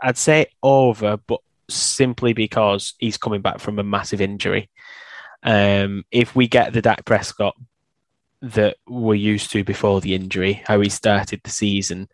I'd 0.00 0.16
say 0.16 0.46
over, 0.62 1.18
but 1.18 1.40
simply 1.68 2.32
because 2.32 2.94
he's 2.98 3.18
coming 3.18 3.42
back 3.42 3.60
from 3.60 3.78
a 3.78 3.84
massive 3.84 4.22
injury. 4.22 4.70
Um, 5.42 6.04
if 6.10 6.34
we 6.34 6.48
get 6.48 6.72
the 6.72 6.80
Dak 6.80 7.04
Prescott 7.04 7.56
that 8.40 8.78
we're 8.88 9.14
used 9.14 9.50
to 9.52 9.64
before 9.64 10.00
the 10.00 10.14
injury, 10.14 10.62
how 10.66 10.80
he 10.80 10.88
started 10.88 11.40
the 11.44 11.50
season, 11.50 12.08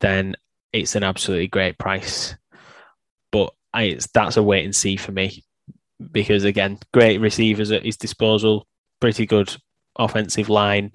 then 0.00 0.36
it's 0.72 0.94
an 0.94 1.02
absolutely 1.02 1.48
great 1.48 1.76
price. 1.76 2.36
But 3.32 3.52
I, 3.74 3.82
it's, 3.84 4.06
that's 4.14 4.36
a 4.36 4.42
wait 4.44 4.64
and 4.64 4.74
see 4.74 4.96
for 4.96 5.10
me 5.10 5.44
because 6.12 6.44
again, 6.44 6.78
great 6.92 7.20
receivers 7.20 7.72
at 7.72 7.84
his 7.84 7.96
disposal, 7.96 8.66
pretty 9.00 9.26
good 9.26 9.56
offensive 9.98 10.48
line, 10.48 10.92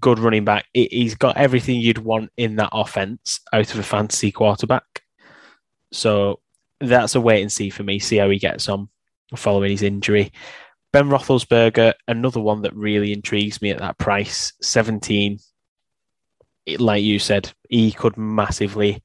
good 0.00 0.18
running 0.18 0.44
back. 0.44 0.66
He's 0.72 1.14
got 1.14 1.36
everything 1.36 1.80
you'd 1.80 1.98
want 1.98 2.30
in 2.36 2.56
that 2.56 2.70
offense 2.72 3.40
out 3.52 3.72
of 3.72 3.78
a 3.78 3.82
fantasy 3.82 4.32
quarterback. 4.32 5.02
So 5.92 6.40
that's 6.80 7.14
a 7.14 7.20
wait 7.20 7.42
and 7.42 7.52
see 7.52 7.70
for 7.70 7.82
me. 7.82 7.98
See 7.98 8.16
how 8.16 8.30
he 8.30 8.38
gets 8.38 8.68
on 8.68 8.88
following 9.36 9.70
his 9.70 9.82
injury. 9.82 10.32
Ben 10.92 11.08
Roethlisberger, 11.08 11.94
another 12.08 12.40
one 12.40 12.62
that 12.62 12.74
really 12.74 13.12
intrigues 13.12 13.62
me 13.62 13.70
at 13.70 13.78
that 13.78 13.98
price, 13.98 14.52
17. 14.60 15.38
It, 16.66 16.80
like 16.80 17.02
you 17.02 17.18
said, 17.18 17.52
he 17.68 17.92
could 17.92 18.16
massively 18.16 19.02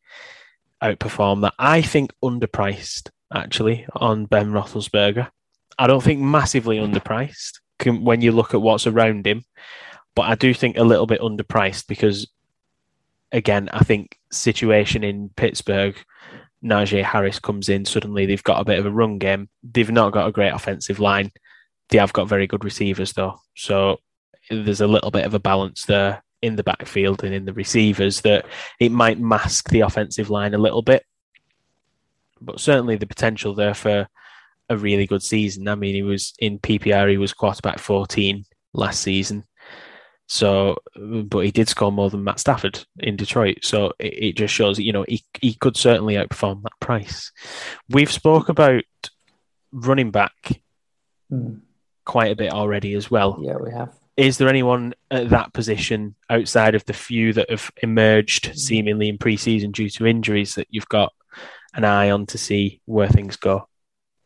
outperform 0.82 1.42
that. 1.42 1.54
I 1.60 1.82
think 1.82 2.12
underpriced, 2.24 3.10
actually, 3.34 3.86
on 3.94 4.26
Ben 4.26 4.52
Roethlisberger. 4.52 5.30
I 5.78 5.88
don't 5.88 6.04
think 6.04 6.22
massively 6.22 6.78
underpriced 6.78 7.60
when 7.84 8.22
you 8.22 8.32
look 8.32 8.54
at 8.54 8.62
what's 8.62 8.88
around 8.88 9.28
him, 9.28 9.44
but 10.16 10.24
I 10.24 10.36
do 10.36 10.54
think 10.54 10.78
a 10.78 10.84
little 10.84 11.06
bit 11.06 11.22
underpriced 11.22 11.88
because, 11.88 12.28
again, 13.32 13.70
I 13.74 13.84
think 13.84 14.18
situation 14.32 15.04
in 15.04 15.30
Pittsburgh, 15.36 15.96
Najee 16.64 17.04
Harris 17.04 17.40
comes 17.40 17.70
in, 17.70 17.86
suddenly 17.86 18.26
they've 18.26 18.44
got 18.44 18.62
a 18.62 18.66
bit 18.66 18.80
of 18.80 18.86
a 18.86 18.92
run 18.92 19.20
game. 19.20 19.50
They've 19.64 19.92
not 19.92 20.14
got 20.14 20.28
a 20.28 20.32
great 20.32 20.54
offensive 20.54 21.00
line. 21.00 21.32
They 21.90 21.98
have 21.98 22.14
got 22.14 22.28
very 22.28 22.48
good 22.48 22.64
receivers 22.64 23.14
though, 23.14 23.40
so 23.56 24.00
there's 24.50 24.82
a 24.82 24.88
little 24.88 25.12
bit 25.12 25.26
of 25.26 25.34
a 25.34 25.40
balance 25.40 25.86
there 25.86 26.24
in 26.42 26.56
the 26.56 26.64
backfield 26.64 27.24
and 27.24 27.34
in 27.34 27.46
the 27.46 27.54
receivers 27.54 28.22
that 28.22 28.46
it 28.80 28.92
might 28.92 29.20
mask 29.20 29.70
the 29.70 29.82
offensive 29.82 30.30
line 30.30 30.54
a 30.54 30.60
little 30.60 30.82
bit, 30.82 31.06
but 32.42 32.60
certainly 32.60 32.96
the 32.96 33.08
potential 33.08 33.54
there 33.54 33.74
for 33.74 34.08
a 34.70 34.78
really 34.78 35.08
good 35.08 35.24
season. 35.24 35.68
I 35.68 35.76
mean, 35.76 35.96
he 35.96 36.04
was 36.04 36.34
in 36.40 36.60
PPR, 36.60 37.10
he 37.10 37.18
was 37.18 37.34
quarterback 37.34 37.80
14 37.80 38.46
last 38.74 39.02
season. 39.02 39.44
So, 40.28 40.78
but 40.96 41.46
he 41.46 41.52
did 41.52 41.70
score 41.70 41.92
more 41.92 42.10
than 42.10 42.24
Matt 42.24 42.40
Stafford 42.40 42.84
in 42.98 43.16
Detroit. 43.16 43.60
So 43.62 43.94
it, 44.00 44.24
it 44.24 44.38
just 44.38 44.54
shows, 44.54 44.80
you 44.80 44.92
know, 44.92 45.06
he, 45.08 45.24
he 45.40 45.54
could 45.54 45.78
certainly 45.78 46.16
outperform 46.16 46.64
that 46.64 46.80
price. 46.80 47.32
We've 47.90 48.12
spoke 48.12 48.50
about 48.50 48.84
running 49.72 50.12
back 50.12 50.62
mm 51.32 51.62
quite 52.06 52.32
a 52.32 52.36
bit 52.36 52.54
already 52.54 52.94
as 52.94 53.12
well. 53.12 53.38
Yeah, 53.42 53.58
we 53.58 53.72
have. 53.72 53.94
Is 54.16 54.38
there 54.38 54.48
anyone 54.48 54.94
at 55.12 55.30
that 55.32 55.52
position 55.52 56.16
outside 56.30 56.76
of 56.76 56.86
the 56.86 56.94
few 56.94 57.34
that 57.34 57.50
have 57.50 57.70
emerged 57.82 58.46
mm. 58.46 58.56
seemingly 58.56 59.10
in 59.10 59.18
pre-season 59.18 59.72
due 59.72 59.90
to 59.90 60.06
injuries 60.06 60.56
that 60.56 60.68
you've 60.70 60.88
got 60.88 61.12
an 61.74 61.84
eye 61.84 62.12
on 62.12 62.26
to 62.28 62.38
see 62.38 62.80
where 62.86 63.10
things 63.10 63.36
go? 63.36 63.68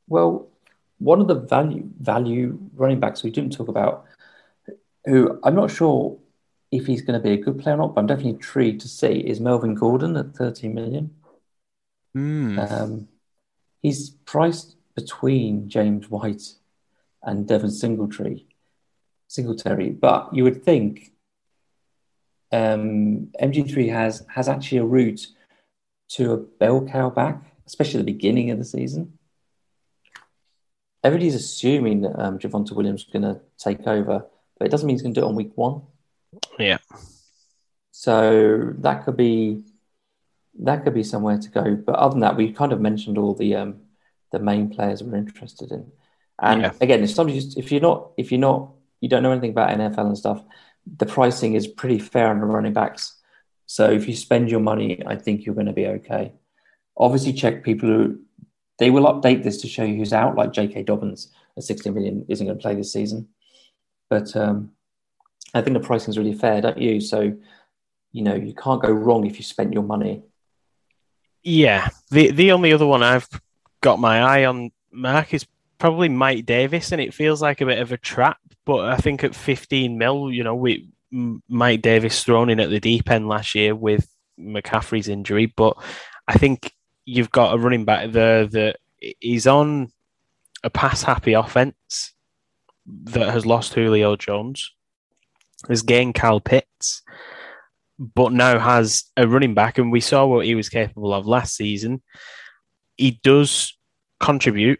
Well, 0.09 0.49
one 0.97 1.21
of 1.21 1.27
the 1.27 1.35
value 1.35 1.89
value 1.99 2.59
running 2.75 2.99
backs 2.99 3.23
we 3.23 3.31
didn't 3.31 3.53
talk 3.53 3.69
about, 3.69 4.05
who 5.05 5.39
I'm 5.43 5.55
not 5.55 5.71
sure 5.71 6.17
if 6.71 6.85
he's 6.85 7.01
going 7.01 7.19
to 7.19 7.23
be 7.23 7.33
a 7.33 7.37
good 7.37 7.59
player 7.59 7.75
or 7.75 7.77
not, 7.77 7.95
but 7.95 8.01
I'm 8.01 8.07
definitely 8.07 8.31
intrigued 8.31 8.81
to 8.81 8.87
see 8.87 9.19
is 9.19 9.39
Melvin 9.39 9.75
Gordon 9.75 10.15
at 10.17 10.35
30 10.35 10.67
million. 10.69 11.15
Mm. 12.15 12.71
Um, 12.71 13.07
he's 13.81 14.09
priced 14.09 14.75
between 14.95 15.69
James 15.69 16.09
White 16.09 16.53
and 17.23 17.47
Devin 17.47 17.71
Singletary, 17.71 18.47
Singletary, 19.27 19.91
but 19.91 20.33
you 20.33 20.43
would 20.43 20.63
think 20.63 21.11
um, 22.51 23.27
MG3 23.41 23.91
has 23.91 24.25
has 24.27 24.49
actually 24.49 24.79
a 24.79 24.85
route 24.85 25.27
to 26.09 26.33
a 26.33 26.37
bell 26.37 26.85
cow 26.87 27.09
back, 27.09 27.41
especially 27.67 27.99
at 27.99 28.05
the 28.05 28.11
beginning 28.11 28.51
of 28.51 28.57
the 28.57 28.65
season. 28.65 29.18
Everybody's 31.03 31.35
assuming 31.35 32.01
that 32.01 32.19
um, 32.19 32.39
Javonte 32.39 32.71
Williams 32.73 33.01
is 33.01 33.07
going 33.11 33.23
to 33.23 33.39
take 33.57 33.87
over, 33.87 34.25
but 34.57 34.65
it 34.65 34.69
doesn't 34.71 34.85
mean 34.85 34.95
he's 34.95 35.01
going 35.01 35.13
to 35.13 35.21
do 35.21 35.25
it 35.25 35.29
on 35.29 35.35
week 35.35 35.51
one. 35.55 35.81
Yeah. 36.57 36.77
So 37.91 38.73
that 38.79 39.05
could 39.05 39.17
be 39.17 39.63
that 40.61 40.83
could 40.83 40.93
be 40.93 41.03
somewhere 41.03 41.37
to 41.37 41.49
go. 41.49 41.75
But 41.75 41.95
other 41.95 42.13
than 42.13 42.21
that, 42.21 42.35
we 42.35 42.51
kind 42.51 42.73
of 42.73 42.81
mentioned 42.81 43.17
all 43.17 43.33
the 43.33 43.55
um, 43.55 43.81
the 44.31 44.39
main 44.39 44.69
players 44.69 45.01
we're 45.03 45.17
interested 45.17 45.71
in. 45.71 45.91
And 46.41 46.61
Yeah. 46.61 46.73
again, 46.81 47.03
if 47.03 47.11
somebody 47.11 47.39
just, 47.39 47.57
if 47.57 47.71
you're 47.71 47.81
not 47.81 48.11
if 48.17 48.31
you're 48.31 48.39
not 48.39 48.71
you 49.01 49.09
don't 49.09 49.23
know 49.23 49.31
anything 49.31 49.51
about 49.51 49.69
NFL 49.69 50.07
and 50.07 50.17
stuff, 50.17 50.43
the 50.97 51.05
pricing 51.05 51.53
is 51.53 51.67
pretty 51.67 51.99
fair 51.99 52.27
on 52.29 52.39
the 52.39 52.45
running 52.45 52.73
backs. 52.73 53.15
So 53.65 53.89
if 53.89 54.07
you 54.07 54.15
spend 54.15 54.49
your 54.49 54.59
money, 54.59 55.01
I 55.05 55.15
think 55.15 55.45
you're 55.45 55.55
going 55.55 55.67
to 55.67 55.73
be 55.73 55.87
okay. 55.87 56.33
Obviously, 56.97 57.33
check 57.33 57.63
people 57.63 57.87
who 57.87 58.19
they 58.79 58.89
will 58.89 59.05
update 59.05 59.43
this 59.43 59.57
to 59.61 59.67
show 59.67 59.83
you 59.83 59.95
who's 59.95 60.13
out, 60.13 60.35
like 60.35 60.53
J.K. 60.53 60.83
Dobbins 60.83 61.31
at 61.57 61.63
16 61.63 61.93
million 61.93 62.25
isn't 62.29 62.45
going 62.45 62.57
to 62.57 62.61
play 62.61 62.75
this 62.75 62.93
season. 62.93 63.27
But 64.09 64.35
um, 64.35 64.71
I 65.53 65.61
think 65.61 65.73
the 65.75 65.85
pricing 65.85 66.11
is 66.11 66.17
really 66.17 66.33
fair, 66.33 66.61
don't 66.61 66.77
you? 66.77 67.01
So 67.01 67.35
you 68.11 68.23
know 68.23 68.35
you 68.35 68.53
can't 68.53 68.81
go 68.81 68.91
wrong 68.91 69.25
if 69.25 69.37
you 69.37 69.43
spent 69.43 69.73
your 69.73 69.83
money. 69.83 70.23
Yeah. 71.43 71.89
The 72.09 72.31
the 72.31 72.51
only 72.51 72.73
other 72.73 72.87
one 72.87 73.03
I've 73.03 73.27
got 73.81 73.99
my 73.99 74.21
eye 74.21 74.45
on, 74.45 74.71
Mark, 74.91 75.33
is 75.33 75.45
probably 75.77 76.09
Mike 76.09 76.45
Davis, 76.45 76.91
and 76.91 77.01
it 77.01 77.13
feels 77.13 77.41
like 77.41 77.61
a 77.61 77.65
bit 77.65 77.79
of 77.79 77.91
a 77.91 77.97
trap. 77.97 78.39
But 78.65 78.89
I 78.89 78.97
think 78.97 79.23
at 79.23 79.35
15 79.35 79.97
mil, 79.97 80.31
you 80.31 80.43
know, 80.43 80.55
we 80.55 80.89
Mike 81.11 81.81
Davis 81.81 82.23
thrown 82.23 82.49
in 82.49 82.59
at 82.59 82.69
the 82.69 82.79
deep 82.79 83.09
end 83.09 83.27
last 83.27 83.55
year 83.55 83.75
with 83.75 84.07
McCaffrey's 84.39 85.07
injury, 85.07 85.47
but 85.47 85.75
I 86.27 86.37
think 86.37 86.73
you've 87.09 87.31
got 87.31 87.55
a 87.55 87.57
running 87.57 87.85
back 87.85 88.11
there 88.11 88.45
that 88.45 88.77
is 89.21 89.47
on 89.47 89.91
a 90.63 90.69
pass 90.69 91.01
happy 91.01 91.33
offense 91.33 92.13
that 92.85 93.29
has 93.29 93.45
lost 93.45 93.73
Julio 93.73 94.15
Jones, 94.15 94.71
has 95.67 95.81
gained 95.81 96.15
Kyle 96.15 96.39
Pitts, 96.39 97.01
but 97.97 98.31
now 98.31 98.59
has 98.59 99.05
a 99.17 99.27
running 99.27 99.55
back, 99.55 99.77
and 99.77 99.91
we 99.91 100.01
saw 100.01 100.25
what 100.25 100.45
he 100.45 100.53
was 100.53 100.69
capable 100.69 101.13
of 101.13 101.25
last 101.25 101.55
season. 101.55 102.03
He 102.95 103.19
does 103.23 103.75
contribute 104.19 104.79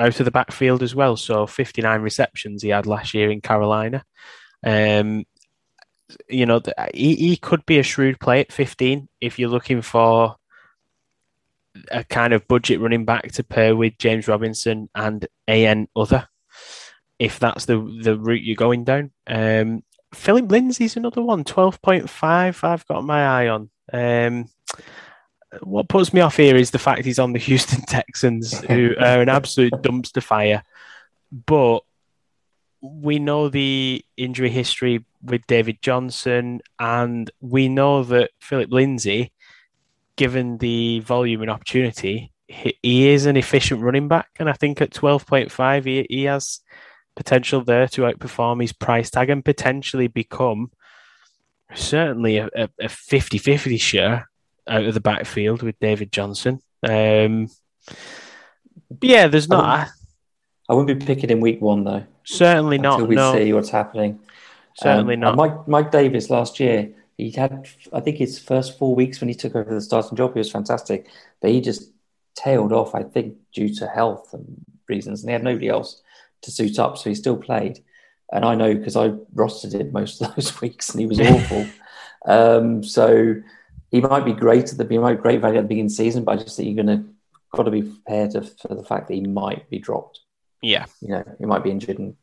out 0.00 0.18
of 0.18 0.24
the 0.24 0.30
backfield 0.30 0.82
as 0.82 0.94
well. 0.94 1.16
So 1.16 1.46
59 1.46 2.00
receptions 2.00 2.62
he 2.62 2.70
had 2.70 2.86
last 2.86 3.12
year 3.12 3.30
in 3.30 3.40
Carolina. 3.40 4.04
Um, 4.64 5.24
you 6.28 6.46
know, 6.46 6.60
he, 6.92 7.16
he 7.16 7.36
could 7.36 7.66
be 7.66 7.78
a 7.78 7.82
shrewd 7.82 8.18
play 8.18 8.40
at 8.40 8.52
15 8.52 9.08
if 9.20 9.38
you're 9.38 9.48
looking 9.48 9.82
for 9.82 10.36
a 11.90 12.04
kind 12.04 12.32
of 12.32 12.46
budget 12.48 12.80
running 12.80 13.04
back 13.04 13.32
to 13.32 13.44
pair 13.44 13.74
with 13.74 13.98
James 13.98 14.28
Robinson 14.28 14.88
and 14.94 15.26
AN 15.48 15.88
other, 15.96 16.28
if 17.18 17.38
that's 17.38 17.64
the 17.64 17.76
the 18.02 18.18
route 18.18 18.42
you're 18.42 18.56
going 18.56 18.84
down. 18.84 19.10
Um, 19.26 19.82
Phillip 20.14 20.50
Lindsay's 20.50 20.96
another 20.96 21.22
one, 21.22 21.44
12.5 21.44 22.64
I've 22.64 22.86
got 22.86 23.04
my 23.04 23.26
eye 23.26 23.48
on. 23.48 23.70
Um, 23.92 24.48
what 25.62 25.88
puts 25.88 26.12
me 26.12 26.20
off 26.20 26.36
here 26.36 26.56
is 26.56 26.70
the 26.70 26.78
fact 26.78 27.04
he's 27.04 27.18
on 27.18 27.32
the 27.32 27.38
Houston 27.40 27.82
Texans, 27.82 28.58
who 28.60 28.94
are 28.98 29.20
an 29.20 29.28
absolute 29.28 29.72
dumpster 29.74 30.22
fire. 30.22 30.62
But 31.30 31.80
we 32.80 33.18
know 33.18 33.48
the 33.48 34.04
injury 34.16 34.50
history 34.50 35.04
with 35.22 35.46
David 35.46 35.80
Johnson, 35.82 36.60
and 36.78 37.30
we 37.40 37.68
know 37.68 38.04
that 38.04 38.30
Phillip 38.40 38.70
Lindsay, 38.70 39.32
given 40.16 40.58
the 40.58 41.00
volume 41.00 41.42
and 41.42 41.50
opportunity, 41.50 42.32
he, 42.48 42.78
he 42.82 43.08
is 43.08 43.26
an 43.26 43.36
efficient 43.36 43.82
running 43.82 44.08
back. 44.08 44.28
And 44.38 44.48
I 44.48 44.52
think 44.52 44.80
at 44.80 44.90
12.5, 44.90 45.84
he, 45.84 46.06
he 46.08 46.24
has 46.24 46.60
potential 47.16 47.62
there 47.62 47.88
to 47.88 48.02
outperform 48.02 48.60
his 48.60 48.72
price 48.72 49.10
tag 49.10 49.30
and 49.30 49.44
potentially 49.44 50.08
become 50.08 50.70
certainly 51.74 52.38
a, 52.38 52.46
a, 52.54 52.68
a 52.80 52.88
50-50 52.88 53.80
share 53.80 54.28
out 54.68 54.84
of 54.84 54.94
the 54.94 55.00
backfield 55.00 55.62
with 55.62 55.78
David 55.78 56.12
Johnson. 56.12 56.60
Um, 56.86 57.48
yeah, 59.00 59.28
there's 59.28 59.50
I 59.50 59.54
not 59.54 59.78
wouldn't, 59.78 59.92
I 60.68 60.74
wouldn't 60.74 61.00
be 61.00 61.06
picking 61.06 61.30
in 61.30 61.40
week 61.40 61.60
one 61.60 61.84
though. 61.84 62.04
certainly 62.24 62.78
not. 62.78 62.94
Until 62.94 63.08
we 63.08 63.16
no, 63.16 63.32
see 63.34 63.52
what's 63.52 63.70
happening. 63.70 64.20
certainly 64.76 65.14
Um, 65.14 65.20
not. 65.20 65.36
Mike 65.36 65.68
Mike 65.68 65.90
Davis 65.90 66.30
last 66.30 66.60
year, 66.60 66.90
he 67.16 67.30
had 67.30 67.68
I 67.92 68.00
think 68.00 68.18
his 68.18 68.38
first 68.38 68.78
four 68.78 68.94
weeks 68.94 69.20
when 69.20 69.28
he 69.28 69.34
took 69.34 69.54
over 69.54 69.72
the 69.72 69.80
starting 69.80 70.16
job, 70.16 70.32
he 70.34 70.38
was 70.38 70.50
fantastic, 70.50 71.08
but 71.40 71.50
he 71.50 71.60
just 71.60 71.90
tailed 72.34 72.72
off. 72.72 72.94
I 72.94 73.02
think 73.02 73.36
due 73.52 73.72
to 73.76 73.86
health 73.86 74.32
and 74.32 74.64
reasons, 74.88 75.22
and 75.22 75.30
he 75.30 75.32
had 75.32 75.44
nobody 75.44 75.68
else 75.68 76.02
to 76.42 76.50
suit 76.50 76.78
up, 76.78 76.98
so 76.98 77.10
he 77.10 77.14
still 77.14 77.36
played. 77.36 77.82
And 78.32 78.44
I 78.44 78.54
know 78.54 78.74
because 78.74 78.96
I 78.96 79.10
rostered 79.34 79.74
him 79.74 79.92
most 79.92 80.20
of 80.20 80.34
those 80.34 80.60
weeks, 80.60 80.90
and 80.90 81.00
he 81.00 81.06
was 81.06 81.20
awful. 81.20 81.66
um, 82.26 82.82
so 82.82 83.36
he 83.90 84.00
might 84.00 84.24
be 84.24 84.32
great 84.32 84.72
at 84.72 84.78
the 84.78 84.86
he 84.88 84.98
might 84.98 85.16
be 85.16 85.22
great 85.22 85.40
value 85.40 85.58
at 85.58 85.62
the 85.62 85.68
beginning 85.68 85.86
of 85.86 85.92
the 85.92 85.96
season, 85.96 86.24
but 86.24 86.38
I 86.38 86.42
just 86.42 86.56
think 86.56 86.66
you're 86.66 86.84
going 86.84 86.98
to 86.98 87.14
got 87.54 87.64
to 87.64 87.70
be 87.70 87.82
prepared 87.82 88.32
to, 88.32 88.42
for 88.42 88.74
the 88.74 88.84
fact 88.84 89.08
that 89.08 89.14
he 89.14 89.20
might 89.20 89.70
be 89.70 89.78
dropped. 89.78 90.20
yeah, 90.60 90.86
You 91.00 91.08
know, 91.08 91.24
he 91.38 91.46
might 91.46 91.62
be 91.62 91.70
injured, 91.70 91.98
and 91.98 92.16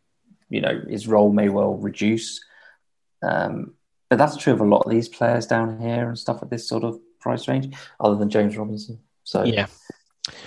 you 0.50 0.62
know 0.62 0.82
his 0.88 1.08
role 1.08 1.32
may 1.32 1.50
well 1.50 1.76
reduce. 1.76 2.44
Um, 3.24 3.76
but 4.12 4.18
that's 4.18 4.36
true 4.36 4.52
of 4.52 4.60
a 4.60 4.66
lot 4.66 4.84
of 4.84 4.92
these 4.92 5.08
players 5.08 5.48
down 5.48 5.80
here 5.80 6.10
and 6.10 6.20
stuff 6.20 6.44
at 6.44 6.50
this 6.50 6.68
sort 6.68 6.84
of 6.84 7.00
price 7.22 7.48
range, 7.48 7.74
other 7.98 8.18
than 8.18 8.30
James 8.30 8.58
Robinson. 8.58 9.00
So 9.24 9.46
yeah. 9.46 9.68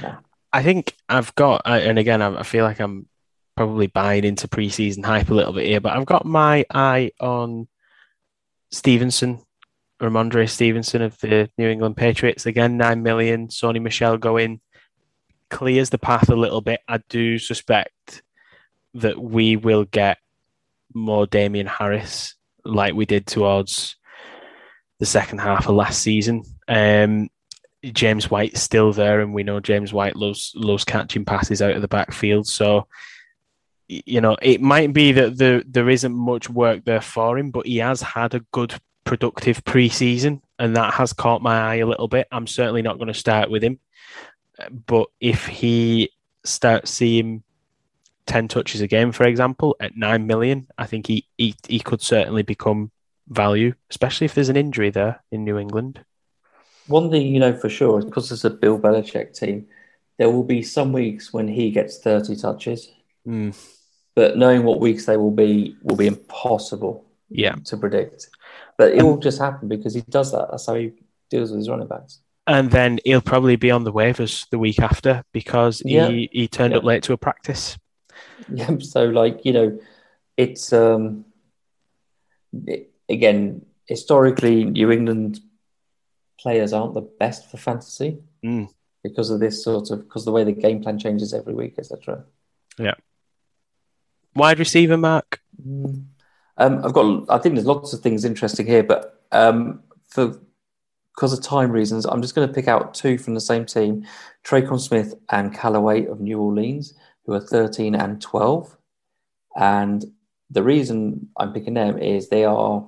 Yeah. 0.03 0.17
I 0.53 0.63
think 0.63 0.95
I've 1.09 1.35
got, 1.35 1.63
and 1.65 1.99
again, 1.99 2.21
I 2.21 2.41
I 2.41 2.43
feel 2.43 2.67
like 2.67 2.79
I'm 2.79 3.09
probably 3.57 3.87
buying 3.87 4.25
into 4.25 4.49
preseason 4.49 5.03
hype 5.03 5.31
a 5.31 5.35
little 5.35 5.55
bit 5.55 5.67
here, 5.67 5.81
but 5.81 5.97
I've 5.97 6.05
got 6.05 6.27
my 6.27 6.67
eye 6.75 7.13
on 7.19 7.67
Stevenson, 8.71 9.41
Rhamondre 9.99 10.47
Stevenson 10.47 11.01
of 11.01 11.19
the 11.21 11.49
New 11.57 11.71
England 11.71 11.97
Patriots. 11.97 12.45
Again, 12.45 12.77
nine 12.77 13.03
million. 13.03 13.49
Sony 13.49 13.81
Michel 13.81 14.19
going 14.19 14.61
clears 15.49 15.89
the 15.89 15.97
path 15.97 16.29
a 16.29 16.37
little 16.37 16.61
bit. 16.61 16.81
I 16.87 16.99
do 17.09 17.39
suspect 17.39 18.23
that 18.93 19.19
we 19.19 19.57
will 19.57 19.87
get 19.87 20.19
more 20.93 21.27
Damien 21.27 21.67
Harris 21.67 22.35
like 22.65 22.95
we 22.95 23.07
did 23.07 23.27
towards 23.27 23.97
the 24.99 25.07
second 25.07 25.39
half 25.39 25.69
of 25.69 25.75
last 25.75 26.03
season. 26.03 26.43
Um, 26.69 27.29
James 27.85 28.31
White's 28.31 28.63
still 28.63 28.93
there, 28.93 29.21
and 29.21 29.35
we 29.35 29.43
know 29.43 29.61
James 29.61 29.93
White 29.93 30.17
loves 30.17 30.53
loves 30.55 30.85
catching 30.85 31.25
passes 31.25 31.61
out 31.61 31.77
of 31.77 31.83
the 31.83 31.89
backfield. 31.89 32.47
So, 32.47 32.89
you 33.89 34.21
know, 34.21 34.37
it 34.41 34.61
might 34.61 34.93
be 34.93 35.13
that 35.13 35.37
there 35.37 35.63
there 35.67 35.91
isn't 35.91 36.15
much 36.15 36.49
work 36.49 36.85
there 36.85 37.03
for 37.03 37.39
him, 37.39 37.51
but 37.51 37.67
he 37.67 37.79
has 37.79 38.01
had 38.01 38.35
a 38.35 38.41
good, 38.53 38.75
productive 39.05 39.63
preseason, 39.65 40.41
and 40.59 40.77
that 40.77 40.95
has 40.95 41.13
caught 41.13 41.43
my 41.43 41.59
eye 41.59 41.77
a 41.77 41.87
little 41.87 42.09
bit. 42.09 42.27
I'm 42.33 42.47
certainly 42.47 42.83
not 42.83 42.97
going 42.97 43.09
to 43.09 43.15
start 43.15 43.51
with 43.51 43.63
him, 43.63 43.79
but 44.87 45.09
if 45.21 45.47
he 45.47 46.11
starts 46.45 46.91
seeing 46.91 47.43
ten 48.27 48.49
touches 48.49 48.81
a 48.81 48.87
game, 48.87 49.13
for 49.13 49.25
example, 49.25 49.77
at 49.81 49.97
nine 49.97 50.27
million, 50.27 50.67
I 50.79 50.87
think 50.87 51.07
he 51.07 51.27
he, 51.39 51.55
he 51.69 51.81
could 51.81 52.01
certainly 52.03 52.43
become 52.43 52.91
value, 53.29 53.75
especially 53.91 54.27
if 54.27 54.35
there's 54.35 54.49
an 54.49 54.57
injury 54.57 54.91
there 54.91 55.23
in 55.31 55.45
New 55.45 55.59
England. 55.59 56.05
one 56.87 57.11
thing 57.11 57.27
you 57.27 57.41
know 57.41 57.55
for 57.57 57.69
sure 57.71 57.99
is 57.99 58.05
because 58.05 58.31
it's 58.31 58.45
a 58.45 58.51
Bill 58.51 58.79
Belichick 58.79 59.39
team, 59.39 59.67
there 60.19 60.31
will 60.31 60.45
be 60.45 60.63
some 60.63 60.93
weeks 60.93 61.33
when 61.33 61.49
he 61.49 61.71
gets 61.71 61.99
thirty 61.99 62.37
touches, 62.37 62.91
Mm, 63.27 63.57
but 64.15 64.37
knowing 64.37 64.65
what 64.65 64.81
weeks 64.81 65.07
they 65.07 65.17
will 65.17 65.31
be 65.31 65.77
will 65.83 65.97
be 65.97 66.07
impossible 66.07 67.05
yeah. 67.31 67.55
to 67.65 67.77
predict. 67.77 68.29
But 68.77 68.93
it 68.93 69.03
will 69.03 69.17
just 69.19 69.39
happen 69.39 69.69
because 69.69 69.95
he 69.95 70.03
does 70.03 70.33
that. 70.33 70.49
That's 70.51 70.67
how 70.67 70.75
he 70.75 70.93
deals 71.31 71.51
with 71.51 71.59
his 71.61 71.69
running 71.71 71.87
backs. 71.89 72.19
And 72.47 72.71
then 72.71 72.99
he'll 73.05 73.23
probably 73.23 73.57
be 73.57 73.71
on 73.71 73.85
the 73.85 73.93
waivers 73.93 74.47
the 74.51 74.59
week 74.59 74.79
after 74.81 75.25
because 75.33 75.81
Yeah. 75.87 76.09
he, 76.09 76.29
he 76.33 76.49
turned 76.49 76.73
Yeah. 76.73 76.79
up 76.81 76.85
late 76.85 77.03
to 77.05 77.15
a 77.15 77.17
practice. 77.17 77.79
Yeah, 78.53 78.79
so 78.79 79.05
like 79.07 79.45
you 79.45 79.53
know, 79.53 79.79
it's 80.37 80.73
um 80.73 81.25
it- 82.67 82.91
again 83.09 83.65
historically 83.87 84.65
New 84.65 84.91
England 84.91 85.41
players 86.41 86.73
aren't 86.73 86.95
the 86.95 87.01
best 87.03 87.51
for 87.51 87.57
fantasy. 87.59 88.19
Mm. 88.45 88.69
because 89.03 89.31
of 89.31 89.41
this 89.41 89.63
sort 89.65 89.91
of 89.91 90.01
because 90.01 90.25
the 90.27 90.33
way 90.33 90.45
the 90.45 90.53
game 90.53 90.83
plan 90.83 90.99
changes 90.99 91.33
every 91.33 91.55
week, 91.55 91.75
etc. 91.79 92.25
Yeah. 92.79 92.95
Wide 94.35 94.59
receiver, 94.59 94.97
Mark. 94.97 95.41
Um, 95.65 96.85
I've 96.85 96.93
got. 96.93 97.25
I 97.31 97.39
think 97.39 97.55
there's 97.55 97.67
lots 97.67 97.93
of 97.93 98.01
things 98.01 98.25
interesting 98.25 98.67
here, 98.67 98.83
but 98.83 99.23
um, 99.33 99.83
for 100.09 100.39
because 101.15 101.33
of 101.33 101.43
time 101.43 101.71
reasons, 101.71 102.05
I'm 102.05 102.21
just 102.21 102.35
going 102.35 102.47
to 102.49 102.53
pick 102.53 102.69
out 102.69 102.95
two 102.95 103.17
from 103.19 103.35
the 103.35 103.41
same 103.41 103.65
team: 103.65 104.05
Tre'Quan 104.45 104.81
Smith 104.81 105.15
and 105.31 105.55
Callaway 105.55 106.07
of 106.07 106.21
New 106.21 106.39
Orleans, 106.41 106.95
who 107.25 107.33
are 107.33 107.41
13 107.41 107.95
and 107.95 108.21
12. 108.21 108.77
And 109.57 110.05
the 110.51 110.63
reason 110.63 111.29
I'm 111.37 111.53
picking 111.53 111.75
them 111.75 111.99
is 111.99 112.29
they 112.29 112.45
are 112.45 112.87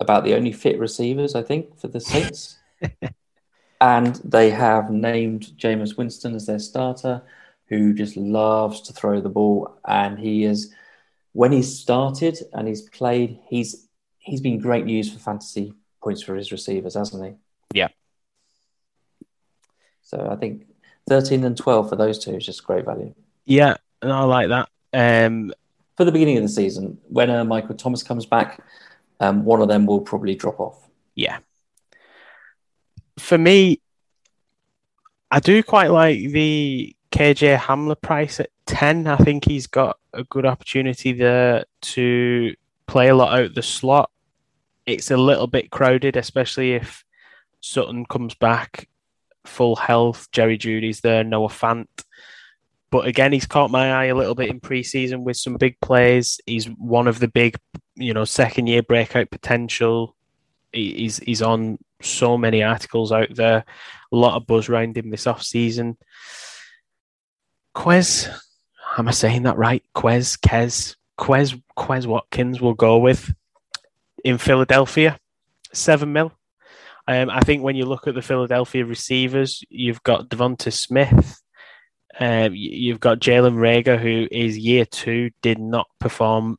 about 0.00 0.24
the 0.24 0.34
only 0.34 0.52
fit 0.52 0.78
receivers, 0.78 1.34
I 1.34 1.42
think, 1.42 1.78
for 1.78 1.88
the 1.88 2.00
Saints. 2.00 2.58
and 3.80 4.16
they 4.24 4.50
have 4.50 4.90
named 4.90 5.52
Jameis 5.56 5.96
Winston 5.96 6.34
as 6.34 6.46
their 6.46 6.58
starter, 6.58 7.22
who 7.68 7.94
just 7.94 8.16
loves 8.16 8.80
to 8.82 8.92
throw 8.92 9.20
the 9.20 9.28
ball. 9.28 9.78
And 9.86 10.18
he 10.18 10.44
is, 10.44 10.72
when 11.32 11.52
he's 11.52 11.78
started 11.78 12.38
and 12.52 12.68
he's 12.68 12.82
played, 12.82 13.38
he's 13.48 13.86
he's 14.18 14.40
been 14.40 14.58
great 14.58 14.84
news 14.84 15.12
for 15.12 15.20
fantasy 15.20 15.72
points 16.02 16.22
for 16.22 16.34
his 16.34 16.50
receivers, 16.50 16.94
hasn't 16.94 17.24
he? 17.24 17.78
Yeah. 17.78 17.88
So 20.02 20.28
I 20.30 20.36
think 20.36 20.66
13 21.08 21.44
and 21.44 21.56
12 21.56 21.88
for 21.88 21.96
those 21.96 22.18
two 22.18 22.34
is 22.34 22.44
just 22.44 22.64
great 22.64 22.84
value. 22.84 23.14
Yeah, 23.46 23.76
and 24.02 24.12
I 24.12 24.24
like 24.24 24.48
that. 24.48 24.68
Um, 24.92 25.52
for 25.96 26.04
the 26.04 26.12
beginning 26.12 26.36
of 26.36 26.42
the 26.42 26.48
season, 26.48 26.98
when 27.08 27.30
uh, 27.30 27.44
Michael 27.44 27.74
Thomas 27.74 28.02
comes 28.02 28.26
back, 28.26 28.60
um, 29.20 29.44
one 29.44 29.62
of 29.62 29.68
them 29.68 29.86
will 29.86 30.00
probably 30.00 30.34
drop 30.34 30.60
off. 30.60 30.88
Yeah. 31.14 31.38
For 33.18 33.38
me, 33.38 33.80
I 35.30 35.40
do 35.40 35.62
quite 35.62 35.90
like 35.90 36.18
the 36.18 36.94
KJ 37.12 37.56
Hamler 37.56 38.00
price 38.00 38.40
at 38.40 38.50
10. 38.66 39.06
I 39.06 39.16
think 39.16 39.44
he's 39.46 39.66
got 39.66 39.98
a 40.12 40.24
good 40.24 40.44
opportunity 40.44 41.12
there 41.12 41.64
to 41.80 42.54
play 42.86 43.08
a 43.08 43.14
lot 43.14 43.38
out 43.38 43.54
the 43.54 43.62
slot. 43.62 44.10
It's 44.84 45.10
a 45.10 45.16
little 45.16 45.46
bit 45.46 45.70
crowded, 45.70 46.16
especially 46.16 46.74
if 46.74 47.04
Sutton 47.60 48.04
comes 48.06 48.34
back 48.34 48.88
full 49.44 49.76
health. 49.76 50.28
Jerry 50.30 50.58
Jeudy's 50.58 51.00
there, 51.00 51.24
Noah 51.24 51.48
Fant. 51.48 51.86
But 52.96 53.08
again, 53.08 53.30
he's 53.30 53.44
caught 53.44 53.70
my 53.70 53.92
eye 53.92 54.06
a 54.06 54.14
little 54.14 54.34
bit 54.34 54.48
in 54.48 54.58
preseason 54.58 55.22
with 55.22 55.36
some 55.36 55.58
big 55.58 55.78
plays. 55.80 56.40
He's 56.46 56.64
one 56.64 57.06
of 57.06 57.18
the 57.18 57.28
big, 57.28 57.58
you 57.94 58.14
know, 58.14 58.24
second 58.24 58.68
year 58.68 58.82
breakout 58.82 59.30
potential. 59.30 60.16
He's 60.72 61.18
he's 61.18 61.42
on 61.42 61.76
so 62.00 62.38
many 62.38 62.62
articles 62.62 63.12
out 63.12 63.34
there. 63.34 63.66
A 64.12 64.16
lot 64.16 64.34
of 64.34 64.46
buzz 64.46 64.70
around 64.70 64.96
him 64.96 65.10
this 65.10 65.26
off 65.26 65.42
season. 65.42 65.98
Quez, 67.74 68.34
am 68.96 69.08
I 69.08 69.10
saying 69.10 69.42
that 69.42 69.58
right? 69.58 69.84
Quez, 69.94 70.38
Kez, 70.40 70.96
Quez, 71.20 71.62
Quez 71.76 72.06
Watkins 72.06 72.62
will 72.62 72.72
go 72.72 72.96
with 72.96 73.30
in 74.24 74.38
Philadelphia, 74.38 75.18
seven 75.74 76.14
mil. 76.14 76.32
Um, 77.06 77.28
I 77.28 77.40
think 77.40 77.62
when 77.62 77.76
you 77.76 77.84
look 77.84 78.06
at 78.06 78.14
the 78.14 78.22
Philadelphia 78.22 78.86
receivers, 78.86 79.62
you've 79.68 80.02
got 80.02 80.30
Devonta 80.30 80.72
Smith, 80.72 81.42
um, 82.18 82.54
you've 82.54 83.00
got 83.00 83.20
Jalen 83.20 83.56
Reagor, 83.56 83.98
who 83.98 84.26
is 84.30 84.56
year 84.56 84.84
two, 84.84 85.30
did 85.42 85.58
not 85.58 85.88
perform, 85.98 86.58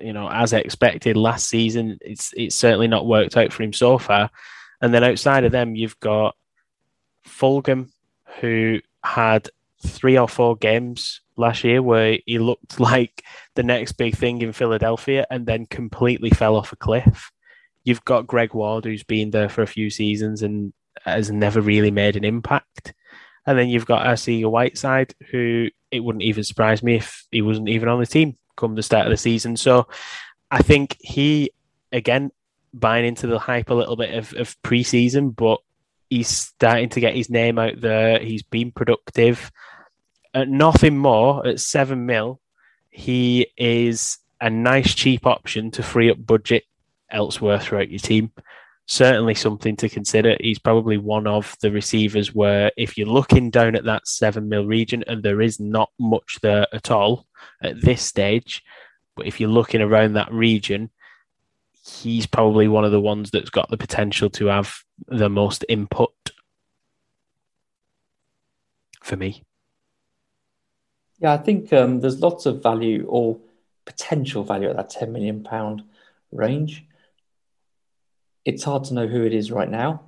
you 0.00 0.12
know, 0.12 0.28
as 0.30 0.52
expected 0.52 1.16
last 1.16 1.48
season. 1.48 1.98
It's 2.00 2.32
it's 2.36 2.56
certainly 2.56 2.88
not 2.88 3.06
worked 3.06 3.36
out 3.36 3.52
for 3.52 3.62
him 3.62 3.72
so 3.72 3.98
far. 3.98 4.30
And 4.80 4.94
then 4.94 5.04
outside 5.04 5.44
of 5.44 5.52
them, 5.52 5.74
you've 5.74 5.98
got 6.00 6.36
Fulgham, 7.26 7.90
who 8.40 8.80
had 9.04 9.48
three 9.84 10.16
or 10.16 10.28
four 10.28 10.56
games 10.56 11.20
last 11.36 11.64
year 11.64 11.82
where 11.82 12.18
he 12.26 12.38
looked 12.38 12.78
like 12.80 13.24
the 13.54 13.62
next 13.62 13.92
big 13.92 14.16
thing 14.16 14.42
in 14.42 14.52
Philadelphia 14.52 15.26
and 15.30 15.46
then 15.46 15.66
completely 15.66 16.30
fell 16.30 16.56
off 16.56 16.72
a 16.72 16.76
cliff. 16.76 17.32
You've 17.84 18.04
got 18.04 18.28
Greg 18.28 18.54
Ward, 18.54 18.84
who's 18.84 19.02
been 19.02 19.30
there 19.30 19.48
for 19.48 19.62
a 19.62 19.66
few 19.66 19.90
seasons 19.90 20.42
and 20.42 20.72
has 21.04 21.32
never 21.32 21.60
really 21.60 21.90
made 21.90 22.14
an 22.14 22.24
impact. 22.24 22.94
And 23.46 23.58
then 23.58 23.68
you've 23.68 23.86
got 23.86 24.06
Arcega 24.06 24.50
Whiteside, 24.50 25.14
who 25.30 25.68
it 25.90 26.00
wouldn't 26.00 26.22
even 26.22 26.44
surprise 26.44 26.82
me 26.82 26.96
if 26.96 27.26
he 27.30 27.42
wasn't 27.42 27.68
even 27.68 27.88
on 27.88 28.00
the 28.00 28.06
team 28.06 28.36
come 28.56 28.74
the 28.74 28.82
start 28.82 29.06
of 29.06 29.10
the 29.10 29.16
season. 29.16 29.56
So 29.56 29.88
I 30.50 30.62
think 30.62 30.96
he, 31.00 31.50
again, 31.90 32.30
buying 32.74 33.04
into 33.04 33.26
the 33.26 33.38
hype 33.38 33.70
a 33.70 33.74
little 33.74 33.96
bit 33.96 34.14
of, 34.14 34.32
of 34.34 34.60
preseason, 34.62 35.34
but 35.34 35.58
he's 36.10 36.28
starting 36.28 36.88
to 36.90 37.00
get 37.00 37.16
his 37.16 37.30
name 37.30 37.58
out 37.58 37.80
there. 37.80 38.18
He's 38.18 38.42
been 38.42 38.72
productive. 38.72 39.50
At 40.34 40.48
nothing 40.48 40.96
more, 40.96 41.46
at 41.46 41.60
seven 41.60 42.06
mil, 42.06 42.40
he 42.90 43.48
is 43.56 44.18
a 44.40 44.50
nice 44.50 44.94
cheap 44.94 45.26
option 45.26 45.70
to 45.72 45.82
free 45.82 46.10
up 46.10 46.24
budget 46.24 46.64
elsewhere 47.10 47.58
throughout 47.58 47.90
your 47.90 47.98
team 47.98 48.32
certainly 48.92 49.34
something 49.34 49.74
to 49.74 49.88
consider. 49.88 50.36
He's 50.38 50.58
probably 50.58 50.98
one 50.98 51.26
of 51.26 51.56
the 51.62 51.72
receivers 51.72 52.34
where 52.34 52.70
if 52.76 52.98
you're 52.98 53.06
looking 53.06 53.48
down 53.48 53.74
at 53.74 53.84
that 53.84 54.06
seven 54.06 54.50
mil 54.50 54.66
region 54.66 55.02
and 55.06 55.22
there 55.22 55.40
is 55.40 55.58
not 55.58 55.90
much 55.98 56.36
there 56.42 56.66
at 56.74 56.90
all 56.90 57.26
at 57.62 57.80
this 57.80 58.02
stage, 58.02 58.62
but 59.16 59.26
if 59.26 59.40
you're 59.40 59.48
looking 59.48 59.80
around 59.80 60.12
that 60.12 60.30
region, 60.30 60.90
he's 61.82 62.26
probably 62.26 62.68
one 62.68 62.84
of 62.84 62.92
the 62.92 63.00
ones 63.00 63.30
that's 63.30 63.48
got 63.48 63.70
the 63.70 63.78
potential 63.78 64.28
to 64.28 64.46
have 64.46 64.74
the 65.08 65.30
most 65.30 65.64
input 65.70 66.12
for 69.02 69.16
me. 69.16 69.42
Yeah, 71.18 71.32
I 71.32 71.38
think 71.38 71.72
um, 71.72 72.00
there's 72.00 72.20
lots 72.20 72.44
of 72.44 72.62
value 72.62 73.06
or 73.08 73.38
potential 73.86 74.44
value 74.44 74.68
at 74.68 74.76
that 74.76 74.90
10 74.90 75.12
million 75.14 75.42
pound 75.42 75.82
range 76.30 76.84
it's 78.44 78.64
hard 78.64 78.84
to 78.84 78.94
know 78.94 79.06
who 79.06 79.24
it 79.24 79.32
is 79.32 79.52
right 79.52 79.70
now, 79.70 80.02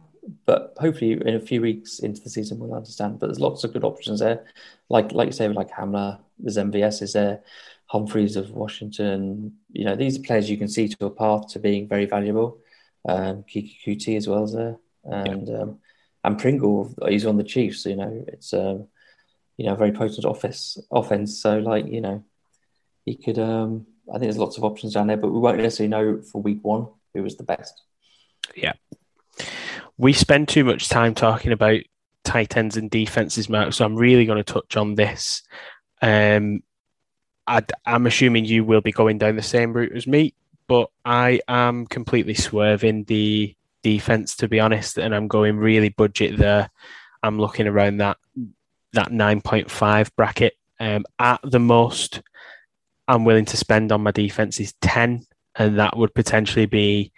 but 0.46 0.74
hopefully 0.78 1.12
in 1.12 1.34
a 1.34 1.40
few 1.40 1.60
weeks 1.60 1.98
into 1.98 2.20
the 2.20 2.30
season 2.30 2.58
we'll 2.58 2.74
understand. 2.74 3.18
But 3.18 3.28
there's 3.28 3.40
lots 3.40 3.64
of 3.64 3.72
good 3.72 3.84
options 3.84 4.20
there, 4.20 4.44
like 4.88 5.12
like 5.12 5.26
you 5.26 5.32
say, 5.32 5.48
like 5.48 5.70
Hamler, 5.70 6.18
there's 6.38 6.56
MVS 6.56 7.02
is 7.02 7.12
there, 7.12 7.42
Humphries 7.86 8.36
of 8.36 8.50
Washington. 8.50 9.54
You 9.72 9.84
know, 9.84 9.96
these 9.96 10.18
are 10.18 10.22
players 10.22 10.50
you 10.50 10.56
can 10.56 10.68
see 10.68 10.88
to 10.88 11.06
a 11.06 11.10
path 11.10 11.48
to 11.48 11.58
being 11.58 11.88
very 11.88 12.06
valuable. 12.06 12.58
Um, 13.06 13.44
Keke 13.44 13.76
Coutee 13.84 14.16
as 14.16 14.26
well 14.26 14.44
as 14.44 14.52
there, 14.52 14.78
and 15.04 15.48
yeah. 15.48 15.58
um, 15.58 15.78
and 16.24 16.38
Pringle, 16.38 16.94
he's 17.06 17.26
on 17.26 17.36
the 17.36 17.44
Chiefs. 17.44 17.82
So, 17.82 17.90
you 17.90 17.96
know, 17.96 18.24
it's 18.28 18.54
um, 18.54 18.88
you 19.56 19.66
know, 19.66 19.74
very 19.74 19.92
potent 19.92 20.24
office 20.24 20.78
offense. 20.90 21.40
So 21.40 21.58
like 21.58 21.86
you 21.86 22.00
know, 22.00 22.24
he 23.04 23.16
could. 23.16 23.38
Um, 23.38 23.86
I 24.08 24.12
think 24.12 24.24
there's 24.24 24.38
lots 24.38 24.58
of 24.58 24.64
options 24.64 24.92
down 24.92 25.06
there, 25.06 25.16
but 25.16 25.32
we 25.32 25.38
won't 25.38 25.58
necessarily 25.58 25.88
know 25.88 26.20
for 26.20 26.42
week 26.42 26.58
one 26.62 26.88
who 27.14 27.22
was 27.22 27.36
the 27.36 27.42
best. 27.42 27.82
Yeah. 28.54 28.72
We 29.96 30.12
spend 30.12 30.48
too 30.48 30.64
much 30.64 30.88
time 30.88 31.14
talking 31.14 31.52
about 31.52 31.80
tight 32.24 32.56
ends 32.56 32.76
and 32.76 32.90
defenses, 32.90 33.48
Mark. 33.48 33.72
So 33.72 33.84
I'm 33.84 33.96
really 33.96 34.26
going 34.26 34.42
to 34.42 34.52
touch 34.52 34.76
on 34.76 34.94
this. 34.94 35.42
Um, 36.02 36.62
i 37.46 37.62
am 37.86 38.06
assuming 38.06 38.46
you 38.46 38.64
will 38.64 38.80
be 38.80 38.92
going 38.92 39.18
down 39.18 39.36
the 39.36 39.42
same 39.42 39.72
route 39.72 39.92
as 39.94 40.06
me, 40.06 40.34
but 40.66 40.90
I 41.04 41.40
am 41.46 41.86
completely 41.86 42.34
swerving 42.34 43.04
the 43.04 43.54
defense 43.82 44.34
to 44.36 44.48
be 44.48 44.60
honest, 44.60 44.98
and 44.98 45.14
I'm 45.14 45.28
going 45.28 45.58
really 45.58 45.90
budget 45.90 46.38
there. 46.38 46.70
I'm 47.22 47.38
looking 47.38 47.66
around 47.66 47.98
that 47.98 48.16
that 48.92 49.08
9.5 49.08 50.10
bracket. 50.16 50.54
Um, 50.80 51.04
at 51.18 51.40
the 51.42 51.60
most, 51.60 52.22
I'm 53.06 53.24
willing 53.24 53.44
to 53.46 53.56
spend 53.56 53.92
on 53.92 54.02
my 54.02 54.10
defense 54.10 54.58
is 54.60 54.74
10, 54.80 55.26
and 55.56 55.78
that 55.78 55.96
would 55.96 56.14
potentially 56.14 56.66
be 56.66 57.12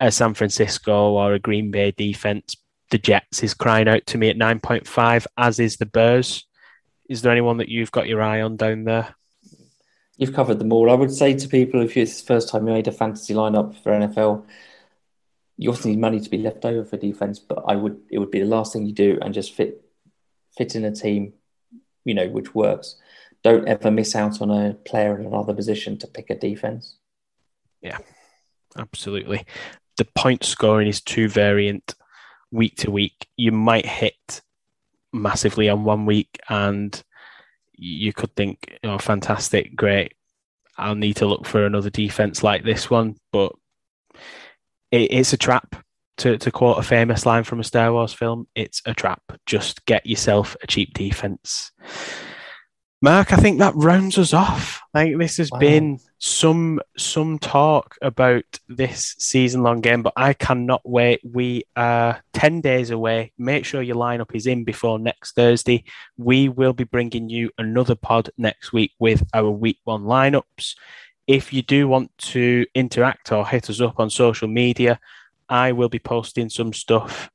a 0.00 0.10
San 0.10 0.34
Francisco 0.34 1.10
or 1.12 1.34
a 1.34 1.38
Green 1.38 1.70
Bay 1.70 1.92
defense, 1.92 2.56
the 2.90 2.98
Jets 2.98 3.42
is 3.42 3.54
crying 3.54 3.88
out 3.88 4.06
to 4.06 4.18
me 4.18 4.30
at 4.30 4.36
9.5, 4.36 5.26
as 5.36 5.60
is 5.60 5.76
the 5.76 5.86
Bears. 5.86 6.46
Is 7.08 7.22
there 7.22 7.32
anyone 7.32 7.58
that 7.58 7.68
you've 7.68 7.92
got 7.92 8.08
your 8.08 8.22
eye 8.22 8.40
on 8.40 8.56
down 8.56 8.84
there? 8.84 9.14
You've 10.16 10.34
covered 10.34 10.58
them 10.58 10.72
all. 10.72 10.90
I 10.90 10.94
would 10.94 11.12
say 11.12 11.34
to 11.34 11.48
people 11.48 11.82
if 11.82 11.96
it's 11.96 12.20
the 12.20 12.26
first 12.26 12.48
time 12.48 12.66
you 12.66 12.72
made 12.72 12.88
a 12.88 12.92
fantasy 12.92 13.34
lineup 13.34 13.74
for 13.82 13.92
NFL, 13.92 14.44
you 15.56 15.70
also 15.70 15.88
need 15.88 15.98
money 15.98 16.20
to 16.20 16.30
be 16.30 16.38
left 16.38 16.64
over 16.64 16.84
for 16.84 16.96
defense, 16.96 17.38
but 17.38 17.64
I 17.66 17.76
would 17.76 18.00
it 18.10 18.18
would 18.18 18.30
be 18.30 18.40
the 18.40 18.46
last 18.46 18.72
thing 18.72 18.86
you 18.86 18.92
do 18.92 19.18
and 19.20 19.34
just 19.34 19.54
fit 19.54 19.82
fit 20.56 20.74
in 20.74 20.84
a 20.84 20.94
team, 20.94 21.32
you 22.04 22.14
know, 22.14 22.28
which 22.28 22.54
works. 22.54 22.96
Don't 23.42 23.66
ever 23.66 23.90
miss 23.90 24.14
out 24.14 24.42
on 24.42 24.50
a 24.50 24.74
player 24.74 25.18
in 25.18 25.26
another 25.26 25.54
position 25.54 25.98
to 25.98 26.06
pick 26.06 26.28
a 26.28 26.34
defense. 26.34 26.96
Yeah, 27.80 27.98
absolutely 28.76 29.46
the 30.00 30.08
point 30.16 30.42
scoring 30.44 30.88
is 30.88 31.02
too 31.02 31.28
variant 31.28 31.94
week 32.50 32.74
to 32.74 32.90
week. 32.90 33.28
You 33.36 33.52
might 33.52 33.84
hit 33.84 34.40
massively 35.12 35.68
on 35.68 35.84
one 35.84 36.06
week 36.06 36.40
and 36.48 36.90
you 37.74 38.14
could 38.14 38.34
think, 38.34 38.78
oh, 38.82 38.96
fantastic, 38.96 39.76
great. 39.76 40.14
I'll 40.78 40.94
need 40.94 41.16
to 41.16 41.26
look 41.26 41.44
for 41.44 41.66
another 41.66 41.90
defense 41.90 42.42
like 42.42 42.64
this 42.64 42.88
one, 42.88 43.16
but 43.30 43.52
it, 44.90 45.12
it's 45.12 45.34
a 45.34 45.36
trap 45.36 45.84
to, 46.16 46.38
to 46.38 46.50
quote 46.50 46.78
a 46.78 46.82
famous 46.82 47.26
line 47.26 47.44
from 47.44 47.60
a 47.60 47.64
Star 47.64 47.92
Wars 47.92 48.14
film, 48.14 48.48
it's 48.54 48.80
a 48.86 48.94
trap. 48.94 49.20
Just 49.44 49.84
get 49.84 50.06
yourself 50.06 50.56
a 50.62 50.66
cheap 50.66 50.94
defense. 50.94 51.72
Mark, 53.02 53.34
I 53.34 53.36
think 53.36 53.58
that 53.58 53.74
rounds 53.76 54.16
us 54.16 54.32
off. 54.32 54.80
Like 54.94 55.18
this 55.18 55.36
has 55.36 55.50
wow. 55.50 55.58
been 55.58 55.98
some 56.22 56.80
some 56.98 57.38
talk 57.38 57.96
about 58.02 58.44
this 58.68 59.16
season 59.18 59.62
long 59.62 59.80
game, 59.80 60.02
but 60.02 60.12
I 60.16 60.34
cannot 60.34 60.82
wait. 60.84 61.20
We 61.24 61.64
are 61.76 62.22
ten 62.34 62.60
days 62.60 62.90
away. 62.90 63.32
Make 63.38 63.64
sure 63.64 63.80
your 63.80 63.96
lineup 63.96 64.34
is 64.34 64.46
in 64.46 64.64
before 64.64 64.98
next 64.98 65.34
Thursday. 65.34 65.82
We 66.18 66.50
will 66.50 66.74
be 66.74 66.84
bringing 66.84 67.30
you 67.30 67.50
another 67.56 67.94
pod 67.94 68.28
next 68.36 68.70
week 68.70 68.92
with 68.98 69.26
our 69.32 69.50
week 69.50 69.78
one 69.84 70.02
lineups. 70.02 70.74
If 71.26 71.54
you 71.54 71.62
do 71.62 71.88
want 71.88 72.16
to 72.18 72.66
interact 72.74 73.32
or 73.32 73.46
hit 73.46 73.70
us 73.70 73.80
up 73.80 73.98
on 73.98 74.10
social 74.10 74.48
media, 74.48 75.00
I 75.48 75.72
will 75.72 75.88
be 75.88 75.98
posting 75.98 76.50
some 76.50 76.74
stuff 76.74 77.30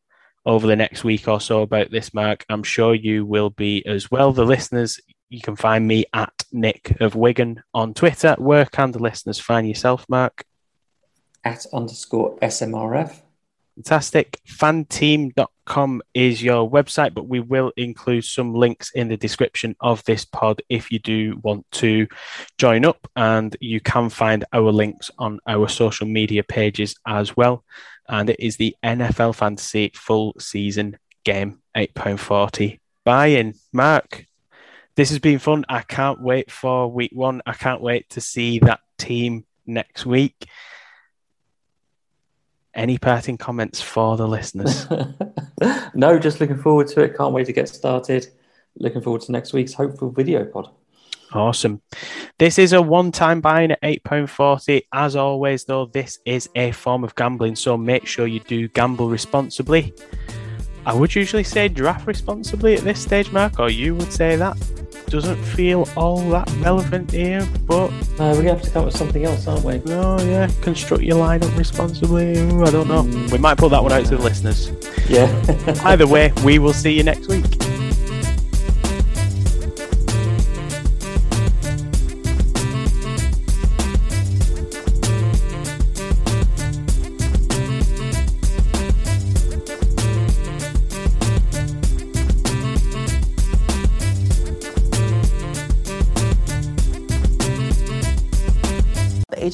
over 0.45 0.67
the 0.67 0.75
next 0.75 1.03
week 1.03 1.27
or 1.27 1.41
so 1.41 1.63
about 1.63 1.89
this, 1.89 2.13
Mark. 2.13 2.45
I'm 2.49 2.61
sure 2.61 2.93
you 2.93 3.25
will 3.25 3.49
be 3.49 3.83
as 3.87 4.11
well. 4.11 4.31
The 4.31 4.45
listeners, 4.45 4.99
you 5.29 5.41
can 5.41 5.55
find 5.55 5.87
me 5.87 6.05
at 6.13 6.33
Nick 6.51 6.99
of 7.01 7.15
Wigan 7.15 7.63
on 7.73 7.93
Twitter. 7.93 8.35
Where 8.37 8.65
can 8.65 8.91
the 8.91 8.99
listeners 8.99 9.39
find 9.39 9.67
yourself, 9.67 10.05
Mark? 10.09 10.45
At 11.43 11.65
underscore 11.73 12.37
SMRF. 12.39 13.21
Fantastic. 13.75 14.39
Fanteam.com 14.47 16.01
is 16.13 16.41
your 16.41 16.69
website, 16.69 17.13
but 17.13 17.27
we 17.27 17.41
will 17.41 17.73
include 17.75 18.23
some 18.23 18.53
links 18.53 18.91
in 18.91 19.09
the 19.09 19.17
description 19.17 19.75
of 19.81 20.03
this 20.05 20.23
pod 20.23 20.61
if 20.69 20.91
you 20.91 20.99
do 20.99 21.39
want 21.43 21.69
to 21.71 22.07
join 22.57 22.85
up. 22.85 23.07
And 23.15 23.55
you 23.59 23.81
can 23.81 24.09
find 24.09 24.45
our 24.53 24.71
links 24.71 25.11
on 25.19 25.39
our 25.45 25.67
social 25.67 26.07
media 26.07 26.43
pages 26.43 26.95
as 27.05 27.35
well. 27.35 27.65
And 28.07 28.29
it 28.29 28.39
is 28.39 28.57
the 28.57 28.75
NFL 28.83 29.35
Fantasy 29.35 29.91
full 29.93 30.35
season 30.39 30.97
game, 31.25 31.59
£8.40 31.75 32.79
buy 33.05 33.27
in. 33.27 33.53
Mark, 33.71 34.25
this 34.95 35.09
has 35.09 35.19
been 35.19 35.39
fun. 35.39 35.65
I 35.67 35.81
can't 35.81 36.21
wait 36.21 36.49
for 36.49 36.89
week 36.89 37.11
one. 37.13 37.41
I 37.45 37.53
can't 37.53 37.81
wait 37.81 38.09
to 38.11 38.21
see 38.21 38.59
that 38.59 38.79
team 38.97 39.45
next 39.65 40.05
week. 40.05 40.47
Any 42.73 42.97
parting 42.97 43.37
comments 43.37 43.81
for 43.81 44.17
the 44.17 44.27
listeners? 44.27 44.87
no, 45.93 46.19
just 46.19 46.39
looking 46.39 46.57
forward 46.57 46.87
to 46.89 47.01
it. 47.01 47.17
Can't 47.17 47.33
wait 47.33 47.45
to 47.47 47.53
get 47.53 47.69
started. 47.69 48.27
Looking 48.77 49.01
forward 49.01 49.21
to 49.23 49.31
next 49.31 49.53
week's 49.53 49.73
hopeful 49.73 50.11
video 50.11 50.45
pod. 50.45 50.69
Awesome. 51.33 51.81
This 52.37 52.59
is 52.59 52.73
a 52.73 52.81
one 52.81 53.11
time 53.11 53.41
buying 53.41 53.71
at 53.71 53.81
£8.40. 53.81 54.83
As 54.93 55.15
always, 55.15 55.65
though, 55.65 55.85
this 55.85 56.19
is 56.25 56.49
a 56.55 56.71
form 56.71 57.03
of 57.03 57.15
gambling, 57.15 57.55
so 57.55 57.77
make 57.77 58.05
sure 58.05 58.27
you 58.27 58.39
do 58.41 58.67
gamble 58.69 59.09
responsibly. 59.09 59.93
I 60.85 60.93
would 60.93 61.15
usually 61.15 61.43
say 61.43 61.67
draft 61.67 62.07
responsibly 62.07 62.75
at 62.75 62.81
this 62.81 63.01
stage, 63.01 63.31
Mark, 63.31 63.59
or 63.59 63.69
you 63.69 63.95
would 63.95 64.13
say 64.13 64.35
that 64.35 64.55
doesn't 65.15 65.43
feel 65.43 65.87
all 65.95 66.19
that 66.29 66.49
relevant 66.57 67.11
here, 67.11 67.47
but. 67.65 67.91
Uh, 68.17 68.31
we're 68.33 68.43
going 68.43 68.45
to 68.45 68.53
have 68.53 68.61
to 68.61 68.69
come 68.69 68.81
up 68.81 68.85
with 68.85 68.97
something 68.97 69.25
else, 69.25 69.47
aren't 69.47 69.63
we? 69.65 69.81
Oh, 69.87 70.23
yeah. 70.25 70.47
Construct 70.61 71.03
your 71.03 71.17
lineup 71.17 71.57
responsibly. 71.57 72.31
I 72.37 72.71
don't 72.71 72.87
know. 72.87 73.03
We 73.29 73.37
might 73.37 73.57
put 73.57 73.71
that 73.71 73.83
one 73.83 73.91
out 73.91 74.05
to 74.05 74.17
the 74.17 74.23
listeners. 74.23 74.71
Yeah. 75.09 75.27
Either 75.83 76.07
way, 76.07 76.31
we 76.43 76.59
will 76.59 76.73
see 76.73 76.91
you 76.91 77.03
next 77.03 77.27
week. 77.27 77.64